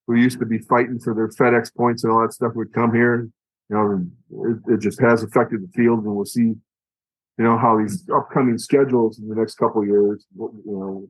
who 0.07 0.15
used 0.15 0.39
to 0.39 0.45
be 0.45 0.57
fighting 0.57 0.99
for 0.99 1.13
their 1.13 1.27
FedEx 1.27 1.75
points 1.75 2.03
and 2.03 2.13
all 2.13 2.21
that 2.21 2.33
stuff 2.33 2.53
would 2.55 2.73
come 2.73 2.93
here 2.93 3.29
know, 3.75 4.51
it, 4.51 4.73
it 4.73 4.79
just 4.79 4.99
has 5.01 5.23
affected 5.23 5.61
the 5.61 5.71
field, 5.73 6.03
and 6.03 6.15
we'll 6.15 6.25
see, 6.25 6.41
you 6.41 7.43
know, 7.45 7.57
how 7.57 7.77
these 7.77 8.07
upcoming 8.13 8.57
schedules 8.57 9.19
in 9.19 9.27
the 9.27 9.35
next 9.35 9.55
couple 9.55 9.85
years, 9.85 10.25
you 10.35 10.61
know, 10.65 11.09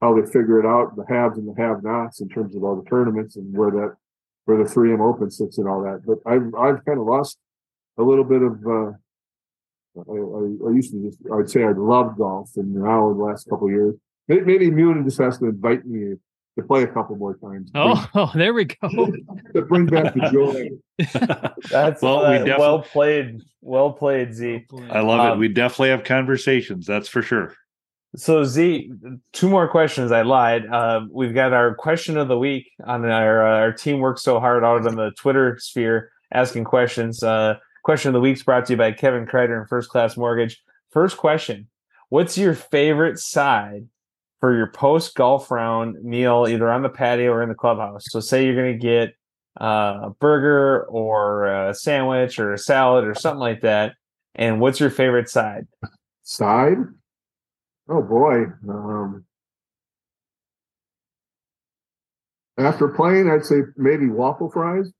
how 0.00 0.14
they 0.14 0.26
figure 0.26 0.58
it 0.58 0.66
out, 0.66 0.96
the 0.96 1.04
haves 1.08 1.36
and 1.38 1.48
the 1.48 1.60
have-nots 1.60 2.20
in 2.20 2.28
terms 2.28 2.56
of 2.56 2.64
all 2.64 2.76
the 2.76 2.88
tournaments 2.88 3.36
and 3.36 3.56
where 3.56 3.70
that 3.70 3.96
where 4.46 4.56
the 4.56 4.64
3M 4.64 5.00
Open 5.00 5.30
sits 5.30 5.58
and 5.58 5.68
all 5.68 5.82
that. 5.82 6.02
But 6.06 6.18
I've 6.30 6.54
I've 6.54 6.84
kind 6.84 6.98
of 6.98 7.06
lost 7.06 7.38
a 7.98 8.02
little 8.02 8.24
bit 8.24 8.42
of. 8.42 8.58
Uh, 8.66 8.92
I, 9.96 10.12
I, 10.12 10.68
I, 10.68 10.72
used 10.72 10.92
to 10.92 11.02
just 11.02 11.18
I'd 11.34 11.50
say 11.50 11.64
I 11.64 11.72
loved 11.72 12.18
golf, 12.18 12.50
and 12.56 12.74
now 12.74 13.10
in 13.10 13.18
the 13.18 13.24
last 13.24 13.48
couple 13.50 13.68
years, 13.68 13.96
maybe 14.28 14.70
Munin 14.70 15.04
just 15.04 15.18
has 15.18 15.38
to 15.38 15.46
invite 15.46 15.84
me 15.84 16.14
to 16.58 16.64
play 16.64 16.82
a 16.82 16.86
couple 16.86 17.16
more 17.16 17.36
times. 17.36 17.70
Oh, 17.74 18.08
oh 18.14 18.30
there 18.34 18.54
we 18.54 18.64
go. 18.64 18.88
to 19.54 19.62
bring 19.62 19.86
back 19.86 20.14
the 20.14 20.28
joy. 20.32 20.70
That's 21.70 22.02
well, 22.02 22.24
uh, 22.24 22.44
we 22.44 22.50
well 22.50 22.82
played. 22.82 23.42
Well 23.62 23.92
played, 23.92 24.34
Z. 24.34 24.66
I 24.90 25.00
love 25.00 25.20
um, 25.20 25.32
it. 25.32 25.40
We 25.40 25.48
definitely 25.48 25.90
have 25.90 26.04
conversations. 26.04 26.86
That's 26.86 27.08
for 27.08 27.22
sure. 27.22 27.54
So 28.16 28.42
Z, 28.42 28.90
two 29.32 29.48
more 29.48 29.68
questions. 29.68 30.10
I 30.10 30.22
lied. 30.22 30.66
Uh, 30.66 31.02
we've 31.10 31.34
got 31.34 31.52
our 31.52 31.74
question 31.74 32.16
of 32.16 32.26
the 32.28 32.38
week 32.38 32.70
on 32.84 33.04
our 33.04 33.46
uh, 33.46 33.58
our 33.60 33.72
team 33.72 34.00
works 34.00 34.22
so 34.22 34.40
hard 34.40 34.64
out 34.64 34.86
on 34.86 34.96
the 34.96 35.12
Twitter 35.12 35.58
sphere 35.60 36.10
asking 36.32 36.64
questions. 36.64 37.22
Uh, 37.22 37.54
question 37.84 38.08
of 38.08 38.14
the 38.14 38.20
week 38.20 38.36
is 38.36 38.42
brought 38.42 38.66
to 38.66 38.72
you 38.72 38.76
by 38.76 38.92
Kevin 38.92 39.26
Kreider 39.26 39.58
and 39.58 39.68
First 39.68 39.90
Class 39.90 40.16
Mortgage. 40.16 40.60
First 40.90 41.18
question: 41.18 41.68
What's 42.08 42.36
your 42.36 42.54
favorite 42.54 43.18
side 43.18 43.86
for 44.40 44.56
your 44.56 44.66
post 44.66 45.14
golf 45.14 45.50
round 45.50 46.02
meal, 46.02 46.46
either 46.48 46.70
on 46.70 46.82
the 46.82 46.88
patio 46.88 47.32
or 47.32 47.42
in 47.42 47.48
the 47.48 47.54
clubhouse? 47.54 48.04
So, 48.08 48.20
say 48.20 48.44
you're 48.44 48.56
going 48.56 48.78
to 48.78 48.78
get 48.78 49.14
uh, 49.60 49.98
a 50.04 50.10
burger 50.10 50.84
or 50.86 51.46
a 51.46 51.74
sandwich 51.74 52.38
or 52.38 52.52
a 52.52 52.58
salad 52.58 53.04
or 53.04 53.14
something 53.14 53.40
like 53.40 53.60
that. 53.62 53.94
And 54.34 54.60
what's 54.60 54.80
your 54.80 54.90
favorite 54.90 55.28
side? 55.28 55.66
Side? 56.22 56.78
Oh 57.88 58.02
boy. 58.02 58.44
Um, 58.68 59.24
after 62.56 62.88
playing, 62.88 63.28
I'd 63.28 63.44
say 63.44 63.62
maybe 63.76 64.08
waffle 64.08 64.50
fries. 64.50 64.90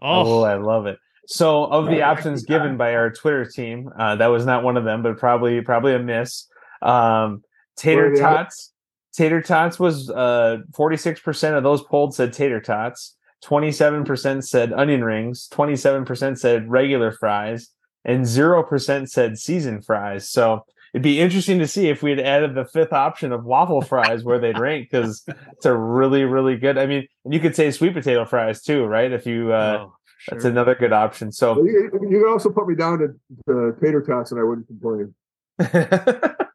Oh, 0.00 0.40
oh 0.40 0.42
I 0.42 0.56
love 0.56 0.86
it. 0.86 0.98
So, 1.26 1.64
of 1.66 1.86
the 1.86 2.02
options 2.02 2.44
given 2.44 2.76
by 2.76 2.94
our 2.94 3.10
Twitter 3.10 3.44
team, 3.44 3.88
uh, 3.96 4.16
that 4.16 4.26
was 4.26 4.44
not 4.44 4.64
one 4.64 4.76
of 4.76 4.84
them, 4.84 5.04
but 5.04 5.18
probably 5.18 5.60
probably 5.60 5.94
a 5.94 6.00
miss. 6.00 6.48
Um, 6.82 7.42
tater 7.76 8.16
tots. 8.16 8.71
Tater 9.12 9.42
tots 9.42 9.78
was 9.78 10.10
uh, 10.10 10.58
46% 10.72 11.56
of 11.56 11.62
those 11.62 11.82
polled 11.82 12.14
said 12.14 12.32
tater 12.32 12.60
tots. 12.60 13.16
27% 13.44 14.44
said 14.44 14.72
onion 14.72 15.04
rings. 15.04 15.48
27% 15.52 16.38
said 16.38 16.70
regular 16.70 17.12
fries. 17.12 17.68
And 18.04 18.24
0% 18.24 19.08
said 19.08 19.38
seasoned 19.38 19.84
fries. 19.84 20.28
So 20.28 20.64
it'd 20.92 21.02
be 21.02 21.20
interesting 21.20 21.58
to 21.58 21.66
see 21.66 21.88
if 21.88 22.02
we 22.02 22.10
had 22.10 22.20
added 22.20 22.54
the 22.54 22.64
fifth 22.64 22.92
option 22.92 23.32
of 23.32 23.44
waffle 23.44 23.82
fries 23.82 24.24
where 24.24 24.38
they'd 24.38 24.58
rank 24.58 24.88
because 24.90 25.24
it's 25.52 25.66
a 25.66 25.74
really 25.74 26.24
really 26.24 26.56
good 26.56 26.78
i 26.78 26.86
mean 26.86 27.06
and 27.24 27.32
you 27.32 27.40
could 27.40 27.56
say 27.56 27.70
sweet 27.70 27.94
potato 27.94 28.24
fries 28.24 28.62
too 28.62 28.84
right 28.84 29.12
if 29.12 29.26
you 29.26 29.52
uh 29.52 29.78
oh, 29.80 29.94
sure. 30.18 30.34
that's 30.34 30.44
another 30.44 30.74
good 30.74 30.92
option 30.92 31.32
so 31.32 31.62
you, 31.64 31.90
you 32.02 32.20
could 32.20 32.30
also 32.30 32.50
put 32.50 32.68
me 32.68 32.74
down 32.74 32.98
to 32.98 33.06
uh, 33.50 33.80
tater 33.80 34.02
tots 34.02 34.32
and 34.32 34.40
i 34.40 34.44
wouldn't 34.44 34.66
complain 34.66 35.14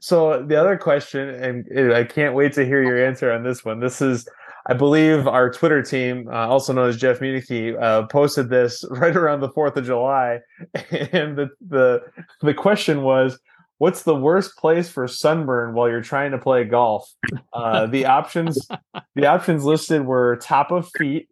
so 0.00 0.42
the 0.42 0.56
other 0.56 0.76
question 0.76 1.28
and 1.28 1.92
i 1.94 2.04
can't 2.04 2.34
wait 2.34 2.52
to 2.52 2.64
hear 2.64 2.82
your 2.82 3.04
answer 3.04 3.32
on 3.32 3.42
this 3.42 3.64
one. 3.64 3.80
This 3.80 4.00
is 4.00 4.28
I 4.68 4.74
believe 4.74 5.26
our 5.26 5.50
Twitter 5.50 5.82
team, 5.82 6.28
uh, 6.30 6.46
also 6.46 6.74
known 6.74 6.90
as 6.90 6.98
Jeff 6.98 7.20
Municky, 7.20 7.80
uh, 7.80 8.06
posted 8.06 8.50
this 8.50 8.84
right 8.90 9.16
around 9.16 9.40
the 9.40 9.48
Fourth 9.48 9.76
of 9.76 9.86
July, 9.86 10.40
and 10.90 11.36
the 11.36 11.48
the 11.66 12.02
the 12.42 12.54
question 12.54 13.02
was, 13.02 13.38
what's 13.78 14.02
the 14.02 14.14
worst 14.14 14.56
place 14.56 14.90
for 14.90 15.08
sunburn 15.08 15.74
while 15.74 15.88
you're 15.88 16.02
trying 16.02 16.32
to 16.32 16.38
play 16.38 16.64
golf? 16.64 17.10
Uh, 17.54 17.86
the 17.86 18.04
options, 18.04 18.68
the 19.14 19.26
options 19.26 19.64
listed 19.64 20.04
were 20.04 20.36
top 20.36 20.70
of 20.70 20.90
feet, 20.98 21.28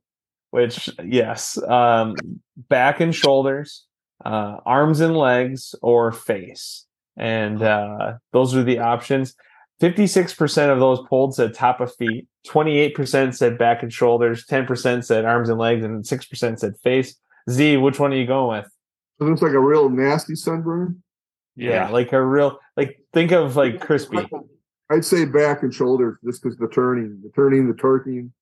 which 0.50 0.88
yes, 1.04 1.58
um, 1.68 2.14
back 2.56 3.00
and 3.00 3.14
shoulders, 3.14 3.84
uh, 4.24 4.56
arms 4.64 5.00
and 5.00 5.14
legs, 5.14 5.74
or 5.82 6.10
face, 6.10 6.85
and 7.16 7.62
uh, 7.62 8.14
those 8.32 8.54
are 8.54 8.64
the 8.64 8.78
options. 8.78 9.34
Fifty-six 9.80 10.34
percent 10.34 10.72
of 10.72 10.80
those 10.80 11.00
polled 11.08 11.34
said 11.34 11.54
top 11.54 11.80
of 11.80 11.94
feet. 11.94 12.26
Twenty-eight 12.46 12.94
percent 12.94 13.34
said 13.34 13.58
back 13.58 13.82
and 13.82 13.92
shoulders. 13.92 14.46
Ten 14.46 14.66
percent 14.66 15.04
said 15.04 15.24
arms 15.24 15.48
and 15.48 15.58
legs, 15.58 15.84
and 15.84 16.06
six 16.06 16.24
percent 16.24 16.60
said 16.60 16.74
face. 16.82 17.14
Z, 17.50 17.76
which 17.76 18.00
one 18.00 18.12
are 18.12 18.16
you 18.16 18.26
going 18.26 18.58
with? 18.58 18.70
It 19.20 19.24
looks 19.24 19.42
like 19.42 19.52
a 19.52 19.60
real 19.60 19.88
nasty 19.88 20.34
sunburn. 20.34 21.02
Yeah, 21.56 21.70
yeah, 21.70 21.88
like 21.88 22.12
a 22.12 22.24
real 22.24 22.58
like 22.76 23.00
think 23.12 23.32
of 23.32 23.56
like 23.56 23.80
crispy. 23.80 24.18
I'd 24.90 25.04
say 25.04 25.24
back 25.24 25.62
and 25.62 25.74
shoulders 25.74 26.18
just 26.24 26.42
because 26.42 26.56
the 26.58 26.68
turning, 26.68 27.20
the 27.22 27.30
turning, 27.34 27.66
the 27.66 27.74
turning. 27.74 28.32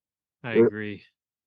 I 0.43 0.55
agree. 0.55 1.03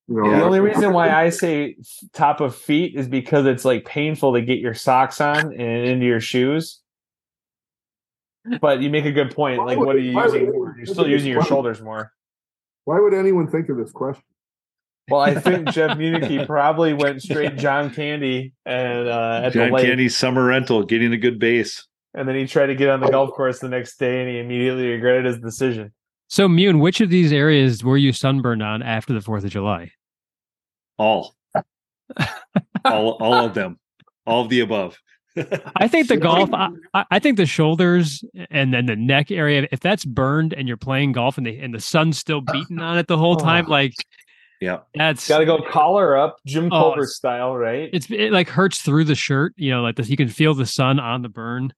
You 0.08 0.22
know, 0.22 0.30
the 0.30 0.42
only 0.42 0.60
reason 0.60 0.92
why 0.92 1.10
I 1.10 1.28
say 1.28 1.76
top 2.14 2.40
of 2.40 2.56
feet 2.56 2.94
is 2.96 3.06
because 3.06 3.44
it's 3.46 3.64
like 3.64 3.84
painful 3.84 4.32
to 4.32 4.40
get 4.40 4.58
your 4.58 4.74
socks 4.74 5.20
on 5.20 5.52
and 5.52 5.86
into 5.86 6.06
your 6.06 6.20
shoes. 6.20 6.80
But 8.60 8.80
you 8.80 8.90
make 8.90 9.04
a 9.04 9.12
good 9.12 9.34
point. 9.34 9.58
Like, 9.58 9.78
what 9.78 9.96
are 9.96 10.00
you 10.00 10.18
using? 10.18 10.74
You're 10.76 10.86
still 10.86 11.08
using 11.08 11.32
your 11.32 11.44
shoulders 11.44 11.80
more. 11.80 12.12
Why 12.84 13.00
would 13.00 13.14
anyone 13.14 13.48
think 13.48 13.68
of 13.68 13.76
this 13.76 13.92
question? 13.92 14.24
Well, 15.10 15.20
I 15.20 15.34
think 15.34 15.68
Jeff 15.72 15.96
Municky 15.96 16.46
probably 16.46 16.92
went 16.92 17.22
straight 17.22 17.56
John 17.56 17.92
Candy 17.92 18.52
and 18.64 19.08
uh, 19.08 19.42
at 19.44 19.52
John 19.52 19.68
the 19.68 19.74
lake. 19.74 19.86
Candy 19.86 20.08
summer 20.08 20.44
rental, 20.44 20.84
getting 20.84 21.12
a 21.12 21.16
good 21.16 21.38
base. 21.38 21.86
And 22.14 22.28
then 22.28 22.36
he 22.36 22.46
tried 22.46 22.66
to 22.66 22.74
get 22.74 22.88
on 22.88 23.00
the 23.00 23.08
golf 23.08 23.30
course 23.32 23.58
the 23.60 23.68
next 23.68 23.98
day, 23.98 24.20
and 24.20 24.30
he 24.30 24.38
immediately 24.38 24.88
regretted 24.88 25.24
his 25.26 25.38
decision. 25.38 25.92
So, 26.28 26.48
Mune, 26.48 26.78
which 26.80 27.00
of 27.00 27.10
these 27.10 27.32
areas 27.32 27.82
were 27.82 27.96
you 27.96 28.12
sunburned 28.12 28.62
on 28.62 28.82
after 28.82 29.12
the 29.12 29.20
Fourth 29.20 29.44
of 29.44 29.50
July? 29.50 29.92
All, 30.98 31.34
all, 32.84 33.12
all 33.12 33.34
of 33.34 33.54
them, 33.54 33.78
all 34.26 34.42
of 34.42 34.48
the 34.48 34.60
above. 34.60 34.98
I 35.76 35.88
think 35.88 36.08
the 36.08 36.16
golf. 36.16 36.50
I, 36.52 37.04
I, 37.10 37.18
think 37.18 37.36
the 37.36 37.46
shoulders 37.46 38.24
and 38.50 38.72
then 38.72 38.86
the 38.86 38.96
neck 38.96 39.30
area. 39.30 39.68
If 39.70 39.80
that's 39.80 40.04
burned 40.04 40.52
and 40.52 40.68
you're 40.68 40.76
playing 40.76 41.12
golf 41.12 41.38
and 41.38 41.46
the 41.46 41.58
and 41.58 41.74
the 41.74 41.80
sun's 41.80 42.18
still 42.18 42.40
beating 42.40 42.80
on 42.80 42.98
it 42.98 43.08
the 43.08 43.18
whole 43.18 43.36
time, 43.36 43.66
oh. 43.66 43.70
like 43.70 43.94
yeah, 44.60 44.78
that's 44.94 45.28
got 45.28 45.38
to 45.38 45.46
go 45.46 45.60
collar 45.62 46.16
up, 46.16 46.38
Jim 46.46 46.66
oh, 46.66 46.82
Colbert 46.82 47.06
style, 47.06 47.56
right? 47.56 47.88
It's 47.92 48.10
it 48.10 48.32
like 48.32 48.48
hurts 48.48 48.82
through 48.82 49.04
the 49.04 49.14
shirt. 49.14 49.54
You 49.56 49.70
know, 49.70 49.82
like 49.82 49.96
this, 49.96 50.08
you 50.08 50.16
can 50.16 50.28
feel 50.28 50.54
the 50.54 50.66
sun 50.66 50.98
on 50.98 51.22
the 51.22 51.28
burn. 51.28 51.72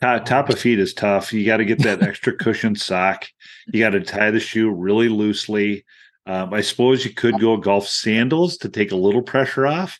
Top, 0.00 0.24
top 0.24 0.48
of 0.48 0.58
feet 0.58 0.78
is 0.78 0.94
tough. 0.94 1.32
You 1.32 1.44
got 1.44 1.58
to 1.58 1.64
get 1.64 1.80
that 1.80 2.02
extra 2.08 2.34
cushion 2.34 2.74
sock. 2.74 3.28
You 3.72 3.80
got 3.80 3.90
to 3.90 4.00
tie 4.00 4.30
the 4.30 4.40
shoe 4.40 4.70
really 4.70 5.08
loosely. 5.08 5.84
Um, 6.26 6.54
I 6.54 6.60
suppose 6.60 7.04
you 7.04 7.12
could 7.12 7.38
go 7.40 7.56
golf 7.56 7.86
sandals 7.86 8.56
to 8.58 8.68
take 8.68 8.92
a 8.92 8.96
little 8.96 9.22
pressure 9.22 9.66
off. 9.66 9.98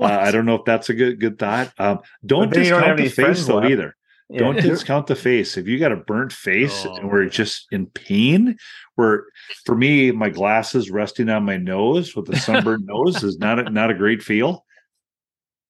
Uh, 0.00 0.06
I 0.06 0.30
don't 0.30 0.46
know 0.46 0.54
if 0.56 0.64
that's 0.64 0.88
a 0.88 0.94
good 0.94 1.20
good 1.20 1.38
thought. 1.38 1.72
Um, 1.78 2.00
don't 2.24 2.52
discount 2.52 2.84
don't 2.84 2.96
the 2.96 3.08
face 3.08 3.46
though 3.46 3.56
left. 3.56 3.70
either. 3.70 3.96
Yeah. 4.28 4.38
Don't 4.38 4.56
discount 4.60 5.06
the 5.06 5.14
face. 5.14 5.56
If 5.56 5.68
you 5.68 5.78
got 5.78 5.92
a 5.92 5.96
burnt 5.96 6.32
face 6.32 6.86
oh. 6.86 6.96
and 6.96 7.10
we're 7.10 7.28
just 7.28 7.66
in 7.70 7.86
pain, 7.86 8.56
where 8.94 9.24
for 9.64 9.76
me, 9.76 10.10
my 10.10 10.30
glasses 10.30 10.90
resting 10.90 11.28
on 11.28 11.44
my 11.44 11.56
nose 11.56 12.16
with 12.16 12.28
a 12.30 12.36
sunburned 12.36 12.86
nose 12.86 13.22
is 13.22 13.38
not 13.38 13.58
a, 13.58 13.70
not 13.70 13.90
a 13.90 13.94
great 13.94 14.22
feel. 14.22 14.64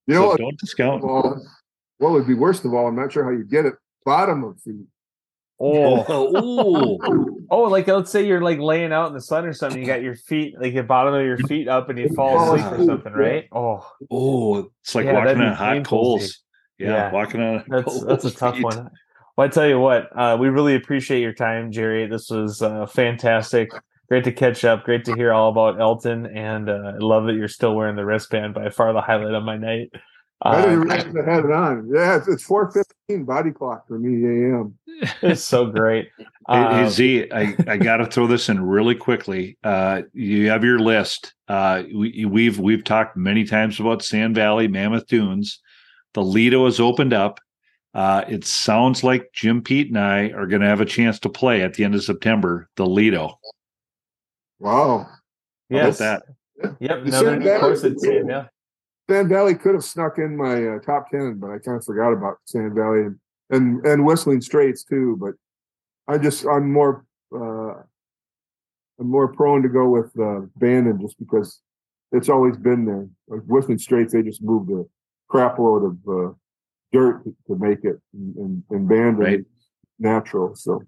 You 0.06 0.14
know, 0.14 0.36
don't 0.36 0.58
discount. 0.58 1.04
Well, 1.04 1.44
what 1.98 2.12
would 2.12 2.26
be 2.26 2.34
worst 2.34 2.64
of 2.64 2.74
all? 2.74 2.88
I'm 2.88 2.96
not 2.96 3.12
sure 3.12 3.24
how 3.24 3.30
you 3.30 3.44
get 3.44 3.66
it. 3.66 3.74
Bottom 4.04 4.42
of 4.44 4.60
feet. 4.60 4.86
Oh, 5.64 6.04
oh, 6.08 6.98
oh! 7.50 7.62
Like 7.62 7.86
let's 7.86 8.10
say 8.10 8.26
you're 8.26 8.40
like 8.40 8.58
laying 8.58 8.92
out 8.92 9.06
in 9.06 9.14
the 9.14 9.20
sun 9.20 9.44
or 9.44 9.52
something. 9.52 9.80
You 9.80 9.86
got 9.86 10.02
your 10.02 10.16
feet, 10.16 10.56
like 10.60 10.74
the 10.74 10.82
bottom 10.82 11.14
of 11.14 11.24
your 11.24 11.38
feet 11.38 11.68
up, 11.68 11.88
and 11.88 11.96
you 11.96 12.08
fall 12.16 12.54
asleep 12.54 12.80
or 12.80 12.84
something, 12.84 13.12
right? 13.12 13.48
Oh, 13.52 13.88
oh! 14.10 14.70
It's 14.80 14.96
like 14.96 15.06
yeah, 15.06 15.12
walking 15.12 15.40
on 15.40 15.52
hot 15.52 15.84
coals. 15.84 16.40
Yeah, 16.78 16.88
yeah, 16.88 17.12
walking 17.12 17.40
on. 17.40 17.64
That's 17.68 18.04
that's 18.04 18.24
a 18.24 18.32
tough 18.32 18.56
feet. 18.56 18.64
one. 18.64 18.90
Well, 19.36 19.46
I 19.46 19.48
tell 19.48 19.68
you 19.68 19.78
what, 19.78 20.08
uh, 20.18 20.36
we 20.38 20.48
really 20.48 20.74
appreciate 20.74 21.20
your 21.20 21.32
time, 21.32 21.70
Jerry. 21.70 22.08
This 22.08 22.28
was 22.28 22.60
uh, 22.60 22.86
fantastic. 22.86 23.70
Great 24.08 24.24
to 24.24 24.32
catch 24.32 24.64
up. 24.64 24.82
Great 24.82 25.04
to 25.04 25.14
hear 25.14 25.32
all 25.32 25.48
about 25.48 25.80
Elton, 25.80 26.26
and 26.26 26.68
uh, 26.68 26.92
I 26.94 26.98
love 26.98 27.26
that 27.26 27.34
you're 27.34 27.46
still 27.46 27.76
wearing 27.76 27.94
the 27.94 28.04
wristband. 28.04 28.52
By 28.52 28.68
far, 28.68 28.92
the 28.92 29.00
highlight 29.00 29.34
of 29.34 29.44
my 29.44 29.56
night. 29.56 29.92
I 30.44 30.62
didn't 30.62 30.90
uh, 30.90 30.96
even 30.96 31.24
have 31.24 31.44
it 31.44 31.52
on. 31.52 31.88
Yeah, 31.92 32.16
it's, 32.16 32.26
it's 32.26 32.42
four 32.42 32.70
fifteen 32.70 33.24
body 33.24 33.52
clock 33.52 33.86
for 33.86 33.98
me 33.98 34.24
a.m. 34.24 34.76
It's 35.22 35.44
so 35.44 35.66
great. 35.66 36.10
hey, 36.18 36.26
hey, 36.48 36.84
um, 36.84 36.90
Z, 36.90 37.30
I, 37.32 37.54
I 37.68 37.76
got 37.76 37.98
to 37.98 38.06
throw 38.06 38.26
this 38.26 38.48
in 38.48 38.60
really 38.64 38.94
quickly. 38.94 39.56
Uh, 39.62 40.02
you 40.12 40.48
have 40.50 40.64
your 40.64 40.80
list. 40.80 41.34
Uh, 41.48 41.84
we, 41.94 42.24
we've 42.24 42.58
we've 42.58 42.82
talked 42.82 43.16
many 43.16 43.44
times 43.44 43.78
about 43.78 44.02
Sand 44.02 44.34
Valley, 44.34 44.66
Mammoth 44.68 45.06
Dunes. 45.06 45.60
The 46.14 46.22
Lido 46.22 46.64
has 46.64 46.80
opened 46.80 47.12
up. 47.12 47.38
Uh, 47.94 48.24
it 48.28 48.44
sounds 48.44 49.04
like 49.04 49.30
Jim 49.32 49.62
Pete 49.62 49.88
and 49.88 49.98
I 49.98 50.30
are 50.30 50.46
going 50.46 50.62
to 50.62 50.68
have 50.68 50.80
a 50.80 50.86
chance 50.86 51.18
to 51.20 51.28
play 51.28 51.62
at 51.62 51.74
the 51.74 51.84
end 51.84 51.94
of 51.94 52.02
September. 52.02 52.68
The 52.76 52.86
Lido. 52.86 53.38
Wow. 54.58 55.08
Yes. 55.68 55.98
that? 55.98 56.22
Yep. 56.80 57.06
Another 57.06 57.58
course 57.60 57.84
at 57.84 58.00
Sand 58.00 58.28
Valley. 58.28 58.48
Sand 59.12 59.28
Valley 59.28 59.54
could 59.54 59.74
have 59.74 59.84
snuck 59.84 60.16
in 60.16 60.34
my 60.34 60.68
uh, 60.68 60.78
top 60.78 61.10
ten, 61.10 61.34
but 61.34 61.50
I 61.50 61.58
kind 61.58 61.76
of 61.76 61.84
forgot 61.84 62.12
about 62.12 62.38
Sand 62.46 62.74
Valley 62.74 63.00
and 63.00 63.18
and, 63.50 63.84
and 63.84 64.06
Whistling 64.06 64.40
Straits 64.40 64.84
too. 64.84 65.18
But 65.20 65.34
I 66.08 66.16
just 66.16 66.46
I'm 66.46 66.72
more 66.72 67.04
uh, 67.34 67.74
I'm 68.98 69.08
more 69.10 69.28
prone 69.28 69.62
to 69.62 69.68
go 69.68 69.90
with 69.90 70.18
uh, 70.18 70.46
Bandon 70.56 70.98
just 70.98 71.18
because 71.18 71.60
it's 72.10 72.30
always 72.30 72.56
been 72.56 72.86
there. 72.86 73.06
Like 73.28 73.42
Whistling 73.46 73.78
Straits, 73.78 74.14
they 74.14 74.22
just 74.22 74.42
moved 74.42 74.70
a 74.70 74.84
crap 75.28 75.58
load 75.58 75.84
of 75.84 76.08
uh, 76.08 76.32
dirt 76.90 77.22
to 77.24 77.56
make 77.56 77.84
it, 77.84 78.00
and, 78.14 78.62
and 78.70 78.88
Bandon 78.88 79.16
right. 79.16 79.40
natural. 79.98 80.54
So 80.54 80.82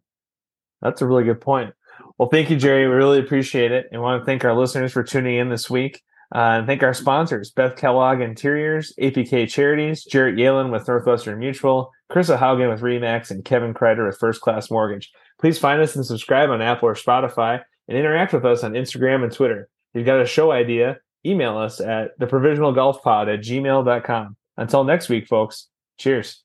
That's 0.81 1.03
a 1.03 1.07
really 1.07 1.25
good 1.25 1.43
point. 1.43 1.75
Well, 2.17 2.31
thank 2.31 2.49
you, 2.49 2.57
Jerry. 2.57 2.89
We 2.89 2.95
really 2.95 3.21
appreciate 3.21 3.71
it. 3.71 3.89
And 3.93 4.01
want 4.01 4.23
to 4.23 4.25
thank 4.25 4.47
our 4.47 4.57
listeners 4.57 4.93
for 4.93 5.03
tuning 5.03 5.37
in 5.37 5.51
this 5.51 5.69
week. 5.69 6.01
Uh, 6.35 6.59
and 6.59 6.67
thank 6.67 6.83
our 6.83 6.95
sponsors, 6.95 7.53
Beth 7.53 7.77
Kellogg 7.77 8.21
Interiors, 8.21 8.93
APK 9.01 9.49
Charities, 9.49 10.05
Jarrett 10.05 10.35
Yalen 10.35 10.73
with 10.73 10.89
Northwestern 10.89 11.39
Mutual, 11.39 11.93
Krista 12.11 12.37
Haugen 12.37 12.71
with 12.71 12.81
Remax, 12.81 13.31
and 13.31 13.45
Kevin 13.45 13.73
Kreider 13.73 14.05
with 14.07 14.19
First 14.19 14.41
Class 14.41 14.69
Mortgage. 14.69 15.13
Please 15.41 15.59
find 15.59 15.81
us 15.81 15.95
and 15.95 16.05
subscribe 16.05 16.51
on 16.51 16.61
Apple 16.61 16.89
or 16.89 16.95
Spotify 16.95 17.63
and 17.89 17.97
interact 17.97 18.33
with 18.33 18.45
us 18.45 18.65
on 18.65 18.73
Instagram 18.73 19.23
and 19.23 19.33
Twitter. 19.33 19.69
If 19.93 19.99
you've 19.99 20.07
got 20.07 20.21
a 20.21 20.27
show 20.27 20.51
idea, 20.51 20.99
email 21.25 21.57
us 21.57 21.81
at 21.81 22.19
theprovisionalgolfpod 22.19 23.33
at 23.33 23.41
gmail.com. 23.41 24.37
Until 24.57 24.85
next 24.85 25.09
week, 25.09 25.29
folks, 25.29 25.69
cheers. 25.99 26.44